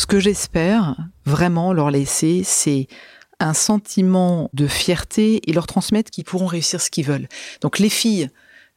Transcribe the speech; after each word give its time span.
Ce 0.00 0.06
que 0.06 0.18
j'espère 0.18 0.96
vraiment 1.26 1.74
leur 1.74 1.90
laisser, 1.90 2.40
c'est 2.42 2.86
un 3.38 3.52
sentiment 3.52 4.48
de 4.54 4.66
fierté 4.66 5.42
et 5.46 5.52
leur 5.52 5.66
transmettre 5.66 6.10
qu'ils 6.10 6.24
pourront 6.24 6.46
réussir 6.46 6.80
ce 6.80 6.88
qu'ils 6.88 7.04
veulent. 7.04 7.28
Donc 7.60 7.78
les 7.78 7.90
filles, 7.90 8.30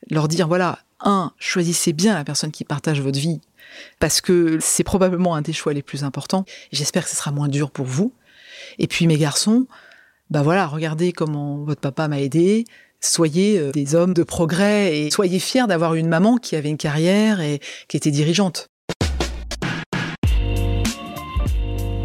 leur 0.09 0.27
dire, 0.27 0.49
voilà, 0.49 0.79
un, 0.99 1.31
choisissez 1.39 1.93
bien 1.93 2.13
la 2.13 2.25
personne 2.25 2.51
qui 2.51 2.65
partage 2.65 2.99
votre 2.99 3.17
vie, 3.19 3.39
parce 4.01 4.19
que 4.19 4.57
c'est 4.59 4.83
probablement 4.83 5.33
un 5.33 5.41
des 5.41 5.53
choix 5.53 5.71
les 5.71 5.81
plus 5.81 6.03
importants. 6.03 6.43
J'espère 6.73 7.05
que 7.05 7.09
ce 7.09 7.15
sera 7.15 7.31
moins 7.31 7.47
dur 7.47 7.71
pour 7.71 7.85
vous. 7.85 8.13
Et 8.77 8.87
puis 8.87 9.07
mes 9.07 9.17
garçons, 9.17 9.65
bah 10.29 10.41
voilà, 10.41 10.67
regardez 10.67 11.13
comment 11.13 11.63
votre 11.63 11.79
papa 11.79 12.09
m'a 12.09 12.19
aidé. 12.19 12.65
Soyez 12.99 13.59
euh, 13.59 13.71
des 13.71 13.95
hommes 13.95 14.13
de 14.13 14.23
progrès 14.23 14.97
et 14.97 15.09
soyez 15.09 15.39
fiers 15.39 15.67
d'avoir 15.67 15.95
une 15.95 16.09
maman 16.09 16.35
qui 16.35 16.57
avait 16.57 16.69
une 16.69 16.77
carrière 16.77 17.39
et 17.39 17.61
qui 17.87 17.95
était 17.95 18.11
dirigeante. 18.11 18.72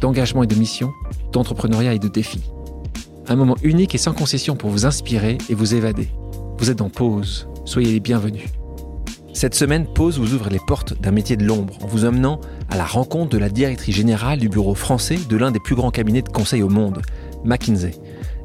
d'engagement 0.00 0.42
et 0.42 0.46
de 0.46 0.54
mission, 0.54 0.92
d'entrepreneuriat 1.32 1.94
et 1.94 1.98
de 1.98 2.08
défis. 2.08 2.50
Un 3.28 3.36
moment 3.36 3.56
unique 3.62 3.94
et 3.94 3.98
sans 3.98 4.12
concession 4.12 4.56
pour 4.56 4.70
vous 4.70 4.86
inspirer 4.86 5.38
et 5.48 5.54
vous 5.54 5.74
évader. 5.74 6.08
Vous 6.58 6.70
êtes 6.70 6.80
en 6.80 6.88
pause, 6.88 7.48
soyez 7.64 7.92
les 7.92 8.00
bienvenus. 8.00 8.44
Cette 9.36 9.54
semaine, 9.54 9.86
Pause 9.86 10.18
vous 10.18 10.32
ouvre 10.32 10.48
les 10.48 10.60
portes 10.66 10.98
d'un 10.98 11.10
métier 11.10 11.36
de 11.36 11.44
l'ombre 11.44 11.76
en 11.82 11.86
vous 11.86 12.06
emmenant 12.06 12.40
à 12.70 12.76
la 12.78 12.86
rencontre 12.86 13.30
de 13.30 13.38
la 13.38 13.50
directrice 13.50 13.94
générale 13.94 14.38
du 14.38 14.48
bureau 14.48 14.74
français 14.74 15.18
de 15.28 15.36
l'un 15.36 15.50
des 15.50 15.60
plus 15.60 15.74
grands 15.74 15.90
cabinets 15.90 16.22
de 16.22 16.30
conseil 16.30 16.62
au 16.62 16.70
monde, 16.70 17.02
McKinsey. 17.44 17.92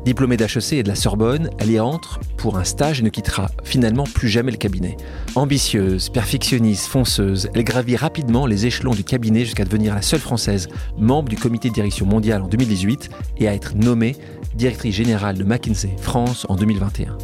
Diplômée 0.03 0.35
d'HEC 0.35 0.73
et 0.73 0.83
de 0.83 0.87
la 0.87 0.95
Sorbonne, 0.95 1.51
elle 1.59 1.69
y 1.69 1.79
entre 1.79 2.19
pour 2.35 2.57
un 2.57 2.63
stage 2.63 3.01
et 3.01 3.03
ne 3.03 3.09
quittera 3.09 3.51
finalement 3.63 4.05
plus 4.05 4.29
jamais 4.29 4.51
le 4.51 4.57
cabinet. 4.57 4.97
Ambitieuse, 5.35 6.09
perfectionniste, 6.09 6.87
fonceuse, 6.87 7.49
elle 7.53 7.63
gravit 7.63 7.95
rapidement 7.95 8.47
les 8.47 8.65
échelons 8.65 8.95
du 8.95 9.03
cabinet 9.03 9.45
jusqu'à 9.45 9.63
devenir 9.63 9.93
la 9.93 10.01
seule 10.01 10.19
française 10.19 10.69
membre 10.97 11.29
du 11.29 11.35
comité 11.35 11.69
de 11.69 11.75
direction 11.75 12.07
mondial 12.07 12.41
en 12.41 12.47
2018 12.47 13.09
et 13.37 13.47
à 13.47 13.53
être 13.53 13.75
nommée 13.75 14.15
directrice 14.55 14.95
générale 14.95 15.37
de 15.37 15.43
McKinsey 15.43 15.95
France 15.97 16.47
en 16.49 16.55
2021. 16.55 17.15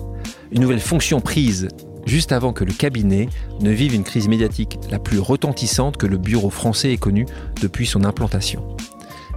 Une 0.52 0.62
nouvelle 0.62 0.80
fonction 0.80 1.20
prise 1.20 1.70
juste 2.06 2.32
avant 2.32 2.54
que 2.54 2.64
le 2.64 2.74
cabinet 2.74 3.28
ne 3.60 3.72
vive 3.72 3.96
une 3.96 4.04
crise 4.04 4.28
médiatique 4.28 4.80
la 4.92 5.00
plus 5.00 5.20
retentissante 5.20 5.98
que 5.98 6.06
le 6.06 6.18
bureau 6.18 6.52
français 6.52 6.94
ait 6.94 6.98
connue 6.98 7.26
depuis 7.60 7.88
son 7.88 8.04
implantation. 8.04 8.78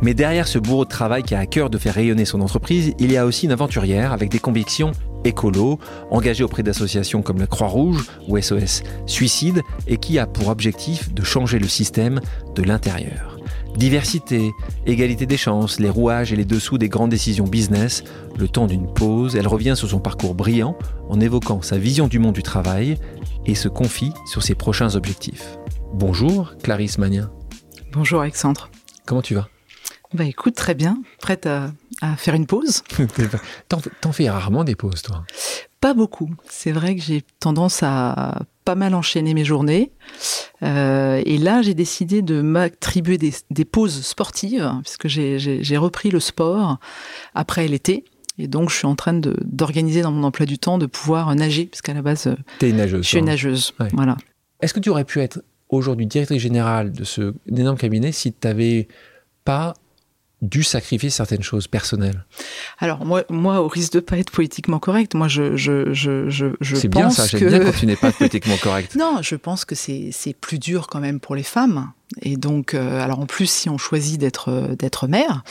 Mais 0.02 0.14
derrière 0.14 0.48
ce 0.48 0.58
bourreau 0.58 0.84
de 0.84 0.90
travail 0.90 1.22
qui 1.22 1.34
a 1.34 1.40
à 1.40 1.46
cœur 1.46 1.70
de 1.70 1.78
faire 1.78 1.94
rayonner 1.94 2.24
son 2.24 2.40
entreprise, 2.40 2.94
il 2.98 3.12
y 3.12 3.16
a 3.16 3.26
aussi 3.26 3.46
une 3.46 3.52
aventurière 3.52 4.12
avec 4.12 4.30
des 4.30 4.38
convictions 4.38 4.92
écolo, 5.24 5.78
engagée 6.10 6.44
auprès 6.44 6.62
d'associations 6.62 7.22
comme 7.22 7.38
la 7.38 7.46
Croix-Rouge 7.46 8.06
ou 8.28 8.40
SOS 8.40 8.82
Suicide, 9.06 9.62
et 9.86 9.98
qui 9.98 10.18
a 10.18 10.26
pour 10.26 10.48
objectif 10.48 11.12
de 11.12 11.22
changer 11.22 11.58
le 11.58 11.68
système 11.68 12.20
de 12.54 12.62
l'intérieur. 12.62 13.38
Diversité, 13.76 14.50
égalité 14.86 15.26
des 15.26 15.36
chances, 15.36 15.78
les 15.78 15.90
rouages 15.90 16.32
et 16.32 16.36
les 16.36 16.44
dessous 16.44 16.78
des 16.78 16.88
grandes 16.88 17.10
décisions 17.10 17.44
business, 17.44 18.02
le 18.38 18.48
temps 18.48 18.66
d'une 18.66 18.92
pause, 18.92 19.36
elle 19.36 19.46
revient 19.46 19.74
sur 19.76 19.88
son 19.88 20.00
parcours 20.00 20.34
brillant 20.34 20.76
en 21.08 21.20
évoquant 21.20 21.62
sa 21.62 21.78
vision 21.78 22.08
du 22.08 22.18
monde 22.18 22.34
du 22.34 22.42
travail 22.42 22.96
et 23.46 23.54
se 23.54 23.68
confie 23.68 24.12
sur 24.26 24.42
ses 24.42 24.54
prochains 24.54 24.96
objectifs. 24.96 25.58
Bonjour 25.94 26.54
Clarisse 26.62 26.98
Magnin. 26.98 27.30
Bonjour 27.92 28.20
Alexandre. 28.20 28.70
Comment 29.06 29.22
tu 29.22 29.34
vas? 29.34 29.48
Bah 30.12 30.24
écoute, 30.24 30.54
très 30.54 30.74
bien, 30.74 31.00
prête 31.20 31.46
à, 31.46 31.72
faire 32.16 32.34
une 32.34 32.46
pause? 32.46 32.82
T'en 33.68 34.12
fais 34.12 34.28
rarement 34.28 34.64
des 34.64 34.74
pauses, 34.74 35.02
toi? 35.02 35.24
Pas 35.80 35.94
beaucoup. 35.94 36.30
C'est 36.48 36.72
vrai 36.72 36.96
que 36.96 37.02
j'ai 37.02 37.22
tendance 37.38 37.82
à 37.82 38.42
pas 38.64 38.74
mal 38.74 38.94
enchaîner 38.94 39.34
mes 39.34 39.44
journées. 39.44 39.92
Euh, 40.62 41.22
et 41.24 41.38
là, 41.38 41.62
j'ai 41.62 41.74
décidé 41.74 42.22
de 42.22 42.42
m'attribuer 42.42 43.18
des, 43.18 43.64
pauses 43.64 44.02
sportives, 44.02 44.70
puisque 44.82 45.08
j'ai 45.08 45.76
repris 45.76 46.10
le 46.10 46.20
sport 46.20 46.78
après 47.34 47.68
l'été. 47.68 48.04
Et 48.38 48.48
donc, 48.48 48.70
je 48.70 48.76
suis 48.76 48.86
en 48.86 48.96
train 48.96 49.14
d'organiser 49.14 50.02
dans 50.02 50.12
mon 50.12 50.24
emploi 50.24 50.44
du 50.44 50.58
temps 50.58 50.78
de 50.78 50.86
pouvoir 50.86 51.34
nager, 51.36 51.66
puisqu'à 51.66 51.94
la 51.94 52.02
base, 52.02 52.34
es 52.60 52.70
une 52.70 52.76
nageuse, 52.76 53.02
je 53.04 53.08
suis 53.08 53.22
nageuse. 53.22 53.74
Voilà. 53.92 54.16
Est-ce 54.60 54.74
que 54.74 54.80
tu 54.80 54.90
aurais 54.90 55.04
pu 55.04 55.20
être 55.20 55.42
aujourd'hui 55.68 56.06
directrice 56.06 56.42
générale 56.42 56.90
de 56.90 57.04
ce 57.04 57.34
énorme 57.46 57.78
cabinet 57.78 58.12
si 58.12 58.32
tu 58.32 58.46
n'avais 58.46 58.88
pas 59.44 59.74
dû 60.42 60.62
sacrifier 60.62 61.10
certaines 61.10 61.42
choses 61.42 61.66
personnelles 61.66 62.24
Alors 62.78 63.04
moi, 63.04 63.24
moi, 63.28 63.60
au 63.60 63.68
risque 63.68 63.92
de 63.92 64.00
pas 64.00 64.16
être 64.16 64.30
politiquement 64.30 64.78
correct, 64.78 65.14
moi 65.14 65.28
je 65.28 65.56
je 65.56 65.92
je 65.92 66.30
je, 66.30 66.46
je 66.60 66.76
C'est 66.76 66.88
bien 66.88 67.10
ça, 67.10 67.26
j'aime 67.26 67.48
bien 67.48 67.60
quand 67.60 67.78
tu 67.78 67.86
n'es 67.86 67.96
pas 67.96 68.12
politiquement 68.12 68.56
correct. 68.56 68.94
non, 68.98 69.18
je 69.22 69.36
pense 69.36 69.64
que 69.64 69.74
c'est 69.74 70.10
c'est 70.12 70.32
plus 70.34 70.58
dur 70.58 70.86
quand 70.86 71.00
même 71.00 71.20
pour 71.20 71.34
les 71.34 71.42
femmes. 71.42 71.92
Et 72.22 72.36
donc, 72.36 72.74
euh, 72.74 73.00
alors 73.00 73.20
en 73.20 73.26
plus, 73.26 73.48
si 73.48 73.68
on 73.68 73.78
choisit 73.78 74.18
d'être 74.18 74.48
euh, 74.48 74.74
d'être 74.74 75.06
mère, 75.06 75.44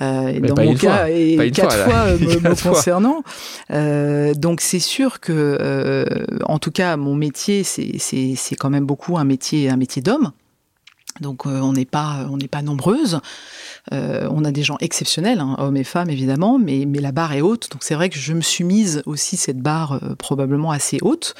euh, 0.00 0.40
dans 0.40 0.60
mon 0.60 0.74
cas, 0.74 1.08
et 1.08 1.50
quatre 1.52 1.84
fois, 1.84 2.06
me, 2.18 2.62
concernant, 2.62 3.22
euh, 3.70 4.34
donc 4.34 4.60
c'est 4.60 4.80
sûr 4.80 5.20
que, 5.20 6.04
en 6.44 6.58
tout 6.58 6.72
cas, 6.72 6.96
mon 6.96 7.14
métier, 7.14 7.62
c'est 7.62 7.98
c'est 7.98 8.34
c'est 8.36 8.56
quand 8.56 8.70
même 8.70 8.86
beaucoup 8.86 9.18
un 9.18 9.24
métier 9.24 9.68
un 9.68 9.76
métier 9.76 10.02
d'homme. 10.02 10.32
Donc 11.20 11.46
on 11.46 11.72
n'est 11.72 11.84
pas 11.84 12.26
on 12.30 12.36
n'est 12.36 12.48
pas 12.48 12.62
nombreuses. 12.62 13.20
Euh, 13.92 14.28
on 14.30 14.44
a 14.44 14.52
des 14.52 14.62
gens 14.62 14.76
exceptionnels, 14.80 15.40
hein, 15.40 15.56
hommes 15.58 15.76
et 15.76 15.84
femmes 15.84 16.10
évidemment, 16.10 16.58
mais, 16.58 16.84
mais 16.86 17.00
la 17.00 17.12
barre 17.12 17.32
est 17.32 17.40
haute. 17.40 17.70
Donc 17.70 17.82
c'est 17.82 17.94
vrai 17.94 18.08
que 18.08 18.18
je 18.18 18.32
me 18.32 18.40
suis 18.40 18.64
mise 18.64 19.02
aussi 19.06 19.36
cette 19.36 19.58
barre 19.58 19.92
euh, 19.92 20.14
probablement 20.16 20.70
assez 20.70 20.98
haute. 21.02 21.34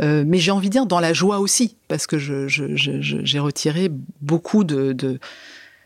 Euh, 0.00 0.24
mais 0.26 0.38
j'ai 0.38 0.50
envie 0.50 0.68
de 0.68 0.72
dire 0.72 0.86
dans 0.86 1.00
la 1.00 1.12
joie 1.12 1.38
aussi, 1.38 1.76
parce 1.86 2.06
que 2.06 2.18
j'ai 2.18 3.38
retiré 3.38 3.90
beaucoup 4.20 4.64
de, 4.64 5.18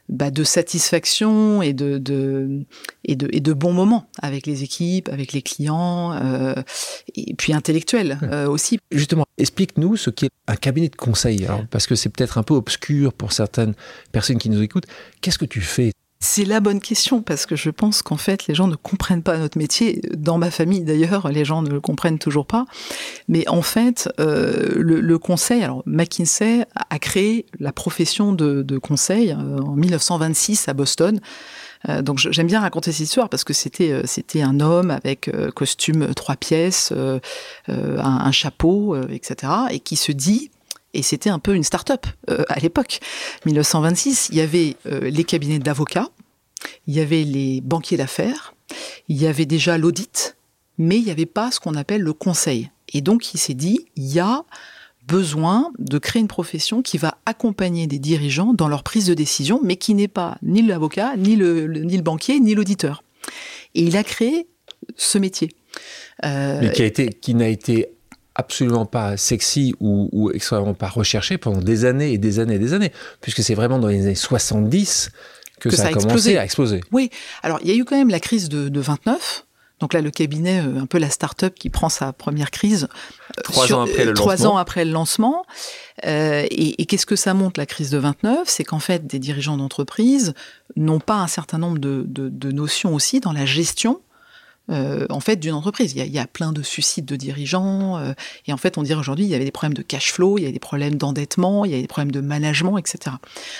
bah, 0.08 0.30
de 0.30 0.44
satisfaction 0.44 1.62
et 1.62 1.72
de, 1.72 1.98
de, 1.98 2.64
et 3.04 3.16
de, 3.16 3.28
et 3.32 3.40
de 3.40 3.52
bons 3.52 3.72
moments 3.72 4.08
avec 4.22 4.46
les 4.46 4.62
équipes, 4.62 5.08
avec 5.10 5.32
les 5.32 5.42
clients, 5.42 6.12
euh, 6.12 6.54
et 7.14 7.34
puis 7.34 7.52
intellectuels 7.52 8.18
euh, 8.22 8.48
aussi. 8.48 8.78
Justement, 8.90 9.26
explique-nous 9.36 9.96
ce 9.96 10.10
qu'est 10.10 10.30
un 10.46 10.56
cabinet 10.56 10.88
de 10.88 10.96
conseil, 10.96 11.46
parce 11.70 11.86
que 11.86 11.94
c'est 11.94 12.08
peut-être 12.08 12.38
un 12.38 12.42
peu 12.42 12.54
obscur 12.54 13.12
pour 13.12 13.32
certaines 13.32 13.74
personnes 14.12 14.38
qui 14.38 14.50
nous 14.50 14.62
écoutent. 14.62 14.86
Qu'est-ce 15.20 15.38
que 15.38 15.44
tu 15.44 15.60
fais 15.60 15.92
c'est 16.20 16.44
la 16.44 16.58
bonne 16.58 16.80
question 16.80 17.22
parce 17.22 17.46
que 17.46 17.54
je 17.54 17.70
pense 17.70 18.02
qu'en 18.02 18.16
fait 18.16 18.48
les 18.48 18.54
gens 18.54 18.66
ne 18.66 18.74
comprennent 18.74 19.22
pas 19.22 19.38
notre 19.38 19.56
métier. 19.56 20.00
Dans 20.16 20.36
ma 20.36 20.50
famille 20.50 20.82
d'ailleurs, 20.82 21.28
les 21.28 21.44
gens 21.44 21.62
ne 21.62 21.70
le 21.70 21.80
comprennent 21.80 22.18
toujours 22.18 22.46
pas. 22.46 22.64
Mais 23.28 23.46
en 23.48 23.62
fait, 23.62 24.08
euh, 24.18 24.74
le, 24.76 25.18
conseil, 25.18 25.62
alors 25.62 25.82
McKinsey 25.86 26.66
a 26.90 26.98
créé 26.98 27.46
la 27.60 27.72
profession 27.72 28.32
de, 28.32 28.78
conseil 28.78 29.30
euh, 29.30 29.58
en 29.58 29.76
1926 29.76 30.68
à 30.68 30.74
Boston. 30.74 31.20
Euh, 31.88 32.02
donc 32.02 32.18
j'aime 32.18 32.48
bien 32.48 32.60
raconter 32.60 32.90
cette 32.90 33.06
histoire 33.06 33.28
parce 33.28 33.44
que 33.44 33.52
c'était 33.52 34.02
c'était 34.04 34.42
un 34.42 34.58
homme 34.58 34.90
avec 34.90 35.30
costume 35.54 36.12
trois 36.14 36.34
pièces, 36.34 36.92
un, 37.68 38.32
chapeau, 38.32 38.96
etc. 39.08 39.52
et 39.70 39.78
qui 39.78 39.94
se 39.94 40.10
dit 40.10 40.50
et 40.94 41.02
c'était 41.02 41.30
un 41.30 41.38
peu 41.38 41.54
une 41.54 41.64
start-up 41.64 42.06
euh, 42.30 42.44
à 42.48 42.58
l'époque. 42.60 43.00
1926, 43.46 44.28
il 44.30 44.36
y 44.36 44.40
avait 44.40 44.76
euh, 44.86 45.10
les 45.10 45.24
cabinets 45.24 45.58
d'avocats, 45.58 46.08
il 46.86 46.94
y 46.94 47.00
avait 47.00 47.24
les 47.24 47.60
banquiers 47.60 47.96
d'affaires, 47.96 48.54
il 49.08 49.16
y 49.16 49.26
avait 49.26 49.46
déjà 49.46 49.78
l'audit, 49.78 50.36
mais 50.78 50.96
il 50.98 51.04
n'y 51.04 51.10
avait 51.10 51.26
pas 51.26 51.50
ce 51.50 51.60
qu'on 51.60 51.74
appelle 51.74 52.02
le 52.02 52.12
conseil. 52.12 52.70
Et 52.92 53.00
donc 53.00 53.34
il 53.34 53.38
s'est 53.38 53.54
dit, 53.54 53.86
il 53.96 54.06
y 54.06 54.20
a 54.20 54.44
besoin 55.06 55.72
de 55.78 55.98
créer 55.98 56.20
une 56.20 56.28
profession 56.28 56.82
qui 56.82 56.98
va 56.98 57.18
accompagner 57.26 57.86
des 57.86 57.98
dirigeants 57.98 58.52
dans 58.52 58.68
leur 58.68 58.82
prise 58.82 59.06
de 59.06 59.14
décision, 59.14 59.60
mais 59.62 59.76
qui 59.76 59.94
n'est 59.94 60.08
pas 60.08 60.36
ni 60.42 60.62
l'avocat, 60.62 61.16
ni 61.16 61.34
le, 61.34 61.66
ni 61.66 61.96
le 61.96 62.02
banquier, 62.02 62.40
ni 62.40 62.54
l'auditeur. 62.54 63.02
Et 63.74 63.82
il 63.82 63.96
a 63.96 64.04
créé 64.04 64.46
ce 64.96 65.18
métier. 65.18 65.50
Euh, 66.24 66.60
mais 66.60 66.72
qui 66.72 66.82
a 66.82 66.86
été, 66.86 67.08
qui 67.10 67.34
n'a 67.34 67.48
été 67.48 67.88
absolument 68.38 68.86
pas 68.86 69.16
sexy 69.16 69.74
ou, 69.80 70.30
extrêmement 70.32 70.72
pas 70.72 70.88
recherché 70.88 71.36
pendant 71.36 71.60
des 71.60 71.84
années 71.84 72.12
et 72.12 72.18
des 72.18 72.38
années 72.38 72.54
et 72.54 72.58
des 72.58 72.72
années, 72.72 72.92
puisque 73.20 73.42
c'est 73.42 73.54
vraiment 73.54 73.78
dans 73.78 73.88
les 73.88 74.02
années 74.02 74.14
70 74.14 75.10
que, 75.60 75.70
ça, 75.70 75.88
a, 75.88 75.92
commencé 75.92 76.38
à 76.38 76.44
exploser. 76.44 76.80
Oui, 76.92 77.10
alors 77.42 77.58
il 77.62 77.68
y 77.68 77.72
a 77.72 77.74
eu 77.74 77.84
quand 77.84 77.96
même 77.96 78.10
la 78.10 78.20
crise 78.20 78.48
de, 78.48 78.80
29, 78.80 79.44
Donc 79.80 79.92
là, 79.92 80.00
le 80.00 80.12
cabinet, 80.12 80.58
un 80.58 80.86
peu 80.86 80.98
la 80.98 81.10
start-up 81.10 81.52
qui 81.58 81.68
prend 81.68 81.88
sa 81.88 82.12
première 82.12 82.52
crise. 82.52 82.86
Trois 83.42 83.72
ans 83.72 83.82
après 83.82 84.04
le 84.04 84.14
trois 84.14 84.34
lancement. 84.34 84.54
ans 84.54 84.56
après 84.56 84.84
le 84.84 84.92
lancement. 84.92 85.44
et, 86.04 86.80
et 86.80 86.86
qu'est-ce 86.86 87.06
que 87.06 87.16
ça 87.16 87.34
montre, 87.34 87.58
la 87.58 87.66
crise 87.66 87.90
de 87.90 87.98
29 87.98 88.48
C'est 88.48 88.62
qu'en 88.62 88.78
fait, 88.78 89.04
des 89.04 89.18
dirigeants 89.18 89.56
d'entreprise 89.56 90.32
n'ont 90.76 91.00
pas 91.00 91.16
un 91.16 91.26
certain 91.26 91.58
nombre 91.58 91.78
de, 91.78 92.04
de, 92.06 92.28
de 92.28 92.52
notions 92.52 92.94
aussi 92.94 93.18
dans 93.18 93.32
la 93.32 93.46
gestion 93.46 94.00
euh, 94.70 95.06
en 95.10 95.20
fait 95.20 95.36
d'une 95.36 95.54
entreprise. 95.54 95.92
Il 95.92 95.98
y, 95.98 96.02
a, 96.02 96.04
il 96.04 96.12
y, 96.12 96.18
a, 96.18 96.26
plein 96.26 96.52
de 96.52 96.62
suicides 96.62 97.06
de 97.06 97.16
dirigeants 97.16 97.96
euh, 97.96 98.12
et 98.46 98.52
en 98.52 98.56
fait 98.56 98.76
on 98.76 98.82
dirait 98.82 99.00
aujourd'hui 99.00 99.24
il 99.24 99.30
y 99.30 99.34
avait 99.34 99.44
des 99.44 99.50
problèmes 99.50 99.74
de 99.74 99.82
cash 99.82 100.12
flow, 100.12 100.38
il 100.38 100.44
y 100.44 100.46
a 100.46 100.52
des 100.52 100.58
problèmes 100.58 100.96
d'endettement, 100.96 101.64
il 101.64 101.72
y 101.72 101.74
a 101.74 101.80
des 101.80 101.86
problèmes 101.86 102.12
de 102.12 102.20
management, 102.20 102.76
etc. 102.78 103.16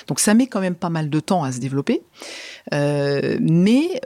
Donc 0.06 0.20
ça 0.20 0.34
met 0.34 0.46
quand 0.46 0.60
même 0.60 0.74
pas 0.74 0.90
mal 0.90 1.10
de 1.10 1.20
temps 1.20 1.44
à 1.44 1.52
se 1.52 1.60
développer, 1.60 2.02
euh, 2.74 3.38
mais 3.40 4.00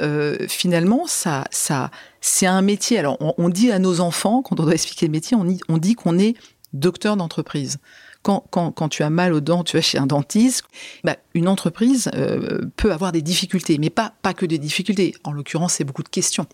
finalement 0.48 1.06
ça, 1.06 1.44
ça 1.50 1.90
c'est 2.20 2.46
un 2.46 2.62
métier. 2.62 2.98
Alors 2.98 3.18
on, 3.20 3.48
dit 3.48 3.72
à 3.72 3.78
nos 3.78 4.00
enfants 4.00 4.42
quand 4.42 4.60
on 4.60 4.64
doit 4.64 4.74
expliquer 4.74 5.06
le 5.06 5.12
métier, 5.12 5.36
on 5.36 5.46
on 5.68 5.78
dit 5.78 5.94
qu'on 5.94 6.18
est 6.18 6.34
docteur 6.72 7.16
d'entreprise. 7.16 7.78
Quand, 8.22 8.88
tu 8.88 9.02
as 9.02 9.10
mal 9.10 9.32
aux 9.32 9.40
dents, 9.40 9.64
tu 9.64 9.76
vas 9.76 9.82
chez 9.82 9.98
un 9.98 10.06
dentiste, 10.06 10.64
bah, 11.02 11.16
une 11.34 11.48
entreprise 11.48 12.08
euh, 12.14 12.60
peut 12.76 12.92
avoir 12.92 13.10
des 13.10 13.22
difficultés, 13.22 13.78
mais 13.78 13.90
pas, 13.90 14.14
pas 14.22 14.32
que 14.32 14.46
des 14.46 14.58
difficultés. 14.58 15.14
En 15.24 15.32
l'occurrence, 15.32 15.74
c'est 15.74 15.84
beaucoup 15.84 16.04
de 16.04 16.08
questions. 16.08 16.46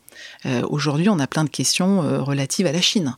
Euh, 0.47 0.63
Aujourd'hui, 0.71 1.11
on 1.11 1.19
a 1.19 1.27
plein 1.27 1.45
de 1.45 1.51
questions 1.51 2.03
euh, 2.03 2.23
relatives 2.23 2.67
à 2.67 2.73
la 2.73 2.81
Chine. 2.81 3.17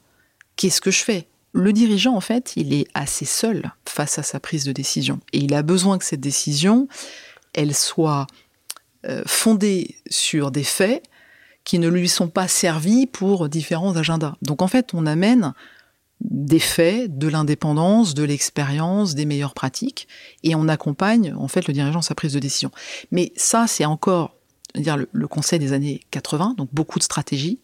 Qu'est-ce 0.56 0.80
que 0.80 0.90
je 0.90 1.02
fais? 1.04 1.28
Le 1.52 1.72
dirigeant, 1.72 2.14
en 2.14 2.20
fait, 2.20 2.52
il 2.56 2.72
est 2.72 2.86
assez 2.94 3.24
seul 3.24 3.72
face 3.84 4.18
à 4.18 4.24
sa 4.24 4.40
prise 4.40 4.64
de 4.64 4.72
décision. 4.72 5.20
Et 5.32 5.38
il 5.38 5.54
a 5.54 5.62
besoin 5.62 5.98
que 5.98 6.04
cette 6.04 6.20
décision, 6.20 6.88
elle 7.54 7.74
soit 7.74 8.26
fondée 9.24 9.96
sur 10.10 10.50
des 10.50 10.62
faits 10.62 11.02
qui 11.64 11.78
ne 11.78 11.88
lui 11.88 12.08
sont 12.08 12.28
pas 12.28 12.48
servis 12.48 13.06
pour 13.06 13.48
différents 13.48 13.96
agendas. 13.96 14.34
Donc, 14.42 14.60
en 14.60 14.68
fait, 14.68 14.92
on 14.92 15.06
amène 15.06 15.54
des 16.20 16.58
faits, 16.58 17.16
de 17.16 17.28
l'indépendance, 17.28 18.14
de 18.14 18.24
l'expérience, 18.24 19.14
des 19.14 19.24
meilleures 19.24 19.54
pratiques, 19.54 20.06
et 20.42 20.54
on 20.54 20.68
accompagne 20.68 21.34
en 21.36 21.48
fait 21.48 21.66
le 21.66 21.74
dirigeant 21.74 22.02
sa 22.02 22.14
prise 22.14 22.32
de 22.34 22.38
décision. 22.38 22.70
Mais 23.10 23.32
ça, 23.36 23.66
c'est 23.66 23.84
encore 23.84 24.36
dire 24.74 24.96
le, 24.96 25.08
le, 25.12 25.28
conseil 25.28 25.58
des 25.58 25.72
années 25.72 26.00
80, 26.10 26.54
donc 26.56 26.68
beaucoup 26.72 26.98
de 26.98 27.04
stratégies. 27.04 27.60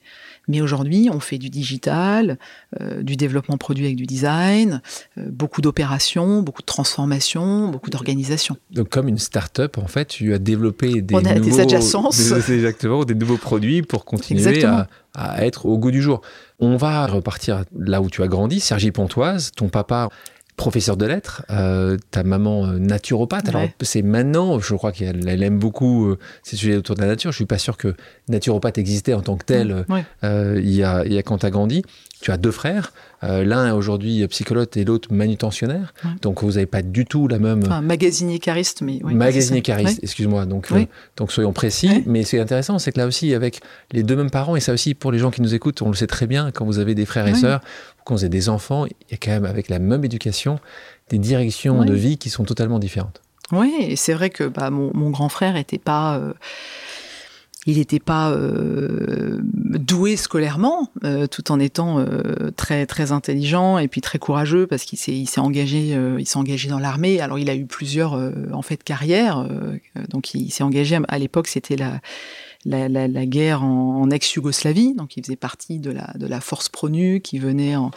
Mais 0.48 0.60
aujourd'hui, 0.60 1.08
on 1.12 1.20
fait 1.20 1.38
du 1.38 1.50
digital, 1.50 2.38
euh, 2.80 3.02
du 3.02 3.16
développement 3.16 3.56
produit 3.56 3.84
avec 3.84 3.96
du 3.96 4.06
design, 4.06 4.80
euh, 5.18 5.26
beaucoup 5.28 5.60
d'opérations, 5.60 6.42
beaucoup 6.42 6.62
de 6.62 6.66
transformations, 6.66 7.68
beaucoup 7.68 7.90
d'organisation. 7.90 8.56
Donc, 8.70 8.88
comme 8.88 9.08
une 9.08 9.18
start-up, 9.18 9.78
en 9.78 9.86
fait, 9.86 10.06
tu 10.06 10.34
as 10.34 10.38
développé 10.38 11.02
des, 11.02 11.14
on 11.14 11.24
a 11.24 11.34
nouveaux, 11.34 11.50
des 11.50 11.60
adjacences. 11.60 12.16
Des, 12.46 12.52
exactement, 12.54 13.04
des 13.04 13.14
nouveaux 13.14 13.36
produits 13.36 13.82
pour 13.82 14.04
continuer 14.04 14.64
à, 14.64 14.88
à, 15.14 15.44
être 15.44 15.66
au 15.66 15.78
goût 15.78 15.90
du 15.90 16.02
jour. 16.02 16.20
On 16.58 16.76
va 16.76 17.06
repartir 17.06 17.64
là 17.78 18.00
où 18.00 18.08
tu 18.08 18.22
as 18.22 18.28
grandi, 18.28 18.60
Sergi 18.60 18.92
Pontoise, 18.92 19.52
ton 19.52 19.68
papa 19.68 20.08
professeur 20.56 20.96
de 20.96 21.06
lettres, 21.06 21.44
euh, 21.50 21.98
ta 22.10 22.22
maman 22.22 22.66
euh, 22.66 22.78
naturopathe. 22.78 23.48
Alors 23.48 23.62
ouais. 23.62 23.74
c'est 23.82 24.02
maintenant, 24.02 24.58
je 24.58 24.74
crois 24.74 24.90
qu'elle 24.90 25.28
elle 25.28 25.42
aime 25.42 25.58
beaucoup 25.58 26.06
euh, 26.06 26.18
ces 26.42 26.56
sujets 26.56 26.76
autour 26.76 26.96
de 26.96 27.02
la 27.02 27.06
nature. 27.06 27.30
Je 27.30 27.36
suis 27.36 27.46
pas 27.46 27.58
sûr 27.58 27.76
que 27.76 27.94
naturopathe 28.28 28.78
existait 28.78 29.14
en 29.14 29.20
tant 29.20 29.36
que 29.36 29.44
tel 29.44 29.84
ouais. 29.88 30.04
il, 30.22 30.74
y 30.74 30.82
a, 30.82 31.04
il 31.04 31.12
y 31.12 31.18
a 31.18 31.22
quand 31.22 31.38
tu 31.38 31.46
as 31.46 31.50
grandi. 31.50 31.82
Tu 32.20 32.30
as 32.30 32.38
deux 32.38 32.50
frères, 32.50 32.92
euh, 33.24 33.44
l'un 33.44 33.74
aujourd'hui 33.74 34.26
psychologue 34.28 34.68
et 34.76 34.84
l'autre 34.84 35.12
manutentionnaire. 35.12 35.92
Ouais. 36.04 36.10
Donc 36.22 36.42
vous 36.42 36.52
n'avez 36.52 36.66
pas 36.66 36.82
du 36.82 37.04
tout 37.04 37.28
la 37.28 37.38
même. 37.38 37.62
Enfin, 37.64 37.82
magasinier 37.82 38.38
cariste, 38.38 38.80
mais. 38.82 39.00
Oui, 39.04 39.14
magasinier 39.14 39.62
cariste, 39.62 40.00
excuse-moi. 40.02 40.46
Donc, 40.46 40.68
oui. 40.70 40.88
donc 41.16 41.30
soyons 41.30 41.52
précis. 41.52 42.02
Mais 42.06 42.22
c'est 42.22 42.40
intéressant, 42.40 42.78
c'est 42.78 42.92
que 42.92 42.98
là 42.98 43.06
aussi, 43.06 43.34
avec 43.34 43.60
les 43.92 44.02
deux 44.02 44.16
mêmes 44.16 44.30
parents, 44.30 44.56
et 44.56 44.60
ça 44.60 44.72
aussi 44.72 44.94
pour 44.94 45.12
les 45.12 45.18
gens 45.18 45.30
qui 45.30 45.42
nous 45.42 45.54
écoutent, 45.54 45.82
on 45.82 45.88
le 45.88 45.94
sait 45.94 46.06
très 46.06 46.26
bien, 46.26 46.50
quand 46.50 46.64
vous 46.64 46.78
avez 46.78 46.94
des 46.94 47.04
frères 47.04 47.26
et 47.26 47.34
sœurs, 47.34 47.60
quand 48.04 48.14
vous 48.14 48.24
avez 48.24 48.30
des 48.30 48.48
enfants, 48.48 48.86
il 48.86 48.94
y 49.10 49.14
a 49.14 49.18
quand 49.18 49.32
même 49.32 49.44
avec 49.44 49.68
la 49.68 49.78
même 49.78 50.04
éducation 50.04 50.58
des 51.10 51.18
directions 51.18 51.84
de 51.84 51.94
vie 51.94 52.16
qui 52.18 52.30
sont 52.30 52.44
totalement 52.44 52.78
différentes. 52.78 53.20
Oui, 53.52 53.72
et 53.78 53.94
c'est 53.94 54.14
vrai 54.14 54.30
que 54.30 54.44
bah, 54.44 54.70
mon, 54.70 54.90
mon, 54.94 55.10
grand 55.10 55.28
frère 55.28 55.54
n'était 55.54 55.78
pas. 55.78 56.18
Euh 56.18 56.32
il 57.66 57.78
n'était 57.78 57.98
pas 57.98 58.30
euh, 58.30 59.40
doué 59.42 60.16
scolairement, 60.16 60.88
euh, 61.04 61.26
tout 61.26 61.50
en 61.50 61.58
étant 61.58 61.98
euh, 61.98 62.50
très 62.56 62.86
très 62.86 63.10
intelligent 63.10 63.78
et 63.78 63.88
puis 63.88 64.00
très 64.00 64.18
courageux 64.18 64.66
parce 64.68 64.84
qu'il 64.84 64.98
s'est 64.98 65.14
il 65.14 65.26
s'est 65.26 65.40
engagé 65.40 65.94
euh, 65.94 66.20
il 66.20 66.26
s'est 66.26 66.38
engagé 66.38 66.68
dans 66.68 66.78
l'armée. 66.78 67.20
Alors 67.20 67.38
il 67.38 67.50
a 67.50 67.56
eu 67.56 67.66
plusieurs 67.66 68.14
euh, 68.14 68.30
en 68.52 68.62
fait 68.62 68.82
carrières. 68.84 69.48
donc 70.08 70.34
il 70.34 70.50
s'est 70.50 70.62
engagé 70.62 70.98
à 71.08 71.18
l'époque 71.18 71.48
c'était 71.48 71.76
la 71.76 72.00
la, 72.64 72.88
la, 72.88 73.06
la, 73.06 73.26
guerre 73.26 73.62
en, 73.62 74.00
en 74.00 74.10
ex-Yougoslavie, 74.10 74.94
donc 74.94 75.16
il 75.16 75.22
faisait 75.24 75.36
partie 75.36 75.78
de 75.78 75.92
la, 75.92 76.12
de 76.16 76.26
la 76.26 76.40
force 76.40 76.68
PRONU 76.68 77.20
qui 77.20 77.38
venait 77.38 77.76
en, 77.76 77.92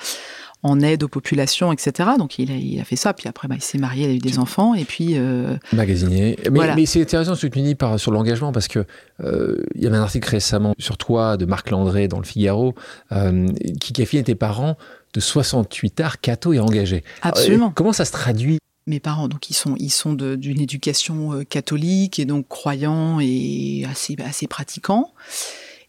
en 0.61 0.81
aide 0.81 1.03
aux 1.03 1.07
populations, 1.07 1.71
etc. 1.71 2.09
Donc 2.17 2.37
il 2.37 2.51
a, 2.51 2.55
il 2.55 2.79
a 2.79 2.83
fait 2.83 2.95
ça, 2.95 3.13
puis 3.13 3.29
après 3.29 3.47
bah, 3.47 3.55
il 3.57 3.61
s'est 3.61 3.77
marié, 3.77 4.05
il 4.05 4.09
a 4.09 4.13
eu 4.13 4.19
des 4.19 4.39
enfants, 4.39 4.73
et 4.73 4.83
puis... 4.83 5.11
Euh, 5.13 5.55
Magasinier. 5.71 6.37
Mais, 6.43 6.49
voilà. 6.49 6.75
mais 6.75 6.85
c'est 6.85 7.01
intéressant 7.01 7.35
ce 7.35 7.47
que 7.47 7.53
tu 7.53 7.61
dis 7.61 7.75
par, 7.75 7.99
sur 7.99 8.11
l'engagement, 8.11 8.51
parce 8.51 8.67
que 8.67 8.85
euh, 9.23 9.63
il 9.75 9.81
y 9.81 9.87
avait 9.87 9.97
un 9.97 10.01
article 10.01 10.29
récemment 10.29 10.73
sur 10.77 10.97
toi 10.97 11.37
de 11.37 11.45
Marc 11.45 11.69
Landré 11.69 12.07
dans 12.07 12.19
le 12.19 12.25
Figaro, 12.25 12.75
euh, 13.11 13.47
qui 13.79 13.93
qualifiait 13.93 14.23
tes 14.23 14.35
parents 14.35 14.77
de 15.13 15.19
68 15.19 15.99
arts 16.01 16.19
catho 16.19 16.53
et 16.53 16.59
engagés. 16.59 17.03
Absolument. 17.21 17.71
Comment 17.71 17.93
ça 17.93 18.05
se 18.05 18.11
traduit? 18.11 18.59
Mes 18.85 18.99
parents, 18.99 19.27
donc 19.27 19.49
ils 19.49 19.55
sont, 19.55 19.75
ils 19.77 19.91
sont 19.91 20.13
d'une 20.13 20.59
éducation 20.59 21.33
euh, 21.33 21.43
catholique 21.43 22.19
et 22.19 22.25
donc 22.25 22.47
croyants 22.47 23.19
et 23.21 23.85
assez, 23.89 24.15
assez 24.25 24.47
pratiquants. 24.47 25.13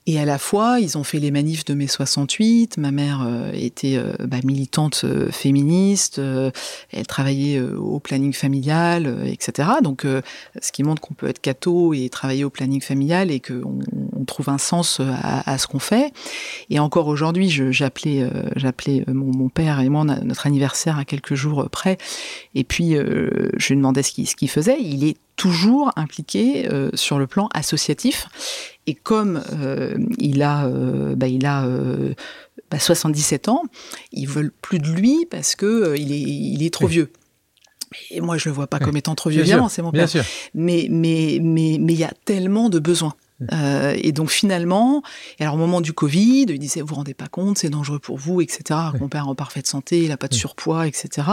Et 0.06 0.18
à 0.18 0.24
la 0.24 0.38
fois, 0.38 0.80
ils 0.80 0.96
ont 0.96 1.04
fait 1.04 1.18
les 1.18 1.30
manifs 1.30 1.64
de 1.66 1.74
mai 1.74 1.86
68. 1.86 2.78
Ma 2.78 2.90
mère 2.90 3.22
euh, 3.22 3.52
était 3.52 3.96
euh, 3.96 4.14
bah, 4.20 4.38
militante 4.42 5.02
euh, 5.04 5.30
féministe. 5.30 6.18
elle 6.18 7.06
travaillait 7.06 7.60
au 7.60 8.00
planning 8.00 8.32
familial, 8.32 9.22
etc. 9.26 9.68
Donc, 9.82 10.06
ce 10.60 10.72
qui 10.72 10.82
montre 10.82 11.02
qu'on 11.02 11.14
peut 11.14 11.28
être 11.28 11.40
catho 11.40 11.92
et 11.92 12.08
travailler 12.08 12.44
au 12.44 12.50
planning 12.50 12.80
familial 12.80 13.30
et 13.30 13.40
qu'on 13.40 13.80
on 14.16 14.24
trouve 14.24 14.48
un 14.48 14.58
sens 14.58 15.00
à, 15.00 15.58
ce 15.58 15.66
qu'on 15.66 15.78
fait. 15.78 16.12
Et 16.70 16.78
encore 16.78 17.08
aujourd'hui, 17.08 17.50
j'appelais 17.50 18.28
mon, 19.06 19.48
père 19.48 19.80
et 19.80 19.88
moi 19.88 20.04
notre 20.04 20.46
anniversaire 20.46 20.98
à 20.98 21.04
quelques 21.04 21.34
jours 21.34 21.68
près. 21.70 21.98
Et 22.54 22.64
puis, 22.64 22.94
je 22.94 23.68
lui 23.68 23.76
demandais 23.76 24.02
ce 24.02 24.12
qu'il 24.12 24.50
faisait. 24.50 24.78
Il 24.80 25.04
est 25.04 25.16
toujours 25.40 25.90
impliqué 25.96 26.70
euh, 26.70 26.90
sur 26.92 27.18
le 27.18 27.26
plan 27.26 27.48
associatif. 27.54 28.28
Et 28.86 28.94
comme 28.94 29.42
euh, 29.54 29.96
il 30.18 30.42
a, 30.42 30.66
euh, 30.66 31.14
bah, 31.14 31.28
il 31.28 31.46
a 31.46 31.66
bah, 32.70 32.78
77 32.78 33.48
ans, 33.48 33.62
ils 34.12 34.28
veulent 34.28 34.52
plus 34.52 34.80
de 34.80 34.88
lui 34.88 35.26
parce 35.30 35.56
que 35.56 35.96
il 35.96 36.12
est, 36.12 36.20
il 36.20 36.62
est 36.62 36.72
trop 36.72 36.84
oui. 36.84 36.92
vieux. 36.92 37.12
Et 38.10 38.20
moi, 38.20 38.36
je 38.36 38.50
le 38.50 38.54
vois 38.54 38.66
pas 38.66 38.76
oui. 38.80 38.84
comme 38.84 38.98
étant 38.98 39.14
trop 39.14 39.30
vieux, 39.30 39.44
bien 39.44 39.56
sûr, 39.56 39.70
c'est 39.70 39.80
mon 39.80 39.90
bien 39.90 40.02
père. 40.02 40.10
Sûr. 40.10 40.24
Mais, 40.52 40.88
mais, 40.90 41.38
mais, 41.40 41.78
mais 41.80 41.94
il 41.94 41.98
y 41.98 42.04
a 42.04 42.12
tellement 42.26 42.68
de 42.68 42.78
besoins. 42.78 43.14
Euh, 43.54 43.96
et 43.96 44.12
donc 44.12 44.28
finalement, 44.30 45.02
alors 45.38 45.54
au 45.54 45.56
moment 45.56 45.80
du 45.80 45.94
Covid, 45.94 46.44
il 46.50 46.58
disait 46.58 46.82
vous 46.82 46.88
vous 46.88 46.94
rendez 46.96 47.14
pas 47.14 47.28
compte, 47.28 47.56
c'est 47.56 47.70
dangereux 47.70 47.98
pour 47.98 48.18
vous, 48.18 48.42
etc. 48.42 48.78
Oui. 48.92 49.00
Mon 49.00 49.08
père 49.08 49.24
est 49.24 49.28
en 49.28 49.34
parfaite 49.34 49.66
santé, 49.66 50.02
il 50.02 50.12
a 50.12 50.18
pas 50.18 50.28
de 50.28 50.34
surpoids, 50.34 50.86
etc. 50.86 51.26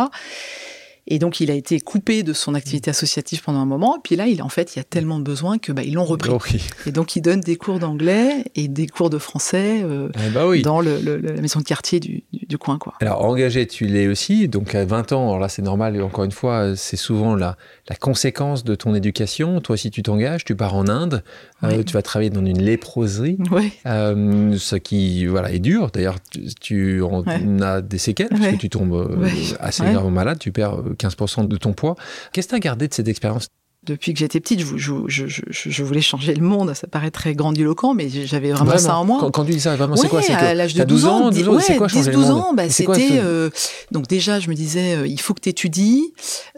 Et 1.08 1.20
donc, 1.20 1.40
il 1.40 1.50
a 1.50 1.54
été 1.54 1.80
coupé 1.80 2.24
de 2.24 2.34
son 2.34 2.54
activité 2.54 2.90
associative 2.90 3.42
pendant 3.42 3.60
un 3.60 3.66
moment. 3.66 3.96
Et 3.96 4.00
puis 4.04 4.16
là, 4.16 4.28
il, 4.28 4.42
en 4.42 4.50
fait, 4.50 4.76
il 4.76 4.80
y 4.80 4.82
a 4.82 4.84
tellement 4.84 5.20
de 5.20 5.24
besoins 5.24 5.58
que 5.58 5.72
bah, 5.72 5.84
ils 5.84 5.94
l'ont 5.94 6.04
repris. 6.04 6.68
Et 6.86 6.92
donc, 6.92 7.16
il 7.16 7.22
donne 7.22 7.40
des 7.40 7.56
cours 7.56 7.80
d'anglais 7.80 8.44
et 8.56 8.68
des 8.68 8.88
cours 8.88 9.10
de 9.10 9.18
français 9.18 9.82
euh, 9.84 10.10
eh 10.26 10.30
bah 10.30 10.48
oui. 10.48 10.62
dans 10.62 10.82
le, 10.82 11.00
le, 11.00 11.18
la 11.18 11.42
maison 11.42 11.60
de 11.60 11.66
quartier 11.66 12.02
du, 12.02 12.24
du, 12.34 12.46
du, 12.46 12.58
coin. 12.58 12.78
Quoi. 12.78 12.94
Alors, 13.00 13.24
engagé, 13.24 13.66
tu 13.68 13.86
l'es 13.86 14.08
aussi. 14.08 14.50
Donc, 14.50 14.76
à 14.76 14.84
20 14.84 15.14
ans, 15.14 15.28
alors 15.28 15.40
là, 15.40 15.50
c'est 15.50 15.62
normal. 15.62 15.96
Et 15.96 16.02
encore 16.02 16.26
une 16.26 16.32
fois, 16.32 16.76
c'est 16.76 16.98
souvent 16.98 17.36
la, 17.36 17.58
la 17.90 17.96
conséquence 17.96 18.64
de 18.64 18.76
ton 18.76 18.94
éducation. 18.96 19.62
Toi, 19.62 19.78
si 19.78 19.92
tu 19.92 20.04
t'engages, 20.04 20.44
tu 20.44 20.56
pars 20.56 20.76
en 20.76 20.88
Inde. 20.88 21.24
Oui. 21.64 21.76
Euh, 21.76 21.84
tu 21.84 21.94
vas 21.94 22.02
travailler 22.02 22.30
dans 22.30 22.46
une 22.46 22.62
léproserie. 22.62 23.38
Oui. 23.52 23.72
Euh, 23.86 24.58
ce 24.58 24.76
qui 24.76 25.26
voilà, 25.26 25.52
est 25.52 25.60
dur. 25.60 25.90
D'ailleurs, 25.92 26.18
tu, 26.30 26.48
tu 26.60 27.02
en 27.02 27.24
ouais. 27.24 27.64
as 27.64 27.82
des 27.82 27.98
séquelles 27.98 28.30
parce 28.30 28.48
que 28.48 28.56
tu 28.56 28.70
tombes 28.70 28.94
euh, 28.94 29.28
assez 29.60 29.84
gravement 29.84 30.12
malade. 30.12 30.40
Tu 30.40 30.52
perds 30.52 30.80
15% 30.98 31.48
de 31.48 31.58
ton 31.58 31.74
poids. 31.74 31.96
Qu'est-ce 32.34 32.48
que 32.48 32.52
tu 32.52 32.56
as 32.56 32.60
gardé 32.60 32.88
de 32.88 32.94
cette 32.94 33.08
expérience? 33.08 33.48
Depuis 33.88 34.14
que 34.14 34.20
j'étais 34.20 34.40
petite, 34.40 34.60
je, 34.60 34.76
je, 35.08 35.28
je, 35.28 35.42
je, 35.50 35.84
voulais 35.84 36.02
changer 36.02 36.34
le 36.36 36.46
monde. 36.46 36.74
Ça 36.74 36.88
paraît 36.88 37.12
très 37.12 37.34
grandiloquent, 37.34 37.94
mais 37.94 38.10
j'avais 38.10 38.52
vraiment, 38.52 38.66
vraiment, 38.66 38.78
ça 38.78 38.98
en 38.98 39.06
moi. 39.06 39.18
Quand, 39.20 39.32
quand 39.32 39.46
tu 39.46 39.52
dis 39.52 39.62
ça, 39.62 39.76
vraiment, 39.76 39.96
ouais, 39.96 40.02
c'est 40.02 40.10
quoi 40.10 40.20
à 40.20 40.54
l'âge 40.54 40.74
de 40.74 40.84
12 40.84 41.06
ans, 41.06 41.30
12 41.30 41.48
ans, 41.48 41.56
ouais, 41.56 41.62
c'est 41.62 41.78
quoi 41.78 41.88
10, 41.88 42.10
12 42.10 42.32
ans, 42.32 42.54
bah, 42.54 42.70
c'était. 42.70 43.10
Euh, 43.14 43.50
donc 43.92 44.08
déjà, 44.08 44.40
je 44.40 44.50
me 44.50 44.56
disais, 44.56 44.96
euh, 44.96 45.08
il 45.08 45.20
faut 45.20 45.34
que 45.34 45.42
tu 45.42 45.50
étudies. 45.50 46.14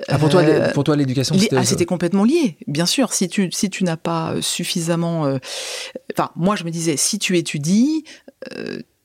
Ah, 0.07 0.17
pour, 0.17 0.29
toi, 0.29 0.41
euh, 0.41 0.71
pour 0.73 0.83
toi, 0.83 0.95
l'éducation, 0.95 1.37
c'était. 1.37 1.55
Ah, 1.55 1.63
c'était 1.63 1.85
complètement 1.85 2.23
lié, 2.23 2.57
bien 2.67 2.85
sûr. 2.85 3.13
Si 3.13 3.29
tu, 3.29 3.51
si 3.51 3.69
tu 3.69 3.83
n'as 3.83 3.97
pas 3.97 4.35
suffisamment. 4.41 5.37
Enfin, 6.13 6.31
moi, 6.35 6.55
je 6.55 6.63
me 6.63 6.71
disais, 6.71 6.97
si 6.97 7.19
tu 7.19 7.37
étudies, 7.37 8.03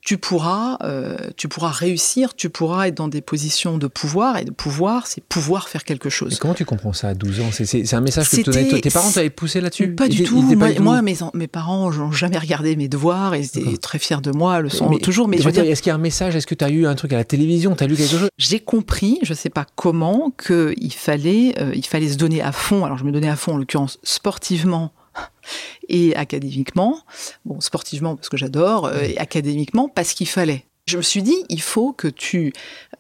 tu 0.05 0.19
pourras, 0.19 0.77
euh, 0.85 1.17
tu 1.39 1.49
pourras 1.49 1.71
réussir, 1.71 2.35
tu 2.35 2.51
pourras 2.51 2.89
être 2.89 2.95
dans 2.95 3.09
des 3.09 3.23
positions 3.23 3.79
de 3.79 3.87
pouvoir. 3.87 4.37
Et 4.37 4.45
de 4.45 4.51
pouvoir, 4.51 5.07
c'est 5.07 5.25
pouvoir 5.25 5.71
faire 5.71 5.83
quelque 5.83 6.11
chose. 6.11 6.39
comment 6.39 6.53
tu 6.53 6.67
comprends 6.67 6.93
ça 6.93 7.09
à 7.09 7.15
12 7.15 7.41
ans? 7.41 7.51
C'est 7.51 7.95
un 7.95 8.03
message 8.03 8.29
que 8.29 8.37
tu 8.37 8.81
tes 8.81 8.91
parents 8.91 9.11
t'avaient 9.11 9.31
poussé 9.31 9.63
là-dessus? 9.63 9.95
Pas 9.95 10.09
du 10.09 10.23
tout. 10.25 10.43
moi, 10.81 11.01
mes, 11.01 11.17
mes, 11.33 11.47
parents 11.47 11.91
n'ont 11.91 12.13
jamais 12.13 12.37
regardé 12.37 12.77
mes 12.77 12.89
devoirs 12.89 13.35
et 13.35 13.43
étaient 13.45 13.79
très 13.79 13.99
fiers 13.99 14.21
de 14.21 14.31
moi, 14.31 14.61
le 14.61 14.69
sont 14.69 14.91
toujours. 14.99 15.27
Mais, 15.27 15.39
est-ce 15.39 15.81
qu'il 15.81 15.89
y 15.89 15.93
a 15.93 15.95
un 15.95 15.99
message? 15.99 16.37
Est-ce 16.37 16.47
que 16.47 16.55
tu 16.55 16.65
as 16.65 16.71
eu 16.71 16.87
un 16.87 16.95
truc 16.95 17.15
à 17.15 17.17
la 17.17 17.25
télévision? 17.25 17.75
Tu 17.75 17.85
as 17.85 17.87
lu 17.87 17.97
quelque 17.97 18.11
chose? 18.11 18.29
J'ai 18.37 18.61
compris, 18.61 19.19
je 19.23 19.33
ne 19.33 19.37
sais 19.37 19.51
pas 19.51 19.65
comment, 19.75 20.33
qu'il 20.47 20.93
fallait, 20.93 21.55
euh, 21.61 21.73
il 21.75 21.87
fallait 21.87 22.11
se 22.11 22.19
donner 22.19 22.43
à 22.43 22.53
fond. 22.53 22.85
Alors 22.85 22.99
je 22.99 23.05
me 23.05 23.13
donnais 23.13 23.31
à 23.31 23.37
fond, 23.37 23.55
en 23.55 23.57
l'occurrence 23.57 23.99
sportivement 24.03 24.93
et 25.89 26.15
académiquement, 26.17 27.01
bon, 27.45 27.61
sportivement 27.61 28.17
parce 28.17 28.29
que 28.29 28.37
j'adore, 28.37 28.87
euh, 28.87 29.03
et 29.03 29.19
académiquement 29.19 29.89
parce 29.89 30.15
qu'il 30.15 30.29
fallait. 30.29 30.65
Je 30.87 30.99
me 30.99 31.03
suis 31.03 31.23
dit, 31.23 31.37
il 31.49 31.63
faut 31.63 31.95
que 31.95 32.09
tu 32.09 32.53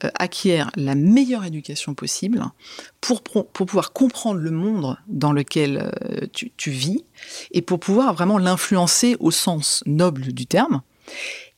euh, 0.04 0.10
acquières 0.18 0.70
la 0.74 0.94
meilleure 0.94 1.44
éducation 1.44 1.92
possible 1.92 2.42
pour, 3.02 3.22
pour, 3.22 3.46
pouvoir 3.46 3.92
comprendre 3.92 4.40
le 4.40 4.50
monde 4.50 4.96
dans 5.06 5.32
lequel 5.32 5.90
euh, 6.02 6.26
tu, 6.32 6.50
tu, 6.56 6.70
vis 6.70 7.04
et 7.50 7.60
pour 7.60 7.78
pouvoir 7.78 8.14
vraiment 8.14 8.38
l'influencer 8.38 9.16
au 9.20 9.30
sens 9.30 9.82
noble 9.84 10.32
du 10.32 10.46
terme. 10.46 10.80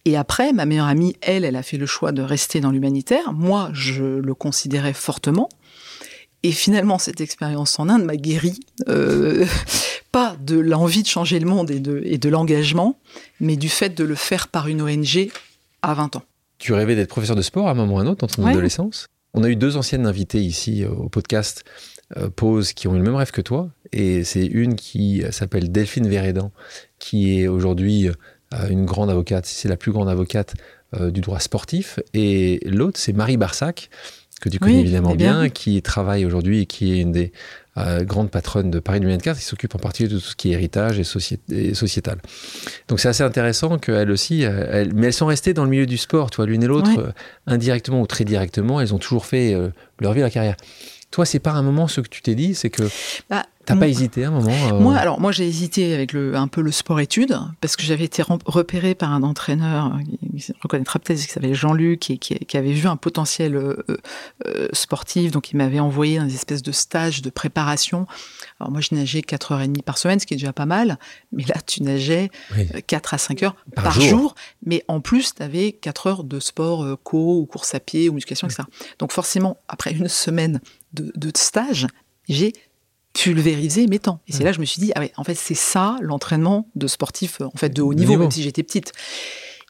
Et 0.05 0.17
après, 0.17 0.53
ma 0.53 0.67
meilleure 0.67 0.87
amie, 0.87 1.17
elle, 1.21 1.45
elle 1.45 1.57
a 1.57 1.63
fait 1.63 1.79
le 1.79 1.87
choix 1.87 2.13
de 2.13 2.23
rester 2.23 2.61
dans 2.61 2.71
l'humanitaire. 2.71 3.33
Moi, 3.33 3.71
je 3.73 4.05
le 4.05 4.35
considérais 4.35 4.93
fortement. 4.93 5.49
Et 6.47 6.53
finalement, 6.53 7.00
cette 7.00 7.21
expérience 7.21 7.76
en 7.81 7.88
Inde 7.88 8.05
m'a 8.05 8.15
guéri, 8.15 8.61
euh, 8.88 9.45
pas 10.12 10.37
de 10.41 10.57
l'envie 10.57 11.03
de 11.03 11.09
changer 11.09 11.41
le 11.41 11.47
monde 11.47 11.73
et 11.73 11.81
de, 11.81 12.00
et 12.05 12.19
de 12.19 12.29
l'engagement, 12.29 13.00
mais 13.41 13.57
du 13.57 13.69
fait 13.69 13.99
de 13.99 14.05
le 14.05 14.15
faire 14.15 14.47
par 14.47 14.69
une 14.69 14.81
ONG 14.81 15.29
à 15.83 15.95
20 15.95 16.15
ans. 16.15 16.23
Tu 16.59 16.73
rêvais 16.73 16.95
d'être 16.95 17.09
professeur 17.09 17.35
de 17.35 17.43
sport 17.43 17.67
à 17.67 17.73
un 17.73 17.75
moment 17.75 17.97
ou 17.97 17.99
à 17.99 18.03
un 18.03 18.07
autre 18.07 18.25
dans 18.25 18.33
ton 18.33 18.47
adolescence? 18.47 19.09
On 19.35 19.43
a 19.43 19.49
eu 19.49 19.57
deux 19.57 19.76
anciennes 19.76 20.07
invitées 20.07 20.41
ici 20.41 20.85
euh, 20.85 20.91
au 20.91 21.09
podcast 21.09 21.65
euh, 22.17 22.31
Pause 22.31 22.75
qui 22.75 22.87
ont 22.87 22.95
eu 22.95 22.99
le 22.99 23.03
même 23.03 23.17
rêve 23.17 23.33
que 23.33 23.41
toi. 23.41 23.69
Et 23.93 24.23
c'est 24.23 24.47
une 24.47 24.76
qui 24.76 25.25
s'appelle 25.33 25.73
Delphine 25.73 26.07
Vérédan, 26.07 26.53
qui 27.00 27.41
est 27.41 27.49
aujourd'hui 27.49 28.09
une 28.71 28.85
grande 28.85 29.11
avocate, 29.11 29.47
c'est 29.47 29.69
la 29.69 29.76
plus 29.76 29.91
grande 29.91 30.09
avocate 30.09 30.55
du 30.97 31.21
droit 31.21 31.41
sportif. 31.41 31.99
Et 32.15 32.61
l'autre, 32.65 32.99
c'est 33.00 33.12
Marie 33.12 33.37
Barsac, 33.37 33.91
que 34.40 34.49
tu 34.49 34.59
connais 34.59 34.81
évidemment 34.81 35.14
bien, 35.14 35.49
qui 35.49 35.81
travaille 35.83 36.25
aujourd'hui 36.25 36.62
et 36.62 36.66
qui 36.66 36.93
est 36.93 37.00
une 37.00 37.12
des 37.12 37.33
euh, 37.78 38.05
grandes 38.05 38.31
patronnes 38.31 38.71
de 38.71 38.78
Paris 38.78 39.00
2024, 39.00 39.38
qui 39.38 39.45
s'occupe 39.45 39.75
en 39.75 39.78
particulier 39.78 40.14
de 40.14 40.19
tout 40.19 40.25
ce 40.25 40.37
qui 40.37 40.50
est 40.50 40.52
héritage 40.52 40.99
et, 40.99 41.05
sociétal. 41.75 42.19
Donc 42.88 43.00
c'est 43.00 43.09
assez 43.09 43.23
intéressant 43.23 43.78
qu'elles 43.78 44.11
aussi, 44.11 44.45
euh, 44.45 44.87
mais 44.95 45.09
elles 45.09 45.12
sont 45.12 45.26
restées 45.26 45.52
dans 45.52 45.64
le 45.64 45.71
milieu 45.71 45.87
du 45.87 45.99
sport, 45.99 46.31
tu 46.31 46.37
vois, 46.37 46.47
l'une 46.47 46.62
et 46.62 46.66
l'autre, 46.66 46.99
euh, 46.99 47.12
indirectement 47.47 48.00
ou 48.00 48.07
très 48.07 48.25
directement, 48.25 48.81
elles 48.81 48.95
ont 48.95 48.99
toujours 48.99 49.26
fait 49.26 49.55
leur 50.00 50.12
vie, 50.12 50.21
leur 50.21 50.31
carrière. 50.31 50.57
Toi, 51.11 51.25
c'est 51.25 51.38
pas 51.38 51.52
un 51.52 51.62
moment 51.62 51.87
ce 51.87 52.00
que 52.00 52.09
tu 52.09 52.23
t'es 52.23 52.35
dit, 52.35 52.55
c'est 52.55 52.71
que 52.71 52.83
bah, 53.31 53.47
T'as 53.67 53.75
pas 53.75 53.89
hésité 53.89 54.25
un 54.25 54.31
moment 54.31 54.49
euh 54.51 54.79
Moi, 54.79 54.95
alors 54.95 55.21
moi 55.21 55.33
j'ai 55.33 55.47
hésité 55.47 55.93
avec 55.93 56.13
le 56.13 56.37
un 56.37 56.47
peu 56.47 56.61
le 56.61 56.71
sport-études 56.71 57.37
parce 57.61 57.75
que 57.75 57.83
j'avais 57.83 58.05
été 58.05 58.23
repéré 58.47 58.95
par 58.95 59.13
un 59.13 59.25
entraîneur 59.25 59.99
qui 60.39 60.53
reconnaîtra 60.63 61.01
peut-être 61.01 61.21
qui 61.21 61.33
s'appelait 61.33 61.55
Jean-Luc 61.55 62.11
et 62.11 62.19
qui, 62.19 62.57
avait 62.57 62.73
vu 62.73 62.87
un 62.87 62.97
potentiel 62.97 63.57
euh, 63.57 63.85
euh, 64.47 64.69
sportif, 64.73 65.33
donc 65.33 65.51
il 65.51 65.57
m'avait 65.57 65.81
envoyé 65.81 66.19
un 66.19 66.29
espèce 66.29 66.63
de 66.63 66.73
stage 66.73 67.23
de 67.23 67.29
préparation. 67.29 68.07
Alors 68.61 68.71
moi 68.71 68.81
je 68.81 68.95
nageais 68.95 69.21
4h30 69.21 69.83
par 69.83 69.99
semaine, 69.99 70.21
ce 70.21 70.27
qui 70.27 70.35
est 70.35 70.39
déjà 70.39 70.53
pas 70.53 70.67
mal, 70.67 70.99
mais 71.33 71.45
là 71.45 71.57
tu 71.67 71.83
nageais 71.83 72.31
4 72.87 73.15
à 73.15 73.19
5 73.19 73.43
heures 73.43 73.57
par, 73.75 74.01
jour. 74.01 74.37
mais 74.65 74.85
en 74.87 75.01
plus 75.01 75.35
tu 75.35 75.43
avais 75.43 75.73
4 75.73 76.07
heures 76.07 76.25
de 76.25 76.39
sport 76.39 76.87
co 77.03 77.41
ou 77.41 77.47
course 77.47 77.75
à 77.75 77.81
pied 77.81 78.09
ou 78.09 78.13
musculation, 78.13 78.47
etc. 78.47 78.63
Donc 79.01 79.13
forcément, 79.13 79.59
après 79.67 79.93
une 79.93 80.09
semaine 80.09 80.61
de, 80.93 81.13
de 81.17 81.33
stage, 81.37 81.89
j'ai 82.29 82.53
pulvériser 83.17 83.87
mes 83.87 83.99
temps. 83.99 84.21
Et 84.29 84.33
c'est 84.33 84.45
là 84.45 84.51
que 84.51 84.57
je 84.57 84.61
me 84.61 84.67
suis 84.67 84.81
dit, 84.81 84.93
ah 84.95 85.01
ouais, 85.01 85.13
en 85.17 85.25
fait, 85.25 85.35
c'est 85.35 85.55
ça 85.55 85.97
l'entraînement 86.01 86.69
de 86.75 86.87
sportif 86.87 87.41
en 87.41 87.57
fait 87.57 87.71
de 87.71 87.83
haut 87.83 87.95
niveau, 87.95 88.17
même 88.17 88.31
si 88.31 88.43
j'étais 88.43 88.63
petite. 88.63 88.93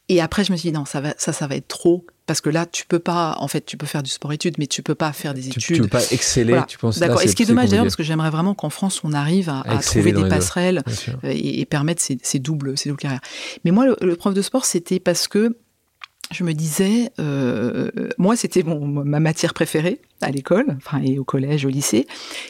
Et 0.08 0.20
après, 0.20 0.44
je 0.44 0.52
me 0.52 0.56
suis 0.56 0.70
dit, 0.70 0.72
non, 0.72 0.84
ça, 0.84 1.00
va, 1.00 1.14
ça, 1.18 1.32
ça 1.32 1.48
va 1.48 1.56
être 1.56 1.66
trop. 1.66 2.06
Parce 2.26 2.40
que 2.40 2.48
là, 2.48 2.66
tu 2.66 2.86
peux 2.86 2.98
pas, 2.98 3.36
en 3.38 3.48
fait, 3.48 3.64
tu 3.64 3.76
peux 3.76 3.86
faire 3.86 4.02
du 4.02 4.10
sport-études, 4.10 4.54
mais 4.58 4.66
tu 4.66 4.82
peux 4.82 4.94
pas 4.94 5.12
faire 5.12 5.34
des 5.34 5.48
études. 5.48 5.62
Tu 5.62 5.80
peux 5.80 5.88
pas 5.88 6.02
exceller, 6.10 6.60
tu 6.68 6.78
penses 6.78 6.98
D'accord. 6.98 7.22
Et 7.22 7.28
ce 7.28 7.34
qui 7.36 7.42
est 7.42 7.46
dommage 7.46 7.70
d'ailleurs, 7.70 7.84
parce 7.84 7.96
que 7.96 8.02
j'aimerais 8.02 8.30
vraiment 8.30 8.54
qu'en 8.54 8.70
France, 8.70 9.00
on 9.04 9.12
arrive 9.12 9.48
à, 9.48 9.78
trouver 9.78 10.12
des 10.12 10.28
passerelles 10.28 10.82
et, 11.24 11.64
permettre 11.66 12.02
ces, 12.02 12.38
doubles, 12.38 12.76
ces 12.76 12.88
doubles 12.88 13.00
carrières. 13.00 13.20
Mais 13.64 13.70
moi, 13.70 13.86
le 14.00 14.16
prof 14.16 14.34
de 14.34 14.42
sport, 14.42 14.64
c'était 14.64 15.00
parce 15.00 15.28
que 15.28 15.56
je 16.30 16.44
me 16.44 16.52
disais, 16.52 17.10
euh, 17.20 17.90
moi 18.18 18.36
c'était 18.36 18.62
ma 18.64 19.20
matière 19.20 19.54
préférée 19.54 20.00
à 20.20 20.30
l'école, 20.30 20.76
enfin 20.76 21.00
et 21.02 21.18
au 21.18 21.24
collège, 21.24 21.64
au 21.64 21.68
lycée, 21.68 22.06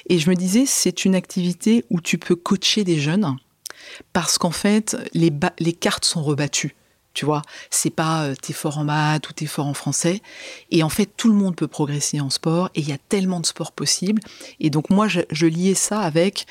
et 0.09 0.19
je 0.19 0.31
me 0.31 0.35
disais 0.35 0.65
c'est 0.67 1.05
une 1.05 1.15
activité 1.15 1.85
où 1.91 2.01
tu 2.01 2.19
peux 2.19 2.37
coacher 2.37 2.85
des 2.85 2.99
jeunes 2.99 3.37
parce 4.13 4.39
qu'en 4.39 4.51
fait 4.51 4.97
les, 5.13 5.33
les 5.59 5.73
cartes 5.73 6.05
sont 6.05 6.23
rebattues. 6.23 6.75
Tu 7.13 7.25
vois, 7.25 7.41
c'est 7.71 7.89
pas 7.89 8.25
euh, 8.25 8.35
t'es 8.35 8.53
fort 8.53 8.77
en 8.77 8.85
maths 8.85 9.31
ou 9.31 9.33
t'es 9.33 9.47
fort 9.47 9.67
en 9.67 9.73
français. 9.73 10.21
Et 10.71 10.83
en 10.83 10.91
fait, 10.91 11.09
tout 11.17 11.29
le 11.29 11.35
monde 11.35 11.57
peut 11.57 11.67
progresser 11.67 12.21
en 12.21 12.29
sport 12.29 12.69
et 12.75 12.81
il 12.81 12.89
y 12.91 12.93
a 12.93 12.99
tellement 12.99 13.41
de 13.41 13.47
sports 13.47 13.73
possibles. 13.73 14.21
Et 14.61 14.69
donc, 14.69 14.91
moi, 14.91 15.09
je, 15.09 15.23
je 15.31 15.47
liais 15.47 15.73
ça 15.73 16.01
avec 16.01 16.45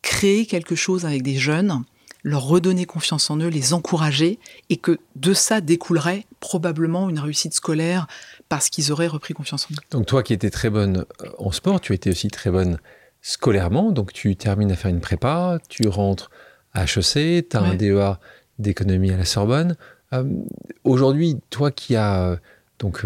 créer 0.00 0.46
quelque 0.46 0.76
chose 0.76 1.06
avec 1.06 1.24
des 1.24 1.34
jeunes 1.34 1.82
leur 2.22 2.44
redonner 2.44 2.84
confiance 2.84 3.30
en 3.30 3.38
eux, 3.38 3.48
les 3.48 3.72
encourager, 3.72 4.38
et 4.68 4.76
que 4.76 4.98
de 5.16 5.34
ça 5.34 5.60
découlerait 5.60 6.26
probablement 6.40 7.08
une 7.08 7.18
réussite 7.18 7.54
scolaire 7.54 8.06
parce 8.48 8.68
qu'ils 8.68 8.92
auraient 8.92 9.06
repris 9.06 9.34
confiance 9.34 9.66
en 9.70 9.74
eux. 9.74 9.78
Donc 9.90 10.06
toi 10.06 10.22
qui 10.22 10.32
étais 10.32 10.50
très 10.50 10.70
bonne 10.70 11.04
euh, 11.22 11.28
en 11.38 11.52
sport, 11.52 11.80
tu 11.80 11.94
étais 11.94 12.10
aussi 12.10 12.28
très 12.28 12.50
bonne 12.50 12.78
scolairement, 13.22 13.92
donc 13.92 14.12
tu 14.12 14.36
termines 14.36 14.72
à 14.72 14.76
faire 14.76 14.90
une 14.90 15.00
prépa, 15.00 15.58
tu 15.68 15.88
rentres 15.88 16.30
à 16.72 16.84
HEC, 16.84 17.48
tu 17.48 17.56
as 17.56 17.60
un 17.60 17.74
DEA 17.74 18.18
d'économie 18.58 19.10
à 19.10 19.16
la 19.16 19.24
Sorbonne. 19.24 19.76
Euh, 20.12 20.24
aujourd'hui, 20.84 21.36
toi 21.50 21.70
qui 21.70 21.96
as 21.96 22.22
euh, 22.22 22.36
donc 22.78 23.04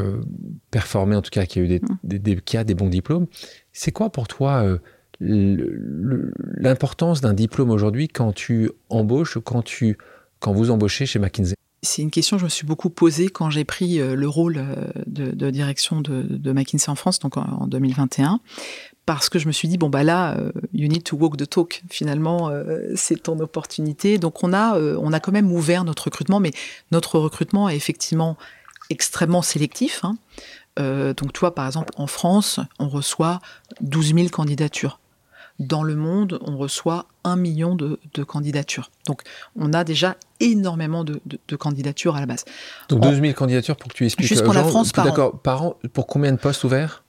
performé, 0.70 1.16
en 1.16 1.22
tout 1.22 1.30
cas 1.30 1.46
qui 1.46 1.58
a 1.58 1.62
eu 1.62 1.66
des, 1.66 1.80
mmh. 1.80 1.98
des, 2.04 2.36
qui 2.36 2.56
a 2.56 2.62
des 2.62 2.74
bons 2.74 2.88
diplômes, 2.88 3.26
c'est 3.72 3.90
quoi 3.90 4.08
pour 4.08 4.28
toi 4.28 4.78
l'importance 5.24 7.20
d'un 7.20 7.34
diplôme 7.34 7.70
aujourd'hui 7.70 8.08
quand 8.08 8.32
tu 8.32 8.70
embauches, 8.90 9.38
quand, 9.44 9.62
tu, 9.62 9.98
quand 10.40 10.52
vous 10.52 10.70
embauchez 10.70 11.06
chez 11.06 11.18
McKinsey? 11.18 11.54
C'est 11.84 12.02
une 12.02 12.10
question 12.10 12.36
que 12.36 12.40
je 12.40 12.44
me 12.44 12.50
suis 12.50 12.66
beaucoup 12.66 12.90
posée 12.90 13.28
quand 13.28 13.50
j'ai 13.50 13.64
pris 13.64 14.00
euh, 14.00 14.14
le 14.16 14.26
rôle 14.26 14.56
euh, 14.56 14.86
de, 15.06 15.50
direction 15.50 16.00
de, 16.00 16.52
McKinsey 16.52 16.90
en 16.90 16.94
France, 16.94 17.18
donc 17.18 17.36
en, 17.36 17.66
2021, 17.66 18.40
parce 19.06 19.28
que 19.28 19.38
je 19.38 19.46
me 19.46 19.52
suis 19.52 19.68
dit 19.68 19.76
bon 19.76 19.90
bah 19.90 20.02
là, 20.02 20.36
euh, 20.38 20.50
you 20.72 20.88
need 20.88 21.04
to 21.04 21.16
walk 21.16 21.36
the 21.36 21.48
talk. 21.48 21.82
Finalement, 21.90 22.50
c'est 22.96 23.22
ton 23.22 23.38
opportunité. 23.38 24.18
Donc 24.18 24.42
on 24.42 24.52
a 24.52 24.78
on 24.78 25.12
a 25.12 25.20
quand 25.20 25.32
même 25.32 25.52
ouvert 25.52 25.84
notre 25.84 26.04
recrutement, 26.04 26.40
mais 26.40 26.52
notre 26.90 27.18
recrutement 27.18 27.68
est 27.68 27.76
effectivement 27.76 28.36
extrêmement 28.88 29.42
sélectif. 29.42 30.02
Hein. 30.04 30.16
donc 31.14 31.32
toi, 31.34 31.54
par 31.54 31.66
exemple, 31.66 31.92
en 31.96 32.06
France, 32.06 32.60
on 32.78 32.88
reçoit 32.88 33.40
12 33.82 34.14
000 34.14 34.28
candidatures 34.28 34.98
dans 35.60 35.82
le 35.82 35.94
monde, 35.94 36.38
on 36.42 36.56
reçoit 36.56 37.06
un 37.22 37.36
million 37.36 37.74
de, 37.76 37.98
candidatures. 38.26 38.90
Donc, 39.06 39.22
on 39.56 39.72
a 39.72 39.84
déjà 39.84 40.16
énormément 40.40 41.04
de, 41.04 41.20
candidatures 41.56 42.16
à 42.16 42.20
la 42.20 42.26
base. 42.26 42.44
Donc, 42.88 43.00
12 43.00 43.20
000 43.20 43.32
candidatures 43.34 43.76
pour 43.76 43.90
que 43.90 43.96
tu 43.96 44.04
expliques. 44.04 44.28
Juste 44.28 44.44
pour 44.44 44.54
la 44.54 44.64
France, 44.64 44.92
par 44.92 45.04
D'accord, 45.04 45.38
par 45.38 45.62
an, 45.62 45.76
pour 45.92 46.06
combien 46.06 46.32
de 46.32 46.38
postes 46.38 46.64
ouverts? 46.64 47.04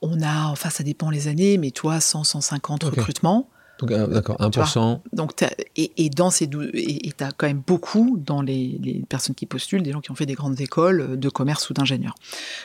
On 0.00 0.20
a, 0.22 0.46
enfin, 0.48 0.70
ça 0.70 0.82
dépend 0.82 1.10
les 1.10 1.28
années, 1.28 1.58
mais 1.58 1.70
toi, 1.70 2.00
100, 2.00 2.24
150 2.24 2.84
recrutements. 2.84 3.48
Donc, 3.78 3.90
euh, 3.90 4.06
d'accord, 4.06 4.36
1%. 4.38 5.00
Donc, 5.12 5.32
et, 5.76 6.10
dans 6.10 6.30
ces 6.30 6.44
et 6.74 7.12
tu 7.16 7.24
as 7.24 7.32
quand 7.32 7.46
même 7.46 7.62
beaucoup 7.66 8.16
dans 8.24 8.42
les, 8.42 9.04
personnes 9.08 9.34
qui 9.34 9.46
postulent, 9.46 9.82
des 9.82 9.92
gens 9.92 10.00
qui 10.00 10.10
ont 10.12 10.14
fait 10.14 10.26
des 10.26 10.34
grandes 10.34 10.60
écoles 10.60 11.18
de 11.18 11.28
commerce 11.28 11.68
ou 11.70 11.74
d'ingénieurs. 11.74 12.14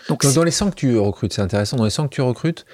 Donc, 0.09 0.23
Donc 0.23 0.33
dans 0.33 0.43
les 0.43 0.51
100 0.51 0.71
que 0.71 0.75
tu 0.75 0.97
recrutes, 0.97 1.33
c'est 1.33 1.41
intéressant, 1.41 1.77
dans 1.77 1.85
les 1.85 1.89
100 1.89 2.07
que 2.07 2.15
tu 2.15 2.21
recrutes, 2.21 2.65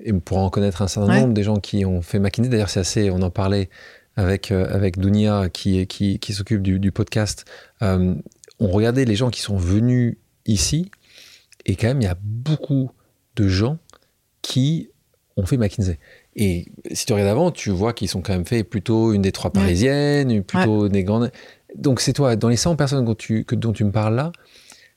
et 0.00 0.12
pour 0.12 0.38
en 0.38 0.50
connaître 0.50 0.82
un 0.82 0.88
certain 0.88 1.20
nombre, 1.20 1.34
des 1.34 1.42
gens 1.42 1.56
qui 1.56 1.84
ont 1.84 2.02
fait 2.02 2.18
McKinsey. 2.18 2.50
D'ailleurs, 2.50 2.68
c'est 2.68 2.80
assez, 2.80 3.10
on 3.10 3.22
en 3.22 3.30
parlait 3.30 3.70
avec, 4.16 4.50
euh, 4.50 4.66
avec 4.70 4.98
Dunia 4.98 5.48
qui, 5.48 5.86
qui, 5.86 6.18
qui 6.18 6.32
s'occupe 6.32 6.62
du, 6.62 6.92
podcast. 6.92 7.44
Euh, 7.82 8.14
on 8.58 8.68
regardait 8.68 9.04
les 9.04 9.16
gens 9.16 9.30
qui 9.30 9.40
sont 9.40 9.56
venus 9.56 10.16
ici, 10.46 10.90
et 11.64 11.76
quand 11.76 11.88
même, 11.88 12.00
il 12.00 12.04
y 12.04 12.08
a 12.08 12.18
beaucoup 12.22 12.90
de 13.36 13.48
gens 13.48 13.78
qui 14.42 14.90
ont 15.36 15.44
fait 15.44 15.56
McKinsey. 15.56 15.98
Et 16.36 16.66
si 16.92 17.06
tu 17.06 17.12
regardes 17.12 17.30
avant, 17.30 17.50
tu 17.50 17.70
vois 17.70 17.92
qu'ils 17.92 18.08
sont 18.08 18.20
quand 18.20 18.32
même 18.32 18.46
fait 18.46 18.62
plutôt 18.62 19.12
une 19.12 19.22
des 19.22 19.32
trois 19.32 19.50
parisiennes, 19.50 20.42
plutôt 20.42 20.88
des 20.88 21.02
grandes. 21.02 21.32
Donc 21.74 22.00
c'est 22.00 22.12
toi, 22.12 22.36
dans 22.36 22.48
les 22.48 22.56
100 22.56 22.76
personnes 22.76 23.04
dont 23.04 23.14
tu, 23.14 23.44
que, 23.44 23.54
dont 23.54 23.72
tu 23.72 23.84
me 23.84 23.90
parles 23.90 24.14
là, 24.14 24.32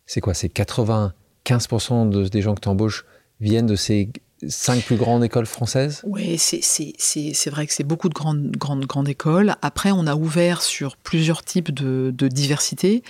c'est 0.05 0.21
quoi? 0.21 0.33
C'est 0.33 0.53
95% 0.53 2.09
de, 2.09 2.27
des 2.27 2.41
gens 2.41 2.55
que 2.55 2.61
tu 2.61 2.69
embauches 2.69 3.05
viennent 3.39 3.67
de 3.67 3.75
ces 3.75 4.09
cinq 4.47 4.83
plus 4.83 4.95
grandes 4.95 5.23
écoles 5.23 5.45
françaises? 5.45 6.01
Oui, 6.05 6.37
c'est 6.37 7.49
vrai 7.49 7.67
que 7.67 7.73
c'est 7.73 7.83
beaucoup 7.83 8.09
de 8.09 8.13
grandes, 8.13 8.51
grandes, 8.51 8.85
grandes 8.85 9.09
écoles. 9.09 9.55
Après, 9.61 9.91
on 9.91 10.07
a 10.07 10.15
ouvert 10.15 10.61
sur 10.61 10.97
plusieurs 10.97 11.43
types 11.43 11.71
de, 11.71 12.27
diversité, 12.27 13.03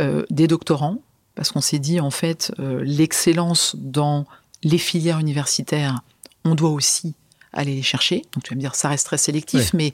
euh, 0.00 0.24
des 0.30 0.46
doctorants, 0.46 0.98
parce 1.34 1.52
qu'on 1.52 1.60
s'est 1.60 1.78
dit, 1.78 2.00
en 2.00 2.10
fait, 2.10 2.52
euh, 2.58 2.82
l'excellence 2.84 3.76
dans 3.78 4.26
les 4.62 4.78
filières 4.78 5.18
universitaires, 5.18 6.00
on 6.44 6.54
doit 6.54 6.70
aussi 6.70 7.14
aller 7.52 7.74
les 7.74 7.82
chercher. 7.82 8.22
Donc 8.32 8.44
tu 8.44 8.50
vas 8.50 8.56
me 8.56 8.60
dire, 8.60 8.74
ça 8.74 8.88
reste 8.88 9.06
très 9.06 9.18
sélectif, 9.18 9.72
mais 9.74 9.92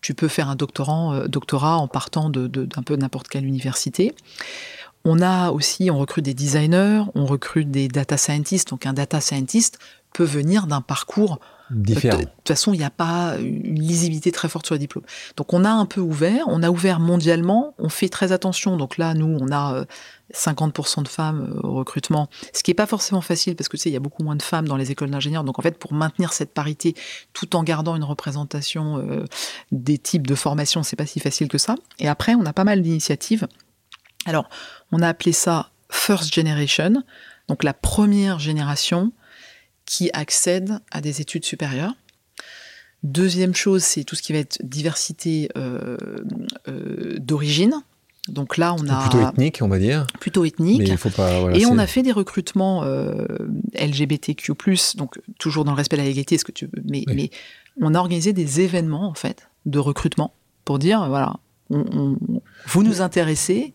tu 0.00 0.14
peux 0.14 0.28
faire 0.28 0.48
un 0.48 0.56
doctorant, 0.56 1.14
euh, 1.14 1.26
doctorat 1.26 1.76
en 1.78 1.88
partant 1.88 2.30
d'un 2.30 2.48
de, 2.48 2.66
peu 2.84 2.96
n'importe 2.96 3.28
quelle 3.28 3.46
université. 3.46 4.14
On 5.04 5.20
a 5.20 5.50
aussi, 5.50 5.90
on 5.90 5.98
recrute 5.98 6.24
des 6.24 6.34
designers, 6.34 7.02
on 7.14 7.26
recrute 7.26 7.70
des 7.70 7.88
data 7.88 8.16
scientists. 8.16 8.70
Donc 8.70 8.86
un 8.86 8.92
data 8.92 9.20
scientist 9.20 9.78
peut 10.12 10.24
venir 10.24 10.66
d'un 10.66 10.80
parcours 10.80 11.40
différent. 11.70 12.18
De, 12.18 12.24
toute 12.24 12.48
façon, 12.48 12.74
il 12.74 12.78
n'y 12.78 12.84
a 12.84 12.90
pas 12.90 13.36
une 13.38 13.80
lisibilité 13.80 14.30
très 14.32 14.48
forte 14.48 14.66
sur 14.66 14.74
les 14.74 14.78
diplômes. 14.78 15.04
Donc 15.36 15.52
on 15.52 15.64
a 15.64 15.70
un 15.70 15.86
peu 15.86 16.00
ouvert, 16.00 16.44
on 16.48 16.62
a 16.62 16.70
ouvert 16.70 17.00
mondialement, 17.00 17.74
on 17.78 17.88
fait 17.88 18.08
très 18.08 18.32
attention. 18.32 18.76
Donc 18.76 18.98
là, 18.98 19.14
nous, 19.14 19.38
on 19.40 19.50
a 19.52 19.84
50% 20.34 21.00
euh, 21.00 21.02
de 21.02 21.08
femmes 21.08 21.54
euh, 21.56 21.66
au 21.66 21.74
recrutement, 21.74 22.28
ce 22.52 22.62
qui 22.62 22.70
n'est 22.70 22.74
pas 22.74 22.86
forcément 22.86 23.20
facile 23.20 23.56
parce 23.56 23.68
que 23.68 23.76
tu 23.76 23.84
sais, 23.84 23.90
il 23.90 23.94
y 23.94 23.96
a 23.96 24.00
beaucoup 24.00 24.22
moins 24.22 24.36
de 24.36 24.42
femmes 24.42 24.68
dans 24.68 24.76
les 24.76 24.90
écoles 24.90 25.10
d'ingénieurs. 25.10 25.44
Donc 25.44 25.58
en 25.58 25.62
fait, 25.62 25.78
pour 25.78 25.92
maintenir 25.92 26.32
cette 26.32 26.52
parité 26.52 26.94
tout 27.32 27.56
en 27.56 27.62
gardant 27.62 27.96
une 27.96 28.04
représentation 28.04 28.98
euh, 28.98 29.24
des 29.70 29.98
types 29.98 30.26
de 30.26 30.34
formation, 30.34 30.82
c'est 30.82 30.96
pas 30.96 31.06
si 31.06 31.20
facile 31.20 31.48
que 31.48 31.58
ça. 31.58 31.76
Et 31.98 32.08
après, 32.08 32.34
on 32.34 32.44
a 32.44 32.52
pas 32.52 32.64
mal 32.64 32.82
d'initiatives. 32.82 33.46
Alors, 34.26 34.48
on 34.92 35.02
a 35.02 35.08
appelé 35.08 35.32
ça 35.32 35.70
First 35.90 36.32
Generation, 36.32 37.02
donc 37.48 37.64
la 37.64 37.74
première 37.74 38.38
génération 38.38 39.12
qui 39.92 40.08
accède 40.14 40.78
à 40.90 41.02
des 41.02 41.20
études 41.20 41.44
supérieures. 41.44 41.94
Deuxième 43.02 43.54
chose, 43.54 43.82
c'est 43.82 44.04
tout 44.04 44.16
ce 44.16 44.22
qui 44.22 44.32
va 44.32 44.38
être 44.38 44.58
diversité 44.64 45.50
euh, 45.58 45.98
euh, 46.66 47.18
d'origine. 47.18 47.74
Donc 48.28 48.56
là, 48.56 48.74
on 48.74 48.88
a 48.88 49.02
plutôt 49.02 49.28
ethnique, 49.28 49.58
on 49.60 49.68
va 49.68 49.78
dire. 49.78 50.06
Plutôt 50.18 50.46
ethnique. 50.46 50.78
Mais 50.78 50.88
il 50.88 50.96
faut 50.96 51.10
pas, 51.10 51.52
et 51.52 51.66
on 51.66 51.76
a 51.76 51.86
fait 51.86 52.02
des 52.02 52.12
recrutements 52.12 52.84
euh, 52.84 53.26
LGBTQ+, 53.74 54.54
donc 54.96 55.20
toujours 55.38 55.66
dans 55.66 55.72
le 55.72 55.76
respect 55.76 55.96
de 55.96 56.02
la 56.02 56.08
légalité, 56.08 56.38
ce 56.38 56.44
que 56.44 56.52
tu 56.52 56.70
mais, 56.88 57.04
mais 57.08 57.28
on 57.78 57.94
a 57.94 57.98
organisé 57.98 58.32
des 58.32 58.62
événements 58.62 59.10
en 59.10 59.14
fait 59.14 59.50
de 59.66 59.78
recrutement 59.78 60.32
pour 60.64 60.78
dire 60.78 61.06
voilà, 61.06 61.34
vous 61.68 62.82
nous 62.82 63.02
intéressez 63.02 63.74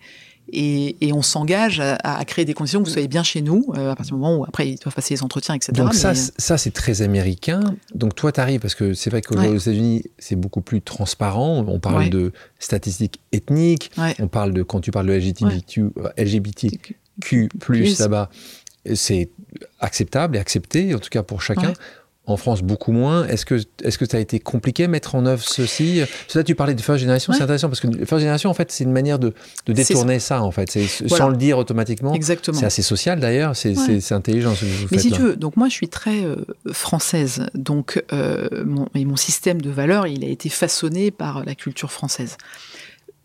et, 0.52 1.12
on 1.14 1.22
s'engage 1.22 1.80
à, 1.80 2.26
créer 2.26 2.46
des 2.46 2.54
conditions 2.54 2.80
que 2.82 2.86
vous 2.88 2.92
soyez 2.92 3.08
bien 3.08 3.24
chez 3.24 3.42
nous 3.42 3.66
euh, 3.76 3.92
à 3.92 3.96
partir 3.96 4.16
du 4.16 4.22
moment 4.22 4.38
où 4.38 4.44
après 4.44 4.70
ils 4.70 4.78
doivent 4.78 4.94
passer 4.94 5.16
les 5.16 5.24
entretiens, 5.24 5.56
etc. 5.56 5.74
Donc 5.74 5.94
ça, 5.94 6.14
ça 6.16 6.58
c'est 6.58 6.72
très 6.72 7.02
américain. 7.02 7.76
Donc 7.96 8.16
toi, 8.16 8.32
tu 8.32 8.40
arrives 8.40 8.60
parce 8.60 8.76
que 8.76 8.94
c'est 8.94 9.10
vrai 9.10 9.22
qu'aux 9.22 9.42
États-Unis, 9.42 10.04
c'est 10.18 10.36
beaucoup 10.36 10.62
plus 10.62 10.82
transparent. 10.82 11.66
On 11.68 11.80
parle 11.80 12.10
de 12.10 12.32
statistiques 12.60 13.20
ethniques, 13.32 13.92
on 14.20 14.28
parle 14.28 14.54
de 14.54 14.64
quand 14.64 14.82
tu 14.82 14.92
parles 14.92 15.08
de 15.08 15.14
LGBTQ, 15.14 15.92
LGBTQ 16.18 17.50
plus 17.60 18.00
là-bas, 18.00 18.30
c'est 18.96 19.30
acceptable 19.80 20.38
et 20.38 20.40
accepté 20.40 20.94
en 20.94 21.00
tout 21.00 21.10
cas 21.10 21.24
pour 21.24 21.42
chacun. 21.42 21.74
En 22.28 22.36
France, 22.36 22.62
beaucoup 22.62 22.92
moins. 22.92 23.26
Est-ce 23.26 23.46
que 23.46 23.56
est-ce 23.84 23.98
que 23.98 24.06
ça 24.06 24.18
a 24.18 24.20
été 24.20 24.40
compliqué 24.42 24.86
de 24.86 24.92
mettre 24.92 25.16
en 25.16 25.26
œuvre 25.26 25.42
ceci? 25.42 26.02
Cela, 26.28 26.44
tu 26.44 26.56
parlais 26.56 26.76
de 26.76 26.82
first 26.82 27.00
génération, 27.00 27.32
c'est 27.32 27.42
intéressant 27.42 27.70
parce 27.70 27.80
que 27.80 27.88
first 28.06 28.20
génération, 28.20 28.50
en 28.50 28.54
fait, 28.54 28.70
c'est 28.70 28.84
une 28.84 28.92
manière 28.92 29.18
de, 29.18 29.34
détourner 29.66 30.20
ça. 30.20 30.44
en 30.44 30.52
fait, 30.52 30.78
sans 31.08 31.30
le 31.30 31.38
dire 31.38 31.58
automatiquement. 31.58 32.14
Exactement. 32.14 32.60
C'est 32.60 32.66
assez 32.66 32.82
social 32.82 33.22
d'ailleurs. 33.22 33.56
C'est 33.56 34.12
intelligent 34.12 34.54
ce 34.56 34.66
que 34.66 34.66
vous 34.66 34.88
Mais 34.92 35.00
si 35.00 35.12
tu 35.12 35.22
veux, 35.22 35.36
donc 35.38 35.56
moi, 35.56 35.70
je 35.70 35.74
suis 35.74 35.88
très 35.88 36.26
euh, 36.26 36.36
française. 36.72 37.48
Donc 37.56 38.04
euh, 38.12 38.48
mon, 38.66 38.90
et 38.94 39.06
mon 39.06 39.16
système 39.16 39.62
de 39.62 39.70
valeurs, 39.70 40.06
il 40.08 40.26
a 40.26 40.28
été 40.28 40.50
façonné 40.50 41.12
par 41.12 41.46
la 41.46 41.56
culture 41.56 41.92
française. 41.92 42.38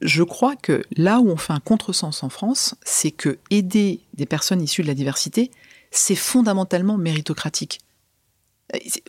Je 0.01 0.23
crois 0.23 0.57
que 0.57 0.83
là 0.97 1.21
où 1.21 1.29
on 1.29 1.37
fait 1.37 1.53
un 1.53 1.61
contresens 1.61 2.23
en 2.23 2.29
France, 2.29 2.75
c'est 2.85 3.13
que 3.13 3.39
aider 3.51 4.01
des 4.15 4.27
personnes 4.27 4.61
issues 4.61 4.83
de 4.83 4.89
la 4.89 4.95
diversité, 4.95 5.51
c'est 5.91 6.17
fondamentalement 6.17 6.99
méritocratique 6.99 7.81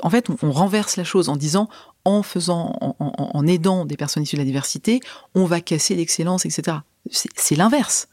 en 0.02 0.10
fait, 0.10 0.28
on, 0.30 0.52
renverse 0.52 0.98
la 0.98 1.04
chose 1.04 1.30
en 1.30 1.36
disant, 1.36 1.70
en 2.06 2.24
faisant, 2.24 2.78
en, 3.00 3.48
aidant 3.48 3.86
des 3.86 3.98
personnes 3.98 4.24
issues 4.24 4.36
de 4.36 4.42
la 4.42 4.46
diversité, 4.46 5.00
on 5.36 5.46
va 5.46 5.62
casser 5.62 5.96
l'excellence, 5.96 6.46
etc. 6.46 6.78
C'est 7.12 7.56
l'inverse. 7.56 8.08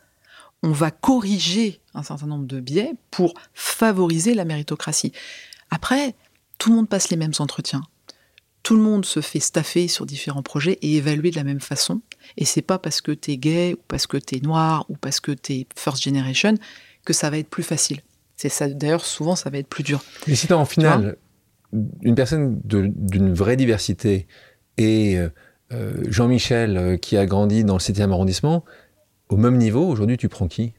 On 0.63 0.73
va 0.73 0.91
corriger 0.91 1.81
un 1.95 2.03
certain 2.03 2.27
nombre 2.27 2.47
de 2.47 2.61
biais 2.61 2.93
pour 3.11 3.35
favoriser 3.55 4.35
la 4.35 4.45
méritocratie. 4.45 5.13
Après, 5.71 6.15
tout 6.59 6.71
le 6.71 6.77
monde 6.77 6.89
passe 6.89 7.11
les 7.11 7.17
mêmes 7.17 7.33
entretiens. 7.39 7.83
Tout 8.63 8.77
le 8.77 8.83
monde 8.83 9.07
se 9.07 9.21
fait 9.21 9.41
staffer 9.41 9.89
sur 9.89 10.05
différents 10.05 10.43
projets 10.43 10.79
et 10.83 10.97
évaluer 10.97 11.31
de 11.31 11.37
la 11.37 11.45
même 11.45 11.61
façon. 11.61 12.03
Et 12.37 12.45
c'est 12.45 12.63
pas 12.63 12.79
parce 12.79 13.01
que 13.01 13.13
tu 13.13 13.33
es 13.33 13.39
gay, 13.39 13.75
ou 13.75 13.81
parce 13.89 14.07
que 14.07 14.19
tu 14.19 14.37
es 14.37 14.41
noir, 14.41 14.85
ou 14.91 14.97
parce 14.97 15.19
que 15.19 15.33
tu 15.33 15.55
es 15.55 15.67
first 15.75 16.03
generation, 16.03 16.55
que 17.05 17.15
ça 17.15 17.31
va 17.31 17.39
être 17.39 17.49
plus 17.49 17.63
facile. 17.63 18.03
C'est 18.37 18.51
ça, 18.51 18.69
d'ailleurs, 18.69 19.05
souvent, 19.05 19.35
ça 19.35 19.51
va 19.51 19.59
être 19.59 19.69
plus 19.69 19.83
dur. 19.83 20.03
Mais 20.27 20.35
si 20.35 20.53
en 20.53 20.67
finale, 20.67 21.17
une 22.03 22.15
personne 22.15 22.61
d'une 22.65 23.33
vraie 23.33 23.57
diversité 23.57 24.27
et 24.77 25.19
euh, 25.19 25.29
euh, 25.73 25.93
Jean-Michel 26.09 26.77
euh, 26.77 26.97
qui 26.97 27.17
a 27.17 27.27
grandi 27.27 27.65
dans 27.65 27.75
le 27.75 27.81
7e 27.81 28.11
arrondissement, 28.11 28.65
au 29.29 29.37
même 29.37 29.57
niveau, 29.57 29.87
aujourd'hui, 29.87 30.17
tu 30.17 30.29
prends 30.29 30.49
qui? 30.49 30.73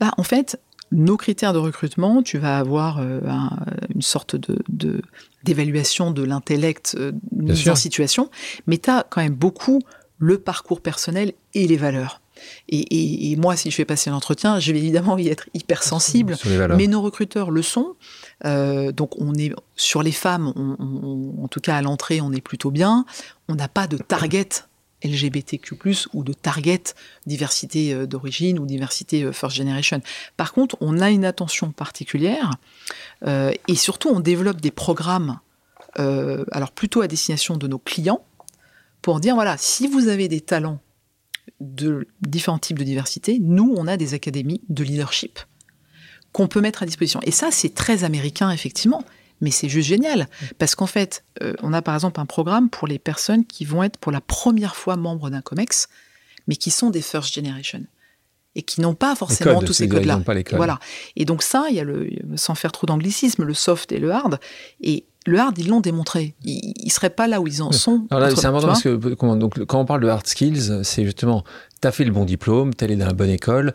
Bah, 0.00 0.12
En 0.18 0.22
fait, 0.22 0.60
nos 0.92 1.16
critères 1.16 1.52
de 1.52 1.58
recrutement, 1.58 2.22
tu 2.22 2.38
vas 2.38 2.58
avoir 2.58 3.00
une 3.00 4.02
sorte 4.02 4.36
de, 4.36 5.02
d'évaluation 5.42 6.10
de, 6.10 6.22
l'intellect 6.22 6.96
mise 7.32 7.68
en 7.68 7.74
situation, 7.74 8.30
mais 8.66 8.78
tu 8.78 8.90
as 8.90 9.06
quand 9.08 9.22
même 9.22 9.34
beaucoup 9.34 9.80
le 10.18 10.38
parcours 10.38 10.80
personnel 10.80 11.32
et 11.54 11.66
les 11.66 11.76
valeurs. 11.76 12.20
Et, 12.68 13.34
moi, 13.36 13.56
si 13.56 13.70
je 13.70 13.76
fais 13.76 13.84
passer 13.84 14.10
l'entretien, 14.10 14.58
je 14.58 14.72
vais 14.72 14.78
évidemment 14.78 15.16
y 15.18 15.28
être 15.28 15.48
hypersensible, 15.54 16.36
mais 16.76 16.86
nos 16.86 17.00
recruteurs 17.00 17.50
le 17.50 17.62
sont. 17.62 17.94
Euh, 18.44 18.92
donc 18.92 19.18
on 19.18 19.34
est 19.34 19.52
sur 19.76 20.02
les 20.02 20.12
femmes, 20.12 20.48
en 21.38 21.48
tout 21.48 21.60
cas 21.60 21.76
à 21.76 21.82
l'entrée, 21.82 22.20
on 22.20 22.32
est 22.32 22.40
plutôt 22.40 22.70
bien. 22.70 23.04
On 23.48 23.54
n'a 23.54 23.68
pas 23.68 23.86
de 23.86 23.96
target 23.96 24.48
LGBTQ+, 25.04 25.76
ou 26.14 26.24
de 26.24 26.32
target 26.32 26.82
diversité 27.26 27.92
euh, 27.92 28.06
d'origine 28.06 28.58
ou 28.58 28.66
diversité 28.66 29.22
euh, 29.22 29.32
first 29.32 29.56
generation. 29.56 30.00
Par 30.36 30.52
contre, 30.52 30.76
on 30.80 31.00
a 31.00 31.10
une 31.10 31.24
attention 31.24 31.70
particulière 31.70 32.52
et 33.24 33.74
surtout 33.74 34.10
on 34.10 34.20
développe 34.20 34.60
des 34.60 34.70
programmes, 34.70 35.40
alors 35.96 36.70
plutôt 36.70 37.00
à 37.00 37.08
destination 37.08 37.56
de 37.56 37.66
nos 37.66 37.78
clients, 37.78 38.24
pour 39.00 39.20
dire 39.20 39.34
voilà, 39.34 39.56
si 39.56 39.86
vous 39.86 40.08
avez 40.08 40.28
des 40.28 40.40
talents 40.40 40.80
de 41.60 42.06
différents 42.20 42.58
types 42.58 42.78
de 42.78 42.84
diversité, 42.84 43.38
nous, 43.40 43.74
on 43.76 43.86
a 43.86 43.96
des 43.96 44.14
académies 44.14 44.60
de 44.68 44.84
leadership 44.84 45.40
qu'on 46.36 46.48
peut 46.48 46.60
mettre 46.60 46.82
à 46.82 46.86
disposition. 46.86 47.18
Et 47.22 47.30
ça, 47.30 47.48
c'est 47.50 47.74
très 47.74 48.04
américain, 48.04 48.50
effectivement, 48.50 49.02
mais 49.40 49.50
c'est 49.50 49.70
juste 49.70 49.88
génial. 49.88 50.28
Parce 50.58 50.74
qu'en 50.74 50.86
fait, 50.86 51.24
euh, 51.42 51.54
on 51.62 51.72
a 51.72 51.80
par 51.80 51.94
exemple 51.94 52.20
un 52.20 52.26
programme 52.26 52.68
pour 52.68 52.86
les 52.86 52.98
personnes 52.98 53.46
qui 53.46 53.64
vont 53.64 53.82
être 53.82 53.96
pour 53.96 54.12
la 54.12 54.20
première 54.20 54.76
fois 54.76 54.96
membres 54.96 55.30
d'un 55.30 55.40
COMEX, 55.40 55.88
mais 56.46 56.56
qui 56.56 56.70
sont 56.70 56.90
des 56.90 57.00
first 57.00 57.34
generation 57.34 57.84
et 58.54 58.60
qui 58.60 58.82
n'ont 58.82 58.94
pas 58.94 59.16
forcément 59.16 59.62
tous 59.62 59.72
ces 59.72 59.88
codes-là. 59.88 60.20
Voilà. 60.52 60.78
Et 61.16 61.24
donc 61.24 61.42
ça, 61.42 61.68
il 61.70 61.76
y 61.76 61.80
a 61.80 61.84
le, 61.84 62.10
sans 62.34 62.54
faire 62.54 62.70
trop 62.70 62.86
d'anglicisme, 62.86 63.42
le 63.42 63.54
soft 63.54 63.90
et 63.90 63.98
le 63.98 64.10
hard. 64.10 64.38
Et 64.82 65.06
le 65.26 65.38
hard, 65.38 65.58
ils 65.58 65.68
l'ont 65.68 65.80
démontré. 65.80 66.34
Ils, 66.44 66.72
ne 66.84 66.90
seraient 66.90 67.10
pas 67.10 67.26
là 67.26 67.40
où 67.40 67.46
ils 67.46 67.62
en 67.62 67.72
sont. 67.72 68.06
c'est 68.10 68.46
important 68.46 68.68
parce 68.68 68.82
que 68.82 68.96
donc, 69.34 69.64
quand 69.64 69.80
on 69.80 69.84
parle 69.84 70.00
de 70.00 70.08
hard 70.08 70.26
skills, 70.26 70.80
c'est 70.82 71.04
justement, 71.04 71.44
tu 71.80 71.88
as 71.88 71.92
fait 71.92 72.04
le 72.04 72.12
bon 72.12 72.24
diplôme, 72.24 72.74
tu 72.74 72.84
es 72.84 72.86
allé 72.86 72.96
dans 72.96 73.06
la 73.06 73.12
bonne 73.12 73.30
école. 73.30 73.74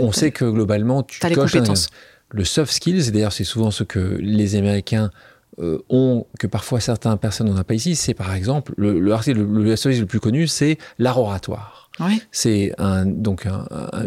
On 0.00 0.12
sait 0.12 0.30
que 0.30 0.44
globalement, 0.44 1.02
tu 1.02 1.18
as 1.24 1.28
les 1.28 1.34
compétences. 1.34 1.90
le 2.30 2.44
soft 2.44 2.72
skills, 2.72 3.08
et 3.08 3.10
d'ailleurs, 3.10 3.32
c'est 3.32 3.44
souvent 3.44 3.70
ce 3.70 3.84
que 3.84 4.18
les 4.20 4.54
Américains 4.56 5.10
euh, 5.58 5.78
ont, 5.90 6.26
que 6.38 6.46
parfois 6.46 6.80
certaines 6.80 7.18
personnes 7.18 7.52
n'ont 7.52 7.62
pas 7.62 7.74
ici, 7.74 7.94
c'est 7.94 8.14
par 8.14 8.32
exemple, 8.34 8.72
le, 8.76 8.98
le, 8.98 9.12
hard 9.12 9.26
le, 9.26 9.44
le, 9.44 9.74
le 9.74 10.06
plus 10.06 10.20
connu, 10.20 10.46
c'est 10.46 10.78
l'art 10.98 11.18
oratoire. 11.18 11.90
C'est 12.30 12.72
un, 12.78 13.04
donc 13.04 13.46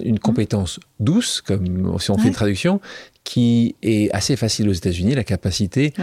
une 0.03 0.19
compétence 0.19 0.79
douce, 0.99 1.41
comme 1.41 1.97
si 1.99 2.09
on 2.09 2.17
fait 2.17 2.29
une 2.29 2.33
traduction, 2.33 2.81
qui 3.23 3.75
est 3.83 4.11
assez 4.11 4.35
facile 4.35 4.67
aux 4.69 4.73
États-Unis, 4.73 5.13
la 5.13 5.23
capacité 5.23 5.93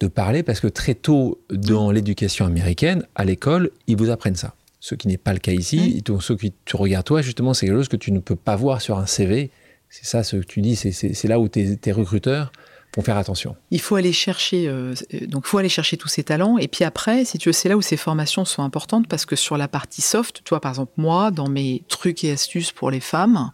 de 0.00 0.08
parler 0.08 0.42
parce 0.42 0.60
que 0.60 0.66
très 0.66 0.94
tôt 0.94 1.40
dans 1.50 1.90
l'éducation 1.90 2.46
américaine, 2.46 3.06
à 3.14 3.24
l'école, 3.24 3.70
ils 3.86 3.96
vous 3.96 4.10
apprennent 4.10 4.36
ça. 4.36 4.54
Ce 4.80 4.94
qui 4.94 5.08
n'est 5.08 5.16
pas 5.16 5.32
le 5.32 5.38
cas 5.38 5.52
ici. 5.52 6.02
Donc, 6.04 6.22
ce 6.22 6.32
que 6.32 6.46
tu 6.64 6.76
regardes 6.76 7.06
toi, 7.06 7.22
justement, 7.22 7.54
c'est 7.54 7.66
quelque 7.66 7.76
chose 7.76 7.88
que 7.88 7.96
tu 7.96 8.12
ne 8.12 8.20
peux 8.20 8.36
pas 8.36 8.56
voir 8.56 8.80
sur 8.80 8.98
un 8.98 9.06
CV. 9.06 9.50
C'est 9.88 10.04
ça 10.04 10.22
ce 10.22 10.36
que 10.36 10.44
tu 10.44 10.60
dis, 10.60 10.76
c'est 10.76 11.24
là 11.24 11.40
où 11.40 11.48
tes, 11.48 11.76
tes 11.76 11.92
recruteurs 11.92 12.52
vont 12.94 13.02
faire 13.02 13.16
attention. 13.16 13.56
Il 13.70 13.80
faut 13.80 13.96
aller 13.96 14.12
chercher, 14.12 14.68
euh, 14.68 14.94
donc 15.22 15.46
faut 15.46 15.58
aller 15.58 15.68
chercher 15.68 15.96
tous 15.96 16.08
ces 16.08 16.24
talents. 16.24 16.58
Et 16.58 16.68
puis 16.68 16.84
après, 16.84 17.24
si 17.24 17.38
tu 17.38 17.48
veux, 17.48 17.52
c'est 17.52 17.68
là 17.68 17.76
où 17.76 17.82
ces 17.82 17.96
formations 17.96 18.44
sont 18.44 18.62
importantes 18.62 19.06
parce 19.08 19.26
que 19.26 19.36
sur 19.36 19.56
la 19.56 19.68
partie 19.68 20.02
soft, 20.02 20.42
toi, 20.44 20.60
par 20.60 20.72
exemple, 20.72 20.92
moi, 20.96 21.30
dans 21.30 21.48
mes 21.48 21.84
trucs 21.88 22.24
et 22.24 22.32
astuces 22.32 22.72
pour 22.72 22.90
les 22.90 23.00
femmes, 23.00 23.50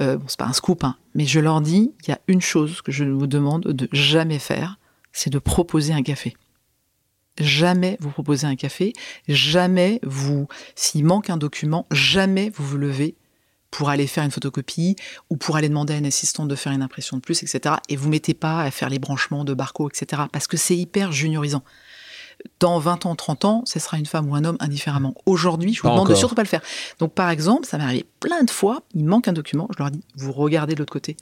euh, 0.00 0.16
bon, 0.16 0.24
c'est 0.28 0.38
pas 0.38 0.46
un 0.46 0.52
scoop, 0.52 0.84
hein, 0.84 0.96
mais 1.14 1.24
je 1.24 1.40
leur 1.40 1.60
dis, 1.60 1.92
il 2.06 2.10
y 2.10 2.12
a 2.12 2.20
une 2.28 2.42
chose 2.42 2.82
que 2.82 2.92
je 2.92 3.04
vous 3.04 3.26
demande 3.26 3.62
de 3.62 3.88
jamais 3.92 4.38
faire, 4.38 4.78
c'est 5.14 5.30
de 5.30 5.38
proposer 5.38 5.94
un 5.94 6.02
café. 6.02 6.36
Jamais 7.38 7.96
vous 8.00 8.10
proposez 8.10 8.46
un 8.46 8.56
café, 8.56 8.92
jamais 9.26 9.98
vous, 10.02 10.46
s'il 10.74 11.04
manque 11.04 11.30
un 11.30 11.36
document, 11.38 11.86
jamais 11.90 12.50
vous 12.54 12.64
vous 12.64 12.76
levez 12.76 13.16
pour 13.70 13.88
aller 13.88 14.06
faire 14.06 14.22
une 14.22 14.30
photocopie 14.30 14.94
ou 15.30 15.36
pour 15.36 15.56
aller 15.56 15.68
demander 15.68 15.94
à 15.94 15.96
un 15.96 16.04
assistant 16.04 16.46
de 16.46 16.54
faire 16.54 16.72
une 16.72 16.82
impression 16.82 17.16
de 17.16 17.22
plus, 17.22 17.42
etc. 17.42 17.76
Et 17.88 17.96
vous 17.96 18.08
mettez 18.08 18.34
pas 18.34 18.60
à 18.60 18.70
faire 18.70 18.88
les 18.88 19.00
branchements 19.00 19.44
de 19.44 19.52
Barco, 19.52 19.88
etc. 19.88 20.22
Parce 20.30 20.46
que 20.46 20.56
c'est 20.56 20.76
hyper 20.76 21.10
juniorisant. 21.10 21.64
Dans 22.60 22.78
20 22.78 23.06
ans, 23.06 23.16
30 23.16 23.44
ans, 23.44 23.62
ce 23.64 23.80
sera 23.80 23.98
une 23.98 24.06
femme 24.06 24.28
ou 24.28 24.36
un 24.36 24.44
homme 24.44 24.56
indifféremment. 24.60 25.14
Aujourd'hui, 25.26 25.74
je 25.74 25.82
vous 25.82 25.88
demande 25.88 26.08
de 26.08 26.14
surtout 26.14 26.36
pas 26.36 26.42
le 26.42 26.48
faire. 26.48 26.62
Donc, 27.00 27.14
par 27.14 27.30
exemple, 27.30 27.66
ça 27.66 27.78
m'est 27.78 27.84
arrivé 27.84 28.06
plein 28.20 28.44
de 28.44 28.50
fois, 28.50 28.82
il 28.94 29.04
manque 29.04 29.26
un 29.26 29.32
document, 29.32 29.68
je 29.76 29.82
leur 29.82 29.90
dis, 29.90 30.02
vous 30.16 30.32
regardez 30.32 30.74
de 30.74 30.78
l'autre 30.78 30.92
côté. 30.92 31.16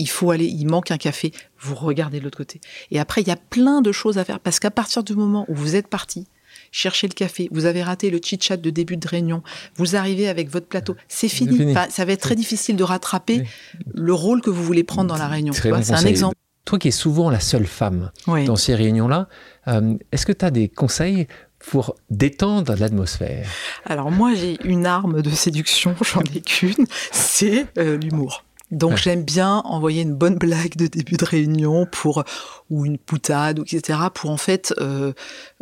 Il 0.00 0.08
faut 0.08 0.30
aller, 0.30 0.46
il 0.46 0.66
manque 0.66 0.90
un 0.90 0.96
café, 0.96 1.30
vous 1.58 1.74
regardez 1.74 2.20
de 2.20 2.24
l'autre 2.24 2.38
côté. 2.38 2.60
Et 2.90 2.98
après, 2.98 3.20
il 3.20 3.28
y 3.28 3.30
a 3.30 3.36
plein 3.36 3.82
de 3.82 3.92
choses 3.92 4.16
à 4.16 4.24
faire 4.24 4.40
parce 4.40 4.58
qu'à 4.58 4.70
partir 4.70 5.04
du 5.04 5.14
moment 5.14 5.44
où 5.48 5.54
vous 5.54 5.76
êtes 5.76 5.88
parti, 5.88 6.26
chercher 6.72 7.06
le 7.06 7.12
café, 7.12 7.48
vous 7.52 7.66
avez 7.66 7.82
raté 7.82 8.10
le 8.10 8.18
chit-chat 8.18 8.56
de 8.56 8.70
début 8.70 8.96
de 8.96 9.06
réunion, 9.06 9.42
vous 9.76 9.96
arrivez 9.96 10.28
avec 10.28 10.50
votre 10.50 10.66
plateau, 10.66 10.96
c'est 11.08 11.28
fini. 11.28 11.74
ça 11.90 12.04
va 12.04 12.12
être 12.12 12.22
très 12.22 12.34
difficile 12.34 12.76
de 12.76 12.84
rattraper 12.84 13.44
le 13.92 14.14
rôle 14.14 14.40
que 14.40 14.50
vous 14.50 14.62
voulez 14.62 14.84
prendre 14.84 15.08
dans 15.08 15.18
la 15.18 15.28
réunion. 15.28 15.52
C'est 15.52 15.70
un 15.70 16.04
exemple. 16.06 16.36
Toi 16.66 16.78
qui 16.78 16.88
es 16.88 16.92
souvent 16.92 17.30
la 17.30 17.40
seule 17.40 17.66
femme 17.66 18.10
dans 18.26 18.56
ces 18.56 18.74
réunions-là, 18.74 19.28
euh, 19.68 19.96
est-ce 20.12 20.24
que 20.24 20.32
tu 20.32 20.44
as 20.44 20.50
des 20.50 20.68
conseils 20.68 21.26
pour 21.58 21.96
détendre 22.10 22.74
l'atmosphère? 22.76 23.48
Alors 23.84 24.10
moi 24.10 24.34
j'ai 24.34 24.56
une 24.64 24.86
arme 24.86 25.20
de 25.22 25.30
séduction, 25.30 25.94
j'en 26.04 26.22
ai 26.34 26.40
qu'une, 26.40 26.86
c'est 27.12 27.66
euh, 27.78 27.98
l'humour. 27.98 28.44
Donc 28.70 28.96
j'aime 28.96 29.24
bien 29.24 29.58
envoyer 29.64 30.02
une 30.02 30.14
bonne 30.14 30.36
blague 30.36 30.76
de 30.76 30.86
début 30.86 31.16
de 31.16 31.24
réunion 31.24 31.86
pour 31.86 32.24
ou 32.70 32.86
une 32.86 32.98
poutade 32.98 33.58
etc 33.58 33.98
pour 34.14 34.30
en 34.30 34.36
fait 34.36 34.72
euh, 34.78 35.12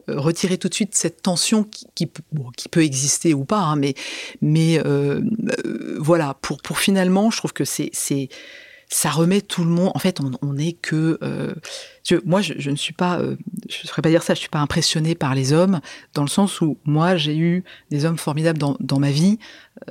retirer 0.08 0.58
tout 0.58 0.68
de 0.68 0.74
suite 0.74 0.94
cette 0.94 1.22
tension 1.22 1.64
qui, 1.64 1.86
qui, 1.94 2.10
qui 2.56 2.68
peut 2.68 2.82
exister 2.82 3.32
ou 3.32 3.44
pas 3.44 3.60
hein, 3.60 3.76
mais 3.76 3.94
mais 4.42 4.78
euh, 4.78 5.22
euh, 5.64 5.96
voilà 5.98 6.36
pour 6.42 6.58
pour 6.60 6.78
finalement 6.78 7.30
je 7.30 7.38
trouve 7.38 7.54
que 7.54 7.64
c'est 7.64 7.90
c'est 7.94 8.28
ça 8.88 9.10
remet 9.10 9.40
tout 9.40 9.64
le 9.64 9.70
monde. 9.70 9.92
En 9.94 9.98
fait, 9.98 10.18
on 10.42 10.52
n'est 10.52 10.72
que. 10.72 11.18
Euh, 11.22 11.54
moi, 12.24 12.40
je, 12.40 12.70
ne 12.70 12.76
suis 12.76 12.94
pas. 12.94 13.20
Euh, 13.20 13.36
je 13.68 13.82
ne 13.82 13.88
saurais 13.88 14.02
pas 14.02 14.08
dire 14.08 14.22
ça. 14.22 14.34
Je 14.34 14.40
suis 14.40 14.48
pas 14.48 14.58
impressionnée 14.58 15.14
par 15.14 15.34
les 15.34 15.52
hommes 15.52 15.80
dans 16.14 16.22
le 16.22 16.28
sens 16.28 16.60
où 16.60 16.78
moi, 16.84 17.16
j'ai 17.16 17.36
eu 17.36 17.64
des 17.90 18.04
hommes 18.04 18.18
formidables 18.18 18.58
dans, 18.58 18.76
dans 18.80 18.98
ma 18.98 19.10
vie. 19.10 19.38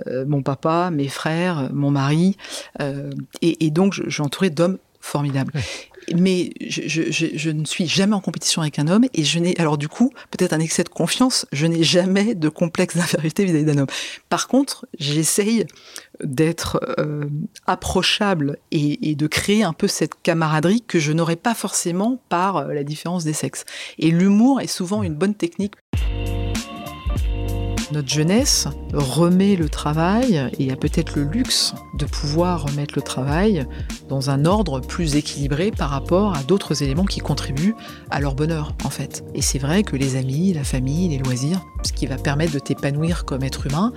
Euh, 0.08 0.26
mon 0.28 0.42
papa, 0.42 0.90
mes 0.92 1.08
frères, 1.08 1.70
mon 1.72 1.92
mari, 1.92 2.36
euh, 2.82 3.10
et, 3.42 3.66
et, 3.66 3.72
donc 3.72 3.94
j'ai 4.08 4.22
entouré 4.22 4.50
d'hommes 4.50 4.80
formidables 5.00 5.54
mais 6.16 6.52
je, 6.62 7.50
ne 7.50 7.66
suis 7.66 7.88
jamais 7.88 8.14
en 8.14 8.22
compétition 8.22 8.62
avec 8.62 8.80
un 8.80 8.88
homme 8.88 9.06
et 9.14 9.24
je 9.24 9.40
n'ai 9.40 9.60
alors 9.60 9.78
du 9.78 9.88
coup 9.88 10.14
peut-être 10.32 10.54
un 10.54 10.60
excès 10.60 10.84
de 10.84 10.90
confiance. 10.90 11.46
Je 11.52 11.66
n'ai 11.66 11.84
jamais 11.84 12.36
de 12.36 12.50
complexe 12.50 12.96
d'infériorité 12.96 13.46
vis-à-vis 13.46 13.66
d'un 13.66 13.78
homme. 13.78 13.88
Par 14.30 14.48
contre, 14.48 14.86
j'essaye 15.00 15.66
d'être 16.24 16.80
euh, 17.00 17.26
approchable 17.66 18.58
et, 18.72 19.16
de 19.16 19.28
créer 19.28 19.64
un 19.64 19.74
peu 19.74 19.88
cette 19.88 20.22
camaraderie 20.22 20.82
que 20.82 21.00
je 21.00 21.12
n'aurais 21.12 21.36
pas 21.36 21.54
forcément 21.54 22.22
par 22.30 22.58
euh, 22.58 22.74
la 22.74 22.84
différence 22.84 23.24
des 23.24 23.34
sexes. 23.34 23.66
Et 23.98 24.12
l'humour 24.12 24.62
est 24.62 24.68
souvent 24.68 25.04
une 25.04 25.16
bonne 25.16 25.36
technique 25.36 25.74
notre 27.92 28.10
jeunesse 28.10 28.68
remet 28.94 29.56
le 29.56 29.70
travail 29.70 30.50
et 30.60 30.72
a 30.72 30.76
peut-être 30.76 31.16
le 31.16 31.24
luxe 31.24 31.74
de 31.98 32.06
pouvoir 32.06 32.64
remettre 32.64 32.94
le 32.96 33.02
travail 33.02 33.66
dans 34.10 34.30
un 34.30 34.46
ordre 34.46 34.80
plus 34.80 35.16
équilibré 35.16 35.72
par 35.72 35.90
rapport 35.90 36.36
à 36.36 36.44
d'autres 36.44 36.84
éléments 36.84 37.06
qui 37.06 37.20
contribuent 37.20 37.76
à 38.10 38.20
leur 38.20 38.36
bonheur 38.36 38.74
en 38.84 38.90
fait. 38.90 39.24
Et 39.34 39.42
c'est 39.42 39.60
vrai 39.60 39.84
que 39.84 39.96
les 39.96 40.16
amis, 40.16 40.54
la 40.54 40.64
famille, 40.64 41.10
les 41.10 41.18
loisirs, 41.18 41.62
ce 41.84 41.94
qui 41.94 42.08
va 42.08 42.18
permettre 42.18 42.54
de 42.54 42.60
t'épanouir 42.60 43.26
comme 43.26 43.44
être 43.44 43.68
humain, 43.68 43.94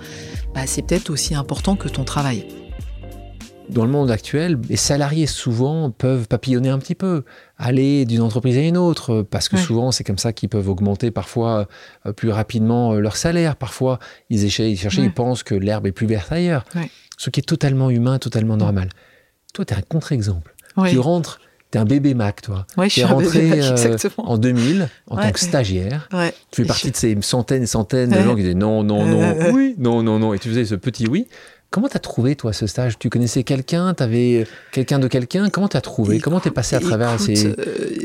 bah, 0.53 0.61
c'est 0.65 0.81
peut-être 0.81 1.09
aussi 1.09 1.35
important 1.35 1.75
que 1.75 1.87
ton 1.87 2.03
travail 2.03 2.45
dans 3.69 3.85
le 3.85 3.91
monde 3.91 4.11
actuel, 4.11 4.57
les 4.69 4.75
salariés 4.75 5.27
souvent 5.27 5.91
peuvent 5.91 6.27
papillonner 6.27 6.69
un 6.69 6.79
petit 6.79 6.95
peu, 6.95 7.23
aller 7.57 8.05
d'une 8.05 8.21
entreprise 8.21 8.57
à 8.57 8.61
une 8.61 8.77
autre, 8.77 9.21
parce 9.21 9.49
que 9.49 9.57
souvent 9.57 9.91
c'est 9.91 10.03
comme 10.03 10.17
ça 10.17 10.33
qu'ils 10.33 10.49
peuvent 10.49 10.69
augmenter 10.69 11.11
parfois 11.11 11.67
euh, 12.05 12.13
plus 12.13 12.29
rapidement 12.29 12.93
euh, 12.93 12.99
leur 12.99 13.15
salaire. 13.15 13.55
Parfois 13.55 13.99
ils, 14.29 14.49
cherchent, 14.49 14.97
ils 14.97 15.13
pensent 15.13 15.43
que 15.43 15.55
l'herbe 15.55 15.87
est 15.87 15.91
plus 15.91 16.07
verte 16.07 16.31
ailleurs. 16.31 16.65
Ce 17.17 17.29
qui 17.29 17.39
est 17.39 17.43
totalement 17.43 17.89
humain, 17.89 18.19
totalement 18.19 18.57
normal. 18.57 18.89
Toi, 19.53 19.65
tu 19.65 19.73
es 19.73 19.77
un 19.77 19.81
contre-exemple. 19.81 20.55
Tu 20.89 20.97
rentres, 20.99 21.39
tu 21.71 21.77
es 21.77 21.81
un 21.81 21.85
bébé 21.85 22.13
Mac, 22.13 22.41
toi. 22.41 22.65
tu 22.89 22.99
es 22.99 23.03
rentré 23.03 23.61
euh, 23.61 23.95
en 24.17 24.37
2000 24.37 24.89
en 25.07 25.17
tant 25.17 25.31
que 25.31 25.39
stagiaire. 25.39 26.09
Tu 26.51 26.61
fais 26.61 26.67
partie 26.67 26.91
de 26.91 26.95
ces 26.95 27.17
centaines 27.21 27.63
et 27.63 27.67
centaines 27.67 28.09
de 28.09 28.21
gens 28.21 28.35
qui 28.35 28.41
disaient 28.41 28.53
non, 28.53 28.83
non, 28.83 29.05
non, 29.05 29.51
oui, 29.53 29.75
non, 29.77 30.03
non, 30.03 30.19
non. 30.19 30.33
Et 30.33 30.39
tu 30.39 30.49
faisais 30.49 30.65
ce 30.65 30.75
petit 30.75 31.07
oui. 31.07 31.27
Comment 31.71 31.87
t'as 31.87 31.99
trouvé, 31.99 32.35
toi, 32.35 32.51
ce 32.51 32.67
stage? 32.67 32.99
Tu 32.99 33.09
connaissais 33.09 33.45
quelqu'un? 33.45 33.93
T'avais 33.93 34.45
quelqu'un 34.73 34.99
de 34.99 35.07
quelqu'un? 35.07 35.49
Comment 35.49 35.69
t'as 35.69 35.79
trouvé? 35.79 36.19
Comment 36.19 36.41
t'es 36.41 36.51
passé 36.51 36.75
à 36.75 36.81
travers 36.81 37.17
ces... 37.17 37.45
Euh, 37.47 37.55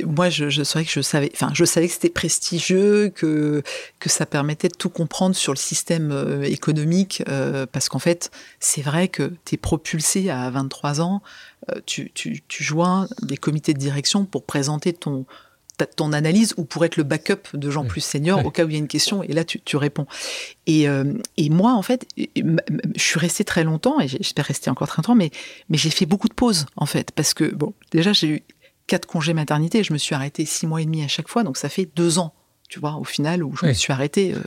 moi, 0.06 0.30
je, 0.30 0.48
je 0.50 0.62
savais 0.62 0.84
que 0.84 0.90
je 0.92 1.00
savais, 1.00 1.32
enfin, 1.34 1.50
je 1.52 1.64
savais 1.64 1.88
que 1.88 1.92
c'était 1.92 2.08
prestigieux, 2.08 3.08
que, 3.12 3.64
que 3.98 4.08
ça 4.08 4.24
permettait 4.24 4.68
de 4.68 4.76
tout 4.76 4.88
comprendre 4.88 5.34
sur 5.34 5.52
le 5.52 5.58
système 5.58 6.12
euh, 6.12 6.42
économique, 6.44 7.24
euh, 7.28 7.66
parce 7.66 7.88
qu'en 7.88 7.98
fait, 7.98 8.30
c'est 8.60 8.82
vrai 8.82 9.08
que 9.08 9.32
tu 9.44 9.56
es 9.56 9.58
propulsé 9.58 10.30
à 10.30 10.48
23 10.48 11.00
ans, 11.00 11.20
tu, 11.86 12.12
tu, 12.14 12.44
tu 12.46 12.62
joins 12.62 13.08
des 13.22 13.36
comités 13.36 13.74
de 13.74 13.78
direction 13.80 14.24
pour 14.24 14.44
présenter 14.44 14.92
ton, 14.92 15.26
ton 15.84 16.12
analyse 16.12 16.54
ou 16.56 16.64
pour 16.64 16.84
être 16.84 16.96
le 16.96 17.02
backup 17.02 17.54
de 17.54 17.70
gens 17.70 17.84
plus 17.84 18.00
seniors 18.00 18.44
au 18.44 18.50
cas 18.50 18.64
où 18.64 18.68
il 18.68 18.72
y 18.72 18.76
a 18.76 18.78
une 18.78 18.88
question 18.88 19.22
et 19.22 19.32
là 19.32 19.44
tu, 19.44 19.60
tu 19.60 19.76
réponds. 19.76 20.06
Et, 20.66 20.88
euh, 20.88 21.12
et, 21.36 21.50
moi 21.50 21.74
en 21.74 21.82
fait, 21.82 22.06
je 22.16 22.58
suis 22.96 23.18
restée 23.18 23.44
très 23.44 23.64
longtemps 23.64 24.00
et 24.00 24.08
j'espère 24.08 24.46
rester 24.46 24.70
encore 24.70 24.88
très 24.88 25.02
longtemps, 25.02 25.14
mais, 25.14 25.30
mais 25.68 25.76
j'ai 25.76 25.90
fait 25.90 26.06
beaucoup 26.06 26.28
de 26.28 26.34
pauses 26.34 26.66
en 26.76 26.86
fait 26.86 27.10
parce 27.12 27.34
que 27.34 27.44
bon, 27.54 27.74
déjà 27.90 28.12
j'ai 28.12 28.28
eu 28.28 28.42
quatre 28.86 29.06
congés 29.06 29.34
maternité, 29.34 29.82
je 29.82 29.92
me 29.92 29.98
suis 29.98 30.14
arrêtée 30.14 30.44
six 30.46 30.66
mois 30.66 30.80
et 30.80 30.84
demi 30.84 31.02
à 31.02 31.08
chaque 31.08 31.28
fois, 31.28 31.42
donc 31.42 31.56
ça 31.56 31.68
fait 31.68 31.88
deux 31.94 32.18
ans. 32.18 32.32
Tu 32.68 32.80
vois, 32.80 32.96
au 32.96 33.04
final, 33.04 33.44
où 33.44 33.54
je 33.56 33.64
me 33.64 33.72
suis 33.72 33.92
arrêtée 33.92 34.34
euh, 34.34 34.40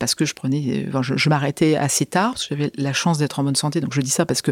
parce 0.00 0.16
que 0.16 0.24
je 0.24 0.34
prenais, 0.34 0.88
je, 1.02 1.16
je 1.16 1.28
m'arrêtais 1.28 1.76
assez 1.76 2.06
tard, 2.06 2.32
parce 2.32 2.48
que 2.48 2.56
j'avais 2.56 2.72
la 2.74 2.92
chance 2.92 3.18
d'être 3.18 3.38
en 3.38 3.44
bonne 3.44 3.54
santé. 3.54 3.80
Donc 3.80 3.94
je 3.94 4.00
dis 4.00 4.10
ça 4.10 4.26
parce 4.26 4.42
que 4.42 4.50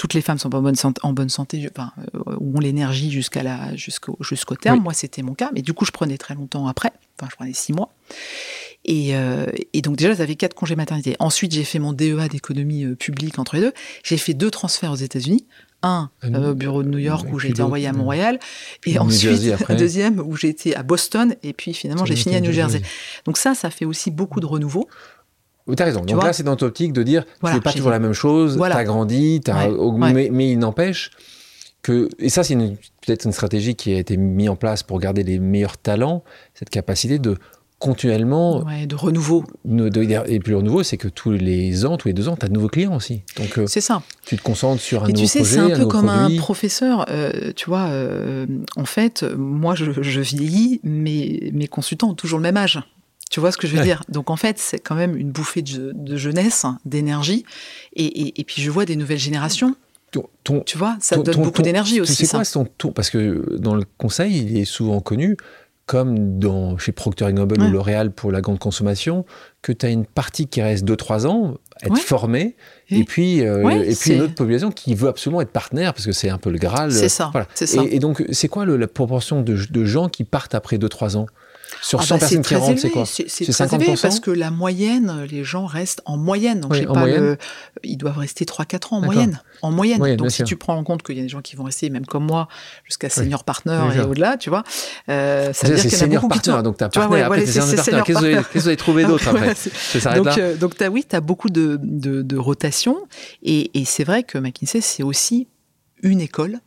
toutes 0.00 0.14
les 0.14 0.22
femmes 0.22 0.38
sont 0.38 0.48
pas 0.48 0.56
en 0.56 0.62
bonne 0.62 0.76
santé, 0.76 0.98
en 1.04 1.12
bonne 1.12 1.28
santé 1.28 1.68
enfin, 1.76 1.92
euh, 2.14 2.36
ont 2.40 2.58
l'énergie 2.58 3.10
jusqu'à 3.10 3.42
la, 3.42 3.76
jusqu'au, 3.76 4.16
jusqu'au 4.20 4.56
terme. 4.56 4.80
Moi, 4.80 4.94
c'était 4.94 5.20
mon 5.20 5.34
cas. 5.34 5.50
Mais 5.52 5.60
du 5.60 5.74
coup, 5.74 5.84
je 5.84 5.90
prenais 5.90 6.16
très 6.16 6.34
longtemps 6.34 6.66
après. 6.68 6.90
Enfin, 7.18 7.28
je 7.30 7.36
prenais 7.36 7.52
six 7.52 7.74
mois. 7.74 7.92
Et, 8.86 9.14
euh, 9.14 9.44
et 9.74 9.82
donc, 9.82 9.96
déjà, 9.96 10.14
j'avais 10.14 10.36
quatre 10.36 10.54
congés 10.54 10.74
maternité. 10.74 11.16
Ensuite, 11.18 11.52
j'ai 11.52 11.64
fait 11.64 11.78
mon 11.78 11.92
DEA 11.92 12.28
d'économie 12.30 12.84
euh, 12.84 12.94
publique 12.94 13.38
entre 13.38 13.56
les 13.56 13.60
deux. 13.60 13.74
J'ai 14.02 14.16
fait 14.16 14.32
deux 14.32 14.50
transferts 14.50 14.90
aux 14.90 14.96
États-Unis. 14.96 15.44
Un 15.82 16.10
au 16.22 16.54
bureau 16.54 16.82
de 16.82 16.88
New 16.88 16.98
York 16.98 17.26
où 17.32 17.38
j'ai 17.38 17.48
été 17.48 17.62
envoyé 17.62 17.86
à 17.86 17.94
Montréal 17.94 18.38
et 18.84 18.98
ensuite 18.98 19.54
un 19.66 19.74
deuxième 19.74 20.20
où 20.20 20.36
j'ai 20.36 20.48
été 20.48 20.76
à 20.76 20.82
Boston 20.82 21.36
et 21.42 21.54
puis 21.54 21.72
finalement 21.72 22.04
j'ai 22.04 22.16
fini 22.16 22.36
à 22.36 22.40
New 22.42 22.52
Jersey. 22.52 22.82
Donc 23.24 23.38
ça, 23.38 23.54
ça 23.54 23.70
fait 23.70 23.86
aussi 23.86 24.10
beaucoup 24.10 24.40
de 24.40 24.46
renouveau. 24.46 24.90
Tu 25.74 25.82
as 25.82 25.86
raison. 25.86 26.00
Donc 26.00 26.22
là, 26.22 26.32
c'est 26.32 26.42
dans 26.42 26.56
ton 26.56 26.66
optique 26.66 26.92
de 26.92 27.02
dire, 27.02 27.24
voilà, 27.40 27.56
tu 27.56 27.60
fais 27.60 27.64
pas 27.64 27.72
toujours 27.72 27.90
la 27.90 27.98
même 27.98 28.12
chose, 28.12 28.56
tu 28.56 28.62
as 28.62 28.84
grandi, 28.84 29.40
as 29.48 29.68
Mais, 30.30 30.50
il 30.50 30.58
n'empêche 30.58 31.10
que, 31.82 32.10
et 32.18 32.28
ça, 32.28 32.44
c'est 32.44 32.56
peut-être 32.56 33.24
une 33.24 33.32
stratégie 33.32 33.74
qui 33.74 33.94
a 33.94 33.98
été 33.98 34.16
mise 34.16 34.50
en 34.50 34.56
place 34.56 34.82
pour 34.82 35.00
garder 35.00 35.22
les 35.22 35.38
meilleurs 35.38 35.78
talents, 35.78 36.22
cette 36.54 36.68
capacité 36.68 37.18
de 37.18 37.36
continuellement. 37.80 38.62
de 38.86 38.94
renouveau. 38.94 39.44
et 39.64 40.38
le 40.38 40.56
renouveau, 40.56 40.82
c'est 40.84 40.98
que 40.98 41.08
tous 41.08 41.32
les 41.32 41.84
ans, 41.84 41.96
tous 41.96 42.08
les 42.08 42.14
deux 42.14 42.28
ans, 42.28 42.36
tu 42.36 42.44
as 42.44 42.48
de 42.48 42.52
nouveaux 42.52 42.68
clients 42.68 42.94
aussi. 42.94 43.22
Donc, 43.36 43.58
euh, 43.58 43.66
c'est 43.66 43.80
ça. 43.80 44.02
Tu 44.24 44.36
te 44.36 44.42
concentres 44.42 44.80
sur 44.80 45.02
un 45.02 45.08
et 45.08 45.12
nouveau 45.12 45.26
projet. 45.26 45.38
Tu 45.40 45.44
sais, 45.44 45.54
c'est 45.54 45.58
un 45.58 45.76
peu 45.76 45.86
comme 45.86 46.08
un 46.08 46.36
professeur. 46.36 47.06
Euh, 47.08 47.52
tu 47.56 47.66
vois, 47.66 47.86
euh, 47.88 48.46
en 48.76 48.84
fait, 48.84 49.24
moi, 49.36 49.74
je, 49.74 49.90
je, 50.02 50.20
vieillis, 50.20 50.80
mais 50.84 51.50
mes 51.52 51.66
consultants 51.66 52.10
ont 52.10 52.14
toujours 52.14 52.38
le 52.38 52.44
même 52.44 52.58
âge. 52.58 52.80
Tu 53.30 53.38
vois 53.38 53.52
ce 53.52 53.56
que 53.56 53.68
je 53.68 53.76
veux 53.76 53.82
dire? 53.82 54.02
Donc 54.08 54.28
en 54.28 54.36
fait, 54.36 54.58
c'est 54.58 54.80
quand 54.80 54.96
même 54.96 55.16
une 55.16 55.30
bouffée 55.30 55.62
de, 55.62 56.16
jeunesse, 56.16 56.66
d'énergie. 56.84 57.46
Et, 57.94 58.44
puis 58.44 58.60
je 58.60 58.70
vois 58.70 58.84
des 58.84 58.96
nouvelles 58.96 59.18
générations. 59.18 59.76
tu 60.10 60.76
vois, 60.76 60.96
ça 61.00 61.16
donne 61.16 61.42
beaucoup 61.42 61.62
d'énergie 61.62 62.00
aussi. 62.00 62.26
Sais 62.26 62.36
quoi, 62.36 62.44
ton 62.44 62.66
tour 62.66 62.92
Parce 62.92 63.08
que 63.08 63.56
dans 63.56 63.76
le 63.76 63.84
conseil, 63.98 64.36
il 64.36 64.58
est 64.58 64.64
souvent 64.64 65.00
connu, 65.00 65.36
comme 65.86 66.40
dans, 66.40 66.76
chez 66.76 66.90
Procter 66.90 67.32
Gamble 67.32 67.62
ou 67.62 67.70
L'Oréal 67.70 68.10
pour 68.10 68.32
la 68.32 68.40
grande 68.40 68.58
consommation, 68.58 69.24
que 69.62 69.70
tu 69.70 69.86
as 69.86 69.90
une 69.90 70.06
partie 70.06 70.48
qui 70.48 70.60
reste 70.60 70.84
2-3 70.84 71.28
ans, 71.28 71.54
être 71.84 71.98
formée, 71.98 72.56
et, 72.90 73.04
puis, 73.04 73.46
euh, 73.46 73.84
et 73.84 73.94
puis 73.94 74.14
une 74.14 74.22
autre 74.22 74.34
population 74.34 74.72
qui 74.72 74.96
veut 74.96 75.08
absolument 75.08 75.40
être 75.40 75.52
partenaire, 75.52 75.94
parce 75.94 76.04
que 76.04 76.12
c'est 76.12 76.30
un 76.30 76.38
peu 76.38 76.50
le 76.50 76.58
Graal. 76.58 76.90
C'est 76.90 77.08
ça. 77.08 77.30
ça. 77.54 77.82
Et, 77.90 78.00
donc, 78.00 78.24
c'est 78.32 78.48
quoi 78.48 78.66
la 78.66 78.88
proportion 78.88 79.42
de, 79.42 79.56
de 79.70 79.84
gens 79.84 80.08
qui 80.08 80.24
partent 80.24 80.56
après 80.56 80.78
2-3 80.78 81.16
ans? 81.16 81.26
Sur 81.82 82.02
100 82.02 82.14
ah 82.14 82.14
bah, 82.14 82.18
personnes 82.20 82.42
qui 82.42 82.54
rentrent, 82.54 82.80
c'est 82.80 82.90
quoi 82.90 83.06
C'est 83.06 83.26
50% 83.26 84.00
parce 84.00 84.20
que 84.20 84.30
la 84.30 84.50
moyenne, 84.50 85.26
les 85.30 85.44
gens 85.44 85.66
restent 85.66 86.02
en 86.04 86.16
moyenne. 86.16 86.60
Donc, 86.60 86.72
pas 86.86 87.06
le, 87.06 87.38
ils 87.82 87.96
doivent 87.96 88.18
rester 88.18 88.44
3-4 88.44 88.94
ans 88.94 88.98
en 88.98 89.00
moyenne. 89.00 89.40
En 89.62 89.70
moyenne. 89.70 90.16
donc, 90.16 90.30
si 90.30 90.44
tu 90.44 90.56
prends 90.56 90.76
en 90.76 90.84
compte 90.84 91.02
qu'il 91.02 91.16
y 91.16 91.20
a 91.20 91.22
des 91.22 91.28
gens 91.28 91.40
qui 91.40 91.56
vont 91.56 91.64
rester, 91.64 91.90
même 91.90 92.06
comme 92.06 92.26
moi, 92.26 92.48
jusqu'à 92.84 93.08
senior 93.08 93.44
partner 93.44 93.80
et 93.96 94.00
au-delà, 94.00 94.36
tu 94.36 94.50
vois, 94.50 94.62
euh, 95.08 95.52
ça 95.52 95.68
veut 95.68 95.74
dire 95.74 95.84
qu'il 95.84 95.98
y 95.98 96.02
en 96.02 96.04
a 96.04 96.08
beaucoup 96.08 96.28
partner, 96.28 96.56
qui 96.56 96.62
Donc, 96.62 96.76
tu 96.78 96.84
as 96.84 96.88
partner, 96.88 97.22
après, 97.22 97.44
tu 97.44 97.52
senior 97.52 97.76
partner. 97.76 98.02
Qu'est-ce 98.04 98.48
que 98.48 98.58
vous 98.58 98.68
avez 98.68 98.76
trouvé 98.76 99.04
d'autre 99.04 99.28
après 99.28 99.54
Donc, 100.16 100.38
euh, 100.38 100.88
oui, 100.90 101.04
tu 101.08 101.16
as 101.16 101.20
beaucoup 101.20 101.50
de, 101.50 102.36
rotation. 102.36 102.96
Et 103.42 103.70
c'est 103.84 104.04
vrai 104.04 104.22
que 104.22 104.38
McKinsey, 104.38 104.80
c'est 104.80 105.02
aussi 105.02 105.48
une 106.02 106.20
école 106.20 106.60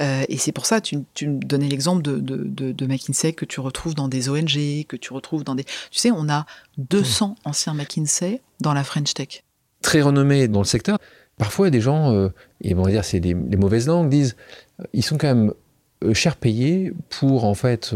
euh, 0.00 0.22
et 0.28 0.38
c'est 0.38 0.52
pour 0.52 0.66
ça, 0.66 0.80
tu, 0.80 0.98
tu 1.14 1.28
me 1.28 1.38
donnais 1.38 1.68
l'exemple 1.68 2.02
de, 2.02 2.18
de, 2.18 2.72
de, 2.72 2.86
McKinsey 2.86 3.32
que 3.32 3.44
tu 3.44 3.60
retrouves 3.60 3.94
dans 3.94 4.08
des 4.08 4.28
ONG, 4.28 4.86
que 4.86 4.96
tu 4.96 5.12
retrouves 5.12 5.44
dans 5.44 5.54
des... 5.54 5.64
Tu 5.64 5.98
sais, 5.98 6.10
on 6.10 6.28
a 6.28 6.46
200 6.78 7.36
anciens 7.44 7.74
McKinsey 7.74 8.40
dans 8.60 8.72
la 8.72 8.84
French 8.84 9.14
Tech. 9.14 9.44
Très 9.82 10.02
renommés 10.02 10.48
dans 10.48 10.60
le 10.60 10.66
secteur. 10.66 10.98
Parfois, 11.38 11.70
des 11.70 11.80
gens, 11.80 12.12
euh, 12.12 12.28
et 12.62 12.74
on 12.74 12.82
va 12.82 12.90
dire 12.90 13.04
c'est 13.04 13.20
des, 13.20 13.34
mauvaises 13.34 13.86
langues, 13.86 14.08
disent, 14.08 14.36
euh, 14.80 14.84
ils 14.92 15.04
sont 15.04 15.16
quand 15.16 15.34
même 15.34 15.52
cher 16.14 16.36
payés 16.36 16.94
pour 17.10 17.44
en 17.44 17.52
fait 17.52 17.94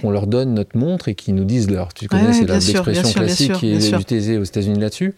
qu'on 0.00 0.10
leur 0.10 0.26
donne 0.26 0.54
notre 0.54 0.76
montre 0.76 1.06
et 1.06 1.14
qu'ils 1.14 1.36
nous 1.36 1.44
disent 1.44 1.70
leur. 1.70 1.94
Tu 1.94 2.08
connais, 2.08 2.32
c'est 2.32 2.44
l'expression 2.44 3.12
classique 3.12 3.52
qui 3.52 3.70
est 3.70 3.92
utilisée 3.92 4.36
aux 4.36 4.42
États-Unis 4.42 4.80
là-dessus. 4.80 5.14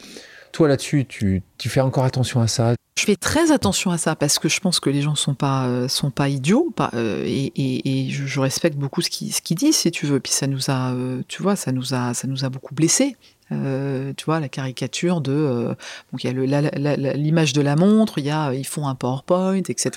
Toi 0.53 0.69
là-dessus, 0.69 1.07
tu, 1.07 1.43
tu, 1.57 1.69
fais 1.71 1.81
encore 1.81 2.05
attention 2.05 2.41
à 2.41 2.47
ça? 2.47 2.75
Je 2.99 3.05
fais 3.05 3.17
très 3.17 3.53
attention 3.53 3.93
à 3.93 3.99
ça 3.99 4.17
parce 4.17 4.39
que 4.39 4.49
je 4.49 4.59
pense 4.59 4.81
que 4.81 4.91
les 4.91 5.03
gens 5.03 5.15
sont 5.15 5.35
pas 5.35 5.67
euh, 5.67 5.87
sont 5.87 6.11
pas 6.11 6.29
idiots 6.29 6.75
euh, 6.95 7.23
et, 7.27 8.09
je, 8.11 8.41
respecte 8.41 8.77
beaucoup 8.77 9.03
ce 9.03 9.09
qu'ils 9.09 9.57
disent 9.57 9.77
si 9.77 9.91
tu 9.91 10.07
veux. 10.07 10.19
Puis 10.19 10.33
ça 10.33 10.47
nous 10.49 10.69
a, 10.69 10.93
euh, 10.93 11.23
tu 11.29 11.43
vois, 11.43 11.55
ça 11.55 11.71
nous 11.71 11.95
a 11.95 12.13
ça 12.13 12.27
nous 12.27 12.45
a 12.45 12.49
beaucoup 12.49 12.75
blessés 12.75 13.17
euh, 13.53 14.13
tu 14.17 14.25
vois, 14.25 14.41
la 14.41 14.49
caricature 14.49 15.21
de. 15.21 15.33
Euh, 15.33 15.75
donc, 16.13 16.25
il 16.25 16.27
y 16.27 16.55
a 16.55 17.15
l'image 17.15 17.53
de 17.53 17.61
la 17.61 17.77
montre, 17.77 18.19
il 18.19 18.27
y 18.27 18.31
a, 18.31 18.53
ils 18.53 18.67
font 18.67 18.87
un 18.87 18.95
PowerPoint, 18.95 19.63
etc. 19.69 19.91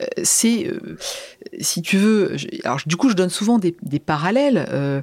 Euh, 0.00 0.06
c'est, 0.22 0.66
euh, 0.66 0.96
si 1.60 1.82
tu 1.82 1.98
veux. 1.98 2.36
Alors, 2.64 2.80
du 2.86 2.96
coup, 2.96 3.10
je 3.10 3.14
donne 3.14 3.30
souvent 3.30 3.58
des, 3.58 3.74
parallèles. 3.98 5.02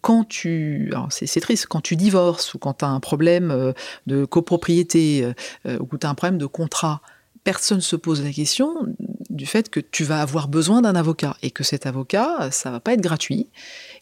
quand 0.00 0.24
tu. 0.28 0.92
C'est 1.10 1.40
triste, 1.40 1.66
quand 1.66 1.80
tu 1.80 1.96
divorces 1.96 2.54
ou 2.54 2.58
quand 2.58 2.74
tu 2.74 2.84
as 2.84 2.88
un 2.88 3.00
problème 3.00 3.74
de 4.06 4.24
copropriété 4.24 5.26
ou 5.64 5.98
tu 5.98 6.06
as 6.06 6.10
un 6.10 6.14
problème 6.14 6.38
de 6.38 6.46
contrat, 6.46 7.00
personne 7.44 7.80
se 7.80 7.96
pose 7.96 8.22
la 8.24 8.32
question 8.32 8.86
du 9.36 9.46
fait 9.46 9.68
que 9.70 9.80
tu 9.80 10.04
vas 10.04 10.20
avoir 10.20 10.48
besoin 10.48 10.82
d'un 10.82 10.94
avocat 10.94 11.36
et 11.42 11.50
que 11.50 11.64
cet 11.64 11.86
avocat, 11.86 12.50
ça 12.50 12.70
va 12.70 12.80
pas 12.80 12.94
être 12.94 13.00
gratuit 13.00 13.48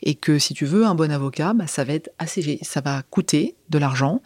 et 0.03 0.15
que 0.15 0.39
si 0.39 0.55
tu 0.55 0.65
veux 0.65 0.87
un 0.87 0.95
bon 0.95 1.11
avocat, 1.11 1.53
bah, 1.53 1.67
ça 1.67 1.85
va 1.85 1.93
être 1.93 2.11
assez, 2.19 2.59
ça 2.63 2.81
va 2.81 3.03
coûter 3.11 3.57
de 3.71 3.79
l'argent 3.79 4.23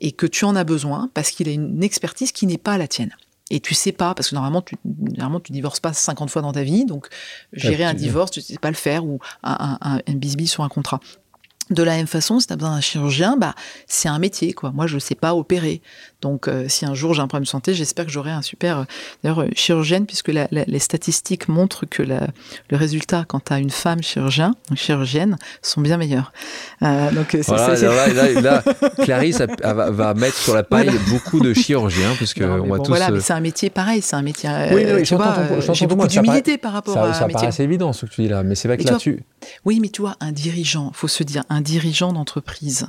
et 0.00 0.12
que 0.12 0.26
tu 0.26 0.44
en 0.44 0.56
as 0.56 0.64
besoin 0.64 1.10
parce 1.14 1.30
qu'il 1.30 1.48
a 1.48 1.52
une 1.52 1.82
expertise 1.82 2.32
qui 2.32 2.46
n'est 2.46 2.58
pas 2.58 2.78
la 2.78 2.88
tienne. 2.88 3.14
Et 3.50 3.60
tu 3.60 3.74
sais 3.74 3.92
pas, 3.92 4.14
parce 4.14 4.30
que 4.30 4.34
normalement 4.34 4.62
tu, 4.62 4.76
normalement, 4.84 5.40
tu 5.40 5.52
divorces 5.52 5.80
pas 5.80 5.92
50 5.92 6.30
fois 6.30 6.40
dans 6.40 6.52
ta 6.52 6.62
vie, 6.62 6.86
donc 6.86 7.08
gérer 7.52 7.84
un 7.84 7.92
divorce, 7.94 8.30
tu 8.30 8.40
sais 8.40 8.56
pas 8.58 8.70
le 8.70 8.76
faire, 8.76 9.04
ou 9.04 9.18
un, 9.42 9.78
un, 9.80 10.00
un 10.06 10.14
bisbis 10.14 10.46
sur 10.46 10.64
un 10.64 10.68
contrat. 10.68 11.00
De 11.70 11.82
la 11.82 11.96
même 11.96 12.06
façon, 12.06 12.40
si 12.40 12.46
tu 12.46 12.52
as 12.52 12.56
besoin 12.56 12.74
d'un 12.74 12.80
chirurgien, 12.80 13.36
bah, 13.38 13.54
c'est 13.86 14.08
un 14.08 14.18
métier. 14.18 14.52
quoi. 14.52 14.70
Moi, 14.72 14.86
je 14.86 14.96
ne 14.96 15.00
sais 15.00 15.14
pas 15.14 15.34
opérer. 15.34 15.80
Donc, 16.20 16.48
euh, 16.48 16.66
si 16.68 16.84
un 16.86 16.94
jour 16.94 17.14
j'ai 17.14 17.20
un 17.20 17.26
problème 17.26 17.44
de 17.44 17.48
santé, 17.48 17.74
j'espère 17.74 18.04
que 18.06 18.10
j'aurai 18.10 18.30
un 18.30 18.42
super 18.42 18.78
euh, 18.78 18.84
d'ailleurs 19.22 19.42
euh, 19.42 19.48
chirurgienne, 19.54 20.06
puisque 20.06 20.28
la, 20.28 20.46
la, 20.50 20.64
les 20.66 20.78
statistiques 20.78 21.48
montrent 21.48 21.86
que 21.86 22.02
la, 22.02 22.28
le 22.70 22.76
résultat 22.76 23.24
quand 23.28 23.44
tu 23.44 23.52
as 23.52 23.58
une 23.58 23.70
femme 23.70 24.02
chirurgien, 24.02 24.54
chirurgienne, 24.74 25.36
sont 25.62 25.80
bien 25.80 25.96
meilleurs. 25.96 26.32
Euh, 26.82 27.10
donc, 27.12 27.34
voilà, 27.46 27.74
là, 27.74 28.08
là, 28.08 28.40
là, 28.40 28.62
Clarisse 29.02 29.40
va, 29.62 29.90
va, 29.90 30.14
mettre 30.14 30.36
sur 30.36 30.54
la 30.54 30.62
paille 30.62 30.88
voilà. 30.88 31.00
beaucoup 31.08 31.40
de 31.40 31.52
chirurgiens, 31.54 32.14
parce 32.18 32.34
que 32.34 32.44
non, 32.44 32.62
on 32.64 32.68
va 32.68 32.76
bon, 32.78 32.82
tous. 32.82 32.90
Voilà, 32.90 33.10
mais 33.10 33.20
c'est 33.20 33.32
un 33.32 33.40
métier 33.40 33.70
pareil, 33.70 34.02
c'est 34.02 34.16
un 34.16 34.22
métier. 34.22 34.50
Oui, 34.72 34.84
oui, 34.94 35.02
tu 35.02 35.14
vois, 35.14 35.36
j'ai 35.72 35.86
beaucoup 35.86 36.06
d'humilité 36.08 36.58
par 36.58 36.72
rapport 36.72 36.94
ça, 36.94 37.04
à. 37.04 37.12
Ça 37.14 37.28
paraît 37.28 37.46
assez 37.48 37.62
évident 37.62 37.92
ce 37.92 38.06
que 38.06 38.10
tu 38.10 38.22
dis 38.22 38.28
là, 38.28 38.42
mais 38.42 38.54
c'est 38.54 38.68
vrai 38.68 38.76
que 38.76 38.84
là-dessus. 38.84 39.22
Oui, 39.64 39.78
mais 39.80 39.88
tu 39.88 40.00
vois, 40.00 40.16
un 40.20 40.32
dirigeant, 40.32 40.90
faut 40.94 41.08
se 41.08 41.22
dire, 41.22 41.44
un 41.54 41.60
dirigeant 41.60 42.12
d'entreprise 42.12 42.86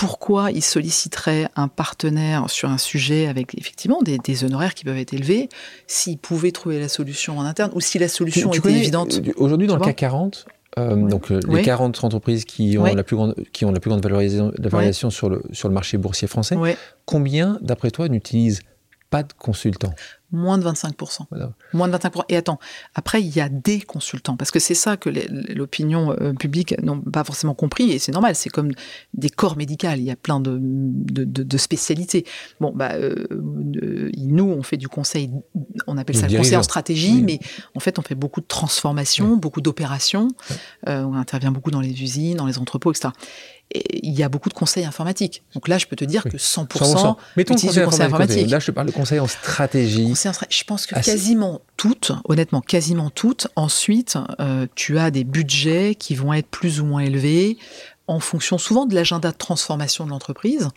pourquoi 0.00 0.50
il 0.50 0.62
solliciterait 0.62 1.48
un 1.56 1.68
partenaire 1.68 2.48
sur 2.48 2.70
un 2.70 2.78
sujet 2.78 3.26
avec 3.26 3.54
effectivement 3.58 4.00
des, 4.00 4.16
des 4.16 4.44
honoraires 4.44 4.72
qui 4.72 4.84
peuvent 4.84 4.96
être 4.96 5.12
élevés 5.12 5.50
s'il 5.86 6.16
pouvait 6.16 6.52
trouver 6.52 6.80
la 6.80 6.88
solution 6.88 7.36
en 7.38 7.44
interne 7.44 7.70
ou 7.74 7.82
si 7.82 7.98
la 7.98 8.08
solution 8.08 8.48
tu, 8.48 8.52
tu 8.52 8.58
était 8.60 8.68
connais, 8.68 8.78
évidente 8.78 9.20
Aujourd'hui, 9.36 9.66
dans 9.66 9.76
le 9.76 9.82
CAC 9.82 9.96
40, 9.96 10.46
euh, 10.78 10.94
ouais. 10.94 11.10
donc 11.10 11.30
euh, 11.30 11.40
les 11.48 11.56
oui. 11.56 11.62
40 11.62 12.02
entreprises 12.04 12.46
qui 12.46 12.78
ont, 12.78 12.82
ouais. 12.82 12.94
la 12.94 13.02
plus 13.02 13.16
grande, 13.16 13.34
qui 13.52 13.66
ont 13.66 13.72
la 13.72 13.80
plus 13.80 13.90
grande 13.90 14.02
valorisation, 14.02 14.52
la 14.56 14.68
valorisation 14.70 15.08
ouais. 15.08 15.14
sur, 15.14 15.28
le, 15.28 15.42
sur 15.52 15.68
le 15.68 15.74
marché 15.74 15.98
boursier 15.98 16.28
français, 16.28 16.56
combien, 17.04 17.58
d'après 17.60 17.90
toi, 17.90 18.08
n'utilisent 18.08 18.60
pas 19.10 19.22
de 19.22 19.32
consultants 19.32 19.94
moins 20.32 20.58
de 20.58 20.64
25%. 20.64 21.26
Voilà. 21.30 21.52
Moins 21.72 21.88
de 21.88 21.96
25%. 21.96 22.24
Et 22.28 22.36
attends, 22.36 22.58
après, 22.94 23.20
il 23.20 23.34
y 23.34 23.40
a 23.40 23.48
des 23.48 23.80
consultants, 23.80 24.36
parce 24.36 24.50
que 24.50 24.58
c'est 24.58 24.74
ça 24.74 24.96
que 24.96 25.10
l'opinion 25.52 26.12
euh, 26.20 26.32
publique 26.34 26.74
n'a 26.82 26.94
pas 27.12 27.24
forcément 27.24 27.54
compris, 27.54 27.90
et 27.90 27.98
c'est 27.98 28.12
normal, 28.12 28.34
c'est 28.36 28.50
comme 28.50 28.70
des 29.14 29.30
corps 29.30 29.56
médicaux, 29.56 29.88
il 29.96 30.02
y 30.02 30.10
a 30.10 30.16
plein 30.16 30.40
de, 30.40 30.58
de, 30.60 31.24
de, 31.24 31.42
de 31.42 31.58
spécialités. 31.58 32.24
Bon, 32.60 32.72
bah, 32.74 32.92
euh, 32.94 33.26
nous, 33.30 34.44
on 34.44 34.62
fait 34.62 34.76
du 34.76 34.88
conseil, 34.88 35.30
on 35.86 35.96
appelle 35.98 36.16
ça 36.16 36.28
le 36.28 36.36
conseil 36.36 36.56
en 36.56 36.62
stratégie, 36.62 37.14
oui. 37.14 37.22
mais 37.22 37.40
en 37.74 37.80
fait, 37.80 37.98
on 37.98 38.02
fait 38.02 38.14
beaucoup 38.14 38.40
de 38.40 38.46
transformations, 38.46 39.32
oui. 39.32 39.40
beaucoup 39.40 39.60
d'opérations, 39.60 40.28
oui. 40.50 40.56
euh, 40.88 41.02
on 41.02 41.14
intervient 41.14 41.50
beaucoup 41.50 41.70
dans 41.70 41.80
les 41.80 42.02
usines, 42.02 42.36
dans 42.36 42.46
les 42.46 42.58
entrepôts, 42.58 42.92
etc 42.92 43.10
il 43.72 44.18
y 44.18 44.22
a 44.22 44.28
beaucoup 44.28 44.48
de 44.48 44.54
conseils 44.54 44.84
informatiques. 44.84 45.42
Donc 45.54 45.68
là, 45.68 45.78
je 45.78 45.86
peux 45.86 45.96
te 45.96 46.04
dire 46.04 46.24
que 46.24 46.36
100%, 46.36 46.66
100%. 46.66 47.16
Mettons 47.36 47.54
conseil, 47.54 47.84
conseil 47.84 48.06
informatique. 48.06 48.50
Là, 48.50 48.58
je 48.58 48.66
te 48.66 48.70
parle 48.72 48.88
de 48.88 48.92
conseils 48.92 49.20
en 49.20 49.28
stratégie. 49.28 50.08
Conseil 50.08 50.30
en 50.30 50.32
stra 50.32 50.46
je 50.50 50.64
pense 50.64 50.86
que 50.86 50.96
Assez... 50.96 51.12
quasiment 51.12 51.60
toutes, 51.76 52.12
honnêtement, 52.24 52.60
quasiment 52.60 53.10
toutes. 53.10 53.48
Ensuite, 53.54 54.18
euh, 54.40 54.66
tu 54.74 54.98
as 54.98 55.10
des 55.10 55.24
budgets 55.24 55.94
qui 55.94 56.14
vont 56.16 56.32
être 56.32 56.48
plus 56.48 56.80
ou 56.80 56.84
moins 56.84 57.02
élevés 57.02 57.58
en 58.08 58.18
fonction 58.18 58.58
souvent 58.58 58.86
de 58.86 58.94
l'agenda 58.94 59.30
de 59.30 59.36
transformation 59.36 60.04
de 60.04 60.10
l'entreprise. 60.10 60.68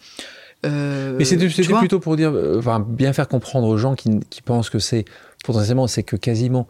Euh, 0.65 1.15
Mais 1.17 1.25
c'était 1.25 1.47
plutôt 1.47 1.99
pour 1.99 2.15
dire, 2.15 2.31
euh, 2.31 2.59
enfin, 2.59 2.79
bien 2.79 3.11
faire 3.11 3.27
comprendre 3.27 3.67
aux 3.67 3.77
gens 3.77 3.95
qui, 3.95 4.19
qui 4.29 4.41
pensent 4.41 4.69
que 4.69 4.79
c'est 4.79 5.05
potentiellement, 5.43 5.87
c'est 5.87 6.03
que 6.03 6.15
quasiment 6.15 6.67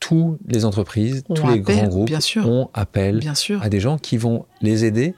toutes 0.00 0.38
les 0.46 0.64
entreprises, 0.64 1.24
on 1.28 1.34
tous 1.34 1.42
appelle, 1.42 1.54
les 1.54 1.60
grands 1.60 1.88
groupes 1.88 2.10
ont 2.44 2.70
appel 2.72 3.20
à 3.60 3.68
des 3.68 3.80
gens 3.80 3.98
qui 3.98 4.16
vont 4.16 4.46
les 4.62 4.84
aider 4.84 5.14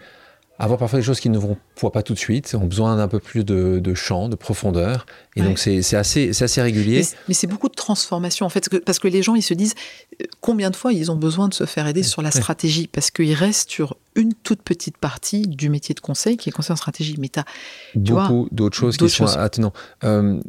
avoir 0.60 0.78
parfois 0.78 0.98
des 0.98 1.04
choses 1.04 1.20
qui 1.20 1.30
ne 1.30 1.38
vont 1.38 1.56
pas 1.90 2.02
tout 2.02 2.12
de 2.12 2.18
suite, 2.18 2.54
ont 2.54 2.66
besoin 2.66 2.96
d'un 2.96 3.08
peu 3.08 3.18
plus 3.18 3.44
de, 3.44 3.78
de, 3.78 3.94
champ, 3.94 4.28
de 4.28 4.36
profondeur. 4.36 5.06
Et 5.34 5.40
ouais. 5.40 5.46
donc, 5.46 5.58
c'est 5.58 5.78
assez, 5.94 6.42
assez 6.42 6.60
régulier. 6.60 7.02
Mais, 7.28 7.34
c'est 7.34 7.46
beaucoup 7.46 7.70
de 7.70 7.74
transformation, 7.74 8.44
en 8.44 8.50
fait, 8.50 8.68
parce 8.80 8.98
que 8.98 9.08
les 9.08 9.22
gens, 9.22 9.34
ils 9.34 9.42
se 9.42 9.54
disent 9.54 9.74
euh, 10.20 10.26
combien 10.42 10.68
de 10.68 10.76
fois 10.76 10.92
ils 10.92 11.10
ont 11.10 11.16
besoin 11.16 11.48
de 11.48 11.54
se 11.54 11.64
faire 11.64 11.86
aider 11.86 12.00
ouais. 12.00 12.06
sur 12.06 12.20
la 12.20 12.30
stratégie, 12.30 12.88
parce 12.88 13.10
qu'ils 13.10 13.32
restent 13.32 13.70
sur 13.70 13.96
une 14.14 14.34
toute 14.34 14.62
petite 14.62 14.98
partie 14.98 15.42
du 15.48 15.70
métier 15.70 15.94
de 15.94 16.00
conseil, 16.00 16.36
qui 16.36 16.50
est 16.50 16.52
conseil 16.52 16.74
en 16.74 16.76
stratégie. 16.76 17.16
Mais 17.18 17.30
tu 17.30 17.40
as 17.40 17.46
beaucoup 17.94 18.48
d'autres 18.52 18.76
choses 18.76 18.98
qui 18.98 19.08
sont 19.08 19.24
attenants. 19.24 19.72
Euh, 20.04 20.40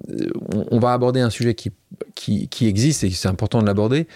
on, 0.53 0.65
on, 0.71 0.79
va 0.79 0.91
aborder 0.91 1.21
un 1.21 1.29
sujet 1.29 1.55
qui, 1.55 1.71
qui, 2.15 2.49
qui 2.49 2.67
existe 2.67 3.05
et 3.05 3.11
c'est 3.11 3.29
important 3.29 3.61
de 3.61 3.65
l'aborder. 3.65 4.07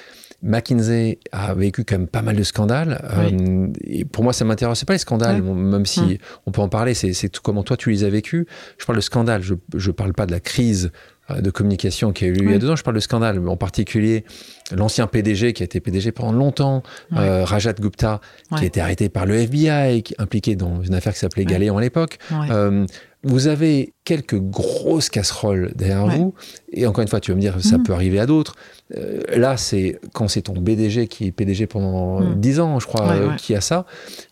McKinsey 0.46 1.20
a 1.32 1.54
vécu 1.56 1.84
quand 1.84 1.98
même 1.98 2.08
pas 2.08 2.22
mal 2.22 2.36
de 2.36 2.44
scandales. 2.44 3.04
Oui. 3.18 3.36
Euh, 3.36 3.68
et 3.84 4.06
pour 4.06 4.24
moi, 4.24 4.32
ça 4.32 4.46
m'intéresse 4.46 4.86
pas 4.86 4.94
les 4.94 5.00
scandales, 5.00 5.42
oui. 5.42 5.54
même 5.54 5.86
si 5.86 6.20
on 6.46 6.52
peut 6.52 6.62
en 6.62 6.70
parler. 6.70 6.94
C'est 6.94 7.38
comment 7.40 7.64
toi 7.64 7.76
tu 7.76 7.90
les 7.90 8.04
as 8.04 8.10
vécus. 8.10 8.46
Je 8.78 8.86
parle 8.86 8.98
de 8.98 9.04
scandales. 9.04 9.42
Je 9.42 9.54
ne 9.54 9.92
parle 9.92 10.14
pas 10.14 10.28
de 10.28 10.32
la 10.32 10.40
crise 10.40 10.92
euh, 11.32 11.42
de 11.42 11.50
communication 11.50 12.14
qui 12.14 12.26
a 12.26 12.28
eu 12.28 12.34
lieu 12.34 12.46
il 12.46 12.52
y 12.52 12.54
a 12.54 12.60
deux 12.60 12.70
ans. 12.70 12.76
Je 12.76 12.84
parle 12.84 12.96
de 12.96 13.02
scandale, 13.02 13.40
en 13.48 13.58
particulier 13.58 14.24
l'ancien 14.72 15.08
PDG 15.08 15.54
qui 15.54 15.64
a 15.64 15.66
été 15.66 15.80
PDG 15.80 16.12
pendant 16.12 16.32
longtemps, 16.32 16.84
euh, 17.14 17.44
Rajat 17.44 17.74
Gupta, 17.74 18.22
qui 18.58 18.64
a 18.64 18.66
été 18.66 18.82
arrêté 18.82 19.10
par 19.10 19.26
le 19.26 19.36
FBI, 19.36 20.04
qui, 20.04 20.16
impliqué 20.18 20.56
dans 20.56 20.82
une 20.82 20.94
affaire 20.94 21.14
qui 21.14 21.20
s'appelait 21.20 21.46
Galéon 21.46 21.78
à 21.78 21.82
l'époque. 21.82 22.18
Euh, 22.50 22.86
vous 23.26 23.48
avez 23.48 23.94
quelques 24.04 24.40
grosses 24.40 25.10
casseroles 25.10 25.74
derrière 25.76 26.08
vous, 26.08 26.36
et 26.72 26.86
encore 26.86 27.02
une 27.02 27.08
fois, 27.08 27.20
tu 27.20 27.32
vas 27.32 27.36
me 27.36 27.42
dire, 27.42 27.60
ça 27.60 27.78
mmh. 27.78 27.84
peut 27.84 27.94
arriver 27.94 28.20
à 28.20 28.28
d'autres. 28.28 28.56
Euh, 28.96 29.22
là, 29.36 29.58
c'est 29.58 30.00
quand 30.14 30.28
c'est 30.28 30.44
ton 30.44 30.54
BDG 30.54 31.08
qui 31.08 31.26
est 31.26 31.32
PDG 31.32 31.66
pendant 31.66 32.22
mmh. 32.22 32.40
10 32.40 32.60
ans, 32.60 32.80
je 32.80 32.86
crois, 32.86 33.12
euh, 33.12 33.34
qui 33.36 33.56
a 33.56 33.62
ça. 33.62 33.86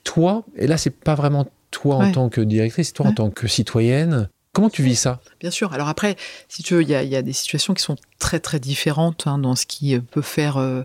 Toi, 0.04 0.46
et 0.56 0.68
là, 0.68 0.78
c'est 0.78 0.96
pas 0.96 1.16
vraiment 1.16 1.48
toi 1.72 1.96
en 1.96 2.12
tant 2.12 2.30
que 2.30 2.40
directrice, 2.40 2.94
toi 2.94 3.08
en 3.08 3.14
tant 3.14 3.32
que 3.32 3.48
citoyenne, 3.48 4.30
Comment 4.54 4.70
tu 4.70 4.84
vis 4.84 4.96
ça? 4.96 5.20
Bien 5.40 5.50
sûr. 5.50 5.74
Alors 5.74 5.88
après, 5.88 6.16
si 6.48 6.62
tu 6.62 6.76
veux, 6.76 6.84
il 6.84 6.88
y, 6.88 6.92
y, 6.92 7.16
a 7.16 7.22
des 7.24 7.34
situations 7.34 7.74
qui 7.74 7.82
sont 7.82 7.96
très 8.20 8.40
très 8.40 8.60
différentes 8.60 9.26
hein, 9.26 9.40
dans 9.40 9.56
ce 9.56 9.66
qui 9.66 10.00
peut 10.00 10.22
faire 10.22 10.58
euh, 10.58 10.84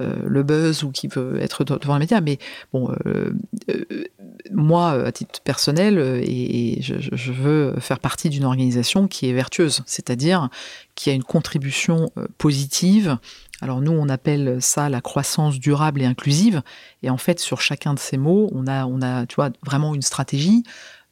le 0.00 0.42
buzz 0.42 0.84
ou 0.84 0.90
qui 0.90 1.08
peut 1.08 1.38
être 1.40 1.64
devant 1.64 1.94
les 1.94 2.00
médias. 2.00 2.20
Mais 2.20 2.38
bon, 2.72 2.90
euh, 3.06 3.32
euh, 3.70 4.04
moi, 4.52 4.92
à 4.92 5.12
titre 5.12 5.40
personnel, 5.42 5.98
et, 6.22 6.80
je, 6.82 7.32
veux 7.32 7.74
faire 7.80 7.98
partie 7.98 8.28
d'une 8.28 8.44
organisation 8.44 9.08
qui 9.08 9.28
est 9.28 9.32
vertueuse, 9.32 9.82
c'est-à-dire 9.86 10.48
qui 10.94 11.10
a 11.10 11.12
une 11.12 11.24
contribution 11.24 12.10
positive 12.38 13.18
Alors 13.60 13.80
nous, 13.80 13.92
on 13.92 14.08
appelle 14.08 14.58
ça 14.60 14.88
la 14.88 15.00
croissance 15.00 15.58
durable 15.58 16.02
et 16.02 16.06
inclusive. 16.06 16.62
Et 17.02 17.10
en 17.10 17.18
fait, 17.18 17.40
sur 17.40 17.60
chacun 17.60 17.94
de 17.94 17.98
ces 17.98 18.16
mots, 18.16 18.50
on 18.52 18.66
a, 18.66 18.86
on 18.86 19.02
a, 19.02 19.26
tu 19.26 19.36
vois, 19.36 19.50
vraiment 19.64 19.94
une 19.94 20.02
stratégie. 20.02 20.62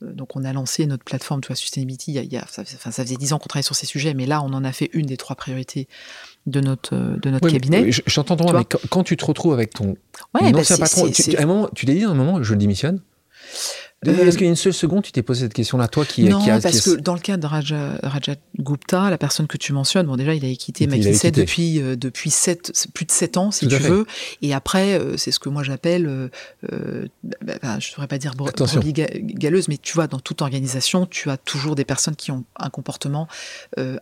Euh, 0.03 0.13
donc 0.13 0.37
on 0.37 0.45
a 0.45 0.53
lancé 0.53 0.87
notre 0.87 1.05
plateforme, 1.05 1.41
tu 1.41 1.49
vois, 1.49 1.57
Sustainability. 1.57 2.13
Il 2.13 2.33
y 2.33 2.37
a, 2.37 2.47
ça, 2.49 2.65
ça 2.65 2.91
faisait 2.91 3.17
dix 3.17 3.33
ans 3.33 3.39
qu'on 3.39 3.49
travaillait 3.49 3.63
sur 3.65 3.77
ces 3.77 3.87
sujets, 3.87 4.15
mais 4.15 4.27
là, 4.27 4.43
on 4.43 4.53
en 4.53 4.65
a 4.65 4.73
fait 4.73 4.91
une 4.93 5.07
des 5.07 5.17
trois 5.17 5.37
priorités 5.37 5.89
de 6.47 6.61
notre 6.61 6.95
de 6.95 7.31
notre 7.31 7.49
cabinet. 7.49 7.91
Je, 7.91 8.21
t'entends, 8.21 8.53
mais 8.53 8.65
quand, 8.91 9.03
tu 9.03 9.17
te 9.17 9.25
retrouves 9.25 9.53
avec 9.53 9.71
ton 9.71 9.97
ouais, 10.35 10.53
bah, 10.53 10.59
ancien 10.61 10.77
patron, 10.77 11.11
tu, 11.11 11.37
à 11.37 11.43
un 11.43 11.47
moment, 11.47 11.69
tu 11.75 11.87
l'as 11.87 11.95
dit 11.95 12.05
à 12.05 12.11
un 12.11 12.15
moment, 12.15 12.43
je 12.43 12.55
démissionne? 12.55 13.01
Euh, 14.09 14.27
Est-ce 14.27 14.37
qu'il 14.37 14.47
y 14.47 14.49
a 14.49 14.51
une 14.51 14.57
seule 14.57 14.73
seconde, 14.73 15.03
tu 15.03 15.13
t'es 15.13 15.23
posé 15.23 15.43
cette 15.43 15.55
question-là, 15.55 15.89
toi 15.89 16.05
qui, 16.05 16.25
non, 16.25 16.41
qui 16.41 16.51
a, 16.51 16.61
parce 16.61 16.81
que 16.81 17.01
dans 17.01 17.15
le 17.15 17.21
cas 17.21 17.37
de 17.37 17.47
Raja, 17.47 18.35
Gupta, 18.59 19.11
la 19.11 19.19
personne 19.19 19.47
que 19.47 19.57
tu 19.57 19.73
mentionnes, 19.73 20.07
bon 20.07 20.17
déjà 20.17 20.35
il 20.35 20.45
a 20.45 20.55
quitté 20.55 20.87
McKinsey 20.87 21.31
depuis 21.31 21.81
euh, 21.81 21.97
depuis 21.97 22.31
sept, 22.31 22.73
plus 22.95 23.05
de 23.05 23.11
7 23.11 23.37
ans 23.37 23.51
si 23.51 23.69
tu 23.69 23.77
veux, 23.77 24.07
et 24.43 24.55
après 24.55 24.99
euh, 24.99 25.17
c'est 25.17 25.31
ce 25.31 25.39
que 25.39 25.49
moi 25.49 25.63
j'appelle, 25.63 26.07
euh, 26.07 27.07
bah, 27.23 27.55
bah, 27.63 27.79
je 27.81 27.89
ne 27.89 27.95
saurais 27.95 28.09
pas 28.09 28.19
dire 28.19 28.35
galeuse, 28.35 29.69
mais 29.69 29.79
tu 29.79 29.95
vois 29.95 30.07
dans 30.07 30.21
toute 30.21 30.43
organisation 30.43 31.07
tu 31.07 31.31
as 31.31 31.37
toujours 31.37 31.75
des 31.75 31.85
personnes 31.85 32.17
qui 32.17 32.31
ont 32.31 32.45
un 32.59 32.71
comportement 32.71 33.29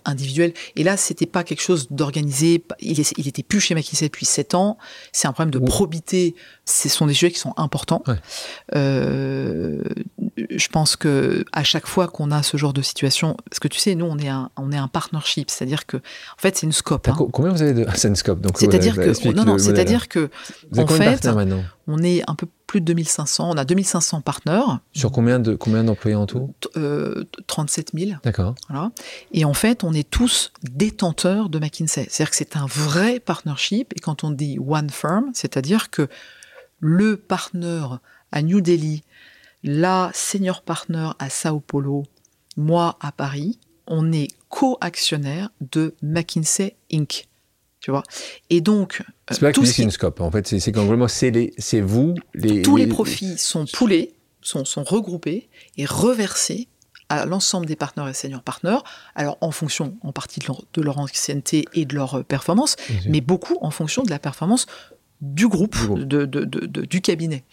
individuel, 0.04 0.52
et 0.76 0.84
là 0.84 0.96
c'était 0.96 1.26
pas 1.26 1.44
quelque 1.44 1.62
chose 1.62 1.88
d'organisé, 1.90 2.64
il, 2.80 2.98
il 3.16 3.28
était 3.28 3.42
plus 3.42 3.60
chez 3.60 3.74
McKinsey 3.74 4.06
depuis 4.06 4.26
7 4.26 4.54
ans, 4.54 4.78
c'est 5.12 5.28
un 5.28 5.32
problème 5.32 5.52
de 5.52 5.58
probité, 5.58 6.34
ce 6.64 6.88
sont 6.88 7.06
des 7.06 7.14
sujets 7.14 7.32
qui 7.32 7.38
sont 7.38 7.54
importants. 7.56 8.02
Ouais 8.06 8.18
je 10.36 10.68
pense 10.68 10.96
que 10.96 11.44
à 11.52 11.64
chaque 11.64 11.86
fois 11.86 12.08
qu'on 12.08 12.30
a 12.30 12.42
ce 12.42 12.56
genre 12.56 12.72
de 12.72 12.82
situation, 12.82 13.36
parce 13.48 13.60
que 13.60 13.68
tu 13.68 13.78
sais, 13.78 13.94
nous 13.94 14.06
on 14.06 14.18
est 14.18 14.28
un, 14.28 14.50
on 14.56 14.72
est 14.72 14.76
un 14.76 14.88
partnership, 14.88 15.50
c'est-à-dire 15.50 15.86
que 15.86 15.98
en 15.98 16.38
fait 16.38 16.56
c'est 16.56 16.66
une 16.66 16.72
scope. 16.72 17.08
Hein. 17.08 17.16
Combien 17.32 17.52
vous 17.52 17.62
avez 17.62 17.74
de 17.74 17.86
c'est 17.94 18.08
une 18.08 18.16
scope 18.16 18.40
donc 18.40 18.58
C'est-à-dire 18.58 18.94
que 18.94 19.32
non 19.32 19.44
non, 19.44 19.58
c'est-à-dire 19.58 20.08
que 20.08 20.30
en 20.76 20.86
fait 20.86 21.28
on 21.86 22.02
est 22.02 22.22
un 22.28 22.34
peu 22.34 22.46
plus 22.66 22.80
de 22.80 22.86
2500, 22.86 23.50
on 23.50 23.56
a 23.58 23.64
2500 23.64 24.22
partenaires. 24.22 24.78
Sur 24.94 25.12
combien 25.12 25.38
de 25.38 25.54
combien 25.54 25.84
d'employés 25.84 26.16
en 26.16 26.26
tout? 26.26 26.54
Euh, 26.76 27.24
37 27.46 27.90
000. 27.92 28.12
D'accord. 28.24 28.54
Voilà. 28.70 28.92
Et 29.32 29.44
en 29.44 29.52
fait, 29.52 29.84
on 29.84 29.92
est 29.92 30.08
tous 30.08 30.52
détenteurs 30.62 31.50
de 31.50 31.58
McKinsey. 31.58 32.06
C'est-à-dire 32.08 32.30
que 32.30 32.36
c'est 32.36 32.56
un 32.56 32.64
vrai 32.64 33.20
partnership. 33.20 33.92
Et 33.94 34.00
quand 34.00 34.24
on 34.24 34.30
dit 34.30 34.58
one 34.58 34.88
firm, 34.88 35.30
c'est-à-dire 35.34 35.90
que 35.90 36.08
le 36.80 37.18
partenaire 37.18 37.98
à 38.30 38.40
New 38.40 38.62
Delhi 38.62 39.02
la 39.62 40.10
senior 40.14 40.62
partner 40.62 41.10
à 41.18 41.30
Sao 41.30 41.60
Paulo, 41.60 42.04
moi 42.56 42.96
à 43.00 43.12
Paris, 43.12 43.58
on 43.86 44.12
est 44.12 44.28
co-actionnaire 44.48 45.50
de 45.60 45.94
McKinsey 46.02 46.76
Inc. 46.92 47.28
Tu 47.80 47.90
vois? 47.90 48.04
Et 48.48 48.60
donc. 48.60 49.02
C'est 49.30 49.40
pas 49.40 49.52
que 49.52 49.64
c'est 49.64 49.82
une 49.82 49.90
scope. 49.90 50.20
En 50.20 50.30
fait, 50.30 50.46
c'est 50.46 50.72
quand 50.72 50.84
vraiment 50.84 51.08
c'est 51.08 51.80
vous. 51.80 52.14
Les, 52.34 52.62
tous 52.62 52.76
les, 52.76 52.86
profits 52.86 53.38
sont 53.38 53.66
poulés, 53.66 54.14
sont, 54.40 54.64
sont 54.64 54.84
regroupés 54.84 55.48
et 55.76 55.84
reversés 55.84 56.68
à 57.08 57.26
l'ensemble 57.26 57.66
des 57.66 57.76
partenaires 57.76 58.08
et 58.08 58.14
senior 58.14 58.42
partners, 58.42 58.78
alors 59.14 59.36
en 59.42 59.50
fonction 59.50 59.98
en 60.02 60.12
partie 60.12 60.40
de 60.40 60.46
leur, 60.46 60.62
de 60.72 60.80
leur 60.80 60.98
ancienneté 60.98 61.66
et 61.74 61.84
de 61.84 61.94
leur 61.94 62.24
performance, 62.24 62.76
mais 63.06 63.20
beaucoup 63.20 63.58
en 63.60 63.70
fonction 63.70 64.02
de 64.02 64.08
la 64.08 64.18
performance 64.18 64.66
du 65.22 65.46
groupe, 65.46 65.76
De, 66.00 66.24
du 66.24 67.00
cabinet. 67.00 67.44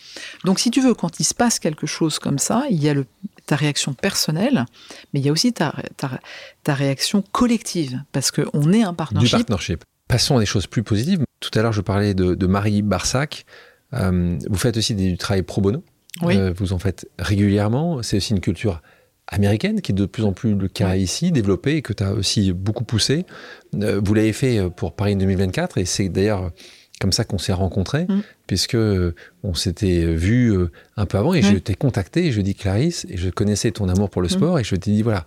Donc 0.43 0.59
si 0.59 0.71
tu 0.71 0.81
veux, 0.81 0.95
quand 0.95 1.19
il 1.19 1.23
se 1.23 1.35
passe 1.35 1.59
quelque 1.59 1.85
chose 1.85 2.17
comme 2.17 2.39
ça, 2.39 2.65
il 2.71 2.83
y 2.83 2.89
a 2.89 2.95
le, 2.95 3.05
ta 3.45 3.55
réaction 3.55 3.93
personnelle, 3.93 4.65
mais 5.13 5.19
il 5.19 5.25
y 5.25 5.29
a 5.29 5.31
aussi 5.31 5.53
ta, 5.53 5.75
ta, 5.95 6.73
réaction 6.73 7.23
collective, 7.31 8.03
parce 8.11 8.31
qu'on 8.31 8.73
est 8.73 8.83
un 8.83 8.95
partnership. 8.95 9.29
Du 9.29 9.43
partnership. 9.43 9.83
Passons 10.07 10.37
à 10.37 10.39
des 10.39 10.47
choses 10.47 10.65
plus 10.65 10.81
positives. 10.81 11.23
Tout 11.39 11.51
à 11.57 11.61
l'heure, 11.61 11.71
je 11.71 11.81
parlais 11.81 12.15
de, 12.15 12.47
Marie 12.47 12.81
Barsac. 12.81 13.45
Euh, 13.93 14.37
vous 14.49 14.57
faites 14.57 14.75
aussi 14.75 14.95
du 14.95 15.17
travail 15.17 15.43
pro 15.43 15.61
bono. 15.61 15.83
Oui. 16.23 16.35
Euh, 16.37 16.51
vous 16.57 16.73
en 16.73 16.79
faites 16.79 17.07
régulièrement. 17.19 18.01
C'est 18.01 18.17
aussi 18.17 18.33
une 18.33 18.39
culture 18.39 18.81
américaine 19.27 19.81
qui 19.81 19.91
est 19.91 19.95
de 19.95 20.07
plus 20.07 20.23
en 20.23 20.33
plus 20.33 20.55
le 20.55 20.67
cas 20.67 20.95
ici, 20.95 21.31
développée 21.31 21.77
et 21.77 21.81
que 21.83 21.93
tu 21.93 22.03
as 22.03 22.13
aussi 22.13 22.51
beaucoup 22.51 22.83
poussé. 22.83 23.27
Euh, 23.75 24.01
vous 24.03 24.15
l'avez 24.15 24.33
fait 24.33 24.71
pour 24.75 24.95
Paris 24.95 25.15
2024 25.15 25.77
et 25.77 25.85
c'est 25.85 26.09
d'ailleurs 26.09 26.51
comme 26.99 27.11
ça 27.11 27.23
qu'on 27.23 27.37
s'est 27.37 27.53
rencontrés, 27.53 28.05
mm. 28.05 28.21
puisque 28.45 28.75
euh, 28.75 29.15
on 29.43 29.53
s'était 29.53 30.05
vu 30.05 30.51
euh, 30.51 30.71
un 30.97 31.05
peu 31.05 31.17
avant 31.17 31.33
et 31.33 31.41
je 31.41 31.55
t'ai 31.55 31.75
contacté 31.75 32.27
et 32.27 32.31
je 32.31 32.41
dis 32.41 32.55
Clarisse, 32.55 33.05
et 33.09 33.17
je 33.17 33.29
connaissais 33.29 33.71
ton 33.71 33.87
amour 33.89 34.09
pour 34.09 34.21
le 34.21 34.27
mm. 34.27 34.31
sport 34.31 34.59
et 34.59 34.63
je 34.63 34.75
t'ai 34.75 34.91
dit 34.91 35.01
voilà, 35.01 35.25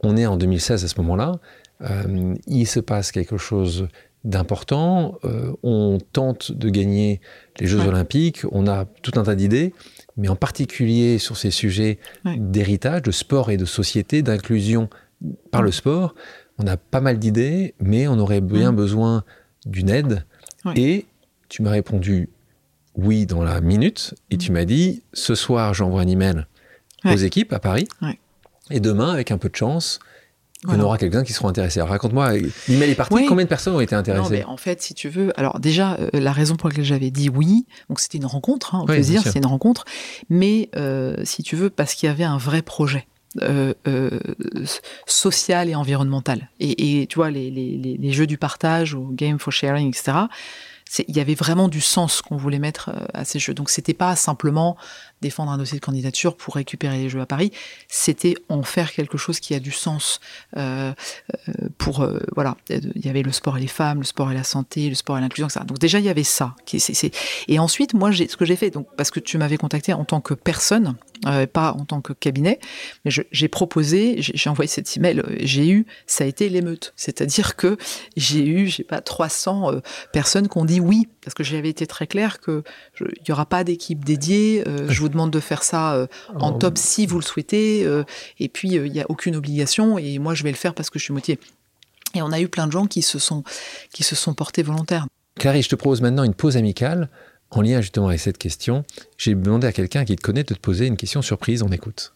on 0.00 0.16
est 0.16 0.26
en 0.26 0.36
2016 0.36 0.84
à 0.84 0.88
ce 0.88 0.96
moment-là, 1.00 1.32
euh, 1.82 2.34
il 2.46 2.66
se 2.66 2.80
passe 2.80 3.12
quelque 3.12 3.36
chose 3.36 3.88
d'important, 4.24 5.20
on 5.62 5.98
tente 6.12 6.50
de 6.50 6.68
gagner 6.68 7.20
les 7.60 7.68
Jeux 7.68 7.78
Olympiques, 7.78 8.40
on 8.50 8.66
a 8.66 8.84
tout 8.84 9.12
un 9.20 9.22
tas 9.22 9.36
d'idées, 9.36 9.72
mais 10.16 10.26
en 10.26 10.34
particulier 10.34 11.18
sur 11.18 11.36
ces 11.36 11.52
sujets 11.52 12.00
d'héritage, 12.24 13.02
de 13.02 13.12
sport 13.12 13.52
et 13.52 13.56
de 13.56 13.64
société, 13.64 14.22
d'inclusion 14.22 14.88
par 15.52 15.62
le 15.62 15.68
mm. 15.68 15.72
sport, 15.72 16.14
on 16.58 16.66
a 16.66 16.76
pas 16.76 17.00
mal 17.00 17.20
d'idées, 17.20 17.74
mais 17.78 18.08
on 18.08 18.18
aurait 18.18 18.40
bien 18.40 18.72
besoin 18.72 19.22
d'une 19.64 19.90
aide 19.90 20.24
et 20.74 21.06
tu 21.48 21.62
m'as 21.62 21.70
répondu 21.70 22.28
oui 22.94 23.26
dans 23.26 23.42
la 23.42 23.60
minute 23.60 24.14
et 24.30 24.38
tu 24.38 24.50
mm. 24.50 24.54
m'as 24.54 24.64
dit 24.64 25.02
ce 25.12 25.34
soir 25.34 25.74
j'envoie 25.74 26.00
un 26.00 26.08
email 26.08 26.46
aux 27.04 27.16
équipes 27.16 27.52
à 27.52 27.60
Paris 27.60 27.86
et 28.70 28.80
demain 28.80 29.12
avec 29.12 29.30
un 29.30 29.38
peu 29.38 29.48
de 29.48 29.56
chance 29.56 30.00
on 30.66 30.80
aura 30.80 30.98
quelqu'un 30.98 31.22
qui 31.22 31.32
sera 31.32 31.48
intéressé. 31.48 31.80
Raconte-moi, 31.80 32.32
l'email 32.68 32.90
est 32.90 32.94
parti, 32.94 33.26
combien 33.26 33.44
de 33.44 33.48
personnes 33.48 33.74
ont 33.74 33.80
été 33.80 33.94
intéressées? 33.94 34.44
En 34.44 34.56
fait, 34.56 34.82
si 34.82 34.94
tu 34.94 35.08
veux, 35.08 35.38
alors 35.38 35.60
déjà, 35.60 35.94
euh, 35.94 36.08
la 36.12 36.32
raison 36.32 36.56
pour 36.56 36.68
laquelle 36.68 36.84
j'avais 36.84 37.10
dit 37.10 37.28
oui, 37.28 37.66
donc 37.88 38.00
c'était 38.00 38.18
une 38.18 38.26
rencontre, 38.26 38.74
hein, 38.74 38.80
on 38.82 38.86
peut 38.86 38.98
dire, 38.98 39.22
c'est 39.22 39.38
une 39.38 39.46
rencontre, 39.46 39.84
mais 40.28 40.70
euh, 40.76 41.16
si 41.24 41.42
tu 41.42 41.56
veux, 41.56 41.70
parce 41.70 41.94
qu'il 41.94 42.08
y 42.08 42.10
avait 42.10 42.24
un 42.24 42.38
vrai 42.38 42.62
projet. 42.62 43.06
Euh, 43.42 43.74
social 45.06 45.68
et 45.68 45.74
environnemental. 45.74 46.48
Et, 46.60 47.06
tu 47.08 47.16
vois, 47.16 47.30
les, 47.30 47.50
les, 47.50 48.12
jeux 48.12 48.26
du 48.26 48.38
partage 48.38 48.94
ou 48.94 49.08
Game 49.12 49.38
for 49.38 49.52
Sharing, 49.52 49.88
etc., 49.88 50.26
il 51.08 51.16
y 51.16 51.20
avait 51.20 51.34
vraiment 51.34 51.68
du 51.68 51.80
sens 51.80 52.22
qu'on 52.22 52.36
voulait 52.36 52.58
mettre 52.58 52.90
euh, 52.90 53.06
à 53.12 53.24
ces 53.24 53.38
jeux. 53.38 53.54
Donc 53.54 53.70
c'était 53.70 53.94
pas 53.94 54.14
simplement 54.16 54.76
défendre 55.22 55.50
un 55.50 55.58
dossier 55.58 55.78
de 55.78 55.84
candidature 55.84 56.36
pour 56.36 56.54
récupérer 56.54 56.98
les 56.98 57.08
jeux 57.08 57.20
à 57.20 57.26
Paris, 57.26 57.52
c'était 57.88 58.34
en 58.48 58.62
faire 58.62 58.92
quelque 58.92 59.16
chose 59.16 59.40
qui 59.40 59.54
a 59.54 59.60
du 59.60 59.70
sens 59.70 60.20
euh, 60.56 60.92
euh 61.48 61.52
pour 61.78 62.00
euh, 62.00 62.20
voilà. 62.34 62.56
Il 62.68 63.04
y 63.04 63.08
avait 63.08 63.22
le 63.22 63.32
sport 63.32 63.56
et 63.56 63.60
les 63.60 63.66
femmes, 63.66 63.98
le 63.98 64.04
sport 64.04 64.30
et 64.30 64.34
la 64.34 64.44
santé, 64.44 64.88
le 64.88 64.94
sport 64.94 65.18
et 65.18 65.20
l'inclusion, 65.20 65.46
etc. 65.46 65.64
Donc 65.66 65.78
déjà 65.78 65.98
il 65.98 66.04
y 66.04 66.08
avait 66.08 66.24
ça. 66.24 66.54
Et 67.48 67.58
ensuite 67.58 67.94
moi 67.94 68.12
ce 68.12 68.36
que 68.36 68.44
j'ai 68.44 68.56
fait, 68.56 68.70
donc 68.70 68.86
parce 68.96 69.10
que 69.10 69.20
tu 69.20 69.38
m'avais 69.38 69.56
contacté 69.56 69.92
en 69.92 70.04
tant 70.04 70.20
que 70.20 70.34
personne, 70.34 70.96
pas 71.52 71.72
en 71.72 71.84
tant 71.84 72.00
que 72.00 72.12
cabinet, 72.12 72.58
mais 73.04 73.10
j'ai 73.10 73.48
proposé, 73.48 74.16
j'ai 74.18 74.50
envoyé 74.50 74.68
cet 74.68 74.96
email, 74.96 75.22
j'ai 75.40 75.68
eu, 75.68 75.86
ça 76.06 76.24
a 76.24 76.26
été 76.26 76.48
l'émeute, 76.48 76.92
c'est-à-dire 76.96 77.56
que 77.56 77.76
j'ai 78.16 78.46
eu, 78.46 78.66
j'ai 78.68 78.84
pas 78.84 79.00
300 79.00 79.80
personnes 80.12 80.48
qui 80.48 80.58
ont 80.58 80.64
dit 80.64 80.80
oui, 80.80 81.08
parce 81.22 81.34
que 81.34 81.44
j'avais 81.44 81.70
été 81.70 81.86
très 81.86 82.06
clair 82.06 82.40
qu'il 82.40 82.62
n'y 83.00 83.32
aura 83.32 83.46
pas 83.46 83.64
d'équipe 83.64 84.04
dédiée. 84.04 84.62
Je 84.88 85.05
vous 85.06 85.12
demande 85.12 85.30
de 85.30 85.40
faire 85.40 85.62
ça 85.62 85.94
euh, 85.94 86.06
en 86.34 86.52
oh. 86.52 86.58
top 86.58 86.78
si 86.78 87.06
vous 87.06 87.18
le 87.18 87.24
souhaitez. 87.24 87.84
Euh, 87.84 88.04
et 88.38 88.48
puis, 88.48 88.70
il 88.70 88.92
n'y 88.92 89.00
a 89.00 89.06
aucune 89.08 89.36
obligation. 89.36 89.98
Et 89.98 90.18
moi, 90.18 90.34
je 90.34 90.42
vais 90.42 90.50
le 90.50 90.56
faire 90.56 90.74
parce 90.74 90.90
que 90.90 90.98
je 90.98 91.04
suis 91.04 91.14
motivée. 91.14 91.38
Et 92.14 92.22
on 92.22 92.32
a 92.32 92.40
eu 92.40 92.48
plein 92.48 92.66
de 92.66 92.72
gens 92.72 92.86
qui 92.86 93.02
se 93.02 93.18
sont, 93.18 93.44
qui 93.92 94.02
se 94.02 94.14
sont 94.14 94.34
portés 94.34 94.62
volontaires. 94.62 95.06
Clarisse, 95.38 95.66
je 95.66 95.70
te 95.70 95.74
propose 95.76 96.00
maintenant 96.00 96.24
une 96.24 96.34
pause 96.34 96.56
amicale. 96.56 97.08
En 97.50 97.60
lien 97.62 97.80
justement 97.80 98.08
avec 98.08 98.20
cette 98.20 98.38
question, 98.38 98.84
j'ai 99.18 99.34
demandé 99.34 99.66
à 99.66 99.72
quelqu'un 99.72 100.04
qui 100.04 100.16
te 100.16 100.22
connaît 100.22 100.42
de 100.42 100.54
te 100.54 100.58
poser 100.58 100.86
une 100.86 100.96
question 100.96 101.22
surprise. 101.22 101.62
On 101.62 101.68
écoute. 101.68 102.12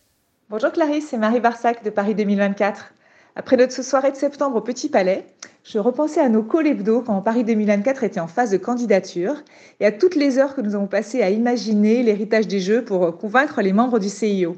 Bonjour 0.49 0.73
Clarisse, 0.73 1.07
c'est 1.11 1.19
Marie 1.19 1.39
Barsac 1.39 1.85
de 1.85 1.91
Paris 1.91 2.17
2024. 2.17 2.93
Après 3.37 3.57
notre 3.57 3.83
soirée 3.85 4.11
de 4.11 4.17
septembre 4.17 4.57
au 4.57 4.61
Petit 4.61 4.89
Palais, 4.89 5.25
je 5.63 5.79
repensais 5.79 6.21
à 6.21 6.29
nos 6.29 6.43
calls 6.43 6.67
hebdo 6.67 7.03
quand 7.03 7.21
Paris 7.23 7.45
2024 7.45 8.03
était 8.03 8.19
en 8.19 8.27
phase 8.27 8.51
de 8.51 8.57
candidature 8.57 9.45
et 9.79 9.87
à 9.87 9.93
toutes 9.93 10.17
les 10.17 10.39
heures 10.39 10.57
que 10.57 10.61
nous 10.61 10.75
avons 10.75 10.89
passées 10.89 11.23
à 11.23 11.31
imaginer 11.31 12.03
l'héritage 12.03 12.49
des 12.49 12.59
Jeux 12.59 12.85
pour 12.85 13.17
convaincre 13.19 13.63
les 13.63 13.73
membres 13.73 14.01
du 14.01 14.09
CIO. 14.09 14.57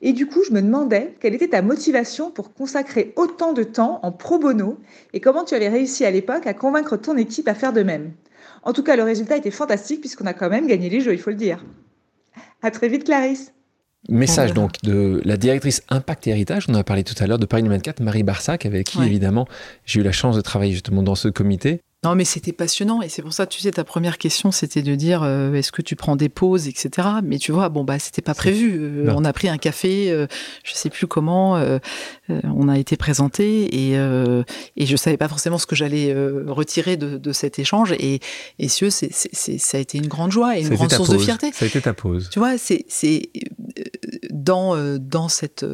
Et 0.00 0.12
du 0.12 0.26
coup, 0.26 0.42
je 0.42 0.52
me 0.52 0.60
demandais 0.60 1.14
quelle 1.20 1.34
était 1.34 1.48
ta 1.48 1.62
motivation 1.62 2.32
pour 2.32 2.52
consacrer 2.52 3.12
autant 3.14 3.52
de 3.52 3.62
temps 3.62 4.00
en 4.02 4.10
pro 4.10 4.40
bono 4.40 4.78
et 5.12 5.20
comment 5.20 5.44
tu 5.44 5.54
avais 5.54 5.68
réussi 5.68 6.04
à 6.04 6.10
l'époque 6.10 6.48
à 6.48 6.54
convaincre 6.54 6.96
ton 6.96 7.16
équipe 7.16 7.46
à 7.46 7.54
faire 7.54 7.72
de 7.72 7.84
même. 7.84 8.10
En 8.64 8.72
tout 8.72 8.82
cas, 8.82 8.96
le 8.96 9.04
résultat 9.04 9.36
était 9.36 9.52
fantastique 9.52 10.00
puisqu'on 10.00 10.26
a 10.26 10.34
quand 10.34 10.50
même 10.50 10.66
gagné 10.66 10.88
les 10.88 11.00
Jeux, 11.00 11.12
il 11.12 11.20
faut 11.20 11.30
le 11.30 11.36
dire. 11.36 11.64
À 12.62 12.72
très 12.72 12.88
vite, 12.88 13.04
Clarisse. 13.04 13.52
Message 14.08 14.52
donc 14.52 14.82
de 14.82 15.22
la 15.24 15.36
directrice 15.36 15.82
Impact 15.88 16.26
et 16.26 16.30
Héritage, 16.30 16.66
on 16.68 16.74
en 16.74 16.78
a 16.78 16.84
parlé 16.84 17.04
tout 17.04 17.14
à 17.22 17.26
l'heure 17.26 17.38
de 17.38 17.46
Paris 17.46 17.62
24, 17.62 18.00
Marie 18.00 18.24
Barsac, 18.24 18.66
avec 18.66 18.88
qui 18.88 19.02
évidemment 19.02 19.46
j'ai 19.84 20.00
eu 20.00 20.02
la 20.02 20.10
chance 20.10 20.34
de 20.34 20.40
travailler 20.40 20.72
justement 20.72 21.04
dans 21.04 21.14
ce 21.14 21.28
comité. 21.28 21.80
Non, 22.04 22.16
mais 22.16 22.24
c'était 22.24 22.50
passionnant 22.50 23.00
et 23.00 23.08
c'est 23.08 23.22
pour 23.22 23.32
ça, 23.32 23.46
tu 23.46 23.60
sais, 23.60 23.70
ta 23.70 23.84
première 23.84 24.18
question, 24.18 24.50
c'était 24.50 24.82
de 24.82 24.96
dire 24.96 25.22
euh, 25.22 25.54
est-ce 25.54 25.70
que 25.70 25.82
tu 25.82 25.94
prends 25.94 26.16
des 26.16 26.28
pauses, 26.28 26.66
etc. 26.66 27.08
Mais 27.22 27.38
tu 27.38 27.52
vois, 27.52 27.68
bon 27.68 27.84
bah 27.84 28.00
c'était 28.00 28.22
pas 28.22 28.34
prévu. 28.34 28.76
Euh, 28.80 29.14
on 29.14 29.24
a 29.24 29.32
pris 29.32 29.48
un 29.48 29.56
café, 29.56 30.10
euh, 30.10 30.26
je 30.64 30.74
sais 30.74 30.90
plus 30.90 31.06
comment, 31.06 31.62
on 32.28 32.68
a 32.68 32.78
été 32.78 32.96
présenté 32.96 33.92
et 33.92 33.92
et 34.76 34.86
je 34.86 34.96
savais 34.96 35.16
pas 35.16 35.28
forcément 35.28 35.58
ce 35.58 35.66
que 35.66 35.76
j'allais 35.76 36.12
retirer 36.48 36.96
de, 36.96 37.18
de, 37.18 37.32
cet 37.32 37.60
échange 37.60 37.92
et 37.92 38.18
et 38.58 38.68
c'est, 38.68 38.90
c'est, 38.90 39.58
ça 39.58 39.78
a 39.78 39.80
été 39.80 39.98
une 39.98 40.08
grande 40.08 40.32
joie 40.32 40.58
et 40.58 40.62
une 40.62 40.74
grande 40.74 40.92
source 40.92 41.10
de 41.10 41.18
fierté. 41.18 41.52
Ça 41.52 41.66
a 41.66 41.68
été 41.68 41.80
ta 41.80 41.94
pause. 41.94 42.30
Tu 42.32 42.40
vois, 42.40 42.58
c'est 42.58 42.84
c'est 42.88 43.30
dans 44.30 44.98
dans 44.98 45.28
cette 45.28 45.64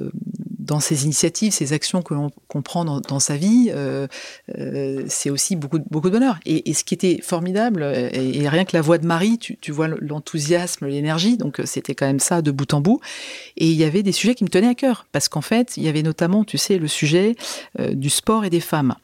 dans 0.69 0.81
ces 0.81 1.05
initiatives, 1.05 1.53
ces 1.53 1.73
actions 1.73 2.03
que 2.03 2.15
l'on 2.15 2.31
comprend 2.47 2.85
dans, 2.85 3.01
dans, 3.01 3.19
sa 3.19 3.37
vie, 3.37 3.71
euh, 3.75 4.07
euh, 4.59 5.03
c'est 5.09 5.31
aussi 5.31 5.57
beaucoup, 5.57 5.79
de 5.79 5.85
bonheur. 5.89 6.39
Et, 6.45 6.73
ce 6.75 6.85
qui 6.85 6.95
était 6.95 7.21
formidable, 7.23 7.83
et, 7.83 8.39
et, 8.39 8.49
rien 8.49 8.65
que 8.65 8.77
la 8.77 8.83
voix 8.83 8.99
de 8.99 9.07
Marie, 9.07 9.39
tu, 9.39 9.73
vois 9.73 9.89
l'enthousiasme, 9.89 10.87
l'énergie, 10.87 11.39
donc 11.39 11.59
euh, 11.59 11.65
c'était 11.67 11.95
quand 11.95 12.07
même 12.07 12.21
ça 12.21 12.43
de 12.43 12.51
bout 12.51 12.73
en 12.75 12.83
bout. 12.83 13.01
Et 13.57 13.67
il 13.67 13.77
y 13.77 13.85
avait 13.85 14.03
des 14.03 14.13
sujets 14.13 14.35
qui 14.35 14.45
me 14.45 14.51
tenaient 14.51 14.69
à 14.69 14.75
cœur, 14.75 15.07
parce 15.11 15.29
qu'en 15.29 15.41
fait, 15.41 15.77
il 15.79 15.83
y 15.83 15.89
avait 15.89 16.03
notamment, 16.03 16.45
tu 16.45 16.59
sais, 16.59 16.77
le 16.79 16.87
sujet 16.87 17.35
euh, 17.81 17.95
du 17.95 18.11
sport 18.11 18.45
et 18.45 18.51
des 18.51 18.61
femmes. 18.61 18.95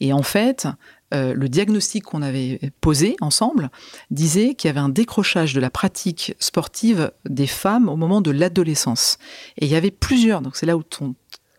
Et 0.00 0.12
en 0.12 0.24
fait, 0.24 0.66
euh, 1.12 1.34
le 1.34 1.48
diagnostic 1.48 2.04
qu'on 2.04 2.22
avait 2.22 2.60
posé 2.80 3.16
ensemble 3.20 3.70
disait 4.10 4.54
qu'il 4.54 4.68
y 4.68 4.70
avait 4.70 4.80
un 4.80 4.88
décrochage 4.88 5.54
de 5.54 5.60
la 5.60 5.70
pratique 5.70 6.34
sportive 6.38 7.12
des 7.28 7.46
femmes 7.46 7.88
au 7.88 7.96
moment 7.96 8.20
de 8.20 8.30
l'adolescence. 8.30 9.18
Et 9.58 9.66
il 9.66 9.72
y 9.72 9.76
avait 9.76 9.90
plusieurs, 9.90 10.40
donc 10.40 10.56
c'est 10.56 10.66
là 10.66 10.76
où 10.76 10.82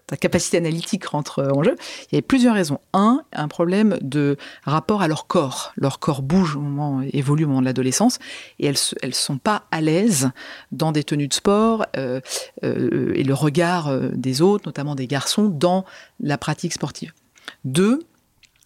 ta 0.08 0.18
capacité 0.18 0.58
analytique 0.58 1.06
rentre 1.06 1.44
en 1.56 1.64
jeu. 1.64 1.76
Il 2.04 2.14
y 2.14 2.16
avait 2.16 2.22
plusieurs 2.22 2.56
raisons. 2.56 2.80
Un, 2.94 3.22
un 3.32 3.48
problème 3.48 3.98
de 4.02 4.38
rapport 4.64 5.02
à 5.02 5.08
leur 5.08 5.28
corps. 5.28 5.72
Leur 5.76 6.00
corps 6.00 6.22
bouge 6.22 6.56
au 6.56 6.62
moment, 6.62 7.02
évolue 7.02 7.46
au 7.46 7.48
moment 7.48 7.62
de 7.62 7.66
l'adolescence, 7.66 8.20
et 8.60 8.68
elles, 8.68 8.78
elles 9.02 9.16
sont 9.16 9.38
pas 9.38 9.64
à 9.72 9.82
l'aise 9.82 10.32
dans 10.72 10.92
des 10.92 11.04
tenues 11.04 11.28
de 11.28 11.34
sport 11.34 11.86
euh, 11.96 12.20
euh, 12.64 13.14
et 13.16 13.24
le 13.24 13.34
regard 13.34 13.98
des 14.12 14.42
autres, 14.42 14.68
notamment 14.68 14.96
des 14.96 15.08
garçons, 15.08 15.48
dans 15.48 15.86
la 16.20 16.38
pratique 16.38 16.74
sportive. 16.74 17.14
Deux, 17.66 18.00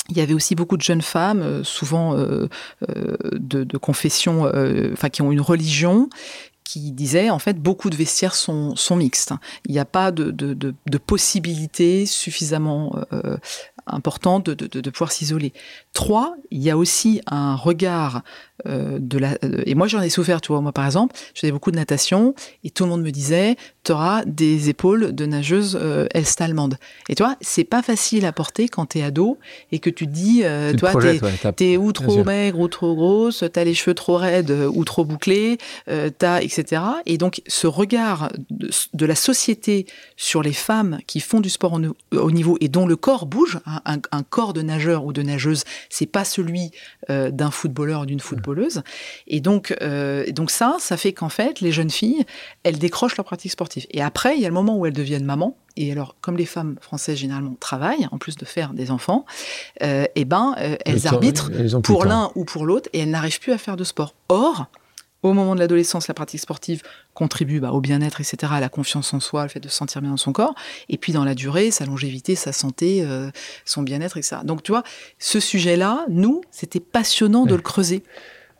il 0.09 0.17
y 0.17 0.21
avait 0.21 0.33
aussi 0.33 0.55
beaucoup 0.55 0.77
de 0.77 0.81
jeunes 0.81 1.01
femmes, 1.01 1.41
euh, 1.41 1.63
souvent 1.63 2.15
euh, 2.15 2.47
euh, 2.89 3.17
de, 3.33 3.77
confession, 3.77 4.51
enfin 4.93 5.09
qui 5.09 5.21
ont 5.21 5.31
une 5.31 5.41
religion, 5.41 6.09
qui 6.67 6.91
disaient 6.91 7.29
en 7.29 7.39
fait 7.39 7.57
beaucoup 7.61 7.89
de 7.89 7.95
vestiaires 7.95 8.35
sont, 8.35 8.75
sont 8.75 8.97
mixtes. 8.97 9.33
Il 9.65 9.71
n'y 9.71 9.79
a 9.79 9.85
pas 9.85 10.11
de, 10.11 10.31
de, 10.31 10.53
de, 10.53 10.97
possibilité 10.97 12.05
suffisamment 12.05 12.93
euh, 13.13 13.37
importante 13.85 14.49
de 14.49 14.89
pouvoir 14.89 15.13
s'isoler. 15.13 15.53
Trois, 15.93 16.35
il 16.51 16.61
y 16.61 16.69
a 16.69 16.77
aussi 16.77 17.21
un 17.25 17.55
regard 17.55 18.21
euh, 18.65 18.97
de 18.99 19.17
la. 19.17 19.37
Euh, 19.43 19.61
et 19.65 19.75
moi 19.75 19.87
j'en 19.87 20.01
ai 20.01 20.09
souffert, 20.09 20.41
tu 20.41 20.51
vois. 20.51 20.61
Moi 20.61 20.71
par 20.71 20.85
exemple, 20.85 21.15
je 21.33 21.41
faisais 21.41 21.51
beaucoup 21.51 21.71
de 21.71 21.75
natation 21.75 22.33
et 22.63 22.69
tout 22.69 22.83
le 22.83 22.89
monde 22.89 23.03
me 23.03 23.11
disait 23.11 23.55
tu 23.87 23.93
auras 23.93 24.25
des 24.25 24.67
épaules 24.67 25.15
de 25.15 25.25
nageuse 25.25 25.79
euh, 25.81 26.07
est 26.13 26.41
allemande. 26.41 26.77
Et 27.07 27.15
toi, 27.15 27.37
c'est 27.39 27.63
pas 27.63 27.81
facile 27.81 28.25
à 28.25 28.33
porter 28.33 28.67
quand 28.67 28.87
t'es 28.87 29.01
ado 29.01 29.37
et 29.71 29.79
que 29.79 29.89
tu 29.89 30.07
dis, 30.07 30.41
euh, 30.43 30.71
tu 30.71 30.77
toi, 30.77 30.91
t'es 30.91 31.21
ouais, 31.21 31.71
es 31.71 31.77
ou 31.77 31.93
trop 31.93 32.25
maigre 32.25 32.59
ou 32.59 32.67
trop 32.67 32.95
grosse, 32.95 33.45
t'as 33.53 33.63
les 33.63 33.73
cheveux 33.73 33.93
trop 33.93 34.17
raides 34.17 34.51
ou 34.51 34.83
trop 34.83 35.05
bouclés, 35.05 35.57
euh, 35.87 36.09
t'as 36.15 36.41
etc. 36.41 36.81
Et 37.05 37.17
donc 37.17 37.41
ce 37.47 37.65
regard 37.65 38.29
de, 38.49 38.69
de, 38.93 39.05
la 39.05 39.15
société 39.15 39.85
sur 40.17 40.43
les 40.43 40.53
femmes 40.53 40.99
qui 41.07 41.21
font 41.21 41.39
du 41.39 41.49
sport 41.49 41.79
au, 42.11 42.17
au 42.17 42.31
niveau 42.31 42.57
et 42.59 42.67
dont 42.67 42.87
le 42.87 42.97
corps 42.97 43.25
bouge, 43.25 43.59
hein, 43.65 43.79
un, 43.85 43.99
un, 44.11 44.23
corps 44.23 44.51
de 44.51 44.61
nageur 44.61 45.05
ou 45.05 45.13
de 45.13 45.21
nageuse, 45.21 45.63
c'est 45.89 46.05
pas 46.05 46.25
celui 46.25 46.71
d'un 47.07 47.51
footballeur 47.51 48.01
ou 48.01 48.05
d'une 48.05 48.19
footballeuse. 48.19 48.46
Et 49.27 49.39
donc, 49.39 49.75
euh, 49.81 50.25
donc 50.31 50.51
ça, 50.51 50.77
ça 50.79 50.97
fait 50.97 51.13
qu'en 51.13 51.29
fait, 51.29 51.61
les 51.61 51.71
jeunes 51.71 51.89
filles, 51.89 52.25
elles 52.63 52.77
décrochent 52.77 53.17
leur 53.17 53.25
pratique 53.25 53.51
sportive. 53.51 53.85
Et 53.91 54.01
après, 54.01 54.35
il 54.35 54.41
y 54.41 54.45
a 54.45 54.49
le 54.49 54.53
moment 54.53 54.77
où 54.77 54.85
elles 54.85 54.93
deviennent 54.93 55.25
mamans. 55.25 55.57
Et 55.75 55.91
alors, 55.91 56.15
comme 56.21 56.37
les 56.37 56.45
femmes 56.45 56.77
françaises 56.81 57.17
généralement 57.17 57.55
travaillent, 57.59 58.07
en 58.11 58.17
plus 58.17 58.35
de 58.35 58.45
faire 58.45 58.73
des 58.73 58.89
enfants, 58.89 59.25
euh, 59.83 60.03
et 60.15 60.21
eh 60.21 60.25
ben, 60.25 60.55
euh, 60.57 60.75
elles 60.85 60.95
le 60.95 61.07
arbitrent 61.07 61.51
pour 61.83 62.05
l'un 62.05 62.31
ou 62.35 62.45
pour 62.45 62.65
l'autre 62.65 62.89
et 62.93 62.99
elles 62.99 63.11
n'arrivent 63.11 63.39
plus 63.39 63.51
à 63.51 63.57
faire 63.57 63.77
de 63.77 63.83
sport. 63.83 64.15
Or, 64.27 64.67
au 65.23 65.33
moment 65.33 65.55
de 65.55 65.59
l'adolescence, 65.59 66.07
la 66.07 66.13
pratique 66.13 66.39
sportive 66.39 66.83
contribue 67.13 67.59
bah, 67.59 67.71
au 67.71 67.81
bien-être, 67.81 68.21
etc., 68.21 68.53
à 68.55 68.59
la 68.59 68.69
confiance 68.69 69.13
en 69.13 69.19
soi, 69.19 69.43
le 69.43 69.49
fait 69.49 69.59
de 69.59 69.67
se 69.67 69.75
sentir 69.75 70.01
bien 70.01 70.11
dans 70.11 70.17
son 70.17 70.31
corps. 70.31 70.53
Et 70.89 70.97
puis 70.97 71.11
dans 71.13 71.23
la 71.23 71.35
durée, 71.35 71.71
sa 71.71 71.85
longévité, 71.85 72.35
sa 72.35 72.51
santé, 72.51 73.03
euh, 73.03 73.29
son 73.65 73.81
bien-être, 73.81 74.17
etc. 74.17 74.37
Donc 74.43 74.63
tu 74.63 74.71
vois, 74.71 74.83
ce 75.17 75.39
sujet-là, 75.39 76.05
nous, 76.09 76.41
c'était 76.51 76.79
passionnant 76.79 77.43
ouais. 77.43 77.49
de 77.49 77.55
le 77.55 77.61
creuser. 77.61 78.03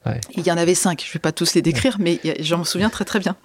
Ouais. 0.06 0.22
Il 0.36 0.45
y 0.45 0.52
en 0.52 0.58
avait 0.58 0.76
cinq. 0.76 1.02
Je 1.04 1.10
ne 1.10 1.14
vais 1.14 1.20
pas 1.20 1.32
tous 1.32 1.54
les 1.54 1.62
décrire, 1.62 1.98
mais 2.00 2.20
j'en 2.39 2.60
me 2.60 2.64
souviens 2.64 2.89
très 2.89 3.06
très 3.06 3.20
bien. 3.20 3.36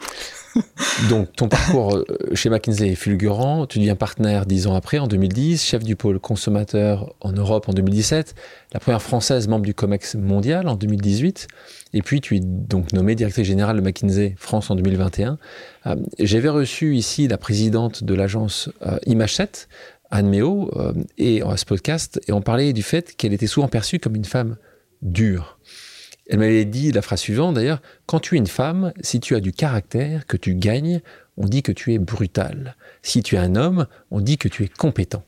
Donc, 1.09 1.35
ton 1.35 1.49
parcours 1.49 1.97
euh, 1.97 2.05
chez 2.35 2.51
McKinsey 2.51 2.91
est 2.91 2.95
fulgurant. 2.95 3.67
Tu 3.67 3.79
deviens 3.79 3.97
partenaire 3.97 4.47
dix 4.47 4.67
ans 4.67 4.75
après, 4.75 4.99
en 4.99 5.07
2010, 5.07 5.65
chef 5.65 5.83
du 5.83 5.97
pôle 5.97 6.19
consommateur 6.21 7.15
en 7.21 7.33
Europe 7.33 7.69
en 7.69 7.73
2017, 7.73 8.35
la 8.75 8.81
première 8.81 9.03
française 9.03 9.49
membre 9.49 9.65
du 9.65 9.75
COMEX 9.75 10.17
mondial 10.17 10.69
en 10.69 10.75
2018. 10.75 11.49
Et 11.95 12.03
puis, 12.03 12.21
tu 12.21 12.37
es 12.37 12.41
donc 12.41 12.93
nommé 12.93 13.15
directrice 13.15 13.47
générale 13.47 13.77
de 13.77 13.83
McKinsey 13.83 14.35
France 14.39 14.71
en 14.71 14.75
2021. 14.75 15.39
Euh, 15.87 15.97
J'avais 16.19 16.49
reçu 16.49 16.97
ici 16.97 17.29
la 17.29 17.39
présidente 17.39 18.05
de 18.05 18.15
l'agence 18.15 18.71
euh, 18.87 18.99
Image 19.07 19.35
7, 19.35 19.69
Anne 20.11 20.29
Méo, 20.29 20.71
euh, 20.77 20.93
et 21.19 21.43
à 21.43 21.57
ce 21.57 21.65
podcast, 21.65 22.21
et 22.29 22.33
on 22.33 22.43
parlait 22.43 22.73
du 22.73 22.83
fait 22.83 23.17
qu'elle 23.17 23.33
était 23.33 23.47
souvent 23.47 23.69
perçue 23.69 23.99
comme 23.99 24.17
une 24.17 24.25
femme 24.25 24.57
dure. 25.01 25.59
Elle 26.29 26.39
m'avait 26.39 26.65
dit 26.65 26.93
la 26.93 27.03
phrase 27.03 27.21
suivante 27.21 27.55
d'ailleurs, 27.55 27.83
quand 28.07 28.21
tu 28.21 28.37
es 28.37 28.39
une 28.39 28.47
femme, 28.47 28.93
si 29.01 29.21
tu 29.21 29.35
as 29.35 29.41
du 29.41 29.53
caractère, 29.53 30.27
que 30.27 30.37
tu 30.37 30.55
gagnes, 30.55 31.01
on 31.37 31.47
dit 31.47 31.63
que 31.63 31.73
tu 31.73 31.93
es 31.93 31.99
brutal. 31.99 32.77
Si 33.03 33.23
tu 33.23 33.37
es 33.37 33.39
un 33.39 33.57
homme, 33.57 33.87
on 34.11 34.21
dit 34.21 34.39
que 34.39 34.49
tu 34.49 34.65
es 34.65 34.69
compétent. 34.69 35.25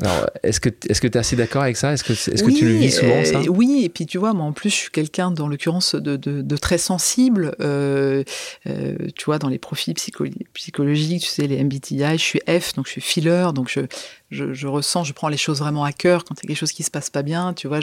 Alors, 0.00 0.28
est-ce 0.42 0.58
que 0.58 0.70
est-ce 0.88 1.00
que 1.00 1.06
tu 1.06 1.16
es 1.16 1.20
assez 1.20 1.36
d'accord 1.36 1.62
avec 1.62 1.76
ça? 1.76 1.92
Est-ce 1.92 2.02
que 2.02 2.12
est-ce 2.12 2.42
oui, 2.44 2.54
que 2.54 2.58
tu 2.58 2.64
le 2.64 2.74
vis 2.74 2.90
souvent 2.90 3.24
ça? 3.24 3.38
euh, 3.38 3.46
Oui, 3.46 3.82
et 3.84 3.88
puis 3.88 4.06
tu 4.06 4.18
vois, 4.18 4.32
moi 4.32 4.44
en 4.44 4.52
plus, 4.52 4.70
je 4.70 4.74
suis 4.74 4.90
quelqu'un 4.90 5.30
dans 5.30 5.46
l'occurrence 5.46 5.94
de, 5.94 6.16
de, 6.16 6.42
de, 6.42 6.56
très 6.56 6.78
sensible. 6.78 7.54
Euh, 7.60 8.24
euh, 8.66 8.96
tu 9.14 9.26
vois, 9.26 9.38
dans 9.38 9.48
les 9.48 9.60
profils 9.60 9.94
psycho 9.94 10.24
psychologiques, 10.52 11.22
tu 11.22 11.28
sais, 11.28 11.46
les 11.46 11.62
MBTI, 11.62 12.00
je 12.14 12.16
suis 12.16 12.40
F, 12.48 12.74
donc 12.74 12.86
je 12.86 12.92
suis 12.92 13.00
filler, 13.00 13.50
donc 13.54 13.70
je, 13.70 13.82
je, 14.30 14.52
je 14.52 14.66
ressens, 14.66 15.04
je 15.04 15.12
prends 15.12 15.28
les 15.28 15.36
choses 15.36 15.60
vraiment 15.60 15.84
à 15.84 15.92
cœur 15.92 16.24
quand 16.24 16.34
il 16.34 16.44
y 16.44 16.46
a 16.46 16.48
quelque 16.48 16.58
chose 16.58 16.72
qui 16.72 16.82
se 16.82 16.90
passe 16.90 17.10
pas 17.10 17.22
bien, 17.22 17.54
tu 17.54 17.68
vois, 17.68 17.78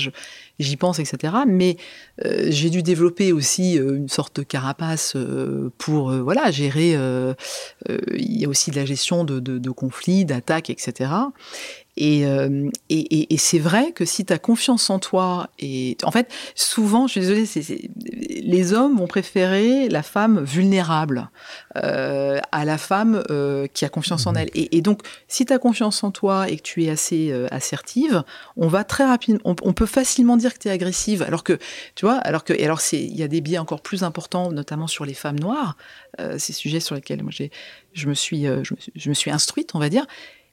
j'y 0.60 0.76
pense, 0.76 1.00
etc. 1.00 1.34
Mais 1.48 1.78
j'ai 2.50 2.70
dû 2.70 2.84
développer 2.84 3.32
aussi 3.32 3.76
une 3.76 4.10
sorte 4.10 4.36
de 4.36 4.44
carapace 4.44 5.16
pour, 5.78 6.12
voilà, 6.12 6.52
gérer. 6.52 6.92
il 7.88 8.38
y 8.38 8.44
a 8.44 8.50
aussi 8.50 8.70
de 8.72 8.76
la 8.76 8.86
gestion 8.86 9.24
de 9.24 9.70
conflits, 9.70 10.26
d'attaques, 10.26 10.70
etc. 10.70 11.10
Et, 11.98 12.26
euh, 12.26 12.70
et, 12.90 13.00
et, 13.00 13.34
et 13.34 13.38
c'est 13.38 13.60
vrai 13.60 13.92
que 13.92 14.06
si 14.06 14.26
tu 14.26 14.32
as 14.32 14.40
confiance 14.40 14.90
en 14.90 15.00
toi, 15.00 15.50
et 15.60 15.98
en 16.04 16.12
fait, 16.12 16.32
souvent, 16.56 17.08
je 17.08 17.12
suis 17.12 17.22
désolée, 17.22 17.46
c 17.46 17.60
est, 17.60 17.64
c 17.64 17.74
est, 17.74 18.42
les 18.44 18.74
hommes 18.74 18.98
vont 18.98 19.08
préférer 19.08 19.90
la 19.90 20.02
femme 20.02 20.42
vulnérable 20.44 21.30
euh, 21.78 22.40
à 22.52 22.66
la 22.66 22.78
femme 22.78 23.24
euh, 23.30 23.68
qui 23.74 23.86
a 23.86 23.90
confiance 23.90 24.26
en 24.26 24.36
elle. 24.36 24.50
Et, 24.54 24.82
donc, 24.82 25.02
si 25.28 25.46
tu 25.46 25.54
as 25.54 25.60
confiance 25.60 26.04
en 26.04 26.12
toi 26.12 26.50
et 26.50 26.58
que 26.58 26.64
tu 26.64 26.84
es 26.84 26.90
assez 26.90 27.34
assertive, 27.52 28.24
on 28.58 28.68
va 28.68 28.84
très 28.84 29.06
rapidement, 29.06 29.42
on, 29.44 29.56
on, 29.64 29.74
peut 29.74 29.86
facilement 29.86 30.38
dire 30.38 30.54
que 30.54 30.60
tu 30.60 30.68
es 30.70 30.72
agressive. 30.72 31.24
Alors 31.24 31.44
que, 31.44 31.60
tu 31.96 32.06
vois, 32.06 32.16
alors 32.16 32.44
que, 32.44 32.54
et 32.54 32.66
alors 32.66 32.82
il 32.92 33.16
y 33.16 33.24
a 33.24 33.28
des 33.28 33.42
biais 33.42 33.58
encore 33.58 33.82
plus 33.82 34.04
importants, 34.04 34.52
notamment 34.52 34.88
sur 34.88 35.06
les 35.06 35.14
femmes 35.14 35.40
noires, 35.40 35.78
ces 36.38 36.54
sujets 36.54 36.80
sur 36.80 36.96
lesquels 36.96 37.24
moi 37.24 37.32
je 37.94 38.08
me 38.08 38.14
suis, 38.14 38.48
euh, 38.48 38.64
je 38.64 38.74
me 38.74 38.80
suis, 38.80 38.92
je 38.96 39.10
me 39.10 39.14
suis 39.14 39.32
instruite, 39.32 39.72
on 39.74 39.80
va 39.80 39.90
dire. 39.90 40.06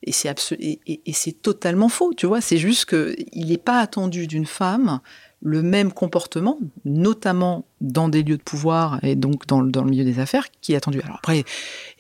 Et 0.03 0.13
c'est 0.13 0.53
et, 0.53 1.33
totalement 1.43 1.89
faux, 1.89 2.15
tu 2.15 2.27
vois. 2.27 2.41
C'est 2.41 2.59
juste 2.59 2.85
que 2.85 3.17
il 3.33 3.49
n'est 3.49 3.59
pas 3.59 3.81
attendu 3.81 4.27
d'une 4.27 4.47
femme 4.47 5.01
le 5.41 5.63
même 5.63 5.93
comportement, 5.93 6.59
notamment 6.85 7.65
dans 7.81 8.09
des 8.09 8.25
lieux 8.25 8.39
de 8.39 8.43
pouvoir 8.43 8.99
et 9.05 9.15
donc 9.15 9.47
dans, 9.47 9.63
dans 9.63 9.85
le 9.85 9.91
milieu 9.91 10.05
des 10.05 10.19
affaires, 10.19 10.49
qui 10.61 10.73
est 10.73 10.77
attendu. 10.77 11.01
Alors 11.03 11.17
après, 11.19 11.45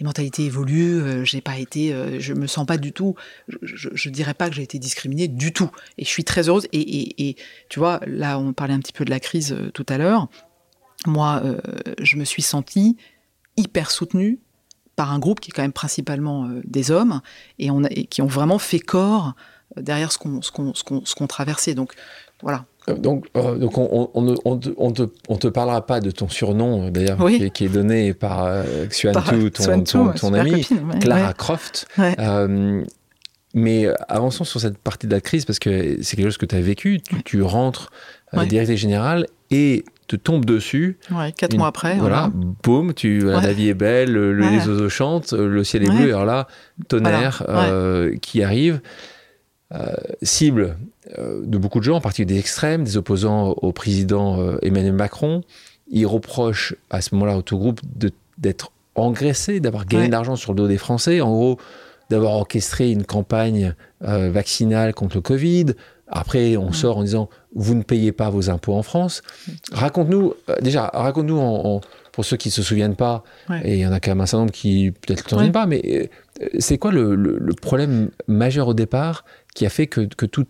les 0.01 0.05
mentalités 0.05 0.45
évoluent. 0.45 1.01
Euh, 1.01 1.25
j'ai 1.25 1.41
pas 1.41 1.59
été, 1.59 1.93
euh, 1.93 2.19
je 2.19 2.35
me 2.35 2.49
sens 2.49 2.67
pas 2.67 2.79
du 2.79 2.93
tout. 2.93 3.15
Je, 3.47 3.89
je 3.93 4.11
dirais 4.11 4.35
pas 4.35 4.49
que 4.49 4.57
j'ai 4.57 4.63
été 4.65 4.81
discriminée 4.81 5.29
du 5.29 5.53
tout. 5.53 5.71
Et 5.99 6.05
je 6.05 6.09
suis 6.09 6.25
très 6.25 6.49
heureuse. 6.49 6.67
Et 6.73 7.37
tu 7.69 7.79
vois, 7.79 8.01
là, 8.07 8.39
on 8.41 8.53
parlait 8.53 8.75
un 8.75 8.81
petit 8.81 8.93
peu 8.93 9.05
de 9.05 9.11
la 9.11 9.21
crise 9.21 9.53
euh, 9.53 9.71
tout 9.71 9.87
à 9.89 9.99
l'heure. 9.99 10.29
Moi, 11.07 11.41
euh, 11.45 11.61
je 12.01 12.17
me 12.17 12.25
suis 12.25 12.43
sentie 12.43 12.97
hyper 13.57 13.91
soutenue 13.91 14.41
par 14.99 15.13
un 15.13 15.21
groupe 15.21 15.39
qui 15.39 15.51
est 15.51 15.53
quand 15.53 15.63
même 15.63 15.73
principalement 15.73 16.47
euh, 16.47 16.61
des 16.65 16.91
hommes 16.91 17.21
et, 17.61 17.71
on 17.71 17.85
a, 17.85 17.89
et 17.91 18.07
qui 18.07 18.21
ont 18.21 18.27
vraiment 18.27 18.59
fait 18.59 18.81
corps 18.81 19.35
euh, 19.77 19.83
derrière 19.83 20.11
ce 20.11 20.19
qu'on 20.19 20.41
qu 20.41 20.73
qu 20.85 21.15
qu 21.17 21.27
traversait. 21.29 21.75
Donc 21.75 21.93
voilà. 22.43 22.65
Donc, 22.89 23.27
euh, 23.37 23.57
donc 23.57 23.79
on, 23.79 24.11
on, 24.15 24.35
on, 24.45 24.61
on, 24.77 24.93
te, 24.93 25.03
on 25.29 25.37
te 25.37 25.47
parlera 25.47 25.87
pas 25.87 26.01
de 26.01 26.11
ton 26.11 26.29
surnom 26.29 26.91
d'ailleurs 26.91 27.21
oui. 27.21 27.39
qui, 27.39 27.51
qui, 27.53 27.65
est 27.67 27.69
donné 27.69 28.13
par 28.13 28.45
euh, 28.45 28.87
Xuan 28.87 29.13
Tu, 29.29 29.53
ton, 29.53 29.65
ton, 29.65 29.83
ton, 29.83 30.13
ton 30.13 30.35
ami 30.35 30.63
copine, 30.63 30.91
ouais, 30.91 30.99
Clara 30.99 31.29
ouais. 31.29 31.35
Croft. 31.37 31.87
Ouais. 31.97 32.17
Euh, 32.19 32.83
mais 33.55 33.87
avançons 34.09 34.45
sur 34.45 34.61
cette 34.61 34.79
partie 34.79 35.07
de 35.07 35.13
la 35.13 35.21
crise 35.21 35.45
parce 35.45 35.61
que 35.61 36.03
c'est 36.03 36.17
quelque 36.17 36.27
chose 36.27 36.39
que 36.39 36.47
tu 36.47 36.57
as 36.57 36.61
vécu. 36.61 37.01
Tu, 37.01 37.23
tu 37.23 37.43
rentres 37.43 37.91
euh, 38.35 38.45
directrice 38.45 38.81
générale, 38.81 39.27
et 39.51 39.85
te 40.07 40.17
tombe 40.17 40.45
dessus. 40.45 40.99
Ouais, 41.11 41.33
quatre 41.33 41.57
mois 41.57 41.69
après. 41.69 41.97
Voilà, 41.97 42.31
boum, 42.63 42.95
tu, 42.95 43.21
la 43.21 43.53
vie 43.53 43.69
est 43.69 43.75
belle, 43.75 44.13
les 44.13 44.69
oiseaux 44.69 44.89
chantent, 44.89 45.33
le 45.33 45.65
ciel 45.65 45.85
est 45.85 45.91
bleu, 45.91 46.09
alors 46.09 46.25
là, 46.25 46.49
tonnerre 46.89 47.45
qui 48.23 48.43
arrive. 48.43 48.81
cible 50.23 50.77
de 51.19 51.59
beaucoup 51.59 51.79
de 51.79 51.85
gens, 51.85 51.97
en 51.97 52.01
particulier 52.01 52.35
des 52.35 52.41
extrêmes, 52.41 52.85
des 52.85 52.97
opposants 52.97 53.51
au 53.51 53.73
président 53.73 54.59
Emmanuel 54.63 54.95
Macron. 54.95 55.43
Ils 55.91 56.07
reprochent 56.07 56.75
à 56.91 57.01
ce 57.01 57.15
moment-là 57.15 57.37
au 57.37 57.43
tout 57.43 57.59
groupe 57.59 57.81
d'être 58.39 58.73
engraissé, 58.95 59.61
d'avoir 59.61 59.87
gagné 59.87 60.07
de 60.07 60.13
l'argent 60.13 60.37
sur 60.37 60.53
le 60.53 60.57
dos 60.57 60.69
des 60.69 60.79
Français. 60.79 61.21
En 61.21 61.31
gros, 61.31 61.59
d'avoir 62.11 62.33
orchestré 62.35 62.91
une 62.91 63.05
campagne 63.05 63.75
euh, 64.03 64.31
vaccinale 64.31 64.95
contre 64.95 65.17
le 65.17 65.21
Covid. 65.21 65.67
Après, 66.11 66.57
on 66.57 66.73
sort 66.73 66.99
en 66.99 67.03
disant 67.03 67.29
vous 67.55 67.75
ne 67.75 67.83
payez 67.83 68.13
pas 68.13 68.31
vos 68.31 68.51
impôts 68.51 68.75
en 68.75 68.83
France. 68.83 69.23
Raconte-nous, 69.73 70.35
euh, 70.49 70.57
déjà, 70.61 70.91
raconte-nous, 70.93 71.81
pour 72.13 72.25
ceux 72.25 72.37
qui 72.37 72.49
ne 72.49 72.53
se 72.53 72.63
souviennent 72.63 72.97
pas, 72.97 73.23
et 73.63 73.75
il 73.75 73.81
y 73.81 73.87
en 73.87 73.93
a 73.93 74.01
quand 74.01 74.11
même 74.11 74.21
un 74.21 74.27
certain 74.27 74.41
nombre 74.41 74.53
qui 74.53 74.91
peut-être 74.91 75.25
ne 75.25 75.29
se 75.29 75.29
souviennent 75.31 75.53
pas, 75.53 75.67
mais 75.67 75.83
euh, 76.43 76.47
c'est 76.59 76.79
quoi 76.79 76.91
le, 76.93 77.39
problème 77.61 78.11
majeur 78.27 78.69
au 78.69 78.75
départ 78.75 79.25
qui 79.55 79.67
a 79.67 79.71
fait 79.71 79.87
que, 79.87 80.01
que 80.03 80.27
tout, 80.27 80.47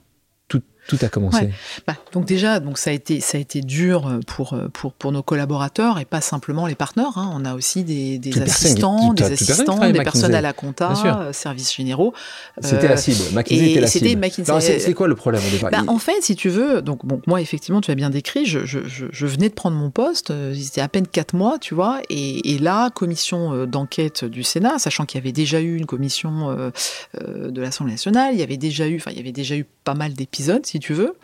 tout 0.89 0.99
a 1.03 1.09
commencé. 1.09 1.51
Bah, 1.87 1.95
donc 2.13 2.25
déjà, 2.25 2.61
donc 2.61 2.79
ça 2.79 2.91
a 2.91 2.93
été 2.95 3.21
ça 3.21 3.37
a 3.37 3.41
été 3.41 3.61
dur 3.61 4.07
euh, 4.07 4.21
pour 4.27 4.55
euh, 4.55 4.69
pour 4.73 4.95
pour 4.95 5.13
nos 5.13 5.23
collaborateurs 5.23 5.99
et 5.99 6.07
pas 6.07 6.23
simplement 6.23 6.67
les 6.67 6.75
partenaires. 6.75 7.17
Hein. 7.17 7.31
On 7.35 7.45
a 7.45 7.55
aussi 7.55 7.85
des, 7.85 8.19
des 8.19 8.41
assistants, 8.41 9.13
des 9.13 9.25
assistants, 9.25 9.79
des 9.79 10.01
personnes 10.01 10.35
à 10.35 10.41
la 10.41 10.55
compta, 10.55 10.95
euh, 11.05 11.33
services 11.35 11.75
généraux. 11.75 12.15
C'était 12.61 12.89
la 12.89 12.97
cible. 12.97 13.23
McKinsey 13.35 13.71
était 13.71 13.81
la 13.81 13.87
cible. 13.87 14.61
C'est 14.63 14.95
quoi 14.95 15.09
le 15.09 15.15
problème 15.15 15.43
au 15.47 15.51
départ? 15.51 15.71
Bah, 15.71 15.85
En 15.87 15.99
fait, 15.99 16.23
si 16.23 16.35
tu 16.35 16.49
veux, 16.49 16.81
donc 16.81 17.05
bon, 17.05 17.21
moi 17.27 17.43
effectivement, 17.43 17.83
tu 17.83 17.91
as 17.91 17.95
bien 17.95 18.09
décrit. 18.09 18.47
Je, 18.47 18.65
je, 18.65 18.79
je, 18.87 19.27
venais 19.27 19.51
de 19.51 19.55
prendre 19.55 19.77
mon 19.77 19.91
poste. 19.91 20.33
C'était 20.55 20.81
à 20.81 20.89
peine 20.89 21.07
quatre 21.07 21.35
mois, 21.35 21.59
tu 21.59 21.75
vois. 21.75 22.01
Et, 22.09 22.55
et 22.55 22.59
là, 22.59 22.89
commission 22.89 23.67
d'enquête 23.67 24.25
du 24.25 24.43
Sénat, 24.43 24.79
sachant 24.79 25.05
qu'il 25.05 25.19
y 25.19 25.23
avait 25.23 25.33
déjà 25.33 25.61
eu 25.61 25.77
une 25.77 25.87
commission 25.87 26.71
de 27.15 27.61
l'Assemblée 27.61 27.93
nationale, 27.93 28.31
il 28.33 28.41
y 28.41 28.43
avait 28.43 28.57
déjà 28.57 28.89
eu, 28.89 28.97
enfin, 28.97 29.11
il 29.11 29.19
y 29.19 29.21
avait 29.21 29.33
déjà 29.33 29.55
eu 29.55 29.67
pas 29.85 29.95
mal 29.95 30.15
d'épisodes, 30.15 30.65
si 30.65 30.78
tu 30.79 30.95
veux. 30.95 31.15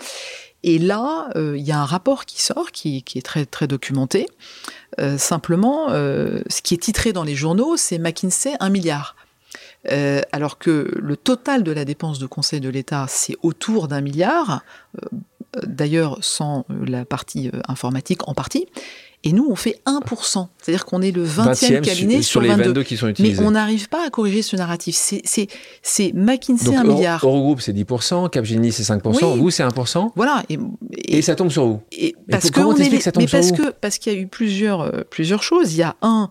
Et 0.65 0.79
là, 0.79 1.29
euh, 1.37 1.59
il 1.59 1.63
y 1.63 1.73
a 1.73 1.79
un 1.79 1.85
rapport 1.85 2.25
qui 2.25 2.43
sort, 2.43 2.73
qui, 2.73 3.05
est 3.15 3.25
très, 3.25 3.45
très 3.45 3.67
documenté. 3.67 4.27
Euh, 4.99 5.19
simplement, 5.19 5.91
euh, 5.91 6.41
ce 6.49 6.63
qui 6.63 6.73
est 6.73 6.79
titré 6.79 7.13
dans 7.13 7.23
les 7.23 7.35
journaux, 7.35 7.77
c'est 7.77 7.99
McKinsey 7.99 8.55
1 8.59 8.71
milliard. 8.71 9.15
alors 10.33 10.57
que 10.57 10.91
le 10.97 11.17
total 11.19 11.63
de 11.63 11.71
la 11.71 11.85
dépense 11.85 12.19
de 12.19 12.27
conseil 12.27 12.61
de 12.61 12.71
l'État, 12.71 13.05
c'est 13.07 13.37
autour 13.43 13.87
d'un 13.87 14.01
milliard, 14.01 14.63
d'ailleurs 15.63 16.17
sans 16.23 16.65
la 16.71 17.05
partie 17.05 17.51
informatique 17.69 18.27
en 18.27 18.33
partie. 18.33 18.67
Et 19.27 19.33
nous, 19.33 19.47
on 19.51 19.57
fait 19.57 19.81
1%. 19.87 20.49
C'est-à-dire 20.61 20.85
qu'on 20.85 21.01
est 21.01 21.11
le 21.11 21.25
20e, 21.25 21.81
cabinet 21.81 22.21
sur, 22.21 22.43
les 22.43 22.51
22. 22.51 22.83
qui 22.83 22.99
sont 22.99 23.09
utilisés. 23.09 23.41
Mais 23.41 23.47
on 23.47 23.53
n'arrive 23.53 23.89
pas 23.89 24.07
à 24.07 24.11
corriger 24.11 24.43
ce 24.43 24.55
narratif. 24.55 24.97
C'est 24.97 26.13
McKinsey 26.15 26.77
1 26.77 26.85
milliard. 26.85 27.25
Eurogroupe, 27.25 27.63
c'est 27.63 27.73
10%, 27.73 28.29
Capgemini, 28.29 28.71
c'est 28.71 28.83
5%, 28.83 29.39
vous, 29.39 29.51
c'est 29.51 29.65
1%. 29.65 30.11
Voilà. 30.15 30.43
Et, 31.09 31.23
ça 31.23 31.35
tombe 31.35 31.51
sur 31.51 31.67
vous. 31.67 31.81
Et 31.91 32.15
parce 32.31 32.51
que, 32.51 32.61
ça 33.01 33.13
tombe 33.13 33.23
mais 33.23 33.29
parce 33.29 33.53
que 33.53 33.71
parce 33.71 33.99
qu'il 33.99 34.13
y 34.13 34.17
a 34.17 34.19
eu 34.19 34.27
plusieurs, 34.27 34.83
euh, 34.83 35.03
plusieurs 35.09 35.43
choses. 35.43 35.73
Il 35.73 35.79
y 35.79 35.83
a 35.83 35.97
un, 36.03 36.29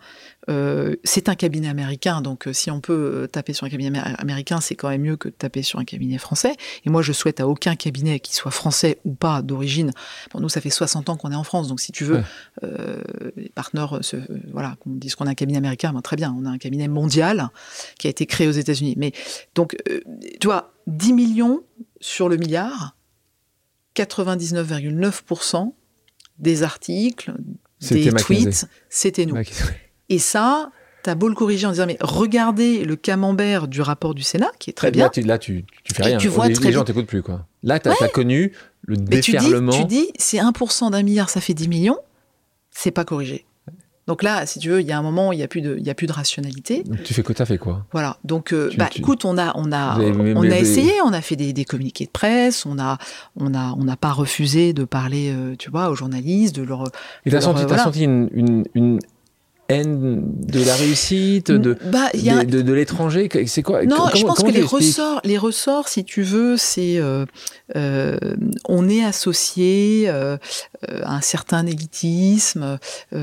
euh, 0.50 0.96
c'est 1.04 1.30
un 1.30 1.36
cabinet 1.36 1.70
américain, 1.70 2.22
donc 2.22 2.48
euh, 2.48 2.54
si 2.54 2.70
on 2.70 2.82
peut 2.82 3.24
euh, 3.24 3.28
taper 3.28 3.54
sur 3.54 3.66
un 3.66 3.70
cabinet 3.70 4.00
américain, 4.18 4.60
c'est 4.60 4.76
quand 4.76 4.90
même 4.90 5.02
mieux 5.02 5.16
que 5.16 5.30
de 5.30 5.34
taper 5.34 5.64
sur 5.64 5.80
un 5.80 5.86
cabinet 5.86 6.18
français. 6.18 6.56
Et 6.86 6.90
moi, 6.90 7.02
je 7.02 7.14
souhaite 7.14 7.40
à 7.40 7.48
aucun 7.48 7.76
cabinet, 7.76 8.20
qui 8.20 8.36
soit 8.36 8.52
français 8.52 9.00
ou 9.06 9.14
pas 9.14 9.42
d'origine. 9.42 9.92
Pour 10.30 10.42
nous, 10.42 10.50
ça 10.50 10.62
fait 10.62 10.70
60 10.70 11.10
ans 11.10 11.18
qu'on 11.18 11.32
est 11.32 11.36
en 11.36 11.44
France, 11.44 11.68
donc 11.68 11.80
si 11.80 11.92
tu 11.92 12.04
veux, 12.04 12.24
les 13.36 13.50
partenaires, 13.50 14.00
voilà, 14.52 14.76
qu'on 14.80 14.92
dise 14.92 15.16
qu'on 15.16 15.28
a 15.28 15.30
un 15.30 15.36
cabinet 15.36 15.58
américain, 15.58 15.94
ben, 15.94 16.02
très 16.02 16.16
bien, 16.16 16.36
on 16.38 16.46
a 16.46 16.50
un 16.50 16.58
cabinet 16.58 16.88
mondial 16.88 17.50
qui 17.98 18.08
a 18.08 18.10
été 18.10 18.26
créé 18.26 18.48
aux 18.48 18.52
États-Unis. 18.52 18.96
Mais 18.98 19.14
donc, 19.56 19.76
tu 20.40 20.48
vois, 20.48 20.74
10 20.88 21.14
millions 21.14 21.64
sur 22.02 22.30
le 22.30 22.38
milliard, 22.38 22.98
99,9% 23.96 25.74
des 26.40 26.64
articles, 26.64 27.34
des 27.90 28.12
tweets, 28.12 28.66
c'était 28.90 29.26
nous. 29.26 29.38
Et 30.14 30.20
ça, 30.20 30.70
T'as 31.04 31.16
beau 31.16 31.28
le 31.28 31.36
corriger 31.36 31.68
en 31.68 31.72
disant 31.72 31.86
mais 31.86 31.98
regardez 32.00 32.86
le 32.86 32.96
camembert 32.96 33.68
du 33.68 33.82
rapport 33.82 34.14
du 34.14 34.24
Sénat 34.24 34.52
qui 34.58 34.70
est 34.70 34.74
très 34.74 34.90
bien. 34.90 35.12
Là, 35.26 35.38
tu, 35.38 35.66
tu, 35.84 35.94
fais 35.94 36.04
rien. 36.04 36.18
Tu 36.18 36.30
vois 36.30 36.48
les, 36.48 36.56
les 36.56 36.72
gens 36.72 36.86
t'écoutent 36.86 37.08
plus 37.08 37.22
quoi. 37.22 37.46
Là, 37.62 37.78
tu 37.78 37.90
as, 37.90 38.08
connu 38.08 38.54
le 38.84 38.96
déferlement. 38.96 39.74
Tu 39.74 39.84
dis, 39.84 39.98
dis 39.98 40.12
c'est 40.18 40.38
1% 40.38 40.92
d'un 40.92 41.04
milliard, 41.04 41.30
ça 41.30 41.42
fait 41.42 41.54
10 41.54 41.68
millions. 41.68 41.98
C'est 42.72 42.92
pas 42.92 43.04
corrigé. 43.04 43.46
Donc 44.06 44.22
là, 44.22 44.46
si 44.46 44.60
tu 44.60 44.70
veux, 44.70 44.82
il 44.82 44.88
y 44.88 44.92
a 44.92 44.98
un 44.98 45.02
moment, 45.02 45.32
il 45.32 45.38
n'y 45.38 45.44
a 45.44 45.48
plus 45.48 45.62
de, 45.62 45.78
il 45.78 45.86
y 45.86 45.90
a 45.90 45.94
plus 45.94 46.08
de 46.08 46.14
rationalité. 46.14 46.84
Donc 46.84 47.04
tu 47.04 47.14
fais 47.14 47.24
quoi 47.24 47.36
T'as 47.36 47.46
fait 47.46 47.58
quoi? 47.58 47.86
Voilà. 47.94 48.18
Donc, 48.26 48.52
euh, 48.52 48.70
bah, 48.78 48.90
écoute, 48.94 49.24
on 49.24 49.38
a, 49.38 49.54
on 49.56 49.72
a, 49.72 49.98
on 49.98 50.44
a 50.44 50.58
essayé, 50.58 50.92
on 51.06 51.14
a 51.14 51.22
fait 51.22 51.38
des, 51.38 51.54
des, 51.54 51.64
communiqués 51.64 52.06
de 52.06 52.12
presse, 52.12 52.66
on 52.66 52.80
a, 52.80 52.98
on 53.38 53.54
a, 53.54 53.74
on 53.78 53.86
n'a 53.86 53.96
pas 53.96 54.12
refusé 54.12 54.74
de 54.74 54.84
parler, 54.84 55.32
euh, 55.34 55.56
tu 55.58 55.70
vois, 55.70 55.90
aux 55.90 55.96
journalistes, 55.96 56.54
de 56.54 56.64
leur. 56.64 56.84
Et 57.26 57.30
t'as 57.30 57.40
senti, 57.40 57.64
as 57.64 57.78
senti 57.78 58.04
une, 58.04 58.30
une, 58.34 58.64
une, 58.74 59.00
de 59.82 60.66
la 60.66 60.76
réussite, 60.76 61.52
de, 61.52 61.78
bah, 61.92 62.10
de, 62.14 62.74
l'étranger 62.74 63.30
C'est 63.48 63.64
quoi 63.64 63.84
Non, 63.86 64.08
je 64.14 64.24
pense 64.24 64.44
que 64.44 64.52
les 64.52 64.62
ressorts, 64.62 65.22
les 65.24 65.38
ressorts, 65.38 65.88
si 65.88 66.04
tu 66.04 66.22
veux, 66.22 66.58
c'est 66.58 66.98
euh, 66.98 67.26
euh, 67.76 68.18
on 68.68 68.90
est 68.90 69.04
associé 69.04 70.06
euh, 70.08 70.38
à 71.04 71.16
un 71.16 71.22
certain 71.22 71.66
élitisme, 71.66 72.78
qui, 73.12 73.18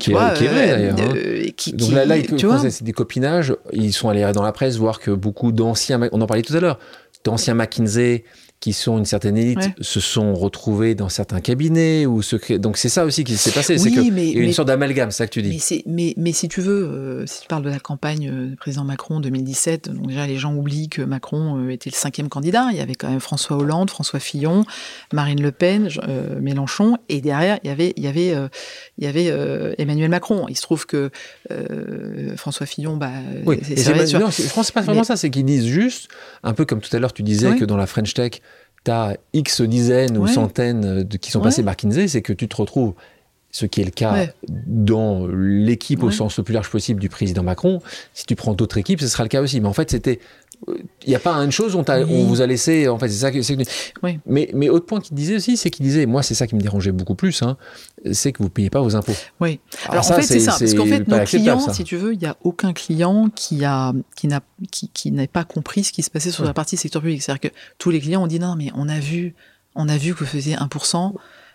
tu 0.00 0.12
vois, 0.12 0.30
qui 0.30 0.44
est 0.44 0.48
vrai 0.48 0.68
d'ailleurs. 0.68 0.98
Hein. 0.98 1.72
Donc 1.74 1.92
là, 1.92 2.04
là 2.04 2.22
tu 2.22 2.46
vois, 2.46 2.70
c'est 2.70 2.84
des 2.84 2.92
copinages. 2.92 3.54
Ils 3.72 3.92
sont 3.92 4.08
allés 4.08 4.30
dans 4.32 4.42
la 4.42 4.52
presse 4.52 4.76
voir 4.76 5.00
que 5.00 5.10
beaucoup 5.10 5.52
d'anciens, 5.52 6.00
on 6.12 6.20
en 6.20 6.26
parlait 6.26 6.42
tout 6.42 6.56
à 6.56 6.60
l'heure, 6.60 6.78
d'anciens 7.24 7.54
McKinsey 7.54 8.24
qui 8.62 8.72
sont 8.72 8.96
une 8.96 9.04
certaine 9.04 9.36
élite 9.36 9.72
se 9.80 9.98
sont 9.98 10.34
retrouvés 10.34 10.94
dans 10.94 11.08
certains 11.08 11.40
cabinets 11.40 12.06
ou 12.06 12.22
se 12.22 12.56
donc 12.58 12.76
c'est 12.76 12.88
ça 12.88 13.04
aussi 13.04 13.24
qui 13.24 13.36
s'est 13.36 13.50
passé 13.50 13.76
c'est 13.76 13.90
qu'il 13.90 14.16
y 14.16 14.38
a 14.38 14.40
une 14.40 14.52
sorte 14.52 14.68
d'amalgame 14.68 15.10
c'est 15.10 15.18
ça 15.18 15.26
que 15.26 15.32
tu 15.32 15.42
dis. 15.42 15.60
mais, 15.70 15.82
mais, 15.86 16.14
mais 16.16 16.32
si 16.32 16.46
tu 16.46 16.60
veux 16.60 16.84
euh, 16.84 17.26
si 17.26 17.40
tu 17.40 17.48
parles 17.48 17.64
de 17.64 17.70
la 17.70 17.80
campagne 17.80 18.30
euh, 18.32 18.46
du 18.50 18.56
président 18.56 18.84
Macron 18.84 19.18
2017 19.18 19.90
donc 19.90 20.06
déjà 20.06 20.28
les 20.28 20.36
gens 20.36 20.54
oublient 20.54 20.88
que 20.88 21.02
Macron 21.02 21.58
euh, 21.58 21.70
était 21.70 21.90
le 21.90 21.96
cinquième 21.96 22.28
candidat. 22.28 22.68
Il 22.70 22.78
y 22.78 22.80
avait 22.80 22.94
quand 22.94 23.10
même 23.10 23.18
François 23.18 23.56
Hollande 23.56 23.90
François 23.90 24.20
Fillon 24.20 24.64
Marine 25.12 25.42
Le 25.42 25.50
Pen 25.50 25.88
Mélenchon 26.40 26.98
et 27.08 27.20
derrière 27.20 27.58
il 27.64 27.66
y 27.66 27.70
avait 27.70 27.92
il 27.96 28.04
y 28.04 28.06
avait 28.06 28.32
il 28.98 29.04
y 29.04 29.08
avait 29.08 29.26
Emmanuel 29.78 30.08
Macron. 30.08 30.46
Il 30.48 30.56
se 30.56 30.62
trouve 30.62 30.86
que 30.86 31.10
François 32.36 32.66
Fillon 32.66 32.96
bah 32.96 33.10
oui. 33.46 33.58
je 33.62 33.92
pense 34.22 34.36
que 34.36 34.62
c'est 34.64 34.74
pas 34.74 34.80
vraiment 34.80 35.04
ça 35.04 35.16
c'est 35.16 35.30
qu'ils 35.30 35.44
disent 35.44 35.66
juste 35.66 36.08
un 36.42 36.54
peu 36.54 36.64
comme 36.64 36.80
tout 36.80 36.94
à 36.94 36.98
l'heure 36.98 37.12
tu 37.12 37.22
disais 37.22 37.56
que 37.56 37.64
dans 37.64 37.76
la 37.76 37.86
French 37.86 38.14
Tech 38.14 38.40
tu 38.84 38.90
as 38.90 39.16
X 39.32 39.60
dizaines 39.62 40.18
ou 40.18 40.26
centaines 40.26 41.04
de, 41.04 41.16
qui 41.16 41.30
sont 41.30 41.40
passés 41.40 41.62
par 41.62 41.76
Kinsey, 41.76 42.08
c'est 42.08 42.22
que 42.22 42.32
tu 42.32 42.48
te 42.48 42.56
retrouves, 42.56 42.94
ce 43.50 43.66
qui 43.66 43.80
est 43.80 43.84
le 43.84 43.90
cas 43.90 44.26
dans 44.48 45.26
l'équipe 45.26 46.02
au 46.02 46.10
sens 46.10 46.38
le 46.38 46.44
plus 46.44 46.54
large 46.54 46.70
possible 46.70 47.00
du 47.00 47.08
président 47.08 47.42
Macron. 47.42 47.80
Si 48.14 48.24
tu 48.24 48.34
prends 48.34 48.54
d'autres 48.54 48.78
équipes, 48.78 49.00
ce 49.00 49.08
sera 49.08 49.22
le 49.22 49.28
cas 49.28 49.42
aussi. 49.42 49.60
Mais 49.60 49.68
en 49.68 49.72
fait, 49.72 49.90
c'était 49.90 50.20
il 50.68 51.08
n'y 51.08 51.14
a 51.14 51.18
pas 51.18 51.34
une 51.36 51.50
chose, 51.50 51.74
on, 51.74 51.84
on, 51.88 52.24
vous 52.24 52.40
a 52.40 52.46
laissé, 52.46 52.88
en 52.88 52.98
fait, 52.98 53.08
c'est 53.08 53.18
ça 53.18 53.32
que. 53.32 53.38
Oui. 54.02 54.18
Mais, 54.26 54.50
mais 54.54 54.68
autre 54.68 54.86
point 54.86 55.00
qu'il 55.00 55.16
disait 55.16 55.36
aussi, 55.36 55.56
c'est 55.56 55.70
qu'il 55.70 55.84
disait, 55.84 56.06
moi, 56.06 56.22
c'est 56.22 56.34
ça 56.34 56.46
qui 56.46 56.54
me 56.54 56.60
dérangeait 56.60 56.92
beaucoup 56.92 57.14
plus, 57.14 57.42
hein, 57.42 57.56
c'est 58.12 58.32
que 58.32 58.38
vous 58.38 58.44
ne 58.44 58.48
payez 58.50 58.70
pas 58.70 58.80
vos 58.80 58.94
impôts. 58.94 59.14
Oui. 59.40 59.60
Alors, 59.88 60.08
en 60.08 60.14
fait, 60.14 60.22
c'est 60.22 60.40
ça, 60.40 60.56
parce 60.58 60.74
qu'en 60.74 60.86
fait, 60.86 61.06
nos 61.08 61.24
clients, 61.24 61.72
si 61.72 61.84
tu 61.84 61.96
veux, 61.96 62.12
il 62.12 62.18
n'y 62.18 62.26
a 62.26 62.36
aucun 62.44 62.72
client 62.72 63.28
qui 63.34 63.64
a, 63.64 63.92
qui 64.16 64.28
n'a, 64.28 64.40
qui, 64.70 64.88
qui 64.88 65.10
n'a 65.10 65.26
pas 65.26 65.44
compris 65.44 65.84
ce 65.84 65.92
qui 65.92 66.02
se 66.02 66.10
passait 66.10 66.30
sur 66.30 66.44
la 66.44 66.54
partie 66.54 66.76
secteur 66.76 67.02
public. 67.02 67.22
C'est-à-dire 67.22 67.50
que 67.50 67.56
tous 67.78 67.90
les 67.90 68.00
clients 68.00 68.22
ont 68.22 68.28
dit, 68.28 68.38
non, 68.38 68.54
mais 68.56 68.70
on 68.76 68.88
a 68.88 69.00
vu, 69.00 69.34
on 69.74 69.88
a 69.88 69.96
vu 69.96 70.14
que 70.14 70.20
vous 70.20 70.26
faisiez 70.26 70.56
1%, 70.56 71.12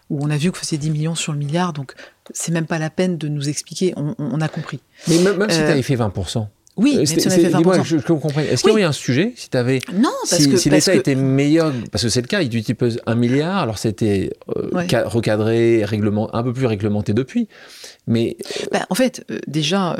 ou 0.10 0.24
on 0.24 0.30
a 0.30 0.38
vu 0.38 0.52
que 0.52 0.58
vous 0.58 0.62
faisiez 0.62 0.78
10 0.78 0.90
millions 0.90 1.16
sur 1.16 1.32
le 1.34 1.40
milliard, 1.40 1.74
donc 1.74 1.94
c'est 2.34 2.52
même 2.52 2.66
pas 2.66 2.80
la 2.80 2.90
peine 2.90 3.18
de 3.18 3.28
nous 3.28 3.50
expliquer, 3.50 3.94
on, 3.98 4.16
on 4.18 4.42
a 4.42 4.48
compris. 4.48 4.80
Mais 5.08 5.20
même, 5.20 5.50
si 5.50 5.58
tu 5.58 5.64
avais 5.64 5.82
fait 5.82 5.96
20%, 5.96 6.48
oui, 6.78 6.96
euh, 6.96 7.00
mais 7.00 7.06
20%. 7.06 7.84
Je. 7.84 7.96
Est-ce 8.40 8.62
qu'il 8.62 8.70
y 8.70 8.74
aurait 8.74 8.84
un 8.84 8.92
sujet 8.92 9.34
si 9.36 9.50
tu 9.50 9.58
avais. 9.58 9.80
Non, 9.94 10.12
parce 10.30 10.44
si, 10.44 10.50
que. 10.50 10.58
Si 10.58 10.70
l'État 10.70 10.94
était 10.94 11.16
meilleur, 11.16 11.74
parce 11.92 12.04
que 12.04 12.10
c'est 12.10 12.22
le 12.22 12.28
cas, 12.28 12.42
il 12.42 12.56
utilise 12.56 13.02
un 13.06 13.16
milliard, 13.16 13.58
alors 13.58 13.80
c'était 13.80 14.32
euh, 14.56 14.70
recadré, 15.06 15.84
réglement, 15.84 16.34
un 16.36 16.44
peu 16.44 16.54
plus 16.54 16.68
réglementé 16.68 17.14
depuis. 17.14 17.48
Mais. 18.06 18.38
Bah, 18.72 18.86
en 18.90 18.96
fait, 18.96 19.26
euh, 19.32 19.40
déjà, 19.48 19.98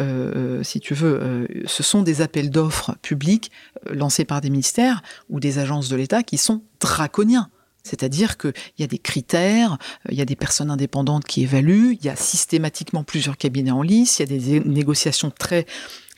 si 0.62 0.80
tu 0.80 0.94
veux, 0.94 1.48
ce 1.66 1.84
sont 1.84 2.04
des 2.04 2.22
appels 2.22 2.50
d'offres 2.50 2.96
publics 3.02 3.52
lancés 3.92 4.26
par 4.26 4.42
des 4.42 4.50
ministères 4.50 5.02
ou 5.30 5.40
des 5.40 5.60
agences 5.60 5.90
de 5.90 5.96
l'État 5.96 6.24
qui 6.24 6.38
sont 6.38 6.62
draconiens. 6.80 7.50
C'est-à-dire 7.88 8.38
qu'il 8.38 8.54
y 8.80 8.84
a 8.84 8.88
des 8.88 8.98
critères, 8.98 9.78
il 10.10 10.18
y 10.18 10.22
a 10.22 10.26
des 10.26 10.36
personnes 10.36 10.70
indépendantes 10.70 11.24
qui 11.24 11.44
évaluent, 11.44 11.98
il 12.00 12.06
y 12.06 12.10
a 12.10 12.16
systématiquement 12.16 13.04
plusieurs 13.04 13.38
cabinets 13.38 13.72
en 13.72 13.82
lice, 13.82 14.20
il 14.20 14.30
y 14.30 14.36
a 14.36 14.38
des 14.38 14.60
négociations 14.60 15.32
très 15.32 15.66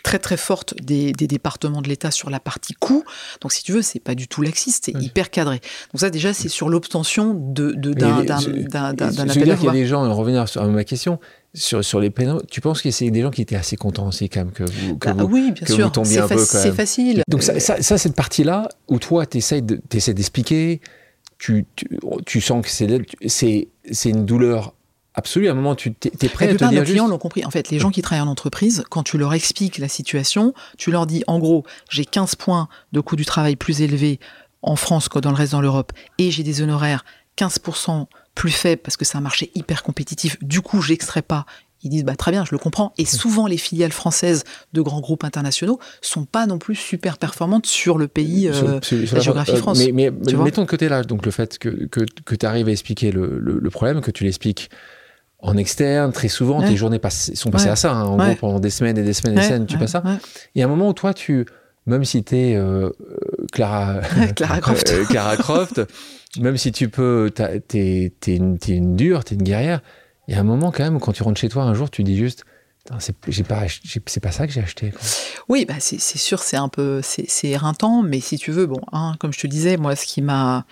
très 0.04 0.20
très 0.20 0.38
forte 0.38 0.76
des, 0.82 1.14
départements 1.14 1.82
de 1.82 1.88
l'État 1.88 2.12
sur 2.12 2.30
la 2.30 2.40
partie 2.40 2.74
coût. 2.74 3.04
Donc 3.42 3.52
si 3.52 3.64
tu 3.64 3.72
veux, 3.72 3.82
c'est 3.82 4.00
pas 4.00 4.16
du 4.16 4.28
tout 4.28 4.42
laxiste, 4.42 4.86
c'est 4.86 5.04
hyper 5.04 5.30
cadré. 5.30 5.62
Donc 5.94 6.00
ça 6.00 6.10
déjà, 6.10 6.34
c'est 6.34 6.50
sur 6.50 6.70
l'obtention 6.70 7.34
de, 7.34 7.72
d'un, 7.72 8.24
d'un, 8.24 8.40
d'un, 8.64 8.94
d'un 8.94 9.30
appel 9.30 9.56
qu'il 9.58 9.66
y 9.66 9.70
a 9.70 9.72
des 9.72 9.86
gens, 9.86 10.06
en 10.06 10.16
revenir 10.16 10.46
à 10.56 10.66
ma 10.66 10.84
question, 10.84 11.20
sur, 11.54 11.84
sur 11.84 12.00
les 12.00 12.10
pénaux, 12.10 12.42
tu 12.50 12.62
penses 12.62 12.82
que 12.82 12.92
c'est 12.92 13.10
des 13.10 13.22
gens 13.22 13.32
qui 13.32 13.42
étaient 13.42 13.56
assez 13.56 13.76
contents 13.76 14.08
aussi 14.08 14.30
quand 14.30 14.42
même 14.42 14.52
que 14.52 14.64
vous, 14.64 14.98
que 14.98 15.10
bah 15.10 15.24
oui, 15.24 15.52
bien 15.52 15.66
sûr. 15.66 15.92
tombiez 15.92 16.20
un 16.20 16.28
peu 16.28 16.38
C'est 16.38 16.74
facile. 16.74 17.24
Donc 17.28 17.44
ça, 17.44 17.60
ça, 17.60 17.98
cette 17.98 18.16
partie-là, 18.16 18.70
où 18.88 19.00
toi, 19.00 19.26
tu 19.26 19.40
essaies 19.40 19.62
d'expliquer, 19.62 20.82
tu, 21.38 21.66
tu, 21.76 21.88
tu, 22.26 22.42
sens 22.42 22.64
que 22.64 22.70
c'est 22.70 24.10
une 24.10 24.26
douleur 24.26 24.74
absolue. 25.20 25.48
À 25.48 25.52
un 25.52 25.56
moment, 25.56 25.76
tu 25.76 25.90
es, 25.90 26.30
prêt 26.30 26.50
à 26.50 26.56
te 26.56 26.58
dire. 26.58 26.72
Les 26.72 26.84
clients 26.84 27.08
l'ont 27.08 27.18
compris. 27.18 27.46
En 27.46 27.52
fait, 27.52 27.70
les 27.70 27.80
gens 27.80 27.92
qui 27.92 28.02
travaillent 28.02 28.28
en 28.28 28.32
entreprise, 28.32 28.84
quand 28.90 29.04
tu 29.04 29.18
leur 29.18 29.34
expliques 29.34 29.78
la 29.78 29.88
situation, 29.88 30.54
tu 30.78 30.92
leur 30.92 31.06
dis, 31.06 31.24
en 31.28 31.40
gros, 31.40 31.64
j'ai 31.90 32.06
15 32.06 32.36
points 32.36 32.68
de 32.92 33.00
coût 33.00 33.16
du 33.16 33.26
travail 33.26 33.56
plus 33.56 33.82
élevés 33.82 34.20
en 34.62 34.76
France 34.76 35.08
que 35.08 35.20
dans 35.20 35.30
le 35.30 35.38
reste 35.38 35.56
de 35.56 35.60
l'Europe, 35.60 35.94
et 36.18 36.32
j'ai 36.32 36.44
des 36.44 36.62
honoraires 36.62 37.06
15% 37.38 38.08
plus 38.36 38.52
faible 38.52 38.82
parce 38.82 38.98
que 38.98 39.06
c'est 39.06 39.18
un 39.18 39.22
marché 39.22 39.52
hyper 39.56 39.84
compétitif. 39.84 40.38
Du 40.42 40.62
coup, 40.62 40.82
j'extrais 40.82 41.22
pas. 41.22 41.46
Ils 41.82 41.90
disent 41.90 42.04
bah 42.04 42.16
très 42.16 42.32
bien, 42.32 42.44
je 42.44 42.52
le 42.52 42.58
comprends. 42.58 42.94
Et 42.98 43.06
souvent, 43.06 43.48
les 43.48 43.58
filiales 43.58 43.94
françaises 43.94 44.44
de 44.74 44.82
grands 44.82 45.00
groupes 45.00 45.24
internationaux 45.24 45.80
sont 46.02 46.26
pas 46.26 46.46
non 46.46 46.58
plus 46.58 46.76
super 46.76 47.18
performantes 47.18 47.66
sur 47.66 47.98
le 47.98 48.10
pays, 48.10 48.50
euh, 48.50 48.80
la 49.14 49.20
géographie 49.20 49.52
euh, 49.52 49.56
France. 49.56 49.80
Mais, 49.80 50.12
mais 50.12 50.12
mettons 50.34 50.64
de 50.64 50.68
côté 50.68 50.90
là, 50.90 51.04
donc 51.04 51.26
le 51.26 51.32
fait 51.32 51.58
que, 51.58 51.70
que, 51.70 52.02
que 52.26 52.36
tu 52.36 52.46
arrives 52.46 52.68
à 52.68 52.72
expliquer 52.72 53.12
le, 53.12 53.40
le, 53.40 53.70
problème, 53.70 54.02
que 54.02 54.12
tu 54.12 54.26
l'expliques 54.26 54.70
en 55.42 55.56
externe, 55.56 56.12
très 56.12 56.28
souvent, 56.28 56.62
tes 56.62 56.76
journées 56.76 57.00
sont 57.10 57.50
passées 57.50 57.70
à 57.70 57.76
ça. 57.76 57.94
Hein. 57.94 58.04
en 58.04 58.18
gros, 58.18 58.36
pendant 58.36 58.60
des 58.60 58.70
semaines 58.70 58.98
et 58.98 59.04
des 59.04 59.14
semaines 59.14 59.38
et 59.38 59.42
des 59.42 59.48
semaines, 59.48 59.66
tu 59.66 59.78
passes 59.78 59.92
ça. 59.92 60.04
Et 60.56 60.62
à 60.62 60.66
un 60.66 60.70
moment 60.70 60.90
où 60.90 60.94
toi, 60.94 61.14
tu, 61.14 61.46
même 61.86 62.04
si 62.04 62.24
tu 62.24 62.36
es 62.36 62.56
euh, 62.56 62.90
Clara, 63.52 64.02
Clara 64.36 64.60
Croft, 64.62 65.08
Clara 65.08 65.38
Croft 65.38 65.82
même 66.38 66.58
si 66.58 66.72
tu 66.72 66.90
peux, 66.90 67.32
t'es 67.34 68.14
es 68.28 68.36
une, 68.36 68.56
es 68.56 68.72
une 68.72 68.96
dure, 68.96 69.24
t'es 69.24 69.36
une 69.36 69.44
guerrière, 69.44 69.82
il 70.28 70.36
y 70.36 70.38
a 70.38 70.40
un 70.40 70.44
moment 70.44 70.72
quand 70.72 70.84
même, 70.84 71.00
quand 71.00 71.12
tu 71.12 71.24
rentres 71.24 71.40
chez 71.40 71.50
toi 71.50 71.64
un 71.64 71.74
jour, 71.74 71.90
tu 71.90 72.04
dis 72.04 72.18
juste, 72.18 72.46
c'est 73.00 73.44
pas, 73.48 73.66
pas 74.22 74.32
ça 74.32 74.48
que 74.48 74.54
j'ai 74.54 74.62
acheté. 74.62 74.94
Oui, 75.48 75.66
bah 75.66 75.76
c'est 75.80 76.00
sûr, 76.00 76.40
c'est 76.40 76.58
un 76.58 76.70
peu, 76.70 77.02
c'est 77.04 77.48
éreintant, 77.48 78.02
mais 78.02 78.20
si 78.20 78.38
tu 78.38 78.52
veux, 78.52 78.66
bon, 78.66 78.82
hein, 78.92 79.16
comme 79.20 79.32
je 79.32 79.40
te 79.40 79.48
disais, 79.48 79.78
moi, 79.78 79.96
ce 79.96 80.06
qui 80.06 80.22
m'a, 80.22 80.66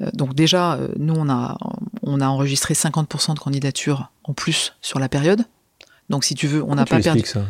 euh, 0.00 0.08
donc 0.14 0.34
déjà, 0.34 0.74
euh, 0.74 0.88
nous, 0.96 1.14
on 1.14 1.28
a, 1.28 1.58
on 2.02 2.20
a 2.20 2.26
enregistré 2.26 2.74
50% 2.74 3.34
de 3.34 3.38
candidatures 3.38 4.10
en 4.24 4.32
plus 4.32 4.74
sur 4.80 4.98
la 4.98 5.08
période. 5.08 5.44
Donc, 6.08 6.24
si 6.24 6.34
tu 6.34 6.46
veux, 6.46 6.62
on 6.62 6.74
n'a 6.74 6.86
pas 6.86 7.00
perdu. 7.00 7.24
Ça? 7.26 7.44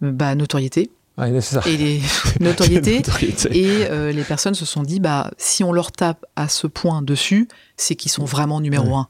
Bah, 0.00 0.34
notoriété. 0.34 0.90
Et 1.66 1.76
les 1.76 2.02
notoriétés. 2.40 3.02
Et 3.50 3.86
euh, 3.90 4.12
les 4.12 4.24
personnes 4.24 4.54
se 4.54 4.64
sont 4.64 4.82
dit, 4.82 4.98
bah, 4.98 5.30
si 5.36 5.62
on 5.62 5.72
leur 5.72 5.92
tape 5.92 6.24
à 6.36 6.48
ce 6.48 6.66
point 6.66 7.02
dessus, 7.02 7.48
c'est 7.76 7.94
qu'ils 7.94 8.10
sont 8.10 8.24
vraiment 8.24 8.60
numéro 8.60 8.96
un. 8.96 9.08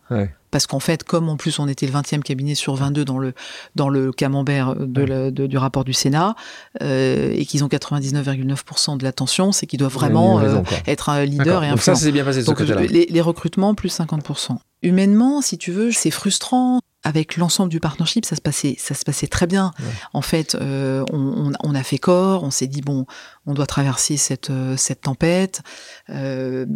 Parce 0.53 0.69
qu'en 0.69 0.79
fait, 0.79 1.03
comme 1.03 1.29
en 1.29 1.37
plus 1.37 1.59
on 1.59 1.67
était 1.67 1.87
le 1.87 1.93
20e 1.93 2.21
cabinet 2.21 2.55
sur 2.55 2.77
22 2.77 3.05
dans 3.05 3.19
le, 3.19 3.33
dans 3.75 3.89
le 3.89 4.13
camembert 4.13 4.77
de 4.77 5.31
du 5.31 5.57
rapport 5.57 5.85
du 5.85 5.93
Sénat, 5.93 6.37
euh, 6.83 7.33
et 7.35 7.45
qu'ils 7.47 7.65
ont 7.65 7.69
99,9% 7.69 8.99
de 8.99 9.03
l'attention, 9.03 9.51
c'est 9.51 9.67
qu'ils 9.67 9.79
doivent 9.79 9.93
vraiment 9.93 10.39
euh, 10.41 10.61
être 10.87 11.09
un 11.09 11.25
leader 11.25 11.65
et 11.65 11.69
un 11.69 11.73
Donc 11.73 11.83
ça, 11.83 11.95
c'est 11.95 12.13
bien 12.13 12.25
passé 12.25 12.41
de 12.41 12.45
ce 12.45 12.51
côté-là. 12.51 12.83
Les, 12.83 13.07
les 13.07 13.21
recrutements, 13.21 13.75
plus 13.75 13.99
50%. 13.99 14.59
Humainement, 14.83 15.41
si 15.41 15.59
tu 15.59 15.73
veux, 15.73 15.91
c'est 15.91 16.11
frustrant 16.11 16.81
avec 17.05 17.37
l'ensemble 17.37 17.71
du 17.71 17.81
partnership, 17.81 18.25
ça 18.25 18.37
se 18.37 18.41
passait, 18.41 18.77
ça 18.79 18.95
se 18.95 19.05
passait 19.05 19.27
très 19.27 19.47
bien. 19.47 19.73
En 20.13 20.23
fait, 20.23 20.55
euh, 20.55 21.05
on, 21.13 21.53
on, 21.61 21.75
a 21.75 21.83
fait 21.83 21.99
corps, 21.99 22.45
on 22.45 22.51
s'est 22.51 22.69
dit 22.69 22.81
bon, 22.81 23.07
on 23.47 23.55
doit 23.55 23.67
traverser 23.67 24.17
cette, 24.17 24.53
cette 24.77 25.01
tempête. 25.03 25.63
Euh, 26.11 26.67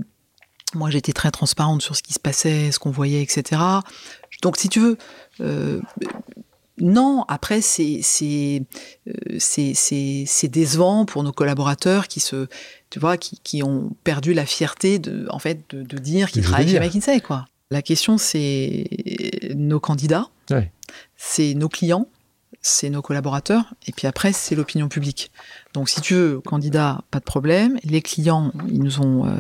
moi, 0.77 0.91
j'étais 0.91 1.13
très 1.13 1.31
transparente 1.31 1.83
sur 1.83 1.97
ce 1.97 2.03
qui 2.03 2.13
se 2.13 2.21
passait, 2.21 2.71
ce 2.71 2.79
qu'on 2.79 2.91
voyait, 2.91 3.23
etc. 3.23 3.61
Donc, 4.43 4.57
si 4.57 4.69
tu 4.69 4.81
veux, 4.81 4.99
euh, 5.41 5.81
non. 6.79 7.25
Après, 7.29 7.61
c'est 7.61 8.01
c'est 8.03 8.63
euh, 9.09 9.39
c'est 9.39 10.49
décevant 10.49 11.05
pour 11.07 11.23
nos 11.23 11.33
collaborateurs 11.33 12.09
qui 12.09 12.21
se, 12.21 12.47
tu 12.91 12.99
vois, 12.99 13.17
qui, 13.17 13.41
qui 13.43 13.63
ont 13.63 13.91
perdu 14.05 14.35
la 14.35 14.47
fierté 14.47 14.99
de, 14.99 15.27
en 15.31 15.39
fait, 15.39 15.61
de, 15.71 15.83
de 15.83 15.99
dire 15.99 16.31
qu'ils 16.31 16.43
travaillent 16.43 16.69
chez 16.69 16.81
McKinsey, 16.81 17.21
quoi. 17.21 17.47
La 17.71 17.83
question, 17.83 18.17
c'est 18.17 18.85
nos 19.57 19.81
candidats, 19.81 20.29
c'est 21.17 21.55
nos 21.55 21.69
clients, 21.69 22.07
c'est 22.69 22.91
nos 22.91 23.01
collaborateurs, 23.01 23.75
et 23.87 23.93
puis 23.93 24.09
après, 24.09 24.33
c'est 24.33 24.57
l'opinion 24.57 24.89
publique. 24.89 25.31
Donc, 25.73 25.89
si 25.89 26.01
tu 26.01 26.15
veux, 26.15 26.41
candidats, 26.41 27.03
pas 27.13 27.21
de 27.21 27.25
problème. 27.25 27.79
Les 27.85 28.03
clients, 28.03 28.51
ils 28.69 28.83
nous 28.83 29.01
ont, 29.01 29.25
euh, 29.25 29.31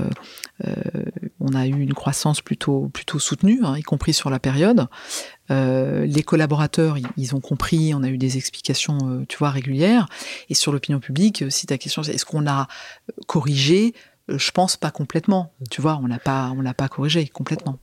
euh, 0.64 0.74
on 1.41 1.53
a 1.53 1.66
eu 1.66 1.77
une 1.77 1.93
croissance 1.93 2.41
plutôt 2.41 2.89
plutôt 2.95 3.18
soutenue, 3.18 3.59
hein, 3.64 3.77
y 3.77 3.83
compris 3.83 4.12
sur 4.12 4.31
la 4.31 4.39
période. 4.39 4.87
Euh, 5.51 6.07
les 6.07 6.22
collaborateurs, 6.22 6.99
ils, 7.16 7.35
ont 7.35 7.41
compris, 7.41 7.95
on 7.95 8.05
a 8.05 8.09
eu 8.09 8.16
des 8.16 8.37
explications, 8.37 9.27
tu 9.29 9.39
vois, 9.39 9.51
régulières. 9.51 10.07
Et 10.49 10.55
sur 10.55 10.70
l'opinion 10.70 11.01
publique, 11.01 11.45
si 11.51 11.66
ta 11.66 11.79
question, 11.79 12.05
c'est 12.05 12.14
est-ce 12.14 12.24
qu'on 12.24 12.47
a 12.47 12.68
corrigé 13.27 13.93
je 14.29 14.51
pense 14.51 14.77
pas 14.77 14.91
complètement. 14.91 15.53
Tu 15.70 15.81
vois, 15.81 16.01
on 16.03 16.09
l'a 16.09 16.18
pas, 16.18 16.53
on 16.57 16.61
l'a 16.61 16.74
pas 16.74 16.89
corrigé 16.89 17.29
complètement. 17.29 17.79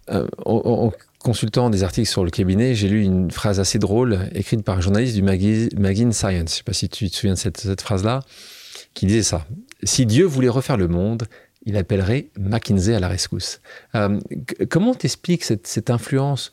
En, 0.46 0.92
consultant 1.24 1.70
des 1.70 1.84
articles 1.84 2.10
sur 2.10 2.24
le 2.24 2.30
cabinet, 2.30 2.76
j'ai 2.76 2.88
lu 2.88 3.04
une 3.04 3.32
phrase 3.32 3.60
assez 3.60 3.80
drôle 3.80 4.30
écrite 4.36 4.64
par 4.64 4.78
un 4.78 4.82
journaliste 4.82 5.16
du 5.16 5.24
magazine 5.24 6.14
Science. 6.14 6.52
Je 6.52 6.56
sais 6.58 6.64
pas 6.64 6.74
si 6.74 6.90
tu 6.90 7.10
te 7.10 7.16
souviens 7.16 7.34
de 7.34 7.40
cette, 7.40 7.82
phrase-là, 7.82 8.20
qui 8.94 9.08
disait 9.08 9.24
ça. 9.24 9.48
Si 9.84 10.06
Dieu 10.06 10.26
voulait 10.26 10.50
refaire 10.50 10.78
le 10.78 10.88
monde, 10.88 11.24
il 11.66 11.78
appellerait 11.78 12.28
McKinsey 12.38 12.94
à 12.94 13.00
la 13.00 13.08
rescousse. 13.08 13.62
Euh, 13.96 14.20
comment 14.70 14.94
t'expliques 14.94 15.46
cette, 15.46 15.66
cette, 15.66 15.90
influence 15.90 16.52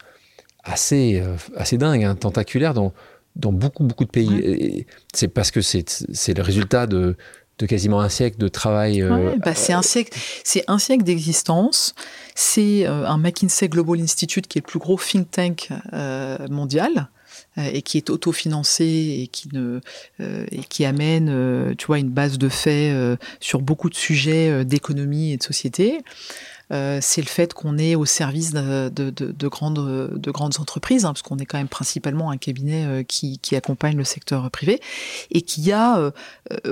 assez, 0.62 1.22
assez 1.56 1.76
dingue, 1.76 2.04
hein, 2.04 2.14
tentaculaire 2.14 2.72
dans, 2.72 2.92
dans 3.34 3.52
beaucoup, 3.52 3.84
beaucoup 3.84 4.04
de 4.04 4.10
pays? 4.10 4.86
C'est 5.12 5.28
parce 5.28 5.50
que 5.50 5.60
c'est 5.60 6.34
le 6.34 6.42
résultat 6.42 6.86
de, 6.86 7.16
de 7.60 7.66
quasiment 7.66 8.00
un 8.00 8.08
siècle 8.08 8.38
de 8.38 8.48
travail. 8.48 9.02
Euh, 9.02 9.36
bah, 9.44 9.54
c'est 9.54 9.72
un 9.72 9.82
siècle, 9.82 10.18
c'est 10.44 10.64
un 10.66 10.78
siècle 10.78 11.04
d'existence. 11.04 11.94
C'est 12.34 12.86
euh, 12.86 13.06
un 13.06 13.18
McKinsey 13.18 13.68
Global 13.68 14.00
Institute 14.00 14.46
qui 14.48 14.58
est 14.58 14.62
le 14.62 14.66
plus 14.66 14.78
gros 14.78 14.98
think 14.98 15.30
tank 15.30 15.68
euh, 15.92 16.48
mondial 16.48 17.08
et 17.56 17.82
qui 17.82 17.96
est 17.98 18.10
autofinancé 18.10 18.84
et 19.22 19.26
qui 19.26 19.48
ne 19.52 19.80
et 20.20 20.60
qui 20.68 20.84
amène, 20.84 21.74
tu 21.76 21.86
vois, 21.86 21.98
une 21.98 22.08
base 22.08 22.38
de 22.38 22.48
faits 22.48 23.18
sur 23.40 23.60
beaucoup 23.60 23.90
de 23.90 23.94
sujets 23.94 24.64
d'économie 24.64 25.32
et 25.32 25.36
de 25.36 25.42
société. 25.42 26.00
Euh, 26.72 26.98
c'est 27.00 27.20
le 27.20 27.26
fait 27.26 27.52
qu'on 27.52 27.78
est 27.78 27.94
au 27.94 28.04
service 28.04 28.52
de, 28.52 29.48
grandes, 29.48 30.10
de 30.14 30.30
grandes 30.30 30.60
entreprises, 30.60 31.04
hein, 31.04 31.12
parce 31.12 31.22
qu'on 31.22 31.38
est 31.38 31.46
quand 31.46 31.58
même 31.58 31.68
principalement 31.68 32.30
un 32.30 32.36
cabinet 32.36 32.84
euh, 32.86 33.02
qui, 33.02 33.38
accompagne 33.56 33.96
le 33.96 34.04
secteur 34.04 34.48
privé, 34.50 34.80
et 35.32 35.42
qui 35.42 35.72
a 35.72 35.98
euh, 35.98 36.10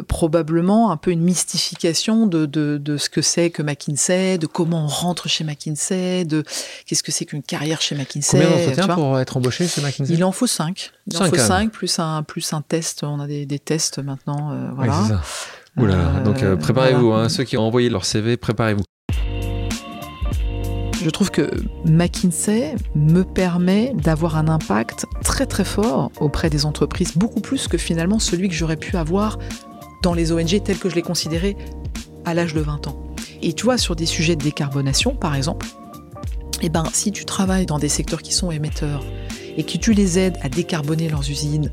probablement 0.06 0.92
un 0.92 0.96
peu 0.96 1.10
une 1.10 1.22
mystification 1.22 2.26
de, 2.26 2.96
ce 2.96 3.10
que 3.10 3.22
c'est 3.22 3.50
que 3.50 3.62
McKinsey, 3.62 4.38
de 4.38 4.46
comment 4.46 4.84
on 4.84 4.88
rentre 4.88 5.28
chez 5.28 5.42
McKinsey, 5.42 6.24
de 6.24 6.44
qu'est-ce 6.86 7.02
que 7.02 7.10
c'est 7.10 7.24
qu'une 7.24 7.42
carrière 7.42 7.80
chez 7.80 7.96
McKinsey. 7.96 8.40
Combien 8.40 8.50
d'entretiens 8.50 8.94
pour 8.94 9.18
être 9.18 9.36
embauché 9.36 9.66
chez 9.66 9.80
McKinsey? 9.80 10.14
Il 10.14 10.22
en 10.22 10.32
faut 10.32 10.46
cinq. 10.46 10.92
Il 11.08 11.16
en 11.16 11.24
faut 11.24 11.36
cinq, 11.36 11.72
plus 11.72 11.98
un, 11.98 12.22
plus 12.22 12.52
un 12.52 12.62
test. 12.62 13.02
On 13.02 13.18
a 13.18 13.26
des, 13.26 13.46
tests 13.58 13.98
maintenant. 13.98 14.54
voilà. 14.76 16.20
donc 16.24 16.44
préparez-vous, 16.60 17.12
hein, 17.12 17.28
ceux 17.28 17.42
qui 17.42 17.56
ont 17.56 17.66
envoyé 17.66 17.90
leur 17.90 18.04
CV, 18.04 18.36
préparez-vous. 18.36 18.84
Je 21.00 21.10
trouve 21.10 21.30
que 21.30 21.48
McKinsey 21.84 22.74
me 22.96 23.22
permet 23.22 23.92
d'avoir 23.94 24.36
un 24.36 24.48
impact 24.48 25.06
très 25.22 25.46
très 25.46 25.64
fort 25.64 26.10
auprès 26.20 26.50
des 26.50 26.66
entreprises, 26.66 27.16
beaucoup 27.16 27.40
plus 27.40 27.68
que 27.68 27.78
finalement 27.78 28.18
celui 28.18 28.48
que 28.48 28.54
j'aurais 28.54 28.76
pu 28.76 28.96
avoir 28.96 29.38
dans 30.02 30.12
les 30.12 30.32
ONG 30.32 30.60
tels 30.62 30.78
que 30.78 30.88
je 30.88 30.96
les 30.96 31.02
considérais 31.02 31.56
à 32.24 32.34
l'âge 32.34 32.52
de 32.52 32.60
20 32.60 32.88
ans. 32.88 33.00
Et 33.42 33.52
tu 33.52 33.64
vois, 33.64 33.78
sur 33.78 33.94
des 33.94 34.06
sujets 34.06 34.34
de 34.34 34.42
décarbonation, 34.42 35.14
par 35.14 35.36
exemple, 35.36 35.66
eh 36.62 36.68
ben, 36.68 36.84
si 36.92 37.12
tu 37.12 37.24
travailles 37.24 37.66
dans 37.66 37.78
des 37.78 37.88
secteurs 37.88 38.22
qui 38.22 38.32
sont 38.32 38.50
émetteurs 38.50 39.04
et 39.56 39.62
que 39.62 39.78
tu 39.78 39.92
les 39.92 40.18
aides 40.18 40.36
à 40.42 40.48
décarboner 40.48 41.08
leurs 41.08 41.30
usines, 41.30 41.70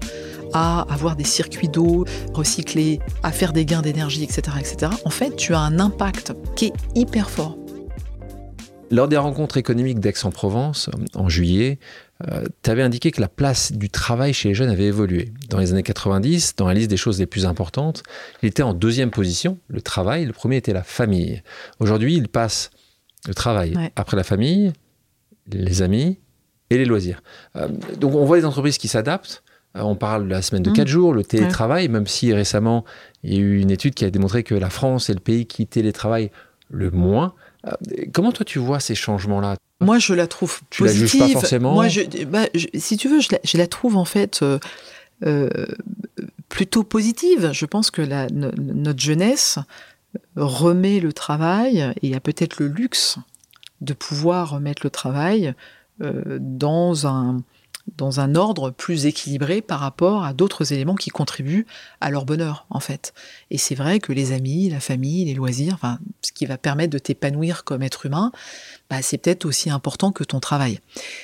à 0.53 0.81
avoir 0.81 1.15
des 1.15 1.23
circuits 1.23 1.67
d'eau 1.67 2.05
recyclés, 2.33 2.99
à 3.23 3.31
faire 3.31 3.53
des 3.53 3.65
gains 3.65 3.81
d'énergie, 3.81 4.23
etc., 4.23 4.57
etc., 4.59 4.91
en 5.03 5.09
fait, 5.09 5.35
tu 5.35 5.55
as 5.55 5.59
un 5.59 5.79
impact 5.79 6.33
qui 6.55 6.67
est 6.67 6.73
hyper 6.93 7.29
fort 7.29 7.57
lors 8.91 9.07
des 9.07 9.17
rencontres 9.17 9.57
économiques 9.57 9.99
d'Aix-en-Provence, 9.99 10.89
en 11.15 11.29
juillet, 11.29 11.79
euh, 12.27 12.45
tu 12.63 12.69
avais 12.69 12.81
indiqué 12.81 13.11
que 13.11 13.19
la 13.19 13.27
place 13.27 13.71
du 13.71 13.89
travail 13.89 14.33
chez 14.33 14.49
les 14.49 14.55
jeunes 14.55 14.69
avait 14.69 14.85
évolué. 14.85 15.33
Dans 15.49 15.59
les 15.59 15.71
années 15.73 15.83
90, 15.83 16.55
dans 16.55 16.67
la 16.67 16.73
liste 16.73 16.89
des 16.89 16.97
choses 16.97 17.19
les 17.19 17.25
plus 17.25 17.45
importantes, 17.45 18.03
il 18.41 18.47
était 18.47 18.63
en 18.63 18.73
deuxième 18.73 19.11
position, 19.11 19.57
le 19.67 19.81
travail. 19.81 20.25
Le 20.25 20.33
premier 20.33 20.57
était 20.57 20.73
la 20.73 20.83
famille. 20.83 21.43
Aujourd'hui, 21.79 22.15
il 22.15 22.27
passe 22.27 22.69
le 23.27 23.33
travail 23.33 23.75
après 23.95 24.15
la 24.15 24.23
famille, 24.23 24.71
les 25.51 25.81
amis 25.81 26.19
et 26.69 26.77
les 26.77 26.85
loisirs. 26.85 27.21
Euh, 27.55 27.67
donc 27.99 28.15
on 28.15 28.25
voit 28.25 28.37
des 28.37 28.45
entreprises 28.45 28.77
qui 28.77 28.87
s'adaptent. 28.87 29.43
on 29.73 29.95
parle 29.95 30.25
de 30.25 30.31
la 30.31 30.41
semaine 30.41 30.63
de 30.63 30.71
4 30.71 30.85
mmh. 30.85 30.87
jours, 30.87 31.13
le 31.13 31.23
télétravail, 31.23 31.89
même 31.89 32.07
si 32.07 32.33
récemment, 32.33 32.85
il 33.23 33.33
y 33.33 33.37
a 33.37 33.39
eu 33.39 33.59
une 33.59 33.71
étude 33.71 33.93
qui 33.93 34.05
a 34.05 34.09
démontré 34.09 34.43
que 34.43 34.55
la 34.55 34.69
France 34.69 35.09
est 35.09 35.13
le 35.13 35.19
pays 35.19 35.47
qui 35.47 35.67
télétravaille 35.67 36.31
le 36.69 36.91
moins. 36.91 37.33
Comment 38.13 38.31
toi 38.31 38.45
tu 38.45 38.59
vois 38.59 38.79
ces 38.79 38.95
changements-là? 38.95 39.55
Moi, 39.81 39.99
je 39.99 40.13
la 40.13 40.27
trouve 40.27 40.61
tu 40.69 40.83
positive. 40.83 41.01
la 41.01 41.07
juges 41.07 41.33
pas 41.33 41.39
forcément? 41.39 41.73
Moi, 41.73 41.87
bah, 42.27 42.45
si 42.75 42.97
tu 42.97 43.09
veux, 43.09 43.19
je 43.19 43.57
la, 43.57 43.67
trouve 43.67 43.97
en 43.97 44.05
fait 44.05 44.43
plutôt 46.49 46.83
positive. 46.83 47.51
Je 47.51 47.65
pense 47.65 47.91
que 47.91 48.01
la, 48.01 48.27
notre 48.29 48.99
jeunesse 48.99 49.59
remet 50.35 50.99
le 50.99 51.13
travail 51.13 51.93
et 52.01 52.15
a 52.15 52.19
peut-être 52.19 52.59
le 52.59 52.67
luxe 52.67 53.17
de 53.81 53.93
pouvoir 53.93 54.51
remettre 54.51 54.81
le 54.85 54.89
travail 54.89 55.53
euh, 56.01 56.37
dans 56.39 57.07
un 57.07 57.41
dans 57.97 58.19
un 58.19 58.35
ordre 58.35 58.71
plus 58.71 59.05
équilibré 59.05 59.61
par 59.61 59.79
rapport 59.79 60.23
à 60.23 60.33
d'autres 60.33 60.73
éléments 60.73 60.95
qui 60.95 61.11
contribuent 61.11 61.67
à 62.01 62.09
leur 62.09 62.25
bonheur, 62.25 62.65
en 62.69 62.79
fait. 62.79 63.13
Et 63.51 63.57
c'est 63.57 63.75
vrai 63.75 63.99
que 63.99 64.11
les 64.11 64.31
amis, 64.31 64.69
la 64.69 64.79
famille, 64.79 65.25
les 65.25 65.33
loisirs, 65.33 65.75
enfin, 65.75 65.99
ce 66.21 66.31
qui 66.31 66.45
va 66.45 66.57
permettre 66.57 66.91
de 66.91 66.97
t'épanouir 66.97 67.63
comme 67.63 67.83
être 67.83 68.05
humain, 68.05 68.31
bah, 68.89 69.01
c'est 69.01 69.17
peut-être 69.17 69.45
aussi 69.45 69.69
important 69.69 70.11
que 70.11 70.23
ton 70.23 70.39
travail. 70.39 70.79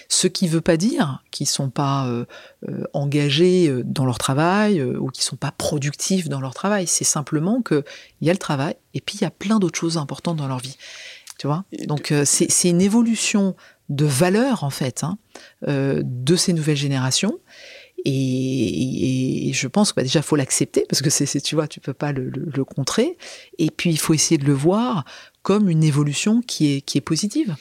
Ce 0.07 0.28
qui 0.28 0.45
ne 0.45 0.51
veut 0.51 0.62
pas 0.62 0.78
dire 0.78 1.24
qu'ils 1.32 1.47
sont 1.47 1.70
pas 1.70 2.07
euh, 2.07 2.26
euh, 2.70 2.86
engagés 2.93 3.68
euh, 3.68 3.84
dans 3.84 4.05
leur 4.05 4.18
travail 4.18 4.82
ou 4.84 5.09
qu'ils 5.09 5.24
sont 5.24 5.36
pas 5.36 5.51
productifs 5.51 6.30
dans 6.30 6.39
leur 6.39 6.53
travail. 6.53 6.88
C'est 6.88 7.03
simplement 7.03 7.62
qu'il 7.62 7.84
y 8.22 8.30
a 8.30 8.34
le 8.34 8.39
travail 8.39 8.76
et 8.93 9.01
puis 9.01 9.18
il 9.20 9.24
y 9.24 9.28
a 9.28 9.32
plein 9.32 9.59
d'autres 9.59 9.80
choses 9.80 9.97
importantes 9.97 10.38
dans 10.38 10.47
leur 10.47 10.59
vie. 10.59 10.78
Tu 11.39 11.47
vois? 11.47 11.66
Donc 11.88 12.14
c'est 12.24 12.70
une 12.70 12.82
évolution 12.82 13.55
de 13.91 14.05
valeur 14.05 14.63
en 14.63 14.69
fait 14.69 15.03
hein, 15.03 15.17
euh, 15.67 16.01
de 16.03 16.35
ces 16.35 16.53
nouvelles 16.53 16.77
générations. 16.77 17.37
Et, 18.03 19.51
je 19.53 19.67
pense 19.67 19.91
que 19.91 19.97
bah, 19.97 20.01
déjà 20.01 20.23
faut 20.23 20.35
l'accepter 20.35 20.85
parce 20.89 21.03
que 21.03 21.11
c'est 21.11 21.39
tu 21.41 21.53
vois 21.53 21.67
tu 21.67 21.79
peux 21.79 21.93
pas 21.93 22.11
le, 22.11 22.63
contrer. 22.63 23.17
Et 23.59 23.69
puis 23.69 23.91
il 23.91 23.99
faut 23.99 24.15
essayer 24.15 24.39
de 24.39 24.45
le 24.45 24.53
voir 24.53 25.05
comme 25.43 25.69
une 25.69 25.83
évolution 25.83 26.41
qui 26.41 26.73
est 26.73 26.81
qui 26.81 26.97
est 26.97 27.01
positive. 27.01 27.55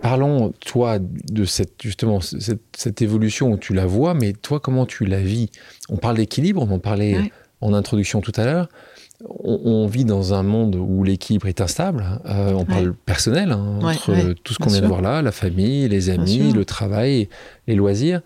Parlons, 0.00 0.54
toi, 0.64 0.98
de 0.98 1.44
cette, 1.44 1.82
justement, 1.82 2.20
cette, 2.22 3.02
évolution 3.02 3.52
où 3.52 3.58
tu 3.58 3.74
la 3.74 3.84
vois, 3.84 4.14
mais 4.14 4.32
toi, 4.32 4.58
comment 4.58 4.86
tu 4.86 5.04
la 5.04 5.20
vis? 5.20 5.50
On 5.90 5.98
parle 5.98 6.16
d'équilibre, 6.16 6.62
on 6.62 6.70
en 6.72 6.78
parlait 6.78 7.30
en 7.60 7.74
introduction 7.74 8.22
tout 8.22 8.32
à 8.36 8.46
l'heure 8.46 8.68
on, 9.26 9.86
vit 9.86 10.04
dans 10.04 10.34
un 10.34 10.42
monde 10.42 10.76
où 10.76 11.02
l'équilibre 11.02 11.46
est 11.46 11.60
instable. 11.60 12.20
Euh, 12.26 12.52
on 12.52 12.64
parle 12.64 12.94
personnel, 12.94 13.52
hein, 13.52 13.78
entre 13.82 14.34
tout 14.42 14.54
ce 14.54 14.58
qu'on 14.58 14.70
vient 14.70 14.80
de 14.80 14.86
voir 14.86 15.02
là, 15.02 15.22
la 15.22 15.32
famille, 15.32 15.88
les 15.88 16.10
amis, 16.10 16.52
le 16.52 16.64
travail, 16.64 17.28
les 17.66 17.74
loisirs. 17.74 18.20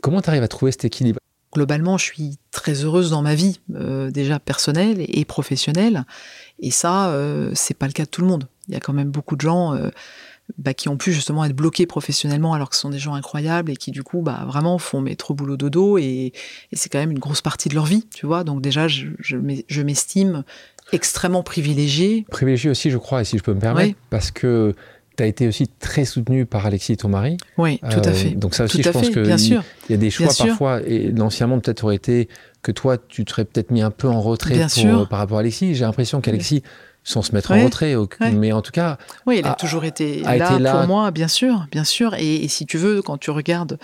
Comment 0.00 0.20
tu 0.20 0.30
arrives 0.30 0.42
à 0.42 0.48
trouver 0.48 0.72
cet 0.72 0.84
équilibre? 0.84 1.18
Globalement, 1.54 1.98
je 1.98 2.04
suis 2.04 2.38
très 2.50 2.84
heureuse 2.84 3.10
dans 3.10 3.20
ma 3.20 3.34
vie, 3.34 3.60
euh, 3.74 4.10
déjà 4.10 4.38
personnelle 4.38 5.04
et 5.06 5.24
professionnelle. 5.24 6.04
Et 6.60 6.70
ça, 6.70 7.10
euh, 7.10 7.50
c'est 7.54 7.74
pas 7.74 7.86
le 7.86 7.92
cas 7.92 8.04
de 8.04 8.08
tout 8.08 8.22
le 8.22 8.26
monde. 8.26 8.48
Il 8.68 8.74
y 8.74 8.76
a 8.76 8.80
quand 8.80 8.94
même 8.94 9.10
beaucoup 9.10 9.36
de 9.36 9.42
gens 9.42 9.76
bah, 10.58 10.74
qui 10.74 10.88
ont 10.88 10.96
pu 10.96 11.12
justement 11.12 11.44
être 11.44 11.54
bloqués 11.54 11.86
professionnellement 11.86 12.54
alors 12.54 12.70
que 12.70 12.76
ce 12.76 12.82
sont 12.82 12.90
des 12.90 12.98
gens 12.98 13.14
incroyables 13.14 13.70
et 13.70 13.76
qui 13.76 13.90
du 13.90 14.02
coup 14.02 14.22
bah, 14.22 14.44
vraiment 14.46 14.78
font 14.78 15.00
mes 15.00 15.16
trop 15.16 15.34
boulot 15.34 15.56
dodo 15.56 15.98
et, 15.98 16.32
et 16.72 16.76
c'est 16.76 16.88
quand 16.88 16.98
même 16.98 17.10
une 17.10 17.18
grosse 17.18 17.42
partie 17.42 17.68
de 17.68 17.74
leur 17.74 17.86
vie, 17.86 18.06
tu 18.14 18.26
vois. 18.26 18.44
Donc 18.44 18.60
déjà, 18.62 18.88
je, 18.88 19.06
je 19.20 19.82
m'estime 19.82 20.44
extrêmement 20.92 21.42
privilégié. 21.42 22.24
Privilégié 22.30 22.70
aussi, 22.70 22.90
je 22.90 22.98
crois, 22.98 23.22
et 23.22 23.24
si 23.24 23.38
je 23.38 23.42
peux 23.42 23.54
me 23.54 23.60
permettre, 23.60 23.96
parce 24.10 24.30
que 24.30 24.74
tu 25.16 25.22
as 25.22 25.26
été 25.26 25.46
aussi 25.46 25.68
très 25.68 26.04
soutenu 26.04 26.46
par 26.46 26.66
Alexis, 26.66 26.96
ton 26.96 27.08
mari. 27.08 27.36
Oui, 27.58 27.78
tout 27.78 28.00
à 28.02 28.12
fait. 28.12 28.30
donc 28.30 28.54
ça 28.54 28.64
aussi, 28.64 28.82
je 28.82 28.90
pense 28.90 29.10
qu'il 29.10 29.26
y, 29.26 29.94
a 29.94 29.96
des 29.96 30.10
choix 30.10 30.28
parfois, 30.36 30.80
et 30.82 31.10
l'anciennement 31.10 31.60
peut-être 31.60 31.84
aurait 31.84 31.96
été 31.96 32.28
que 32.62 32.72
toi, 32.72 32.96
tu 32.96 33.24
te 33.24 33.30
serais 33.30 33.44
peut-être 33.44 33.70
mis 33.70 33.82
un 33.82 33.90
peu 33.90 34.08
en 34.08 34.20
retrait 34.20 34.66
par 35.10 35.18
rapport 35.18 35.38
à 35.38 35.40
Alexis. 35.40 35.74
J'ai 35.74 35.84
l'impression 35.84 36.20
qu'Alexis 36.20 36.62
sans 37.04 37.22
se 37.22 37.32
mettre 37.32 37.50
en 37.50 37.64
retrait, 37.64 37.96
mais 38.32 38.52
en 38.52 38.62
tout 38.62 38.70
cas. 38.70 38.96
Oui, 39.26 39.38
il 39.38 39.46
a, 39.46 39.54
toujours 39.54 39.84
été, 39.84 40.20
là 40.20 40.58
pour 40.58 40.86
moi, 40.86 41.10
bien 41.10 41.28
sûr, 41.28 41.66
bien 41.70 41.84
sûr. 41.84 42.14
Et, 42.14 42.46
si 42.48 42.66
tu 42.66 42.78
veux, 42.78 43.02
quand 43.02 43.18
tu 43.18 43.30
regardes 43.30 43.78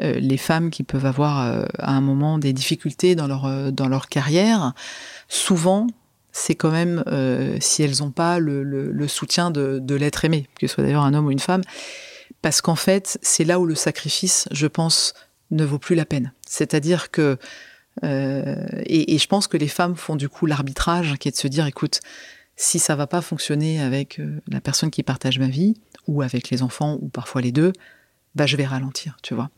euh, 0.00 0.14
les 0.14 0.36
femmes 0.36 0.70
qui 0.70 0.82
peuvent 0.82 1.06
avoir 1.06 1.40
euh, 1.40 1.64
à 1.78 1.92
un 1.92 2.00
moment 2.00 2.38
des 2.38 2.52
difficultés 2.52 3.14
dans 3.14 3.26
leur 3.26 3.46
euh, 3.46 3.70
dans 3.70 3.88
leur 3.88 4.08
carrière, 4.08 4.72
souvent 5.28 5.86
c'est 6.32 6.54
quand 6.54 6.70
même 6.70 7.02
si 7.60 7.82
elles 7.82 7.98
n'ont 8.00 8.12
pas 8.12 8.38
le, 8.38 8.62
le, 8.62 9.08
soutien 9.08 9.50
de, 9.50 9.80
de 9.80 9.94
l'être 9.96 10.24
aimé, 10.24 10.46
que 10.60 10.68
ce 10.68 10.74
soit 10.74 10.84
d'ailleurs 10.84 11.02
un 11.02 11.12
homme 11.14 11.26
ou 11.26 11.30
une 11.32 11.40
femme, 11.40 11.62
parce 12.42 12.60
qu'en 12.60 12.76
fait 12.76 13.18
c'est 13.22 13.44
là 13.44 13.58
où 13.58 13.66
le 13.66 13.74
sacrifice, 13.74 14.46
je 14.52 14.68
pense, 14.68 15.14
ne 15.50 15.64
vaut 15.64 15.78
plus 15.78 15.96
la 15.96 16.04
peine. 16.04 16.32
C'est-à-dire 16.46 17.10
que 17.10 17.38
et, 18.04 19.14
et, 19.14 19.18
je 19.18 19.26
pense 19.26 19.48
que 19.48 19.56
les 19.56 19.66
femmes 19.66 19.96
font 19.96 20.14
du 20.14 20.28
coup 20.28 20.46
l'arbitrage 20.46 21.16
qui 21.18 21.26
est 21.26 21.32
de 21.32 21.36
se 21.36 21.48
dire, 21.48 21.66
écoute, 21.66 22.00
si 22.60 22.80
ça 22.80 22.96
va 22.96 23.06
pas 23.06 23.22
fonctionner 23.22 23.80
avec 23.80 24.18
euh, 24.18 24.42
la 24.48 24.60
personne 24.60 24.90
qui 24.90 25.04
partage 25.04 25.38
ma 25.38 25.46
vie, 25.46 25.74
ou 26.08 26.22
avec 26.22 26.50
les 26.50 26.62
enfants, 26.62 26.98
ou 27.00 27.08
parfois 27.08 27.40
les 27.40 27.52
deux, 27.52 27.72
bah 28.34 28.46
je 28.46 28.56
vais 28.56 28.66
ralentir, 28.66 29.16
tu 29.22 29.32
vois. 29.32 29.48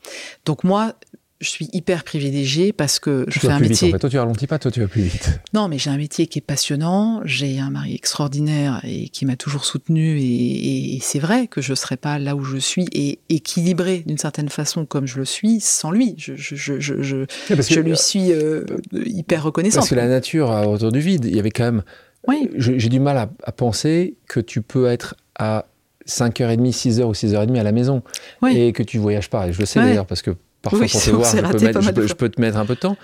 Donc 0.45 0.65
moi, 0.65 0.95
je 1.41 1.49
suis 1.49 1.71
hyper 1.73 2.05
privilégiée 2.05 2.75
parce 2.75 2.99
que 2.99 3.25
je 3.29 3.39
fais 3.39 3.49
un 3.49 3.59
métier. 3.59 3.89
Vite, 3.89 3.95
en 3.95 3.97
fait. 3.97 3.99
Toi, 4.01 4.11
tu 4.11 4.19
ralentis 4.19 4.47
pas, 4.47 4.59
toi, 4.59 4.71
tu 4.71 4.81
vas 4.81 4.89
plus 4.89 5.01
vite. 5.01 5.41
Non, 5.55 5.69
mais 5.69 5.79
j'ai 5.79 5.89
un 5.89 5.97
métier 5.97 6.27
qui 6.27 6.41
est 6.41 6.43
passionnant. 6.43 7.23
J'ai 7.25 7.59
un 7.59 7.71
mari 7.71 7.95
extraordinaire 7.95 8.83
et 8.85 9.09
qui 9.09 9.25
m'a 9.25 9.37
toujours 9.37 9.65
soutenu. 9.65 10.19
Et, 10.21 10.99
c'est 11.01 11.19
vrai 11.19 11.47
que 11.47 11.63
je 11.63 11.73
serais 11.73 11.97
pas 11.97 12.19
là 12.19 12.37
où 12.37 12.45
je 12.45 12.59
suis 12.59 12.87
et 12.93 13.21
équilibré 13.31 14.03
d'une 14.07 14.19
certaine 14.19 14.51
façon 14.51 14.85
comme 14.85 15.07
je 15.07 15.17
le 15.17 15.25
suis 15.25 15.61
sans 15.61 15.91
lui. 15.91 16.15
Je, 16.19 16.35
je, 16.37 16.55
je, 16.55 16.79
je, 16.79 17.25
je 17.49 17.81
lui 17.81 17.97
suis 17.97 18.33
euh, 18.33 18.67
hyper 18.93 19.43
reconnaissant. 19.43 19.81
Parce 19.81 19.89
que 19.89 19.95
la 19.95 20.09
nature 20.09 20.51
a 20.51 20.69
autour 20.69 20.93
du 20.93 21.01
vide. 21.01 21.25
Il 21.25 21.35
y 21.35 21.39
avait 21.39 21.51
quand 21.51 21.65
même 21.65 21.83
oui. 22.29 22.51
J'ai 22.55 22.89
du 22.89 23.01
mal 23.01 23.29
à, 23.43 23.53
penser 23.53 24.17
que 24.29 24.41
tu 24.41 24.63
peux 24.63 24.87
être 24.87 25.15
à 25.39 25.67
5h30, 26.07 26.73
6h 26.73 27.03
ou 27.05 27.13
6h30 27.13 27.59
à 27.59 27.63
la 27.63 27.73
maison. 27.73 28.03
Et 28.51 28.73
que 28.73 28.83
tu 28.83 28.99
voyages 28.99 29.31
pas. 29.31 29.49
Et 29.49 29.53
je 29.53 29.61
le 29.61 29.67
sais 29.67 29.81
d'ailleurs 29.81 30.07
parce 30.07 30.23
que 30.23 30.33
parfois 30.63 30.87
pour 30.87 31.03
te 31.03 31.11
voir, 31.11 31.31
je 31.31 32.15
peux, 32.15 32.29
te 32.29 32.41
mettre 32.41 32.59
un 32.59 32.67
peu 32.67 32.75
de 32.75 32.81
temps. 32.81 32.97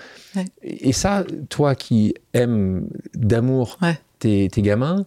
Et 0.63 0.93
ça, 0.93 1.23
toi 1.49 1.75
qui 1.75 2.13
aimes 2.33 2.87
d'amour 3.15 3.79
tes, 4.19 4.49
gamins, 4.57 5.05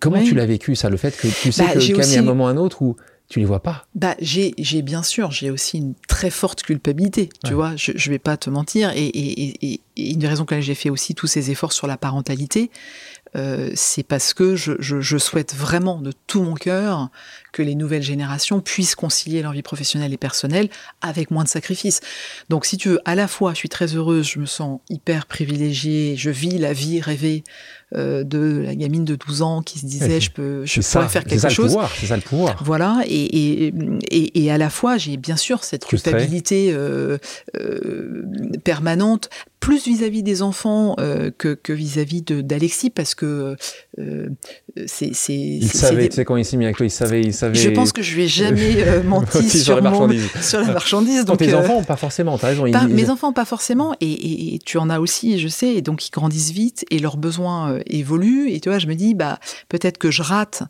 comment 0.00 0.22
tu 0.22 0.34
l'as 0.34 0.46
vécu 0.46 0.74
ça 0.74 0.88
Le 0.88 0.96
fait 0.96 1.16
que 1.16 1.28
tu 1.28 1.52
sais 1.52 1.64
bah, 1.64 1.76
qu'il 1.76 1.96
y 1.96 2.16
a 2.16 2.18
un 2.20 2.22
moment 2.22 2.44
ou 2.44 2.48
un 2.48 2.56
autre 2.56 2.82
où 2.82 2.96
tu 3.28 3.38
les 3.38 3.46
vois 3.46 3.60
pas. 3.60 3.86
Bah 3.94 4.16
j'ai 4.20 4.52
bien 4.82 5.02
sûr, 5.02 5.30
j'ai 5.30 5.50
aussi 5.50 5.78
une 5.78 5.94
très 6.08 6.30
forte 6.30 6.62
culpabilité, 6.62 7.30
tu 7.44 7.54
vois, 7.54 7.74
je, 7.76 7.92
je 7.94 8.10
vais 8.10 8.18
pas 8.18 8.36
te 8.36 8.50
mentir, 8.50 8.90
et, 8.94 9.06
et, 9.06 9.66
et, 9.66 9.80
et 9.96 10.10
une 10.10 10.18
des 10.18 10.28
raisons 10.28 10.44
pour 10.44 10.52
laquelle 10.54 10.66
j'ai 10.66 10.74
fait 10.74 10.90
aussi 10.90 11.14
tous 11.14 11.26
ces 11.26 11.50
efforts 11.50 11.72
sur 11.72 11.86
la 11.86 11.96
parentalité, 11.96 12.70
euh, 13.36 13.70
c'est 13.74 14.04
parce 14.04 14.32
que 14.32 14.54
je, 14.54 14.72
je, 14.78 15.00
je, 15.00 15.18
souhaite 15.18 15.54
vraiment 15.54 16.00
de 16.00 16.12
tout 16.28 16.42
mon 16.42 16.54
cœur 16.54 17.08
que 17.52 17.62
les 17.62 17.74
nouvelles 17.74 18.02
générations 18.02 18.60
puissent 18.60 18.94
concilier 18.94 19.42
leur 19.42 19.52
vie 19.52 19.62
professionnelle 19.62 20.12
et 20.12 20.16
personnelle 20.16 20.68
avec 21.00 21.32
moins 21.32 21.42
de 21.42 21.48
sacrifices. 21.48 22.00
Donc 22.48 22.64
si 22.64 22.76
tu 22.76 22.90
veux, 22.90 23.00
à 23.04 23.16
la 23.16 23.26
fois, 23.26 23.52
je 23.52 23.58
suis 23.58 23.68
très 23.68 23.96
heureuse, 23.96 24.28
je 24.28 24.38
me 24.38 24.46
sens 24.46 24.80
hyper 24.88 25.26
privilégiée, 25.26 26.14
je 26.16 26.30
vis 26.30 26.58
la 26.58 26.72
vie 26.72 27.00
rêvée 27.00 27.42
euh, 27.94 28.24
de 28.24 28.62
la 28.64 28.74
gamine 28.74 29.04
de 29.04 29.14
12 29.14 29.42
ans 29.42 29.62
qui 29.62 29.78
se 29.78 29.86
disait 29.86 30.20
je 30.20 30.30
peux 30.30 30.64
je 30.64 30.80
pourrais 30.80 31.08
faire 31.08 31.24
quelque 31.24 31.48
chose. 31.48 31.76
C'est 31.98 32.06
ça 32.06 32.16
le 32.16 32.22
pouvoir. 32.22 32.62
Voilà, 32.64 33.02
et, 33.06 33.66
et, 33.68 34.44
et, 34.44 34.50
à 34.50 34.58
la 34.58 34.70
fois 34.70 34.96
j'ai 34.96 35.16
bien 35.16 35.36
sûr 35.36 35.64
cette 35.64 35.84
culpabilité 35.84 36.72
euh, 36.72 37.18
euh, 37.56 38.24
permanente 38.64 39.30
plus 39.64 39.86
vis-à-vis 39.86 40.22
des 40.22 40.42
enfants 40.42 40.94
euh, 40.98 41.30
que, 41.38 41.72
vis-à-vis 41.72 42.20
d'Alexis, 42.20 42.90
parce 42.90 43.14
que 43.14 43.56
euh, 43.98 44.28
c'est... 44.84 45.08
Il 45.30 45.66
savait, 45.70 46.10
tu 46.10 46.16
sais, 46.16 46.26
quand 46.26 46.36
il 46.36 46.44
s'est 46.44 46.58
mis 46.58 46.66
avec 46.66 46.76
toi, 46.76 46.84
il 46.84 46.90
savait, 46.90 47.22
il 47.22 47.32
savait... 47.32 47.54
Je 47.54 47.70
pense 47.70 47.92
que 47.92 48.02
je 48.02 48.14
lui 48.14 48.24
ai 48.24 48.28
jamais 48.28 48.82
euh, 48.86 49.02
menti 49.04 49.48
sur, 49.48 49.76
la 49.76 49.80
marchandise. 49.80 50.28
sur 50.42 50.60
la 50.60 50.70
marchandise. 50.70 51.24
Donc, 51.24 51.38
tes 51.38 51.54
enfants, 51.54 51.82
pas 51.82 51.96
forcément, 51.96 52.36
t'as 52.36 52.48
raison. 52.48 52.66
Mes 52.90 53.08
enfants, 53.08 53.32
pas 53.32 53.46
forcément, 53.46 53.94
et, 54.02 54.58
tu 54.66 54.76
en 54.76 54.90
as 54.90 55.00
aussi, 55.00 55.38
je 55.38 55.48
sais, 55.48 55.74
et 55.74 55.80
donc 55.80 56.06
ils 56.06 56.10
grandissent 56.10 56.50
vite, 56.50 56.84
et 56.90 56.98
leurs 56.98 57.16
besoins 57.16 57.73
évoluent, 57.86 58.50
et 58.50 58.60
tu 58.60 58.68
vois, 58.68 58.78
je 58.78 58.86
me 58.86 58.94
dis, 58.94 59.14
bah, 59.14 59.38
peut-être 59.68 59.98
que 59.98 60.10
je 60.10 60.22
rate 60.22 60.62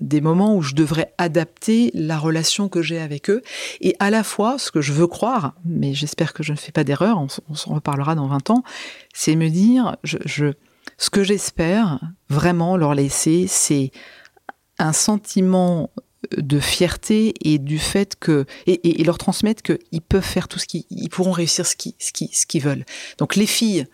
des 0.00 0.20
moments 0.20 0.56
où 0.56 0.62
je 0.62 0.74
devrais 0.74 1.12
adapter 1.18 1.90
la 1.94 2.18
relation 2.18 2.68
que 2.68 2.82
j'ai 2.82 2.98
avec 2.98 3.30
eux, 3.30 3.42
et 3.80 3.94
à 3.98 4.10
la 4.10 4.22
fois, 4.22 4.58
ce 4.58 4.70
que 4.70 4.80
je 4.80 4.92
veux 4.92 5.06
croire, 5.06 5.54
mais 5.64 5.94
j'espère 5.94 6.32
que 6.32 6.42
je 6.42 6.52
ne 6.52 6.58
fais 6.58 6.72
pas 6.72 6.84
d'erreur, 6.84 7.18
on, 7.18 7.28
on 7.48 7.54
s'en 7.54 7.74
reparlera 7.74 8.14
dans 8.14 8.26
20 8.26 8.40
temps, 8.40 8.62
c'est 9.12 9.36
me 9.36 9.48
dire, 9.48 9.96
je, 10.04 10.52
ce 10.96 11.10
que 11.10 11.22
j'espère 11.22 12.00
vraiment 12.28 12.76
leur 12.76 12.94
laisser, 12.94 13.46
c'est 13.48 13.90
un 14.78 14.92
sentiment 14.92 15.90
de 16.36 16.58
fierté 16.58 17.34
et 17.42 17.58
du 17.58 17.78
fait 17.78 18.16
que 18.18 18.44
et, 18.66 19.04
leur 19.04 19.18
transmettre 19.18 19.62
qu'ils 19.62 20.02
peuvent 20.02 20.22
faire 20.24 20.48
tout 20.48 20.58
ce 20.58 20.66
qu'ils 20.66 20.84
ils 20.90 21.08
pourront 21.08 21.30
réussir 21.30 21.66
ce 21.66 21.76
qu'ils 21.76 21.94
ce 21.98 22.10
ce 22.32 22.46
qu'ils 22.46 22.62
veulent. 22.62 22.84
Donc 23.18 23.36
les 23.36 23.46
filles, 23.46 23.86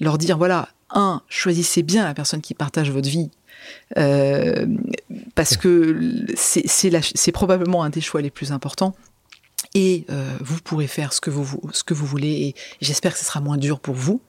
leur 0.00 0.18
dire 0.18 0.38
voilà 0.38 0.68
un 0.94 1.22
choisissez 1.28 1.82
bien 1.82 2.04
la 2.04 2.14
personne 2.14 2.40
qui 2.40 2.54
partage 2.54 2.90
votre 2.90 3.08
vie 3.08 3.30
euh, 3.98 4.66
parce 5.34 5.56
que 5.56 6.26
c'est 6.36 7.32
probablement 7.32 7.82
un 7.82 7.90
des 7.90 8.00
choix 8.00 8.22
les 8.22 8.30
plus 8.30 8.52
importants 8.52 8.94
et 9.74 10.06
vous 10.40 10.60
pourrez 10.60 10.86
faire 10.86 11.12
ce 11.12 11.20
que 11.20 11.30
vous, 11.30 11.60
ce 11.72 11.82
que 11.82 11.94
vous 11.94 12.06
voulez 12.06 12.30
et 12.30 12.54
j'espère 12.80 13.12
que 13.12 13.18
ce 13.18 13.24
sera 13.24 13.40
moins 13.40 13.56
dur 13.56 13.80
pour 13.80 13.94
vous. 13.94 14.20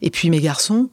Et 0.00 0.10
puis 0.10 0.30
mes 0.30 0.40
garçons, 0.40 0.90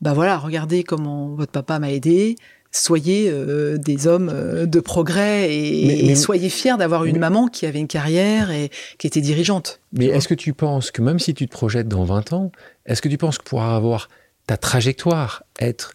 bah 0.00 0.12
voilà, 0.12 0.38
regardez 0.38 0.84
comment 0.84 1.28
votre 1.34 1.52
papa 1.52 1.78
m'a 1.78 1.90
aidé, 1.90 2.36
soyez 2.70 3.30
euh, 3.30 3.78
des 3.78 4.06
hommes 4.06 4.30
euh, 4.32 4.66
de 4.66 4.80
progrès 4.80 5.54
et, 5.54 6.14
soyez 6.14 6.50
fiers 6.50 6.76
d'avoir 6.78 7.04
une 7.04 7.18
maman 7.18 7.48
qui 7.48 7.66
avait 7.66 7.78
une 7.78 7.88
carrière 7.88 8.50
et 8.50 8.70
qui 8.98 9.06
était 9.06 9.20
dirigeante. 9.20 9.80
Mais 9.92 10.06
est-ce 10.06 10.28
que 10.28 10.34
tu 10.34 10.52
penses 10.52 10.90
que 10.90 11.02
même 11.02 11.18
si 11.18 11.34
tu 11.34 11.46
te 11.46 11.52
projettes 11.52 11.88
dans 11.88 12.04
20 12.04 12.32
ans, 12.32 12.52
est-ce 12.84 13.02
que 13.02 13.08
tu 13.08 13.18
penses 13.18 13.38
que 13.38 13.44
pour 13.44 13.62
avoir 13.62 14.08
ta 14.46 14.56
trajectoire, 14.56 15.44
être 15.60 15.94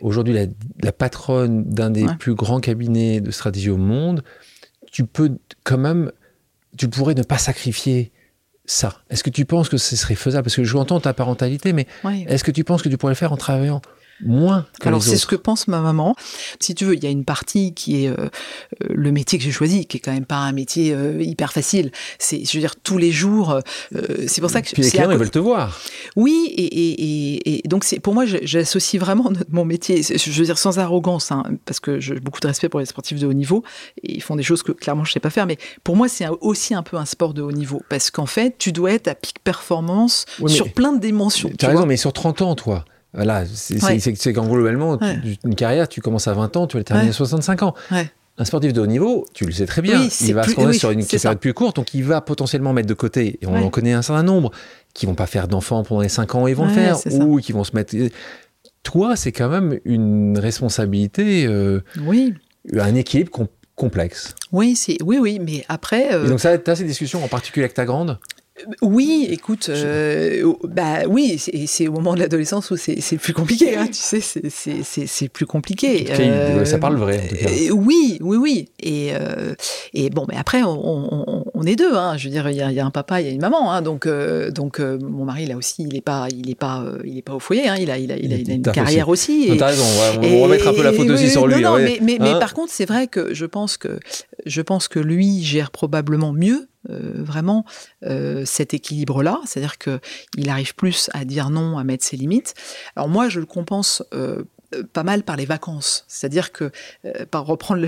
aujourd'hui 0.00 0.34
la, 0.82 0.92
patronne 0.92 1.64
d'un 1.64 1.90
des 1.90 2.06
plus 2.18 2.34
grands 2.34 2.60
cabinets 2.60 3.20
de 3.20 3.30
stratégie 3.30 3.70
au 3.70 3.76
monde, 3.76 4.22
tu 4.90 5.04
peux 5.04 5.36
quand 5.64 5.78
même, 5.78 6.10
tu 6.78 6.88
pourrais 6.88 7.14
ne 7.14 7.22
pas 7.22 7.38
sacrifier 7.38 8.12
ça. 8.64 9.02
Est-ce 9.10 9.22
que 9.22 9.30
tu 9.30 9.44
penses 9.44 9.68
que 9.68 9.76
ce 9.76 9.96
serait 9.96 10.14
faisable? 10.14 10.44
Parce 10.44 10.56
que 10.56 10.64
je 10.64 10.76
entends 10.76 11.00
ta 11.00 11.12
parentalité, 11.12 11.72
mais 11.72 11.86
est-ce 12.26 12.44
que 12.44 12.50
tu 12.50 12.64
penses 12.64 12.82
que 12.82 12.88
tu 12.88 12.96
pourrais 12.96 13.12
le 13.12 13.16
faire 13.16 13.32
en 13.32 13.36
travaillant 13.36 13.80
moins 14.24 14.66
Alors 14.82 15.02
c'est 15.02 15.16
ce 15.16 15.26
que 15.26 15.36
pense 15.36 15.68
ma 15.68 15.80
maman. 15.80 16.14
Si 16.60 16.74
tu 16.74 16.84
veux, 16.84 16.94
il 16.94 17.02
y 17.02 17.06
a 17.06 17.10
une 17.10 17.24
partie 17.24 17.74
qui 17.74 18.04
est 18.04 18.08
euh, 18.08 18.14
euh, 18.16 18.28
le 18.88 19.12
métier 19.12 19.38
que 19.38 19.44
j'ai 19.44 19.50
choisi, 19.50 19.86
qui 19.86 19.98
est 19.98 20.00
quand 20.00 20.12
même 20.12 20.24
pas 20.24 20.36
un 20.36 20.52
métier 20.52 20.92
euh, 20.94 21.22
hyper 21.22 21.52
facile. 21.52 21.90
C'est, 22.18 22.44
je 22.44 22.52
veux 22.54 22.60
dire, 22.60 22.76
tous 22.76 22.98
les 22.98 23.12
jours. 23.12 23.60
c'est 24.26 24.40
pour 24.40 24.50
ça 24.50 24.62
que 24.62 24.70
Puis 24.70 24.82
les 24.82 24.90
clients 24.90 25.10
ils 25.10 25.18
veulent 25.18 25.30
te 25.30 25.38
voir. 25.38 25.80
Oui, 26.16 26.52
et, 26.56 26.64
et, 26.64 27.58
et, 27.58 27.68
donc 27.68 27.84
c'est 27.84 28.00
pour 28.00 28.14
moi 28.14 28.24
j'associe 28.26 29.00
vraiment 29.00 29.30
mon 29.50 29.64
métier. 29.64 30.02
Je 30.02 30.30
veux 30.30 30.44
dire 30.44 30.58
sans 30.58 30.78
arrogance, 30.78 31.30
hein, 31.32 31.44
parce 31.64 31.80
que 31.80 32.00
j'ai 32.00 32.18
beaucoup 32.20 32.40
de 32.40 32.46
respect 32.46 32.68
pour 32.68 32.80
les 32.80 32.86
sportifs 32.86 33.18
de 33.18 33.26
haut 33.26 33.32
niveau. 33.32 33.62
Et 34.02 34.14
ils 34.16 34.22
font 34.22 34.36
des 34.36 34.42
choses 34.42 34.62
que 34.62 34.72
clairement 34.72 35.04
je 35.04 35.12
sais 35.12 35.20
pas 35.20 35.30
faire, 35.30 35.46
mais 35.46 35.58
pour 35.84 35.96
moi 35.96 36.08
c'est 36.08 36.26
aussi 36.40 36.74
un 36.74 36.82
peu 36.82 36.96
un 36.96 37.04
sport 37.04 37.34
de 37.34 37.42
haut 37.42 37.52
niveau, 37.52 37.82
parce 37.88 38.10
qu'en 38.10 38.26
fait 38.26 38.56
tu 38.58 38.72
dois 38.72 38.92
être 38.92 39.08
à 39.08 39.14
pic 39.14 39.38
performance 39.42 40.24
sur 40.46 40.72
plein 40.72 40.92
de 40.92 41.00
dimensions. 41.00 41.50
Tu 41.58 41.64
as 41.64 41.68
raison, 41.68 41.86
mais 41.86 41.96
sur 41.96 42.12
30 42.12 42.42
ans, 42.42 42.54
toi. 42.54 42.84
Voilà, 43.16 43.44
c'est 43.46 44.32
qu'en 44.32 44.46
globalement, 44.46 44.98
une 45.44 45.54
carrière, 45.54 45.88
tu 45.88 46.00
commences 46.00 46.28
à 46.28 46.34
20 46.34 46.56
ans, 46.56 46.66
tu 46.66 46.76
vas 46.76 46.84
terminer 46.84 47.10
à 47.10 47.12
65 47.12 47.62
ans. 47.62 47.74
Un 48.38 48.44
sportif 48.44 48.74
de 48.74 48.82
haut 48.82 48.86
niveau, 48.86 49.26
tu 49.32 49.46
le 49.46 49.52
sais 49.52 49.64
très 49.64 49.80
bien, 49.80 50.06
il 50.20 50.34
va 50.34 50.42
se 50.42 50.54
connaître 50.54 50.78
sur 50.78 50.90
une 50.90 51.04
période 51.04 51.38
plus 51.38 51.54
courte, 51.54 51.76
donc 51.76 51.94
il 51.94 52.04
va 52.04 52.20
potentiellement 52.20 52.74
mettre 52.74 52.88
de 52.88 52.94
côté, 52.94 53.38
et 53.40 53.46
on 53.46 53.56
en 53.56 53.70
connaît 53.70 53.94
un 53.94 54.02
certain 54.02 54.22
nombre, 54.22 54.50
qui 54.92 55.06
vont 55.06 55.14
pas 55.14 55.26
faire 55.26 55.48
d'enfants 55.48 55.82
pendant 55.82 56.02
les 56.02 56.10
5 56.10 56.34
ans, 56.34 56.46
ils 56.46 56.54
vont 56.54 56.66
le 56.66 56.72
faire, 56.72 56.98
ou 57.12 57.40
qui 57.40 57.52
vont 57.52 57.64
se 57.64 57.74
mettre... 57.74 57.96
Toi, 58.82 59.16
c'est 59.16 59.32
quand 59.32 59.48
même 59.48 59.80
une 59.84 60.38
responsabilité, 60.38 61.44
euh, 61.46 61.80
oui. 62.02 62.34
un 62.78 62.94
équilibre 62.94 63.32
complexe. 63.74 64.34
Oui, 64.52 64.78
oui, 65.02 65.18
oui, 65.18 65.38
mais 65.40 65.64
après... 65.68 66.14
Euh, 66.14 66.26
et 66.26 66.28
donc 66.28 66.38
ça, 66.38 66.56
tu 66.56 66.70
as 66.70 66.76
ces 66.76 66.84
discussions 66.84 67.24
en 67.24 67.28
particulier 67.28 67.64
avec 67.64 67.74
ta 67.74 67.84
grande? 67.84 68.18
Oui, 68.80 69.26
écoute, 69.30 69.68
euh, 69.68 70.52
bah 70.64 71.00
oui, 71.08 71.38
c'est 71.38 71.88
au 71.88 71.92
moment 71.92 72.14
de 72.14 72.20
l'adolescence 72.20 72.70
où 72.70 72.76
c'est 72.76 73.18
plus 73.18 73.34
compliqué, 73.34 73.76
hein, 73.76 73.86
tu 73.86 73.94
sais, 73.94 74.20
c'est 74.20 75.28
plus 75.28 75.46
compliqué. 75.46 76.06
Euh, 76.10 76.64
ça 76.64 76.78
parle 76.78 76.96
vrai. 76.96 77.20
En 77.24 77.28
tout 77.28 77.36
cas. 77.36 77.50
oui, 77.72 78.18
oui, 78.20 78.36
oui. 78.36 78.68
Et, 78.80 79.10
euh, 79.12 79.54
et 79.92 80.08
bon, 80.10 80.24
mais 80.28 80.36
après, 80.36 80.62
on, 80.62 81.44
on, 81.54 81.62
est 81.64 81.76
deux. 81.76 81.94
Hein, 81.94 82.16
je 82.16 82.24
veux 82.24 82.30
dire, 82.30 82.48
il 82.48 82.56
y, 82.56 82.62
a, 82.62 82.72
y, 82.72 82.80
a 82.80 82.86
un 82.86 82.90
papa, 82.90 83.20
il 83.20 83.26
y 83.26 83.30
a 83.30 83.32
une 83.32 83.40
maman. 83.40 83.72
Hein, 83.72 83.82
donc, 83.82 84.08
donc 84.54 84.80
mon 84.80 85.24
mari 85.24 85.46
là 85.46 85.56
aussi, 85.56 85.84
il 85.88 85.96
est 85.96 86.00
pas, 86.00 86.28
il 86.30 86.48
est 86.50 86.54
pas, 86.58 86.84
il 87.04 87.18
est 87.18 87.22
pas 87.22 87.34
au 87.34 87.40
foyer. 87.40 87.68
Hein, 87.68 87.76
il 87.78 87.90
a, 87.90 87.98
il 87.98 88.10
a, 88.10 88.16
il 88.16 88.32
a, 88.32 88.54
une 88.54 88.62
carrière 88.62 89.08
aussi. 89.08 89.50
T'as 89.58 89.66
raison. 89.66 89.84
on, 90.16 90.20
va 90.20 90.42
remettre 90.44 90.68
un 90.68 90.72
peu 90.72 90.82
la 90.82 90.92
faute 90.92 91.10
aussi 91.10 91.30
sur 91.30 91.46
lui. 91.46 91.62
Non, 91.62 91.76
mais, 91.76 91.98
mais, 92.00 92.16
mais 92.20 92.30
hein 92.30 92.38
par 92.38 92.54
contre, 92.54 92.72
c'est 92.72 92.86
vrai 92.86 93.06
que 93.06 93.34
je 93.34 93.44
pense 93.44 93.76
que 93.76 93.98
je 94.46 94.62
pense 94.62 94.88
que 94.88 94.98
lui 94.98 95.42
gère 95.42 95.70
probablement 95.70 96.32
mieux 96.32 96.46
euh, 96.56 96.75
vraiment 96.88 97.64
euh, 98.04 98.44
cet 98.44 98.74
équilibre-là, 98.74 99.40
c'est-à-dire 99.44 99.78
qu'il 99.78 100.48
arrive 100.48 100.74
plus 100.74 101.10
à 101.12 101.24
dire 101.24 101.50
non, 101.50 101.78
à 101.78 101.84
mettre 101.84 102.04
ses 102.04 102.16
limites. 102.16 102.54
Alors 102.94 103.08
moi, 103.08 103.28
je 103.28 103.40
le 103.40 103.46
compense 103.46 104.02
euh, 104.14 104.44
pas 104.92 105.02
mal 105.02 105.22
par 105.22 105.36
les 105.36 105.46
vacances. 105.46 106.04
C'est-à-dire 106.08 106.52
que, 106.52 106.70
par 107.30 107.46
reprendre 107.46 107.86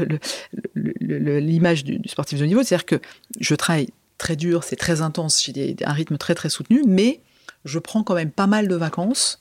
l'image 0.75 1.85
du, 1.85 2.01
sportif 2.07 2.39
de 2.39 2.45
niveau, 2.45 2.63
c'est-à-dire 2.63 2.87
que 2.87 3.01
je 3.41 3.55
travaille 3.55 3.89
très 4.17 4.37
dur, 4.37 4.65
c'est 4.65 4.77
très 4.77 5.01
intense, 5.01 5.43
j'ai 5.45 5.77
un 5.85 5.93
rythme 5.93 6.19
très 6.19 6.35
très 6.35 6.49
soutenu, 6.49 6.83
mais 6.87 7.21
je 7.65 7.79
prends 7.79 8.03
quand 8.03 8.15
même 8.15 8.31
pas 8.31 8.47
mal 8.47 8.69
de 8.69 8.75
vacances. 8.75 9.39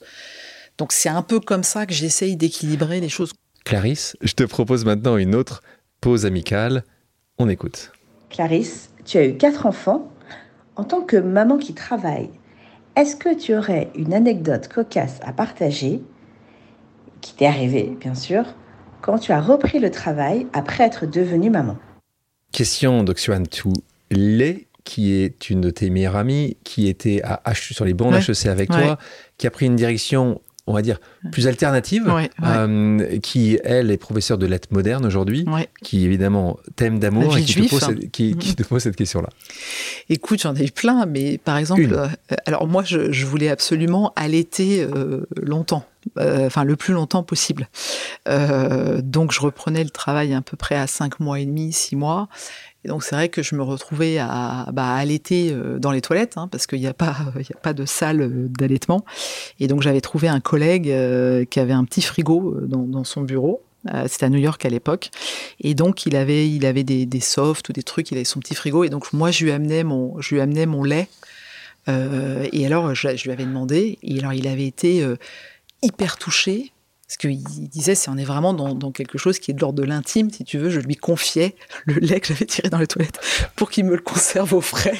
Donc 0.78 0.92
c'est 0.92 1.08
un 1.08 1.22
peu 1.22 1.40
comme 1.40 1.64
ça 1.64 1.86
que 1.86 1.92
j'essaye 1.92 2.36
d'équilibrer 2.36 3.00
les 3.00 3.08
choses. 3.08 3.32
Clarisse, 3.64 4.16
je 4.22 4.32
te 4.32 4.44
propose 4.44 4.84
maintenant 4.84 5.16
une 5.16 5.34
autre 5.34 5.62
pause 6.00 6.24
amicale. 6.24 6.84
On 7.38 7.48
écoute. 7.48 7.92
Clarisse, 8.30 8.90
tu 9.08 9.16
as 9.16 9.24
eu 9.24 9.36
quatre 9.36 9.66
enfants. 9.66 10.12
En 10.76 10.84
tant 10.84 11.00
que 11.00 11.16
maman 11.16 11.56
qui 11.58 11.74
travaille, 11.74 12.30
est-ce 12.94 13.16
que 13.16 13.34
tu 13.34 13.56
aurais 13.56 13.90
une 13.96 14.14
anecdote 14.14 14.68
cocasse 14.68 15.18
à 15.22 15.32
partager, 15.32 16.02
qui 17.20 17.34
t'est 17.34 17.46
arrivée, 17.46 17.96
bien 17.98 18.14
sûr, 18.14 18.44
quand 19.00 19.18
tu 19.18 19.32
as 19.32 19.40
repris 19.40 19.80
le 19.80 19.90
travail 19.90 20.46
après 20.52 20.84
être 20.84 21.06
devenue 21.06 21.50
maman? 21.50 21.76
Question 22.52 23.02
d'Oxuan 23.02 23.42
Lé, 24.10 24.68
qui 24.84 25.14
est 25.14 25.50
une 25.50 25.62
de 25.62 25.70
tes 25.70 25.90
meilleures 25.90 26.16
amies, 26.16 26.56
qui 26.62 26.86
était 26.86 27.20
à 27.24 27.42
H, 27.46 27.72
sur 27.72 27.84
les 27.84 27.94
bancs 27.94 28.12
d'HEC 28.12 28.46
avec 28.46 28.70
toi, 28.70 28.98
qui 29.36 29.46
a 29.46 29.50
pris 29.50 29.66
une 29.66 29.76
direction 29.76 30.40
on 30.68 30.74
va 30.74 30.82
dire, 30.82 30.98
plus 31.32 31.46
alternative, 31.46 32.12
euh, 32.44 33.18
qui, 33.20 33.58
elle, 33.64 33.90
est 33.90 33.96
professeure 33.96 34.36
de 34.38 34.46
lettres 34.46 34.68
modernes 34.70 35.06
aujourd'hui, 35.06 35.46
qui 35.82 36.04
évidemment 36.04 36.58
t'aime 36.76 36.98
d'amour 36.98 37.36
et 37.36 37.42
qui, 37.42 37.54
te 37.54 37.68
pose, 37.68 37.80
cette, 37.80 38.10
qui, 38.10 38.36
te 38.36 38.62
pose 38.62 38.82
cette 38.82 38.96
question-là. 38.96 39.30
Écoute, 40.10 40.42
j'en 40.42 40.54
ai 40.54 40.66
eu 40.66 40.70
plein, 40.70 41.06
mais 41.06 41.38
par 41.38 41.56
exemple, 41.56 41.88
euh, 41.92 42.06
alors 42.46 42.66
moi, 42.66 42.84
je, 42.84 43.24
voulais 43.24 43.48
absolument 43.48 44.12
allaiter 44.16 44.82
euh, 44.82 45.26
longtemps. 45.40 45.84
enfin 46.16 46.64
le 46.64 46.76
plus 46.76 46.94
longtemps 46.94 47.22
possible. 47.22 47.68
donc 48.26 49.32
je 49.32 49.40
reprenais 49.40 49.84
le 49.84 49.90
travail 49.90 50.34
à 50.34 50.42
peu 50.42 50.56
près 50.56 50.76
à 50.76 50.86
5 50.86 51.20
mois 51.20 51.40
et 51.40 51.46
demi, 51.46 51.72
6 51.72 51.96
mois, 51.96 52.28
donc 52.88 53.04
c'est 53.04 53.14
vrai 53.14 53.28
que 53.28 53.42
je 53.42 53.54
me 53.54 53.62
retrouvais 53.62 54.18
à, 54.18 54.68
bah, 54.72 54.94
allaiter 54.94 55.50
euh, 55.52 55.78
dans 55.78 55.92
les 55.92 56.00
toilettes, 56.00 56.36
hein, 56.36 56.48
parce 56.50 56.66
qu'il 56.66 56.80
n'y 56.80 56.86
a, 56.86 56.94
pas, 56.94 57.10
a 57.54 57.58
pas 57.62 57.72
de 57.72 57.84
salle 57.84 58.22
euh, 58.22 58.48
d'allaitement. 58.48 59.04
Et 59.60 59.68
donc 59.68 59.82
j'avais 59.82 60.00
trouvé 60.00 60.26
un 60.26 60.40
collègue 60.40 60.90
euh, 60.90 61.44
qui 61.44 61.60
avait 61.60 61.72
un 61.72 61.84
petit 61.84 62.02
frigo 62.02 62.56
dans, 62.62 63.04
son 63.04 63.22
bureau. 63.22 63.62
C'était 64.06 64.26
à 64.26 64.28
New 64.28 64.40
York 64.40 64.66
à 64.66 64.68
l'époque. 64.68 65.10
Et 65.60 65.74
donc, 65.74 66.04
il 66.04 66.16
avait, 66.16 66.50
il 66.50 66.66
avait 66.66 66.82
des, 66.82 67.06
des, 67.06 67.20
softs 67.20 67.68
ou 67.70 67.72
des 67.72 67.84
trucs, 67.84 68.10
il 68.10 68.16
avait 68.16 68.24
son 68.24 68.40
petit 68.40 68.54
frigo. 68.54 68.84
Et 68.84 68.90
donc, 68.90 69.12
moi, 69.12 69.30
je 69.30 69.44
lui 69.44 69.52
amenais 69.52 69.84
mon, 69.84 70.20
je 70.20 70.34
lui 70.34 70.42
amenais 70.42 70.66
mon 70.66 70.82
lait. 70.82 71.08
et 71.86 72.66
alors, 72.66 72.94
je, 72.94 73.08
lui 73.08 73.30
avais 73.30 73.44
demandé. 73.44 73.98
Et 74.02 74.18
alors, 74.18 74.34
il 74.34 74.46
avait 74.46 74.66
été 74.66 75.06
hyper 75.80 76.18
touché 76.18 76.72
parce 77.08 77.16
qu'il 77.16 77.42
disait, 77.42 77.94
c'est 77.94 78.10
on 78.10 78.18
est 78.18 78.24
vraiment 78.24 78.52
dans, 78.52 78.92
quelque 78.92 79.16
chose 79.16 79.38
qui 79.38 79.50
est 79.50 79.54
de 79.54 79.60
l'ordre 79.60 79.80
de 79.80 79.86
l'intime, 79.86 80.30
si 80.30 80.44
tu 80.44 80.58
veux. 80.58 80.68
Je 80.68 80.78
lui 80.78 80.94
confiais 80.94 81.56
le 81.86 81.94
lait 81.94 82.20
que 82.20 82.26
j'avais 82.26 82.44
tiré 82.44 82.68
dans 82.68 82.76
les 82.76 82.86
toilettes 82.86 83.18
pour 83.56 83.70
qu'il 83.70 83.86
me 83.86 83.96
le 83.96 84.02
conserve 84.02 84.52
au 84.52 84.60
frais. 84.60 84.98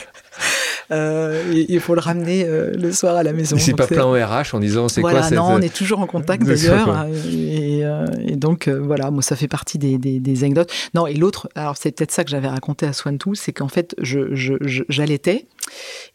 Euh, 0.91 1.65
il 1.69 1.81
faut 1.81 1.95
le 1.95 2.01
ramener 2.01 2.45
euh, 2.45 2.73
le 2.73 2.93
soir 2.93 3.17
à 3.17 3.23
la 3.23 3.33
maison. 3.33 3.57
C'est 3.59 3.75
pas 3.75 3.87
plein 3.87 4.07
au 4.07 4.13
RH 4.13 4.55
en 4.55 4.61
disant 4.61 4.89
c'est 4.89 5.03
quoi 5.03 5.23
cette... 5.23 5.37
Non, 5.37 5.49
on 5.51 5.61
est 5.61 5.75
toujours 5.75 6.01
en 6.01 6.07
contact 6.07 6.45
d'ailleurs. 6.45 7.07
Euh, 7.07 8.07
et, 8.27 8.37
donc 8.37 8.69
voilà, 8.69 9.11
moi 9.11 9.23
ça 9.23 9.37
fait 9.37 9.49
partie 9.49 9.79
des, 9.79 9.99
des, 9.99 10.45
anecdotes. 10.45 10.73
Non, 10.95 11.07
et 11.07 11.15
l'autre, 11.15 11.49
alors 11.55 11.77
c'est 11.77 11.93
peut-être 11.93 12.13
ça 12.13 12.25
que 12.25 12.31
j'avais 12.31 12.49
raconté 12.49 12.87
à 12.87 12.93
Swan 12.93 13.19
c'est 13.35 13.53
qu'en 13.53 13.69
fait 13.69 13.95
j'allaitais, 14.01 15.47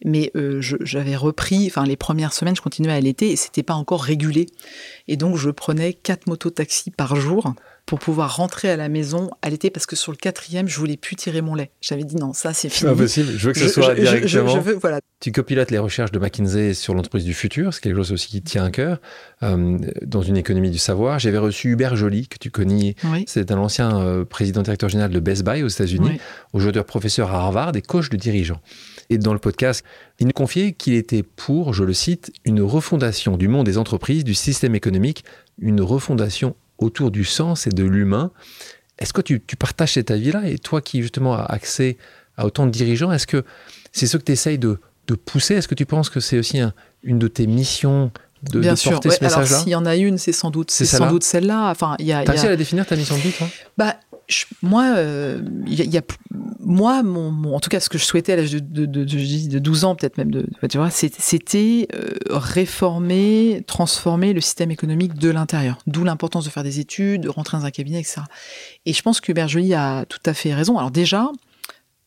mais 0.05 0.31
j'avais 0.59 1.15
repris, 1.15 1.67
enfin 1.67 1.85
les 1.85 1.97
premières 1.97 2.33
semaines 2.33 2.55
je 2.55 2.61
continuais 2.61 2.93
à 2.93 2.95
allaiter 2.95 3.31
et 3.31 3.35
c'était 3.35 3.63
pas 3.63 3.75
encore 3.75 4.03
régulé. 4.03 4.47
Et 5.07 5.17
donc 5.17 5.37
je 5.37 5.49
prenais 5.49 5.93
quatre 5.93 6.27
motos-taxis 6.27 6.91
par 6.91 7.15
jour 7.15 7.53
pour 7.85 7.99
pouvoir 7.99 8.37
rentrer 8.37 8.69
à 8.69 8.77
la 8.77 8.89
maison 8.89 9.29
à 9.41 9.49
l'été 9.49 9.69
parce 9.69 9.85
que 9.85 9.95
sur 9.95 10.11
le 10.11 10.17
quatrième, 10.17 10.67
je 10.67 10.79
voulais 10.79 10.97
plus 10.97 11.15
tirer 11.15 11.41
mon 11.41 11.55
lait. 11.55 11.71
J'avais 11.81 12.03
dit 12.03 12.15
non, 12.15 12.33
ça 12.33 12.53
c'est 12.53 12.69
fini. 12.69 12.89
C'est 12.91 12.97
possible. 12.97 13.33
Je 13.35 13.47
veux 13.47 13.53
que 13.53 13.59
ce 13.59 13.67
soit 13.67 13.93
directement. 13.95 14.59
voilà. 14.81 14.99
Tu 15.19 15.31
copilotes 15.31 15.71
les 15.71 15.77
recherches 15.77 16.11
de 16.11 16.19
McKinsey 16.19 16.73
sur 16.73 16.93
l'entreprise 16.93 17.25
du 17.25 17.33
futur, 17.33 17.73
c'est 17.73 17.81
quelque 17.81 17.95
chose 17.95 18.11
aussi 18.11 18.27
qui 18.27 18.41
tient 18.41 18.65
à 18.65 18.71
cœur 18.71 18.99
euh, 19.41 19.77
dans 20.01 20.21
une 20.21 20.37
économie 20.37 20.69
du 20.69 20.77
savoir. 20.77 21.19
J'avais 21.19 21.37
reçu 21.37 21.71
Hubert 21.71 21.95
Joly 21.95 22.27
que 22.27 22.37
tu 22.37 22.51
connais. 22.51 22.95
C'est 23.27 23.51
un 23.51 23.57
ancien 23.57 23.99
euh, 23.99 24.25
président 24.25 24.61
directeur 24.61 24.89
général 24.89 25.11
de 25.11 25.19
Best 25.19 25.43
Buy 25.43 25.63
aux 25.63 25.67
États-Unis, 25.67 26.19
aujourd'hui 26.53 26.81
professeur 26.83 27.31
à 27.31 27.39
Harvard 27.39 27.75
et 27.75 27.81
coach 27.81 28.09
de 28.09 28.17
dirigeants. 28.17 28.61
Et 29.09 29.17
dans 29.17 29.33
le 29.33 29.39
podcast, 29.39 29.83
il 30.19 30.27
nous 30.27 30.33
confiait 30.33 30.73
qu'il 30.73 30.93
était 30.93 31.23
pour, 31.23 31.73
je 31.73 31.83
le 31.83 31.93
cite, 31.93 32.31
une 32.45 32.61
refondation 32.61 33.37
du 33.37 33.47
monde 33.47 33.65
des 33.65 33.77
entreprises, 33.77 34.23
du 34.23 34.33
système 34.33 34.75
économique, 34.75 35.23
une 35.59 35.81
refondation 35.81 36.55
autour 36.77 37.11
du 37.11 37.23
sens 37.23 37.67
et 37.67 37.69
de 37.69 37.83
l'humain. 37.83 38.31
Est-ce 38.99 39.13
que 39.13 39.21
tu, 39.21 39.39
partages 39.57 39.93
cet 39.93 40.11
avis-là? 40.11 40.47
Et 40.47 40.57
toi 40.57 40.81
qui 40.81 41.01
justement 41.01 41.33
as 41.33 41.43
accès 41.43 41.97
à 42.37 42.45
autant 42.45 42.65
de 42.65 42.71
dirigeants, 42.71 43.11
est-ce 43.11 43.27
que 43.27 43.43
c'est 43.91 44.07
ce 44.07 44.17
que 44.17 44.23
tu 44.23 44.31
essayes 44.31 44.57
de, 44.57 44.79
pousser? 45.25 45.55
Est-ce 45.55 45.67
que 45.67 45.75
tu 45.75 45.85
penses 45.85 46.09
que 46.09 46.19
c'est 46.19 46.39
aussi 46.39 46.59
une 47.03 47.19
de 47.19 47.27
tes 47.27 47.47
missions 47.47 48.11
de, 48.51 48.59
Bien 48.59 48.75
sûr, 48.75 48.93
porter 48.93 49.11
ce 49.11 49.23
message-là? 49.23 49.59
S'il 49.59 49.69
y 49.69 49.75
en 49.75 49.85
a 49.85 49.95
une, 49.95 50.17
c'est 50.17 50.31
sans 50.31 50.49
doute, 50.49 50.71
c'est 50.71 50.85
sans 50.85 51.09
doute 51.09 51.23
celle-là. 51.23 51.69
Enfin, 51.69 51.95
il 51.99 52.05
y 52.05 52.13
a. 52.13 52.21
réussi 52.21 52.45
à 52.45 52.49
la 52.49 52.55
définir 52.55 52.85
ta 52.85 52.95
mission 52.95 53.15
de 53.15 53.21
vie, 53.21 53.31
toi? 53.31 53.47
Bah, 53.77 53.97
moi, 54.61 54.93
en 57.03 57.59
tout 57.59 57.69
cas, 57.69 57.79
ce 57.79 57.89
que 57.89 57.97
je 57.97 58.05
souhaitais 58.05 58.33
à 58.33 58.35
l'âge 58.37 58.51
de, 58.51 58.59
de, 58.59 58.85
de, 58.85 59.03
de, 59.03 59.59
12 59.59 59.85
ans, 59.85 59.95
peut-être 59.95 60.17
même 60.17 60.31
de, 60.31 60.45
tu 60.69 60.77
vois, 60.77 60.89
c'était 60.89 61.87
euh, 61.95 62.09
réformer, 62.29 63.63
transformer 63.67 64.33
le 64.33 64.41
système 64.41 64.71
économique 64.71 65.15
de 65.15 65.29
l'intérieur. 65.29 65.77
D'où 65.87 66.03
l'importance 66.03 66.45
de 66.45 66.49
faire 66.49 66.63
des 66.63 66.79
études, 66.79 67.21
de 67.21 67.29
rentrer 67.29 67.57
dans 67.57 67.65
un 67.65 67.71
cabinet, 67.71 67.99
etc. 67.99 68.21
Et 68.85 68.93
je 68.93 69.01
pense 69.01 69.21
que 69.21 69.31
Hubert 69.31 69.47
Joly 69.47 69.73
a 69.73 70.05
tout 70.05 70.21
à 70.25 70.33
fait 70.33 70.53
raison. 70.53 70.77
Alors 70.77 70.91
déjà, 70.91 71.29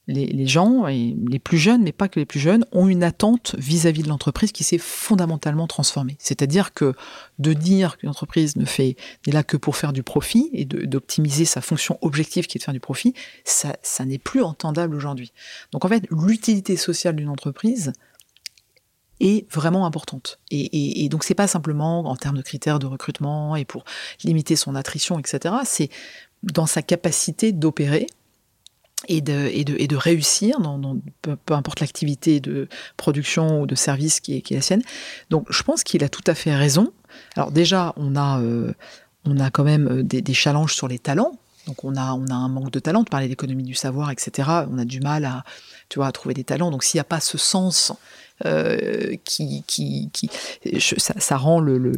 les, 0.09 0.47
gens, 0.47 0.87
et 0.87 1.17
les 1.29 1.39
plus 1.39 1.59
jeunes, 1.59 1.83
mais 1.83 1.93
pas 1.93 2.09
que 2.09 2.21
les 2.21 2.27
plus 2.27 2.39
jeunes, 2.39 2.65
ont 2.71 2.87
une 2.87 3.03
attente 3.03 3.57
vis-à-vis 3.59 4.03
de 4.03 4.09
l'entreprise 4.09 4.53
qui 4.53 4.63
s'est 4.63 4.79
fondamentalement 4.79 5.67
transformée. 5.67 6.17
C'est-à-dire 6.21 6.73
que 6.73 6.95
de 7.39 7.53
dire 7.53 7.99
qu'une 7.99 8.09
entreprise 8.09 8.57
ne 8.57 8.65
fait 8.65 8.97
n'est 9.27 9.33
là 9.33 9.43
que 9.43 9.57
pour 9.57 9.77
faire 9.77 9.93
du 9.93 10.03
profit 10.03 10.49
et 10.53 10.65
d'optimiser 10.65 11.45
sa 11.45 11.61
fonction 11.61 11.99
objective 12.03 12.47
qui 12.47 12.59
est 12.59 12.61
de 12.61 12.65
faire 12.65 12.75
du 12.75 12.81
profit, 12.81 13.15
ça, 13.45 13.75
n'est 14.05 14.19
plus 14.19 14.43
entendable 14.43 14.95
aujourd'hui. 14.95 15.33
Donc 15.73 15.85
en 15.85 15.89
fait, 15.89 16.05
l'utilité 16.11 16.77
sociale 16.77 17.17
d'une 17.17 17.29
entreprise 17.29 17.93
est 19.19 19.51
vraiment 19.53 19.87
importante. 19.87 20.39
Et, 20.51 20.61
et, 20.61 21.05
et 21.05 21.09
donc 21.09 21.25
c'est 21.25 21.35
pas 21.35 21.49
simplement 21.49 22.01
en 22.01 22.17
termes 22.17 22.37
de 22.37 22.43
critères 22.43 22.79
de 22.79 22.87
recrutement 22.87 23.57
et 23.57 23.65
pour 23.65 23.85
limiter 24.23 24.55
son 24.55 24.75
attrition, 24.75 25.19
etc. 25.19 25.55
C'est 25.65 25.89
dans 26.43 26.67
sa 26.67 26.83
capacité 26.83 27.51
d'opérer 27.51 28.07
et 29.09 29.21
de, 29.21 29.49
et, 29.53 29.65
de, 29.65 29.77
et 29.79 29.87
de 29.87 29.97
réussir 29.97 30.61
dans, 30.61 30.99
peu, 31.23 31.55
importe 31.55 31.81
l'activité 31.81 32.41
de 32.41 32.69
production 32.97 33.63
ou 33.63 33.67
de 33.67 33.75
service 33.75 34.21
qui 34.21 34.37
est, 34.37 34.41
qui 34.41 34.55
la 34.55 34.61
sienne. 34.61 34.83
Donc 35.31 35.47
je 35.51 35.63
pense 35.63 35.85
qu'il 35.85 36.05
a 36.05 36.09
tout 36.09 36.25
à 36.27 36.35
fait 36.35 36.55
raison. 36.55 36.93
Alors 37.37 37.51
déjà, 37.51 37.93
on 37.97 38.17
a, 38.17 38.41
euh, 38.41 38.73
on 39.25 39.39
a 39.39 39.51
quand 39.51 39.65
même 39.65 39.89
euh, 39.89 40.03
des, 40.03 40.23
des, 40.23 40.35
challenges 40.35 40.75
sur 40.75 40.89
les 40.89 40.99
talents. 40.99 41.39
Donc 41.67 41.85
on 41.85 41.97
a, 41.97 42.13
on 42.13 42.27
a 42.29 42.35
un 42.35 42.49
manque 42.49 42.71
de 42.71 42.79
talent, 42.79 43.03
de 43.03 43.09
parler 43.09 43.29
d'économie 43.29 43.65
du 43.65 43.75
savoir, 43.75 44.11
etc. 44.11 44.49
On 44.71 44.79
a 44.79 44.85
du 44.85 45.01
mal 45.01 45.25
à, 45.25 45.45
tu 45.89 45.99
vois, 45.99 46.07
à 46.07 46.13
trouver 46.13 46.35
des 46.35 46.45
talents. 46.45 46.71
Donc 46.71 46.85
s'il 46.85 46.99
n'y 46.99 47.03
a 47.03 47.05
pas 47.05 47.21
ce 47.21 47.39
sens 47.39 47.93
euh, 48.45 49.17
qui, 49.25 49.65
qui, 49.67 50.11
qui 50.13 50.31
ça, 50.79 51.15
ça, 51.19 51.37
rend 51.37 51.59
le, 51.59 51.79
le, 51.79 51.93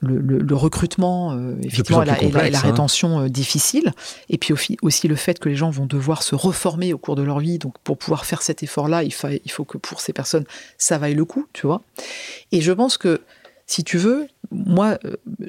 le, 0.00 0.38
le, 0.38 0.54
recrutement 0.54 1.32
euh, 1.32 1.56
effectivement, 1.62 2.02
et 2.02 2.30
la, 2.30 2.48
la, 2.48 2.58
hein. 2.58 2.62
rétention 2.62 3.20
euh, 3.20 3.28
difficile, 3.28 3.92
et 4.30 4.38
puis 4.38 4.54
aussi, 4.54 4.78
aussi, 4.80 5.08
le 5.08 5.14
fait 5.16 5.38
que 5.38 5.50
les 5.50 5.54
gens 5.54 5.70
vont 5.70 5.84
devoir 5.84 6.22
se 6.22 6.34
reformer 6.34 6.94
au 6.94 6.98
cours 6.98 7.16
de 7.16 7.22
leur 7.22 7.40
vie. 7.40 7.58
Donc, 7.58 7.78
pour 7.84 7.98
pouvoir 7.98 8.24
faire 8.24 8.40
cet 8.40 8.62
effort-là, 8.62 9.02
il, 9.02 9.12
il 9.44 9.50
faut 9.50 9.64
que 9.64 9.76
pour 9.76 10.00
ces 10.00 10.12
personnes, 10.12 10.44
ça 10.78 10.96
vaille 10.96 11.14
le 11.14 11.24
coup, 11.26 11.46
tu 11.52 11.66
vois. 11.66 11.82
Et 12.50 12.60
je 12.62 12.72
pense 12.72 12.96
que, 12.96 13.20
si 13.66 13.84
tu 13.84 13.98
veux, 13.98 14.28
moi, 14.50 14.98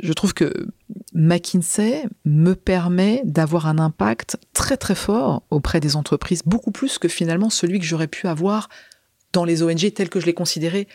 je 0.01 0.13
trouve 0.13 0.33
que 0.33 0.67
McKinsey 1.13 2.05
me 2.25 2.55
permet 2.55 3.21
d'avoir 3.25 3.67
un 3.67 3.79
impact 3.79 4.37
très 4.53 4.77
très 4.77 4.95
fort 4.95 5.43
auprès 5.49 5.79
des 5.79 5.95
entreprises, 5.95 6.41
beaucoup 6.45 6.71
plus 6.71 6.97
que 6.97 7.07
finalement 7.07 7.49
celui 7.49 7.79
que 7.79 7.85
j'aurais 7.85 8.07
pu 8.07 8.27
avoir 8.27 8.69
dans 9.33 9.43
les 9.43 9.63
ONG 9.63 9.93
tels 9.93 10.09
que 10.09 10.19
je 10.19 10.25
les 10.25 10.33
considérais 10.33 10.87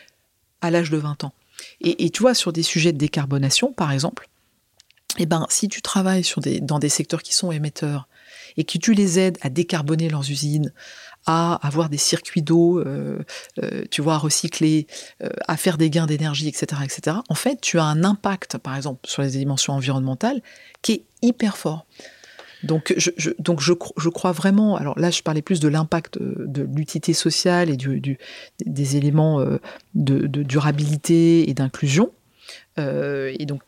à 0.61 0.71
l'âge 0.71 0.89
de 0.89 0.97
20 0.97 1.25
ans. 1.25 1.33
Et, 1.81 2.09
tu 2.09 2.21
vois, 2.21 2.33
sur 2.33 2.53
des 2.53 2.63
sujets 2.63 2.93
de 2.93 2.97
décarbonation, 2.97 3.73
par 3.73 3.91
exemple, 3.91 4.29
eh 5.17 5.25
ben, 5.25 5.45
si 5.49 5.67
tu 5.67 5.81
travailles 5.81 6.23
dans 6.61 6.79
des 6.79 6.89
secteurs 6.89 7.21
qui 7.21 7.33
sont 7.33 7.51
émetteurs 7.51 8.07
et 8.55 8.63
que 8.63 8.77
tu 8.77 8.93
les 8.93 9.19
aides 9.19 9.37
à 9.41 9.49
décarboner 9.49 10.09
leurs 10.09 10.29
usines, 10.31 10.71
à 11.25 11.55
avoir 11.55 11.89
des 11.89 11.97
circuits 11.97 12.41
d'eau, 12.41 12.79
euh, 12.79 13.19
euh, 13.61 13.83
tu 13.91 14.01
vois, 14.01 14.15
à 14.15 14.17
recycler, 14.17 14.87
euh, 15.21 15.29
à 15.47 15.57
faire 15.57 15.77
des 15.77 15.89
gains 15.89 16.05
d'énergie, 16.05 16.47
etc., 16.47 16.81
etc. 16.83 17.17
En 17.27 17.35
fait, 17.35 17.59
tu 17.59 17.77
as 17.77 17.83
un 17.83 18.03
impact, 18.03 18.57
par 18.57 18.75
exemple, 18.75 19.01
sur 19.07 19.21
les 19.21 19.31
dimensions 19.31 19.73
environnementales, 19.73 20.41
qui 20.81 20.93
est 20.93 21.03
hyper 21.21 21.57
fort. 21.57 21.85
Donc, 22.63 22.93
je, 22.97 23.31
donc 23.39 23.61
je, 23.61 23.73
crois 23.73 24.31
vraiment. 24.31 24.75
Alors 24.75 24.97
là, 24.99 25.11
je 25.11 25.21
parlais 25.21 25.41
plus 25.41 25.59
de 25.59 25.67
l'impact 25.67 26.19
de, 26.21 26.67
l'utilité 26.75 27.13
sociale 27.13 27.69
et 27.69 27.77
du, 27.77 28.17
des 28.65 28.97
éléments 28.97 29.39
euh, 29.39 29.59
de, 29.95 30.27
durabilité 30.27 31.49
et 31.49 31.53
d'inclusion. 31.53 32.11
Euh, 32.77 33.35
et 33.37 33.45
donc, 33.45 33.61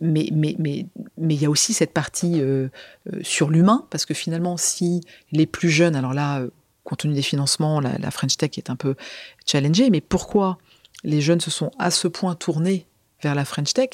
mais 0.00 0.28
mais 0.32 0.56
mais 0.58 0.86
mais 1.18 1.34
il 1.34 1.42
y 1.42 1.46
a 1.46 1.50
aussi 1.50 1.72
cette 1.72 1.92
partie 1.92 2.40
euh, 2.40 2.68
euh, 3.12 3.20
sur 3.22 3.50
l'humain 3.50 3.86
parce 3.90 4.06
que 4.06 4.14
finalement, 4.14 4.56
si 4.56 5.02
les 5.32 5.46
plus 5.46 5.70
jeunes, 5.70 5.96
alors 5.96 6.14
là, 6.14 6.40
euh, 6.40 6.50
compte 6.82 7.00
tenu 7.00 7.14
des 7.14 7.22
financements, 7.22 7.80
la, 7.80 7.96
la 7.98 8.10
French 8.10 8.36
Tech 8.36 8.50
est 8.56 8.70
un 8.70 8.76
peu 8.76 8.94
challengée. 9.46 9.90
Mais 9.90 10.00
pourquoi 10.00 10.58
les 11.02 11.20
jeunes 11.20 11.40
se 11.40 11.50
sont 11.50 11.70
à 11.78 11.90
ce 11.90 12.08
point 12.08 12.34
tournés 12.34 12.86
vers 13.22 13.34
la 13.34 13.44
French 13.44 13.72
Tech? 13.72 13.90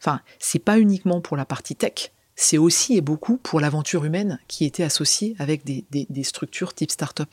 Enfin, 0.00 0.20
c'est 0.38 0.58
pas 0.58 0.78
uniquement 0.78 1.20
pour 1.20 1.36
la 1.36 1.44
partie 1.44 1.76
tech 1.76 2.10
c'est 2.36 2.58
aussi 2.58 2.96
et 2.96 3.00
beaucoup 3.00 3.36
pour 3.36 3.60
l'aventure 3.60 4.04
humaine 4.04 4.40
qui 4.48 4.64
était 4.64 4.82
associée 4.82 5.36
avec 5.38 5.64
des, 5.64 5.84
des, 5.90 6.24
structures 6.24 6.74
type 6.74 6.90
start-up. 6.90 7.28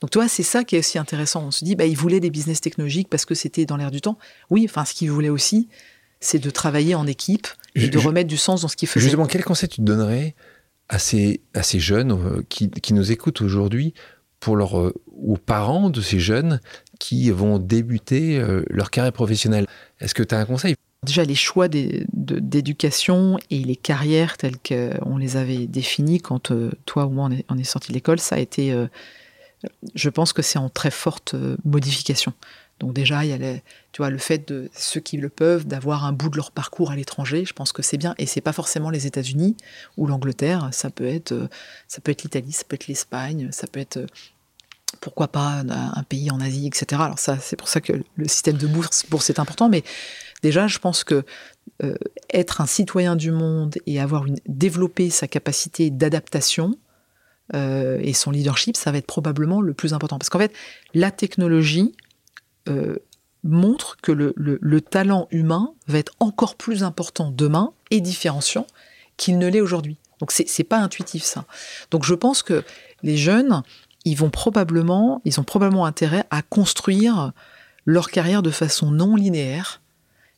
Donc, 0.00 0.10
tu 0.10 0.18
vois, 0.18 0.28
c'est 0.28 0.42
ça 0.42 0.64
qui 0.64 0.76
est 0.76 0.80
aussi 0.80 0.98
intéressant. 0.98 1.44
On 1.44 1.50
se 1.50 1.64
dit, 1.64 1.76
bah, 1.76 1.86
ils 1.86 1.96
voulaient 1.96 2.20
des 2.20 2.30
business 2.30 2.60
technologiques 2.60 3.08
parce 3.08 3.24
que 3.24 3.34
c'était 3.34 3.66
dans 3.66 3.76
l'air 3.76 3.90
du 3.90 4.00
temps. 4.00 4.18
Oui, 4.48 4.66
enfin, 4.68 4.84
ce 4.84 4.94
qu'ils 4.94 5.10
voulaient 5.10 5.28
aussi, 5.28 5.68
c'est 6.20 6.38
de 6.38 6.50
travailler 6.50 6.94
en 6.94 7.06
équipe 7.06 7.46
et 7.74 7.88
de 7.88 7.98
remettre 7.98 8.28
du 8.28 8.36
sens 8.36 8.62
dans 8.62 8.68
ce 8.68 8.76
qu'ils 8.76 8.88
faisaient. 8.88 9.04
Justement, 9.04 9.26
quel 9.26 9.44
conseil 9.44 9.68
tu 9.68 9.82
donnerais 9.82 10.34
à 10.88 10.98
ces, 10.98 11.40
à 11.54 11.62
ces 11.62 11.78
jeunes 11.78 12.12
euh, 12.12 12.42
qui, 12.48 12.70
qui, 12.70 12.94
nous 12.94 13.12
écoutent 13.12 13.42
aujourd'hui 13.42 13.94
pour 14.40 14.56
leur, 14.56 14.78
euh, 14.78 14.92
aux 15.06 15.36
parents 15.36 15.90
de 15.90 16.00
ces 16.00 16.18
jeunes 16.18 16.60
qui 16.98 17.30
vont 17.30 17.58
débuter 17.58 18.38
euh, 18.38 18.64
leur 18.68 18.90
carrière 18.90 19.12
professionnelle? 19.12 19.66
Est-ce 20.00 20.14
que 20.14 20.24
tu 20.24 20.34
as 20.34 20.38
un 20.38 20.46
conseil? 20.46 20.74
Déjà, 21.02 21.24
les 21.24 21.34
choix 21.34 21.68
d'éducation 21.68 23.38
et 23.48 23.60
les 23.60 23.76
carrières 23.76 24.36
telles 24.36 24.58
qu'on 24.58 25.16
les 25.16 25.38
avait 25.38 25.66
définies 25.66 26.20
quand 26.20 26.50
euh, 26.50 26.70
toi 26.84 27.06
ou 27.06 27.10
moi 27.10 27.30
on 27.48 27.56
est, 27.56 27.60
est 27.60 27.64
sorti 27.64 27.88
de 27.88 27.94
l'école, 27.94 28.20
ça 28.20 28.36
a 28.36 28.38
été, 28.38 28.70
euh, 28.70 28.86
je 29.94 30.10
pense 30.10 30.34
que 30.34 30.42
c'est 30.42 30.58
en 30.58 30.68
très 30.68 30.90
forte 30.90 31.32
euh, 31.32 31.56
modification. 31.64 32.34
Donc 32.80 32.92
déjà, 32.92 33.24
il 33.24 33.30
y 33.30 33.32
a 33.32 33.38
les, 33.38 33.62
tu 33.92 34.02
vois, 34.02 34.10
le 34.10 34.18
fait 34.18 34.46
de 34.46 34.68
ceux 34.74 35.00
qui 35.00 35.16
le 35.16 35.30
peuvent 35.30 35.66
d'avoir 35.66 36.04
un 36.04 36.12
bout 36.12 36.28
de 36.28 36.36
leur 36.36 36.50
parcours 36.50 36.90
à 36.90 36.96
l'étranger, 36.96 37.46
je 37.46 37.54
pense 37.54 37.72
que 37.72 37.80
c'est 37.80 37.98
bien. 37.98 38.14
Et 38.18 38.26
c'est 38.26 38.42
pas 38.42 38.52
forcément 38.52 38.90
les 38.90 39.06
États-Unis 39.06 39.56
ou 39.96 40.06
l'Angleterre, 40.06 40.68
ça 40.72 40.90
peut 40.90 41.06
être, 41.06 41.48
être 42.06 42.22
l'Italie, 42.22 42.52
ça 42.52 42.64
peut 42.68 42.74
être 42.74 42.88
l'Espagne, 42.88 43.48
ça 43.52 43.66
peut 43.66 43.80
être 43.80 44.06
pourquoi 45.00 45.28
pas 45.28 45.62
un 45.62 46.02
pays 46.02 46.30
en 46.30 46.40
Asie, 46.40 46.66
etc. 46.66 47.00
Alors 47.04 47.18
ça, 47.18 47.38
c'est 47.38 47.56
pour 47.56 47.68
ça 47.68 47.80
que 47.80 47.92
le 48.16 48.28
système 48.28 48.56
de 48.56 48.66
bourse, 48.66 49.06
bourse 49.08 49.30
est 49.30 49.38
important, 49.38 49.68
mais 49.68 49.84
Déjà, 50.42 50.66
je 50.66 50.78
pense 50.78 51.04
que 51.04 51.24
euh, 51.82 51.94
être 52.32 52.60
un 52.60 52.66
citoyen 52.66 53.16
du 53.16 53.30
monde 53.30 53.76
et 53.86 54.00
avoir 54.00 54.26
une, 54.26 54.36
développer 54.46 55.10
sa 55.10 55.26
capacité 55.26 55.90
d'adaptation 55.90 56.74
euh, 57.54 57.98
et 58.02 58.12
son 58.12 58.30
leadership, 58.30 58.76
ça 58.76 58.92
va 58.92 58.98
être 58.98 59.06
probablement 59.06 59.60
le 59.60 59.74
plus 59.74 59.94
important. 59.94 60.18
Parce 60.18 60.28
qu'en 60.28 60.38
fait, 60.38 60.52
la 60.94 61.10
technologie 61.10 61.94
euh, 62.68 62.96
montre 63.44 63.96
que 64.02 64.12
le, 64.12 64.34
le, 64.36 64.58
le, 64.60 64.80
talent 64.80 65.26
humain 65.30 65.72
va 65.86 65.98
être 65.98 66.12
encore 66.20 66.56
plus 66.56 66.82
important 66.82 67.30
demain 67.30 67.72
et 67.90 68.00
différenciant 68.00 68.66
qu'il 69.16 69.38
ne 69.38 69.48
l'est 69.48 69.62
aujourd'hui. 69.62 69.96
Donc 70.18 70.32
c'est 70.32 70.64
pas 70.64 70.78
intuitif 70.78 71.24
ça. 71.24 71.46
Donc 71.90 72.04
je 72.04 72.14
pense 72.14 72.42
que 72.42 72.62
les 73.02 73.16
jeunes, 73.16 73.62
ils 74.04 74.16
vont 74.16 74.28
probablement, 74.28 75.22
ils 75.24 75.40
ont 75.40 75.44
probablement 75.44 75.86
intérêt 75.86 76.24
à 76.30 76.42
construire 76.42 77.32
leur 77.86 78.10
carrière 78.10 78.42
de 78.42 78.50
façon 78.50 78.90
non 78.90 79.16
linéaire 79.16 79.80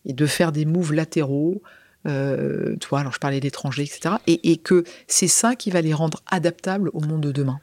et 0.05 0.13
de 0.13 0.27
faire 0.27 0.53
des 0.53 0.65
moves 0.65 0.93
latéraux. 0.93 1.63
Euh, 2.07 2.75
tu 2.81 2.89
vois, 2.89 3.01
alors 3.01 3.13
je 3.13 3.19
parlais 3.19 3.41
d'étrangers, 3.41 3.85
etc. 3.85 4.17
Et, 4.27 4.53
et 4.53 4.57
que 4.57 4.85
c'est 5.07 5.29
ça 5.29 5.55
qui 5.55 5.71
va 5.71 5.81
les 5.81 5.95
rendre 5.95 6.23
adaptables 6.31 6.91
au 6.93 7.01
monde 7.01 7.21
de 7.21 7.33
demain. 7.33 7.61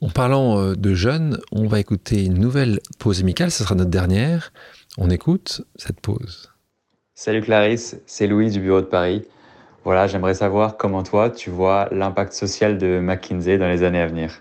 En 0.00 0.08
parlant 0.08 0.58
euh, 0.58 0.74
de 0.74 0.94
jeunes, 0.94 1.38
on 1.52 1.68
va 1.68 1.78
écouter 1.78 2.24
une 2.24 2.38
nouvelle 2.38 2.80
pause 2.98 3.20
amicale, 3.20 3.50
ce 3.50 3.62
sera 3.62 3.74
notre 3.74 3.90
dernière. 3.90 4.52
On 4.98 5.10
écoute 5.10 5.62
cette 5.76 6.00
pause. 6.00 6.50
Salut 7.14 7.40
Clarisse, 7.40 7.96
c'est 8.06 8.26
Louis 8.26 8.50
du 8.50 8.58
bureau 8.58 8.80
de 8.80 8.86
Paris. 8.86 9.22
Voilà, 9.84 10.06
j'aimerais 10.06 10.34
savoir 10.34 10.76
comment 10.76 11.02
toi 11.02 11.30
tu 11.30 11.50
vois 11.50 11.88
l'impact 11.92 12.32
social 12.32 12.78
de 12.78 12.98
McKinsey 13.00 13.58
dans 13.58 13.68
les 13.68 13.84
années 13.84 14.00
à 14.00 14.06
venir. 14.06 14.40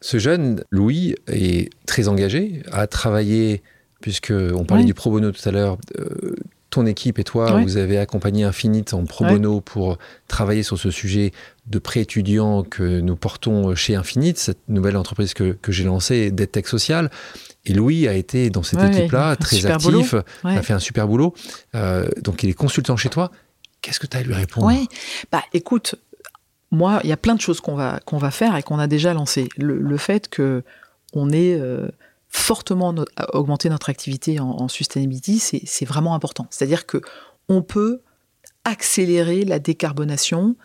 Ce 0.00 0.18
jeune, 0.18 0.64
Louis, 0.70 1.16
est 1.26 1.70
très 1.86 2.08
engagé, 2.08 2.62
a 2.72 2.86
travaillé 2.86 3.62
puisque 4.02 4.32
on 4.32 4.64
parlait 4.64 4.84
du 4.84 4.92
pro 4.94 5.10
bono 5.10 5.32
tout 5.32 5.48
à 5.48 5.52
l'heure. 5.52 5.78
Euh, 5.98 6.34
ton 6.68 6.86
équipe 6.86 7.18
et 7.18 7.24
toi, 7.24 7.60
vous 7.60 7.76
avez 7.76 7.98
accompagné 7.98 8.44
Infinite 8.44 8.94
en 8.94 9.04
pro 9.04 9.26
bono 9.26 9.60
pour 9.60 9.98
travailler 10.26 10.62
sur 10.62 10.78
ce 10.78 10.90
sujet 10.90 11.32
de 11.66 11.78
pré-étudiants 11.78 12.62
que 12.62 13.00
nous 13.00 13.14
portons 13.14 13.74
chez 13.74 13.94
Infinite, 13.94 14.38
cette 14.38 14.68
nouvelle 14.68 14.96
entreprise 14.96 15.34
que, 15.34 15.52
que 15.52 15.70
j'ai 15.70 15.84
lancée 15.84 16.30
d'EdTech 16.30 16.66
Social. 16.66 17.10
Et 17.66 17.74
Louis 17.74 18.08
a 18.08 18.14
été 18.14 18.48
dans 18.48 18.62
cette 18.62 18.82
équipe-là, 18.82 19.36
très 19.36 19.66
actif, 19.66 20.14
a 20.44 20.62
fait 20.62 20.72
un 20.72 20.78
super 20.78 21.06
boulot. 21.06 21.34
Euh, 21.74 22.08
donc 22.22 22.42
il 22.42 22.48
est 22.48 22.54
consultant 22.54 22.96
chez 22.96 23.10
toi. 23.10 23.30
Qu'est-ce 23.82 24.00
que 24.00 24.06
tu 24.06 24.16
as 24.16 24.20
à 24.20 24.22
lui 24.22 24.32
répondre? 24.32 24.66
Oui, 24.66 24.88
bah 25.30 25.42
écoute, 25.52 25.96
moi, 26.70 27.00
il 27.04 27.10
y 27.10 27.12
a 27.12 27.18
plein 27.18 27.34
de 27.34 27.40
choses 27.40 27.60
qu'on 27.60 27.74
va, 27.74 28.00
qu'on 28.06 28.16
va 28.16 28.30
faire 28.30 28.56
et 28.56 28.62
qu'on 28.62 28.78
a 28.78 28.86
déjà 28.86 29.12
lancé. 29.12 29.50
Le, 29.58 29.76
le 29.78 29.96
fait 29.98 30.28
que 30.28 30.62
on 31.12 31.30
est 31.30 31.54
euh, 31.60 31.88
fortement 32.32 32.94
augmenter 33.32 33.68
notre 33.68 33.90
activité 33.90 34.40
en, 34.40 34.48
en 34.48 34.68
sustainability, 34.68 35.38
c'est 35.38 35.84
vraiment 35.84 36.14
important. 36.14 36.46
C'est-à-dire 36.50 36.86
que 36.86 37.00
on 37.48 37.62
peut 37.62 38.00
accélérer 38.64 39.44
la 39.44 39.58
décarbonation, 39.58 40.56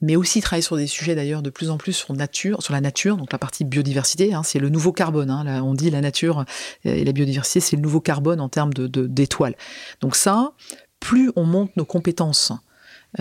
mais 0.00 0.16
aussi 0.16 0.40
travailler 0.40 0.62
sur 0.62 0.76
des 0.76 0.86
sujets 0.86 1.14
d'ailleurs 1.14 1.42
de 1.42 1.50
plus 1.50 1.70
en 1.70 1.78
plus 1.78 1.92
sur 1.92 2.12
nature, 2.14 2.62
sur 2.62 2.72
la 2.72 2.80
nature, 2.80 3.16
donc 3.16 3.32
la 3.32 3.38
partie 3.38 3.64
biodiversité, 3.64 4.34
hein, 4.34 4.42
c'est 4.42 4.58
le 4.58 4.68
nouveau 4.68 4.92
carbone. 4.92 5.30
Hein, 5.30 5.62
on 5.62 5.74
dit 5.74 5.90
la 5.90 6.00
nature 6.00 6.44
et 6.84 7.04
la 7.04 7.12
biodiversité, 7.12 7.60
c'est 7.60 7.76
le 7.76 7.82
nouveau 7.82 8.00
carbone 8.00 8.40
en 8.40 8.48
termes 8.48 8.74
de 8.74 8.86
d'étoiles. 9.06 9.54
Donc 10.00 10.16
ça, 10.16 10.52
plus 11.00 11.30
on 11.36 11.44
monte 11.44 11.76
nos 11.76 11.84
compétences 11.84 12.52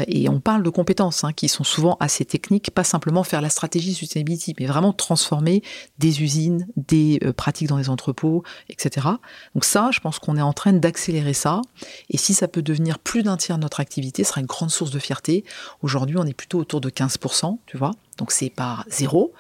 et 0.08 0.30
on 0.30 0.40
parle 0.40 0.64
de 0.64 0.70
compétences 0.70 1.24
hein, 1.24 1.34
qui 1.34 1.48
sont 1.48 1.64
souvent 1.64 1.98
assez 2.00 2.26
techniques, 2.26 2.72
pas 2.72 2.84
simplement 2.84 3.24
faire 3.24 3.42
la 3.42 3.50
stratégie 3.50 3.94
sustainability, 3.94 4.56
mais 4.60 4.66
vraiment 4.66 4.94
transformer 4.94 5.62
des 6.00 6.24
usines, 6.24 6.68
des 6.78 7.20
euh, 7.24 7.34
pratiques 7.34 7.68
dans 7.68 7.78
des 7.78 7.90
entrepôts, 7.90 8.44
etc. 8.70 9.08
Donc 9.54 9.66
ça, 9.66 9.90
je 9.92 10.00
pense 10.00 10.20
qu'on 10.20 10.38
est 10.38 10.42
en 10.42 10.54
train 10.54 10.74
d'accélérer 10.74 11.34
ça. 11.34 11.62
Et 12.10 12.18
si 12.18 12.34
ça 12.34 12.48
peut 12.48 12.62
devenir 12.62 13.00
plus 13.00 13.24
d'un 13.24 13.38
tiers 13.38 13.58
de 13.58 13.64
notre 13.64 13.80
activité, 13.80 14.24
ce 14.24 14.30
sera 14.30 14.42
une 14.42 14.48
grande 14.48 14.72
source 14.72 14.92
de 14.92 15.00
fierté. 15.00 15.44
Aujourd'hui, 15.82 16.18
on 16.18 16.26
est 16.26 16.34
plutôt 16.34 16.60
autour 16.60 16.82
de 16.82 16.90
15%, 16.90 17.60
tu 17.66 17.78
vois. 17.78 17.92
Donc 18.18 18.32
c'est 18.32 18.50
pas 18.50 18.86
zéro, 18.90 19.34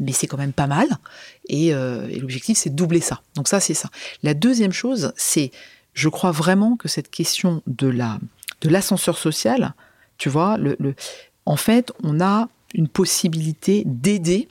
mais 0.00 0.12
c'est 0.12 0.26
quand 0.26 0.38
même 0.38 0.52
pas 0.52 0.66
mal. 0.66 0.88
Et, 1.48 1.74
euh, 1.74 2.08
et 2.08 2.18
l'objectif, 2.18 2.58
c'est 2.58 2.70
de 2.70 2.76
doubler 2.76 3.00
ça. 3.00 3.20
Donc 3.36 3.48
ça, 3.48 3.60
c'est 3.60 3.74
ça. 3.74 3.88
La 4.22 4.34
deuxième 4.34 4.72
chose, 4.72 5.12
c'est, 5.16 5.52
je 5.94 6.08
crois 6.08 6.32
vraiment 6.32 6.76
que 6.76 6.88
cette 6.88 7.10
question 7.10 7.62
de 7.66 7.88
la 7.88 8.18
de 8.62 8.68
l'ascenseur 8.68 9.18
social, 9.18 9.74
tu 10.22 10.28
vois, 10.28 10.56
le, 10.56 10.76
en 11.46 11.56
fait, 11.56 11.90
on 12.04 12.20
a 12.20 12.48
une 12.74 12.86
possibilité 12.86 13.82
d'aider 13.84 14.46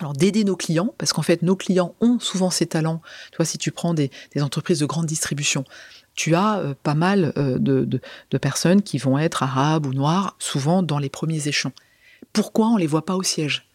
alors 0.00 0.12
d'aider 0.12 0.42
nos 0.42 0.56
clients, 0.56 0.92
parce 0.98 1.12
qu'en 1.12 1.22
fait 1.22 1.42
nos 1.42 1.54
clients 1.54 1.94
ont 2.00 2.18
souvent 2.18 2.50
ces 2.50 2.66
talents. 2.66 3.00
Tu 3.30 3.36
vois, 3.36 3.46
si 3.46 3.58
tu 3.58 3.70
prends 3.70 3.94
des, 3.94 4.10
entreprises 4.40 4.80
de 4.80 4.86
grande 4.86 5.06
distribution, 5.06 5.62
tu 6.16 6.34
as 6.34 6.58
euh, 6.58 6.74
pas 6.82 6.94
mal 6.94 7.32
euh, 7.36 7.58
de, 7.60 8.38
personnes 8.38 8.82
qui 8.82 8.98
vont 8.98 9.18
être 9.18 9.44
arabes 9.44 9.86
ou 9.86 9.94
noires, 9.94 10.34
souvent 10.40 10.82
dans 10.82 10.98
les 10.98 11.08
premiers 11.08 11.46
échelons. 11.46 11.72
Pourquoi 12.32 12.66
on 12.66 12.76
les 12.76 12.88
voit 12.88 13.04
pas 13.04 13.14
au 13.14 13.22
siège? 13.22 13.68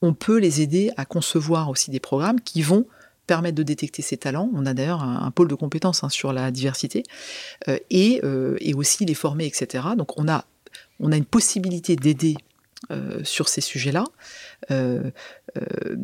On 0.00 0.14
peut 0.14 0.38
les 0.38 0.62
aider 0.62 0.92
à 0.96 1.04
concevoir 1.04 1.68
aussi 1.68 1.90
des 1.90 2.00
programmes 2.00 2.40
qui 2.40 2.62
vont 2.62 2.86
permettre 3.26 3.56
de 3.56 3.62
détecter 3.62 4.00
ces 4.00 4.16
talents. 4.16 4.50
On 4.54 4.64
a 4.64 4.72
d'ailleurs 4.72 5.02
un, 5.02 5.30
pôle 5.30 5.48
de 5.48 5.54
compétences 5.54 6.04
hein, 6.04 6.08
sur 6.08 6.32
la 6.32 6.50
diversité 6.50 7.02
euh, 7.68 7.78
et, 7.90 8.22
et 8.60 8.72
aussi 8.72 9.04
les 9.04 9.14
former, 9.14 9.44
etc. 9.44 9.84
Donc 9.96 10.18
on 10.18 10.26
a 10.26 10.46
on 10.98 11.12
a 11.12 11.16
une 11.16 11.24
possibilité 11.24 11.96
d'aider 11.96 12.36
euh, 12.90 13.20
sur 13.24 13.50
ces 13.50 13.60
sujets-là. 13.60 14.04
Euh, 14.70 15.10
euh, 15.58 15.96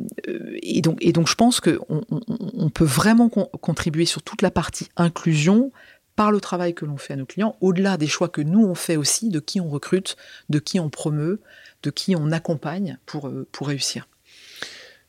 et, 0.62 0.82
donc, 0.82 1.00
je 1.26 1.34
pense 1.34 1.58
qu'on 1.58 2.04
on, 2.28 2.68
peut 2.68 2.84
vraiment 2.84 3.30
contribuer 3.30 4.04
sur 4.04 4.22
toute 4.22 4.42
la 4.42 4.50
partie 4.50 4.88
inclusion 4.98 5.72
par 6.16 6.30
le 6.30 6.38
travail 6.38 6.74
que 6.74 6.84
l'on 6.84 6.98
fait 6.98 7.14
à 7.14 7.16
nos 7.16 7.24
clients, 7.24 7.56
au-delà 7.62 7.96
des 7.96 8.06
choix 8.06 8.28
que 8.28 8.42
nous 8.42 8.62
on 8.62 8.74
fait 8.74 8.96
aussi, 8.96 9.30
de 9.30 9.40
qui 9.40 9.58
on 9.58 9.70
recrute, 9.70 10.16
de 10.50 10.58
qui 10.58 10.78
on 10.78 10.90
promeut, 10.90 11.40
de 11.82 11.88
qui 11.90 12.14
on 12.14 12.30
accompagne 12.30 12.98
pour, 13.06 13.30
réussir. 13.62 14.06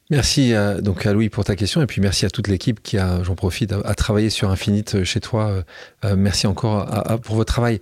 Merci 0.10 0.53
donc 0.80 1.05
à 1.05 1.12
Louis 1.12 1.28
pour 1.28 1.43
ta 1.43 1.58
question 1.58 1.82
et 1.82 1.86
puis 1.86 1.99
merci 1.99 2.26
à 2.26 2.30
toute 2.30 2.47
l'équipe 2.47 2.82
qui 2.82 2.97
a, 2.97 3.24
j'en 3.24 3.36
profite, 3.36 3.74
à, 3.74 3.93
travailler 3.93 4.30
sur 4.30 4.49
Infinite 4.49 5.03
chez 5.03 5.20
toi. 5.20 5.64
merci 6.16 6.47
encore 6.47 7.20
pour 7.22 7.36
votre 7.36 7.53
travail. 7.53 7.82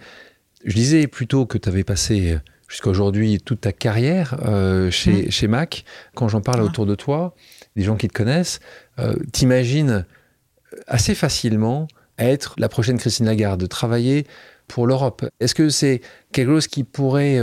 Je 0.65 0.73
disais 0.73 1.05
plutôt 1.07 1.45
que 1.45 1.57
tu 1.59 1.69
avais 1.69 1.83
passé 1.83 2.33
euh, 2.33 2.39
jusqu'à 2.67 2.89
aujourd'hui 2.89 3.39
toute 3.39 3.61
ta 3.61 3.71
carrière 3.71 4.35
euh, 4.45 4.89
chez, 4.89 5.27
mm. 5.27 5.31
chez 5.31 5.47
Mac. 5.47 5.85
Quand 6.15 6.27
j'en 6.27 6.41
parle 6.41 6.61
autour 6.63 6.87
de 6.87 6.95
toi, 6.95 7.35
des 7.75 7.83
gens 7.83 7.95
qui 7.95 8.07
te 8.07 8.13
connaissent, 8.13 8.59
euh, 8.99 9.15
t'imagines 9.31 10.05
assez 10.87 11.13
facilement 11.13 11.87
être 12.17 12.55
la 12.57 12.67
prochaine 12.67 12.97
Christine 12.97 13.27
Lagarde, 13.27 13.61
de 13.61 13.67
travailler 13.67 14.25
pour 14.67 14.87
l'Europe. 14.87 15.25
Est-ce 15.39 15.53
que 15.53 15.69
c'est 15.69 16.01
quelque 16.31 16.49
chose 16.49 16.67
qui 16.67 16.83
pourrait 16.83 17.39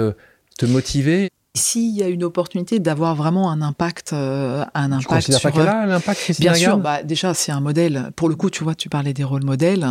te 0.59 0.67
motiver? 0.67 1.31
S'il 1.55 1.95
y 1.95 2.03
a 2.03 2.09
une 2.09 2.25
opportunité 2.25 2.79
d'avoir 2.79 3.15
vraiment 3.15 3.51
un 3.51 3.61
impact, 3.61 4.13
euh, 4.15 4.65
un 4.75 4.91
impact 4.91 5.27
tu 5.27 5.33
sur... 5.33 5.53
pas 5.53 5.71
a 5.71 5.87
l'impact 5.87 6.41
Bien 6.41 6.55
sûr, 6.55 6.79
bah, 6.79 7.03
déjà 7.03 7.35
c'est 7.35 7.53
un 7.53 7.61
modèle. 7.61 8.11
Pour 8.17 8.29
le 8.29 8.37
coup, 8.37 8.49
tu 8.49 8.65
vois, 8.65 8.75
tu 8.75 8.89
parlais 8.89 9.13
des 9.13 9.25
rôles 9.25 9.45
modèles. 9.45 9.87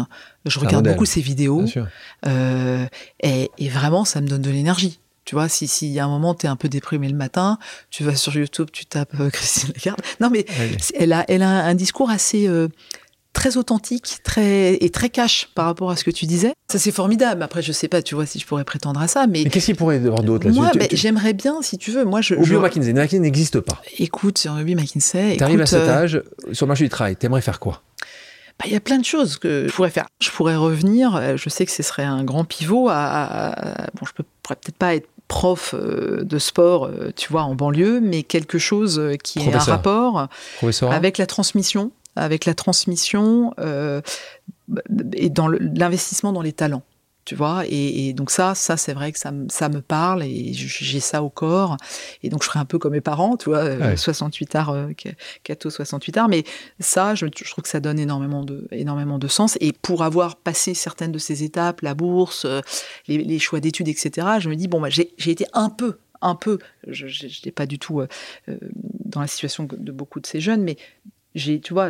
Je 0.45 0.59
regarde 0.59 0.87
beaucoup 0.87 1.05
ces 1.05 1.21
vidéos 1.21 1.65
euh, 2.25 2.85
et, 3.21 3.51
et, 3.57 3.69
vraiment, 3.69 4.05
ça 4.05 4.21
me 4.21 4.27
donne 4.27 4.41
de 4.41 4.49
l'énergie. 4.49 4.99
Tu 5.23 5.35
vois, 5.35 5.47
si 5.47 5.67
s'il 5.67 5.89
y 5.89 5.99
a 5.99 6.05
un 6.05 6.09
moment, 6.09 6.33
tu 6.33 6.47
es 6.47 6.49
un 6.49 6.55
peu 6.55 6.67
déprimé 6.67 7.07
le 7.07 7.15
matin, 7.15 7.59
tu 7.91 8.03
vas 8.03 8.15
sur 8.15 8.35
YouTube, 8.35 8.69
tu 8.73 8.85
tapes 8.85 9.19
euh, 9.19 9.29
Christine 9.33 9.71
Lagarde. 9.75 10.01
Non, 10.19 10.29
mais 10.31 10.45
elle 10.95 11.13
a, 11.13 11.25
elle 11.27 11.43
a 11.43 11.65
un 11.65 11.75
discours 11.75 12.09
assez 12.09 12.47
euh, 12.47 12.69
très 13.33 13.57
authentique, 13.57 14.17
très 14.23 14.75
et 14.75 14.89
très 14.89 15.09
cash 15.09 15.49
par 15.55 15.65
rapport 15.65 15.91
à 15.91 15.95
ce 15.95 16.03
que 16.03 16.11
tu 16.11 16.25
disais. 16.25 16.53
Ça 16.71 16.79
c'est 16.79 16.91
formidable. 16.91 17.43
Après, 17.43 17.61
je 17.61 17.71
sais 17.71 17.87
pas, 17.87 18.01
tu 18.01 18.15
vois, 18.15 18.25
si 18.25 18.39
je 18.39 18.45
pourrais 18.45 18.63
prétendre 18.63 19.01
à 19.01 19.07
ça, 19.07 19.27
mais. 19.27 19.43
mais 19.43 19.49
qu'est-ce 19.49 19.67
qu'il 19.67 19.75
pourrait 19.75 19.99
y 19.99 20.05
avoir 20.05 20.23
d'autre 20.23 20.47
là 20.47 20.53
Moi, 20.53 20.71
j'aimerais 20.91 21.33
bien, 21.33 21.61
si 21.61 21.77
tu 21.77 21.91
veux, 21.91 22.05
moi 22.05 22.21
je. 22.21 22.35
Ou 22.35 22.43
je... 22.43 22.55
McKinsey, 22.55 22.93
McKinsey 22.93 23.19
n'existe 23.19 23.59
pas. 23.59 23.81
Écoute, 23.97 24.37
sur 24.37 24.53
Ruby 24.53 24.75
McKinsey. 24.75 25.37
Tu 25.37 25.43
arrives 25.43 25.61
à 25.61 25.65
cet 25.65 25.81
euh, 25.81 26.03
âge, 26.03 26.23
sur 26.51 26.65
le 26.65 26.69
marché 26.69 26.83
du 26.83 26.89
travail, 26.89 27.15
t'aimerais 27.15 27.41
faire 27.41 27.59
quoi? 27.59 27.81
Bah, 28.59 28.65
il 28.65 28.73
y 28.73 28.75
a 28.75 28.81
plein 28.81 28.99
de 28.99 29.05
choses 29.05 29.37
que 29.37 29.67
je 29.67 29.73
pourrais 29.73 29.89
faire. 29.89 30.07
Je 30.21 30.29
pourrais 30.29 30.55
revenir, 30.55 31.15
euh, 31.15 31.37
je 31.37 31.49
sais 31.49 31.65
que 31.65 31.71
ce 31.71 31.83
serait 31.83 32.03
un 32.03 32.23
grand 32.23 32.43
pivot 32.43 32.89
à, 32.89 33.87
bon, 33.99 34.05
je 34.05 34.11
pourrais 34.11 34.55
peut-être 34.55 34.77
pas 34.77 34.95
être 34.95 35.07
prof 35.27 35.73
euh, 35.73 36.23
de 36.23 36.37
sport, 36.37 36.91
tu 37.15 37.31
vois, 37.31 37.43
en 37.43 37.55
banlieue, 37.55 38.01
mais 38.01 38.23
quelque 38.23 38.57
chose 38.57 39.01
qui 39.23 39.39
ait 39.39 39.53
un 39.53 39.59
rapport 39.59 40.27
avec 40.89 41.17
la 41.17 41.25
transmission 41.25 41.91
avec 42.15 42.45
la 42.45 42.53
transmission 42.53 43.53
euh, 43.59 44.01
et 45.13 45.29
dans 45.29 45.47
l'investissement 45.47 46.33
dans 46.33 46.41
les 46.41 46.53
talents. 46.53 46.83
Tu 47.23 47.35
vois, 47.35 47.65
et, 47.69 48.13
donc 48.13 48.31
ça, 48.31 48.55
ça 48.55 48.77
c'est 48.77 48.93
vrai 48.93 49.11
que 49.11 49.19
ça, 49.19 49.31
ça 49.47 49.69
me 49.69 49.81
parle 49.81 50.23
et 50.23 50.53
j'ai 50.53 50.99
ça 50.99 51.21
au 51.21 51.29
corps. 51.29 51.77
Et 52.23 52.29
donc 52.29 52.41
je 52.41 52.47
serais 52.47 52.59
un 52.59 52.65
peu 52.65 52.79
comme 52.79 52.93
mes 52.93 53.01
parents, 53.01 53.37
tu 53.37 53.49
vois, 53.49 53.95
68 53.95 54.55
arts, 54.55 54.69
euh, 54.71 54.91
68 55.55 56.17
arts. 56.17 56.29
Mais 56.29 56.43
ça, 56.79 57.13
je, 57.13 57.27
trouve 57.27 57.61
que 57.63 57.69
ça 57.69 57.79
donne 57.79 57.99
énormément 57.99 58.43
de, 58.43 58.67
énormément 58.71 59.19
de 59.19 59.27
sens. 59.27 59.55
Et 59.61 59.71
pour 59.71 60.03
avoir 60.03 60.35
passé 60.35 60.73
certaines 60.73 61.11
de 61.11 61.19
ces 61.19 61.43
étapes, 61.43 61.81
la 61.81 61.93
bourse, 61.93 62.45
euh, 62.45 62.61
les, 63.07 63.39
choix 63.39 63.59
d'études, 63.59 63.87
etc., 63.87 64.27
je 64.39 64.49
me 64.49 64.55
dis, 64.55 64.67
bon, 64.67 64.81
bah, 64.81 64.89
j'ai 64.89 65.11
été 65.17 65.45
un 65.53 65.69
peu 65.69 65.99
un 66.23 66.35
peu, 66.35 66.59
je 66.87 67.05
n'étais 67.25 67.51
pas 67.51 67.65
du 67.65 67.79
tout 67.79 68.01
dans 69.05 69.21
la 69.21 69.27
situation 69.27 69.67
de 69.69 69.91
beaucoup 69.91 70.19
de 70.19 70.27
ces 70.27 70.39
jeunes, 70.39 70.61
mais 70.61 70.77
j'ai, 71.35 71.59
tu 71.59 71.73
vois, 71.73 71.89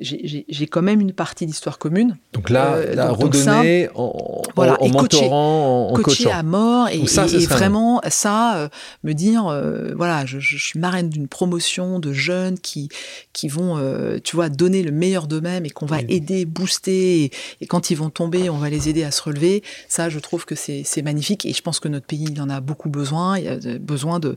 j'ai 0.00 0.66
quand 0.66 0.82
même 0.82 1.00
une 1.00 1.12
partie 1.12 1.46
d'histoire 1.46 1.78
commune. 1.78 2.16
Donc 2.32 2.50
là, 2.50 2.76
euh, 2.76 3.12
redonner 3.12 3.88
en, 3.94 4.42
voilà, 4.56 4.80
en, 4.82 4.88
mentorant, 4.88 5.90
en 5.90 5.94
coacher 5.94 6.30
à 6.30 6.42
mort 6.42 6.88
et, 6.88 7.02
vraiment 7.44 8.00
ça, 8.08 8.56
euh, 8.56 8.68
me 9.04 9.12
dire, 9.12 9.46
euh, 9.48 9.92
voilà, 9.94 10.24
je, 10.24 10.38
suis 10.38 10.78
marraine 10.78 11.10
d'une 11.10 11.28
promotion 11.28 11.98
de 11.98 12.12
jeunes 12.12 12.58
qui 12.58 12.88
qui 13.32 13.48
vont, 13.48 13.78
tu 14.22 14.36
vois, 14.36 14.48
donner 14.48 14.82
le 14.82 14.92
meilleur 14.92 15.26
d'eux-mêmes 15.26 15.66
et 15.66 15.70
qu'on 15.70 15.86
va 15.86 16.00
aider, 16.08 16.44
booster 16.44 17.30
et, 17.60 17.66
quand 17.66 17.90
ils 17.90 17.96
vont 17.96 18.10
tomber, 18.10 18.50
on 18.50 18.58
va 18.58 18.70
les 18.70 18.88
aider 18.88 19.04
à 19.04 19.10
se 19.10 19.22
relever. 19.22 19.62
Ça, 19.88 20.08
je 20.08 20.18
trouve 20.18 20.44
que 20.44 20.54
c'est 20.54 21.02
magnifique 21.02 21.44
et 21.46 21.52
je 21.52 21.62
pense 21.62 21.80
que 21.80 21.88
notre 21.88 22.06
pays 22.06 22.26
il 22.30 22.40
en 22.40 22.48
a 22.48 22.60
beaucoup 22.60 22.88
besoin. 22.88 23.38
Il 23.38 23.44
y 23.44 23.48
a 23.48 23.78
besoin 23.78 24.20
de 24.20 24.36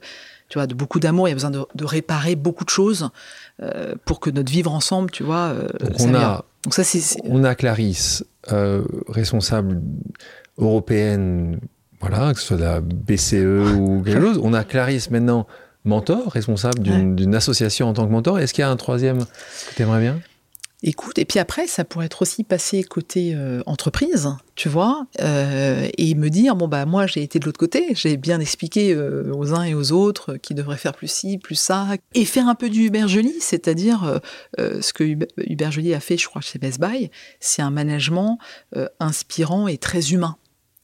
tu 0.49 0.57
vois, 0.57 0.67
de 0.67 0.73
beaucoup 0.73 0.99
d'amour. 0.99 1.27
Il 1.27 1.31
y 1.31 1.33
a 1.33 1.35
besoin 1.35 1.51
de, 1.51 1.65
de 1.73 1.85
réparer 1.85 2.35
beaucoup 2.35 2.65
de 2.65 2.69
choses. 2.69 3.09
Euh, 3.63 3.95
pour 4.03 4.19
que 4.19 4.29
notre 4.29 4.51
vivre 4.51 4.73
ensemble, 4.73 5.11
tu 5.11 5.23
vois, 5.23 5.53
euh, 5.53 5.69
Donc 5.79 6.01
on 6.01 6.13
a, 6.13 6.43
Donc 6.65 6.73
ça, 6.73 6.83
c'est, 6.83 7.21
on 7.23 7.45
a 7.45 7.55
Clarisse, 7.55 8.25
euh, 8.51 8.83
responsable 9.07 9.81
européenne, 10.57 11.59
voilà, 12.01 12.33
que 12.33 12.39
ce 12.41 12.47
soit 12.47 12.57
la 12.57 12.81
BCE 12.81 13.77
ou 13.77 14.01
quelque 14.03 14.19
chose. 14.19 14.41
On 14.43 14.53
a 14.53 14.65
Clarisse 14.65 15.09
maintenant, 15.09 15.47
mentor, 15.85 16.33
responsable 16.33 16.79
d'une, 16.79 17.33
association 17.33 17.87
en 17.87 17.93
tant 17.93 18.05
que 18.05 18.11
mentor. 18.11 18.39
Est-ce 18.39 18.53
qu'il 18.53 18.61
y 18.61 18.65
a 18.65 18.69
un 18.69 18.75
troisième 18.75 19.19
que 19.19 19.75
tu 19.75 19.81
aimerais 19.83 20.01
bien? 20.01 20.19
Écoute, 20.87 21.17
et 21.17 21.25
puis 21.25 21.39
après, 21.39 21.65
ça 21.65 21.83
pourrait 21.83 22.05
être 22.05 22.21
aussi 22.21 22.43
passer 22.43 22.83
côté 22.83 23.33
euh, 23.33 23.63
entreprise, 23.65 24.29
tu 24.53 24.69
vois, 24.69 25.07
euh, 25.19 25.89
et 25.97 26.13
me 26.13 26.29
dire, 26.29 26.55
bon, 26.55 26.67
bah, 26.67 26.85
moi, 26.85 27.07
j'ai 27.07 27.23
été 27.23 27.39
de 27.39 27.45
l'autre 27.45 27.57
côté, 27.57 27.87
j'ai 27.95 28.17
bien 28.17 28.39
expliqué 28.39 28.93
euh, 28.93 29.33
aux 29.33 29.55
uns 29.55 29.63
et 29.63 29.73
aux 29.73 29.91
autres 29.91 30.35
qui 30.35 30.53
devraient 30.53 30.77
faire 30.77 30.93
plus 30.93 31.07
ci, 31.07 31.39
plus 31.39 31.55
ça, 31.55 31.87
et 32.13 32.23
faire 32.23 32.47
un 32.47 32.53
peu 32.53 32.69
du 32.69 32.85
Hubert 32.85 33.07
Joly, 33.07 33.33
c'est-à-dire 33.39 34.21
ce 34.59 34.93
que 34.93 35.03
Hubert 35.37 35.71
Joly 35.71 35.91
a 35.95 35.99
fait, 35.99 36.17
je 36.17 36.27
crois, 36.27 36.41
chez 36.41 36.59
Best 36.59 36.79
Buy, 36.79 37.09
c'est 37.39 37.63
un 37.63 37.71
management 37.71 38.37
inspirant 38.99 39.67
et 39.67 39.79
très 39.79 40.11
humain. 40.11 40.37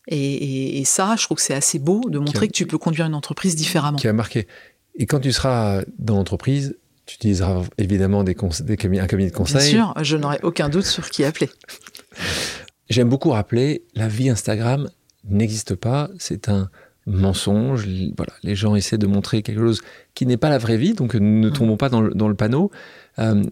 Et, 0.07 0.81
ça, 0.83 1.15
je 1.15 1.25
trouve 1.25 1.37
que 1.37 1.43
c'est 1.43 1.53
assez 1.53 1.77
beau 1.77 2.09
de 2.09 2.17
montrer 2.17 2.47
que 2.47 2.53
tu 2.53 2.65
peux 2.65 2.79
conduire 2.79 3.05
une 3.05 3.13
entreprise 3.13 3.55
différemment. 3.55 3.99
Qui 3.99 4.07
a 4.07 4.13
marqué. 4.13 4.47
Et 4.95 5.05
quand 5.05 5.19
tu 5.19 5.31
seras 5.31 5.83
dans 5.99 6.15
l'entreprise, 6.15 6.75
tu 7.12 7.16
utiliseras 7.16 7.64
évidemment 7.78 8.24
des, 8.24 8.36
des 8.36 8.99
un 8.99 9.07
cabinet 9.07 9.30
de 9.30 9.36
conseil. 9.36 9.74
Bien 9.74 9.93
sûr, 9.93 10.03
je 10.03 10.16
n'aurai 10.16 10.39
aucun 10.43 10.70
doute 10.70 10.86
sur 10.86 11.09
qui 11.09 11.26
appeler. 11.26 11.49
J'aime 12.89 13.09
beaucoup 13.09 13.32
rappeler, 13.32 13.84
la 13.95 14.07
vie 14.07 14.30
Instagram 14.30 14.89
n'existe 15.26 15.76
pas, 15.76 16.09
c'est 16.20 16.47
un 16.50 16.70
mensonge. 17.05 17.88
Voilà, 18.16 18.33
les 18.43 18.55
gens 18.55 18.75
essaient 18.75 18.97
de 18.97 19.08
montrer 19.08 19.43
quelque 19.43 19.59
chose 19.59 19.82
qui 20.13 20.25
n'est 20.25 20.38
pas 20.38 20.50
la 20.50 20.58
vraie 20.58 20.78
vie, 20.78 20.93
donc 20.93 21.16
ne 21.16 21.50
mm. 21.50 21.54
tombons 21.54 21.78
pas 21.78 21.89
dans 21.89 22.01
le, 22.01 22.36
panneau. 22.36 22.71
Euh, 23.20 23.43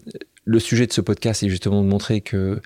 le 0.44 0.58
sujet 0.58 0.86
de 0.86 0.92
ce 0.92 1.00
podcast 1.00 1.42
est 1.42 1.48
justement 1.48 1.82
de 1.82 1.88
montrer 1.88 2.22
que 2.22 2.60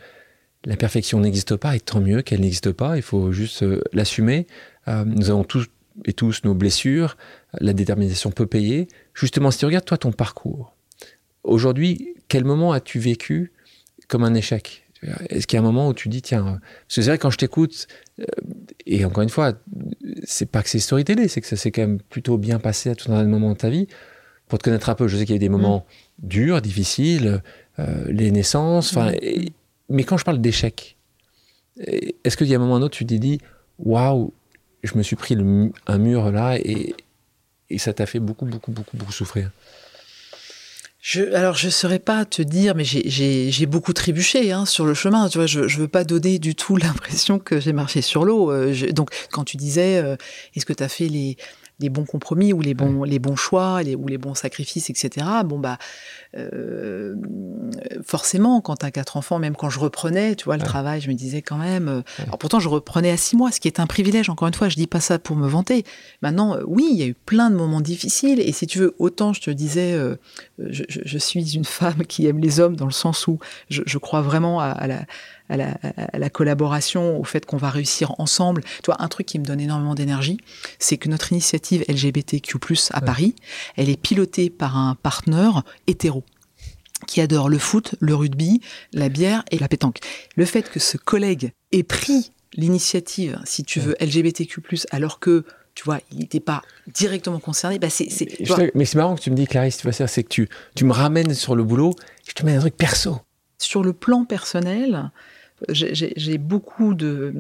la 0.65 0.77
perfection 0.77 1.21
n'existe 1.21 1.57
pas, 1.57 1.75
et 1.75 1.81
tant 1.81 2.01
mieux 2.01 2.23
qu'elle 2.23 2.41
n'existe 2.41 2.73
pas, 2.73 2.97
il 2.97 3.03
faut 3.03 3.33
juste 3.33 3.65
euh, 3.65 3.83
l'assumer. 3.93 4.47
Euh, 4.87 5.05
nous 5.05 5.31
avons 5.31 5.45
tous 5.45 5.67
et 6.05 6.13
tous 6.13 6.43
nos 6.45 6.55
blessures, 6.55 7.17
la 7.61 7.73
détermination 7.73 8.31
peut 8.31 8.47
payer. 8.47 8.89
Justement, 9.15 9.51
si 9.51 9.59
tu 9.59 9.67
regardes 9.67 9.85
toi 9.85 9.99
ton 9.99 10.13
parcours, 10.13 10.74
aujourd'hui, 11.45 12.15
quel 12.29 12.45
moment 12.45 12.73
as-tu 12.73 12.99
vécu 12.99 13.53
comme 14.09 14.25
un 14.25 14.35
échec? 14.35 14.85
Est-ce 15.29 15.47
qu'il 15.47 15.57
y 15.57 15.59
a 15.59 15.61
un 15.61 15.65
moment 15.65 15.89
où 15.89 15.95
tu 15.95 16.09
dis, 16.09 16.23
tiens, 16.23 16.43
parce 16.43 16.97
que 16.97 17.03
c'est 17.03 17.11
vrai, 17.11 17.19
quand 17.19 17.31
je 17.31 17.37
t'écoute, 17.37 17.89
euh, 18.21 18.25
et 18.87 19.05
encore 19.05 19.23
une 19.23 19.29
fois, 19.29 19.53
c'est 20.25 20.47
pas 20.47 20.63
que 20.63 20.71
c'est 20.71 20.79
storytelling, 20.79 21.29
c'est 21.29 21.43
que 21.43 21.47
ça 21.47 21.57
s'est 21.57 21.71
quand 21.71 21.83
même 21.83 22.01
plutôt 22.01 22.39
bien 22.39 22.59
passé 22.59 22.91
à 22.91 22.95
tout 22.95 23.13
un 23.13 23.25
moment 23.25 23.53
de 23.53 23.59
ta 23.59 23.69
vie. 23.69 23.87
Pour 24.49 24.59
te 24.59 24.65
connaître 24.65 24.89
un 24.89 24.95
peu, 24.95 25.07
je 25.09 25.17
sais 25.17 25.27
qu'il 25.27 25.35
y 25.35 25.35
a 25.35 25.37
eu 25.37 25.41
des 25.41 25.49
moments 25.49 25.85
mm. 26.23 26.27
durs, 26.27 26.63
difficiles, 26.63 27.43
euh, 27.79 28.05
les 28.09 28.31
naissances, 28.31 28.97
mm. 28.97 29.13
mais 29.91 30.05
quand 30.05 30.17
je 30.17 30.25
parle 30.25 30.41
d'échec, 30.41 30.97
est-ce 31.77 32.37
qu'il 32.37 32.47
y 32.47 32.55
a 32.55 32.57
un 32.57 32.61
moment 32.61 32.75
ou 32.75 32.77
un 32.77 32.83
autre, 32.83 32.97
tu 32.97 33.05
t'es 33.05 33.19
dit, 33.19 33.41
waouh, 33.79 34.33
je 34.85 34.97
me 34.97 35.03
suis 35.03 35.17
pris 35.17 35.37
un 35.87 35.99
mur 35.99 36.31
là 36.31 36.57
et, 36.59 36.95
et 37.69 37.79
ça 37.79 37.93
t'a 37.93 38.07
fait 38.07 38.21
beaucoup, 38.21 38.47
beaucoup, 38.47 38.71
beaucoup, 38.71 38.97
beaucoup 38.97 39.13
souffrir? 39.13 39.51
Je, 41.07 41.21
alors, 41.35 41.55
je 41.55 41.67
ne 41.67 41.71
saurais 41.71 41.99
pas 41.99 42.25
te 42.25 42.41
dire, 42.41 42.75
mais 42.75 42.85
j'ai 42.85 43.67
beaucoup 43.67 43.93
trébuché 43.93 44.53
hein, 44.53 44.65
sur 44.65 44.87
le 44.87 44.95
chemin. 44.95 45.29
Tu 45.29 45.37
vois, 45.37 45.47
je 45.47 45.61
ne 45.61 45.69
veux 45.69 45.87
pas 45.87 46.03
donner 46.03 46.39
du 46.39 46.55
tout 46.55 46.77
l'impression 46.79 47.39
que 47.39 47.61
j'ai 47.61 47.75
marché 47.75 48.01
sur 48.01 48.25
l'eau. 48.25 48.51
Euh, 48.51 48.75
donc, 48.93 49.11
quand 49.31 49.45
tu 49.45 49.59
disais, 49.59 49.99
euh, 49.99 50.17
est-ce 50.57 50.65
que 50.65 50.73
tu 50.73 50.83
as 50.83 50.89
fait 50.89 51.09
les, 51.09 51.37
les 51.79 51.91
bons 51.91 52.07
compromis 52.07 52.55
ou 52.55 52.63
les 52.63 52.73
bons, 52.73 53.05
les 53.05 53.19
bons 53.19 53.37
choix 53.37 53.83
les, 53.83 53.95
ou 53.95 54.09
les 54.09 54.17
bons 54.17 54.35
sacrifices, 54.35 54.89
etc. 54.89 55.27
Bon, 55.45 55.59
bah, 55.59 55.77
euh, 56.37 57.15
forcément, 58.03 58.61
quand 58.61 58.77
tu 58.77 58.87
as 58.87 58.91
quatre 58.91 59.17
enfants, 59.17 59.39
même 59.39 59.55
quand 59.55 59.71
je 59.71 59.79
reprenais, 59.79 60.35
tu 60.35 60.45
vois, 60.47 60.57
le 60.57 60.63
travail, 60.63 61.01
je 61.01 61.09
me 61.09 61.15
disais 61.15 61.43
quand 61.43 61.57
même. 61.57 61.89
Euh, 61.89 62.03
alors 62.27 62.39
pourtant, 62.39 62.61
je 62.61 62.69
reprenais 62.69 63.11
à 63.11 63.17
six 63.17 63.37
mois, 63.37 63.53
ce 63.53 63.61
qui 63.61 63.69
est 63.69 63.81
un 63.81 63.87
privilège, 63.87 64.29
encore 64.31 64.49
une 64.49 64.55
fois, 64.55 64.69
je 64.69 64.77
dis 64.77 64.87
pas 64.87 65.01
ça 65.01 65.19
pour 65.19 65.37
me 65.37 65.47
vanter. 65.47 65.85
Maintenant, 66.23 66.57
euh, 66.57 66.63
oui, 66.67 66.89
il 66.91 66.97
y 66.97 67.03
a 67.03 67.07
eu 67.07 67.15
plein 67.15 67.51
de 67.51 67.57
moments 67.57 67.81
difficiles, 67.81 68.41
et 68.41 68.53
si 68.53 68.67
tu 68.67 68.79
veux, 68.79 68.95
autant 68.99 69.33
je 69.33 69.41
te 69.41 69.51
disais, 69.51 69.97
je, 70.59 71.19
suis 71.19 71.55
une 71.55 71.65
femme 71.65 72.05
qui 72.07 72.27
aime 72.27 72.39
les 72.39 72.61
hommes 72.61 72.77
dans 72.77 72.87
le 72.87 72.93
sens 72.93 73.27
où 73.27 73.39
je, 73.69 73.99
crois 73.99 74.23
vraiment 74.23 74.61
à 74.61 74.87
la 74.87 75.03
à 75.51 76.19
la, 76.19 76.31
collaboration, 76.31 77.19
au 77.19 77.25
fait 77.25 77.45
qu'on 77.45 77.57
va 77.57 77.71
réussir 77.71 78.15
ensemble. 78.19 78.63
Tu 78.63 78.87
vois, 78.87 79.03
un 79.03 79.09
truc 79.09 79.27
qui 79.27 79.39
me 79.39 79.45
donne 79.45 79.61
énormément 79.61 79.95
d'énergie, 79.95 80.39
c'est 80.79 80.97
que 80.97 81.09
notre 81.09 81.33
initiative 81.33 81.85
LGBTQ+ 81.89 82.59
à 82.93 83.01
Paris, 83.01 83.35
elle 83.77 83.89
est 83.89 84.01
pilotée 84.01 84.49
par 84.51 84.77
un 84.77 84.95
partenaire 84.95 85.63
hétéro 85.87 86.24
qui 87.05 87.21
adore 87.21 87.49
le 87.49 87.59
foot, 87.59 87.95
le 88.01 88.15
rugby, 88.15 88.61
la 88.93 89.09
bière 89.09 89.45
et 89.51 89.59
la 89.59 89.69
pétanque. 89.69 89.99
Le 90.37 90.45
fait 90.45 90.69
que 90.69 90.81
ce 90.81 90.97
collègue 90.97 91.53
ait 91.73 91.83
pris 91.83 92.33
l'initiative, 92.55 93.41
si 93.45 93.65
tu 93.65 93.81
veux, 93.81 93.97
LGBTQ+, 94.01 94.63
alors 94.91 95.19
que 95.19 95.45
tu 95.75 95.85
vois, 95.85 95.99
il 96.13 96.19
n'était 96.19 96.41
pas 96.41 96.63
directement 96.87 97.41
concerné. 97.41 97.79
Bah 97.79 97.91
c'est, 97.91 98.09
mais 98.75 98.85
c'est 98.85 98.97
marrant 98.97 99.17
que 99.17 99.21
tu 99.21 99.31
me 99.31 99.37
dis, 99.37 99.47
Clarisse, 99.47 99.79
tu 99.79 99.89
vois, 99.91 100.07
c'est 100.07 100.23
que 100.23 100.29
tu, 100.29 100.49
tu 100.77 100.85
me 100.85 100.93
ramènes 100.93 101.35
sur 101.35 101.57
le 101.57 101.65
boulot, 101.65 101.95
je 102.29 102.33
te 102.33 102.45
mets 102.47 102.55
un 102.55 102.61
truc 102.61 102.77
perso. 102.77 103.19
Sur 103.59 103.83
le 103.83 103.93
plan 103.93 104.25
personnel, 104.25 105.11
j'ai 105.69 106.39
beaucoup 106.39 106.95
de, 106.95 107.33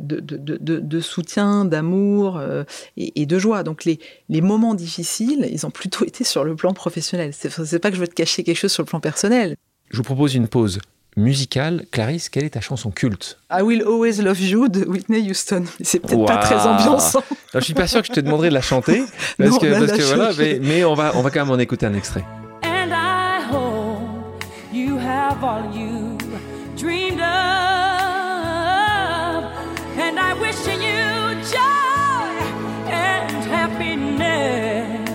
de, 0.00 0.20
de, 0.20 0.56
de 0.58 1.00
soutien, 1.00 1.64
d'amour 1.64 2.36
euh, 2.36 2.64
et, 2.96 3.26
de 3.26 3.38
joie. 3.38 3.62
Donc 3.62 3.84
les, 3.84 3.98
les, 4.28 4.40
moments 4.40 4.74
difficiles, 4.74 5.48
ils 5.50 5.66
ont 5.66 5.70
plutôt 5.70 6.04
été 6.04 6.24
sur 6.24 6.44
le 6.44 6.54
plan 6.56 6.72
professionnel. 6.72 7.32
C'est 7.32 7.78
pas 7.78 7.90
que 7.90 7.96
je 7.96 8.00
veux 8.00 8.08
te 8.08 8.14
cacher 8.14 8.44
quelque 8.44 8.58
chose 8.58 8.72
sur 8.72 8.82
le 8.82 8.88
plan 8.88 9.00
personnel. 9.00 9.56
Je 9.90 9.96
vous 9.96 10.02
propose 10.02 10.34
une 10.34 10.48
pause 10.48 10.80
musicale. 11.16 11.84
Clarisse, 11.90 12.28
quelle 12.28 12.44
est 12.44 12.50
ta 12.50 12.60
chanson 12.60 12.90
culte? 12.90 13.38
I 13.50 13.62
Will 13.62 13.82
Always 13.82 14.22
Love 14.22 14.40
You 14.40 14.68
de 14.68 14.84
Whitney 14.84 15.28
Houston. 15.30 15.64
C'est 15.80 16.00
peut-être 16.00 16.26
pas 16.26 16.38
très 16.38 16.60
ambiançant. 16.66 17.24
je 17.54 17.60
suis 17.60 17.74
pas 17.74 17.86
sûr 17.86 18.02
que 18.02 18.08
je 18.08 18.12
te 18.12 18.20
demanderais 18.20 18.50
de 18.50 18.54
la 18.54 18.62
chanter. 18.62 19.02
Parce 19.38 19.58
que, 19.58 19.66
parce 19.66 19.92
que 19.92 20.02
voilà, 20.02 20.32
mais, 20.38 20.58
mais, 20.62 20.84
on, 20.84 20.94
va, 20.94 21.12
on 21.14 21.22
va 21.22 21.30
quand 21.30 21.40
même 21.40 21.50
en 21.50 21.58
écouter 21.58 21.86
un 21.86 21.94
extrait. 21.94 22.24
And 22.62 22.90
I 22.90 23.40
hope 23.50 24.44
you 24.72 24.96
have 24.98 25.42
all 25.42 25.74
you 25.74 25.97
And 30.38 30.44
I 30.44 30.46
wish 30.46 30.66
you 30.66 31.34
joy 31.50 32.38
and 32.90 33.44
happiness. 33.50 35.08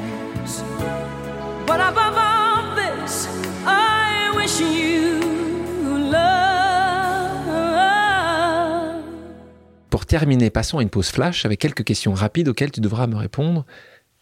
But 1.66 1.80
above 1.80 2.18
all 2.18 2.76
this, 2.76 3.30
I 3.66 4.30
wish 4.36 4.60
you 4.60 5.22
love. 6.12 6.60
Pour 9.90 10.06
terminer, 10.06 10.50
passons 10.50 10.80
à 10.80 10.82
une 10.82 10.90
pause 10.90 11.10
flash 11.10 11.46
avec 11.46 11.60
quelques 11.60 11.86
questions 11.86 12.14
rapides 12.14 12.50
auxquelles 12.50 12.72
tu 12.72 12.82
devras 12.82 13.08
me 13.08 13.16
répondre. 13.16 13.66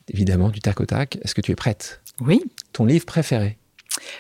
Évidemment, 0.08 0.50
du 0.50 0.60
tac 0.60 0.80
au 0.82 0.86
tac. 0.86 1.18
Est-ce 1.24 1.34
que 1.34 1.42
tu 1.42 1.52
es 1.52 1.56
prête? 1.56 2.02
Oui. 2.20 2.44
Ton 2.74 2.86
livre 2.86 3.06
préféré? 3.06 3.58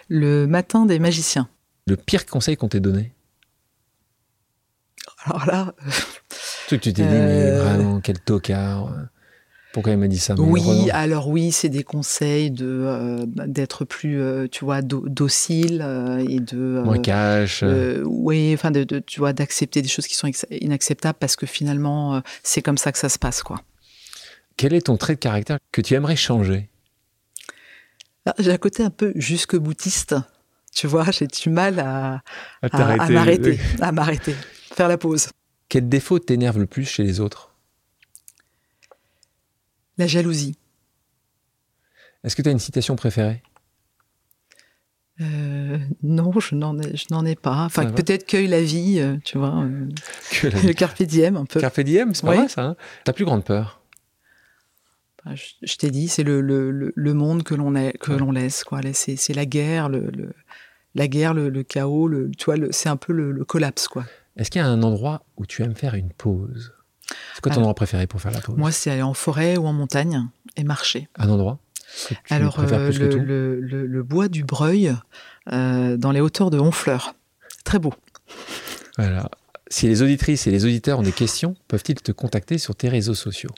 Le 0.08 0.48
matin 0.48 0.86
des 0.86 1.00
magiciens. 1.00 1.48
Le 1.88 1.98
pire 1.98 2.26
conseil 2.26 2.58
qu'on 2.58 2.70
t'ait 2.70 2.80
donné? 2.80 3.14
Alors 5.26 5.46
là. 5.46 5.76
Tout 6.72 6.78
que 6.78 6.84
tu 6.84 6.94
t'es 6.94 7.04
dit, 7.04 7.10
mais 7.10 7.50
euh, 7.52 7.62
vraiment, 7.62 8.00
quel 8.00 8.18
tocard. 8.18 8.96
Pourquoi 9.74 9.92
il 9.92 9.98
m'a 9.98 10.08
dit 10.08 10.20
ça 10.20 10.36
Oui, 10.38 10.90
alors 10.92 11.28
oui, 11.28 11.52
c'est 11.52 11.68
des 11.68 11.84
conseils 11.84 12.50
de 12.50 12.66
euh, 12.66 13.26
d'être 13.28 13.84
plus, 13.84 14.22
euh, 14.22 14.48
tu 14.50 14.64
vois, 14.64 14.82
docile 14.82 15.86
et 16.30 16.40
de 16.40 16.82
moins 16.86 17.00
cash. 17.00 17.66
oui, 18.06 18.54
enfin, 18.54 18.72
de, 18.72 18.86
tu 19.00 19.20
vois, 19.20 19.34
d'accepter 19.34 19.82
des 19.82 19.90
choses 19.90 20.08
qui 20.08 20.16
sont 20.16 20.32
inacceptables 20.50 21.18
parce 21.20 21.36
que 21.36 21.46
finalement, 21.46 22.22
c'est 22.42 22.62
comme 22.62 22.78
ça 22.78 22.94
que 22.94 23.00
ça 23.00 23.10
se 23.10 23.20
passe, 23.20 23.44
quoi. 23.44 23.62
Quel 24.56 24.74
est 24.74 24.86
ton 24.86 24.96
trait 24.96 25.16
de 25.16 25.20
caractère 25.20 25.58
que 25.74 25.82
tu 25.82 25.94
aimerais 25.94 26.16
changer? 26.16 26.70
Ah, 28.26 28.34
J'ai 28.40 28.54
un 28.54 28.58
côté 28.58 28.82
un 28.82 28.92
peu 28.92 29.12
jusque 29.16 29.58
boutiste. 29.58 30.16
Tu 30.74 30.88
vois, 30.88 31.12
j'ai 31.12 31.28
du 31.28 31.50
mal 31.50 31.80
à, 31.80 32.22
à, 32.62 33.10
m'arrêter, 33.10 33.60
à 33.82 33.92
m'arrêter, 33.92 34.36
faire 34.74 34.88
la 34.88 34.98
pause. 34.98 35.28
Quel 35.72 35.88
défaut 35.88 36.20
t'énerve 36.20 36.60
le 36.60 36.66
plus 36.66 36.84
chez 36.84 37.02
les 37.02 37.22
autres? 37.22 37.56
La 39.98 40.06
jalousie. 40.06 40.58
Est-ce 42.26 42.36
que 42.36 42.42
tu 42.42 42.50
as 42.50 42.52
une 42.52 42.60
citation 42.60 42.98
préférée? 42.98 43.42
Euh, 45.22 45.78
non, 46.04 46.38
je 46.42 46.56
n'en 46.56 46.78
ai, 46.78 46.98
je 46.98 47.06
n'en 47.12 47.26
ai 47.26 47.38
pas. 47.38 47.64
Enfin, 47.64 47.86
peut-être 47.86 48.26
cueille 48.26 48.48
la 48.48 48.62
vie, 48.62 49.00
euh, 49.00 49.16
tu 49.24 49.38
vois. 49.38 49.64
Euh, 49.64 49.88
le 50.44 50.74
carpe 50.74 51.02
diem, 51.04 51.38
un 51.38 51.46
peu. 51.46 51.62
Carpe 51.62 51.80
diem, 51.80 52.14
c'est 52.16 52.26
pas 52.26 52.36
vrai 52.36 52.50
ça. 52.50 52.64
Hein 52.66 52.76
ta 53.06 53.14
plus 53.14 53.24
grande 53.24 53.46
peur? 53.46 53.80
Bah, 55.24 55.32
je, 55.36 55.76
t'ai 55.78 55.90
dit, 55.90 56.10
c'est 56.10 56.24
le, 56.24 56.42
le, 56.42 56.92
le, 56.94 57.14
monde 57.14 57.44
que 57.44 57.56
l'on 57.56 57.72
que 57.98 58.12
l'on 58.12 58.34
laisse, 58.34 58.66
quoi. 58.66 58.82
C'est, 58.92 59.16
c'est 59.16 59.34
la 59.34 59.46
guerre, 59.46 59.88
le, 59.88 60.34
la 60.96 61.08
guerre, 61.08 61.34
le, 61.34 61.64
chaos, 61.64 62.10
le, 62.10 62.30
tu 62.32 62.44
vois, 62.44 62.58
c'est 62.72 62.90
un 62.90 62.98
peu 62.98 63.14
le, 63.14 63.46
collapse, 63.46 63.88
quoi. 63.88 64.04
Est-ce 64.38 64.50
qu'il 64.50 64.62
y 64.62 64.64
a 64.64 64.68
un 64.68 64.84
endroit 64.84 65.24
où 65.38 65.46
tu 65.46 65.64
aimes 65.64 65.76
faire 65.76 65.96
une 65.96 66.12
pause? 66.12 66.74
C'est 67.36 67.42
quoi 67.42 67.52
ton 67.52 67.60
endroit 67.60 67.76
préféré 67.76 68.08
pour 68.08 68.22
faire 68.22 68.32
la 68.32 68.42
pause? 68.42 68.56
Moi, 68.58 68.72
c'est 68.72 68.90
aller 68.92 69.02
en 69.02 69.14
forêt 69.14 69.58
ou 69.58 69.68
en 69.68 69.74
montagne 69.74 70.28
et 70.56 70.64
marcher. 70.64 71.10
Un 71.18 71.30
endroit 71.30 71.60
Alors, 72.30 72.60
euh, 72.60 72.92
le, 72.92 73.60
le, 73.60 74.04
bois 74.04 74.30
du 74.30 74.44
Breuil, 74.44 74.96
euh, 75.52 75.98
dans 75.98 76.12
les 76.12 76.22
hauteurs 76.22 76.50
de 76.50 76.60
Honfleur. 76.60 77.16
Très 77.64 77.80
beau. 77.80 77.94
Voilà. 78.98 79.30
Si 79.68 79.88
les 79.88 80.02
auditrices 80.02 80.48
et 80.48 80.52
les 80.52 80.66
auditeurs 80.66 81.00
ont 81.00 81.04
des 81.04 81.12
questions, 81.12 81.56
peuvent-ils 81.68 82.02
te 82.02 82.12
contacter 82.12 82.58
sur 82.58 82.76
tes 82.76 82.90
réseaux 82.90 83.14
sociaux? 83.14 83.52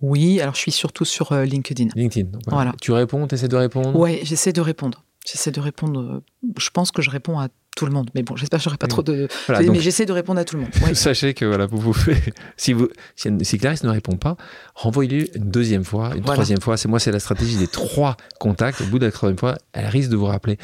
Oui, 0.00 0.40
alors 0.40 0.54
je 0.54 0.60
suis 0.60 0.72
surtout 0.72 1.04
sur 1.04 1.32
euh, 1.32 1.44
LinkedIn. 1.44 1.88
LinkedIn, 1.94 2.38
voilà. 2.46 2.72
Tu 2.80 2.92
réponds, 2.92 3.26
tu 3.26 3.34
essaies 3.34 3.48
de 3.48 3.56
répondre? 3.56 3.98
Oui, 3.98 4.20
j'essaie 4.22 4.52
de 4.52 4.60
répondre. 4.60 5.04
J'essaie 5.26 5.50
de 5.50 5.60
répondre. 5.60 6.00
Euh, 6.00 6.24
je 6.58 6.70
pense 6.70 6.90
que 6.90 7.02
je 7.02 7.10
réponds 7.10 7.38
à 7.38 7.48
tout 7.76 7.86
le 7.86 7.92
monde. 7.92 8.10
Mais 8.14 8.22
bon, 8.22 8.36
j'espère 8.36 8.58
que 8.58 8.64
j'aurai 8.64 8.76
pas 8.76 8.86
trop 8.86 9.02
de. 9.02 9.28
mais 9.48 9.80
j'essaie 9.80 10.06
de 10.06 10.12
répondre 10.12 10.40
à 10.40 10.44
tout 10.44 10.56
le 10.56 10.62
monde. 10.62 10.72
Sachez 10.94 11.34
que 11.34 11.44
voilà, 11.44 11.66
vous 11.66 11.78
pouvez. 11.78 12.16
si, 12.56 12.72
vous, 12.72 12.88
si, 13.16 13.58
Clarisse 13.58 13.84
ne 13.84 13.90
répond 13.90 14.16
pas, 14.16 14.36
renvoyez-lui 14.74 15.30
une 15.34 15.50
deuxième 15.50 15.84
fois, 15.84 16.14
une 16.16 16.24
troisième 16.24 16.60
fois. 16.60 16.76
C'est 16.76 16.88
moi, 16.88 16.98
c'est 16.98 17.12
la 17.12 17.20
stratégie 17.20 17.56
des 17.56 17.68
trois 17.68 18.16
contacts. 18.40 18.80
Au 18.80 18.84
bout 18.84 18.98
de 18.98 19.06
la 19.06 19.12
troisième 19.12 19.38
fois, 19.38 19.56
elle 19.72 19.86
risque 19.86 20.10
de 20.10 20.16
vous 20.16 20.26
rappeler. 20.26 20.58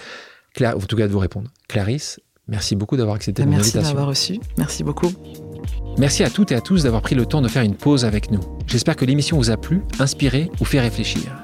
Claire, 0.54 0.76
en 0.76 0.80
tout 0.80 0.96
cas, 0.96 1.06
de 1.06 1.12
vous 1.12 1.18
répondre. 1.18 1.50
Clarisse, 1.68 2.20
merci 2.48 2.76
beaucoup 2.76 2.96
d'avoir 2.96 3.16
accepté 3.16 3.42
bah, 3.42 3.50
mon 3.50 3.56
invitation. 3.56 3.80
Merci 3.80 3.92
d'avoir 3.92 4.08
reçu. 4.08 4.40
Merci 4.58 4.84
beaucoup. 4.84 5.12
Merci 5.98 6.24
à 6.24 6.30
toutes 6.30 6.52
et 6.52 6.54
à 6.54 6.60
tous 6.60 6.82
d'avoir 6.82 7.02
pris 7.02 7.14
le 7.14 7.26
temps 7.26 7.42
de 7.42 7.48
faire 7.48 7.62
une 7.62 7.76
pause 7.76 8.04
avec 8.04 8.30
nous. 8.30 8.40
J'espère 8.66 8.96
que 8.96 9.04
l'émission 9.04 9.36
vous 9.36 9.50
a 9.50 9.56
plu, 9.56 9.82
inspiré 9.98 10.50
ou 10.60 10.64
fait 10.64 10.80
réfléchir. 10.80 11.43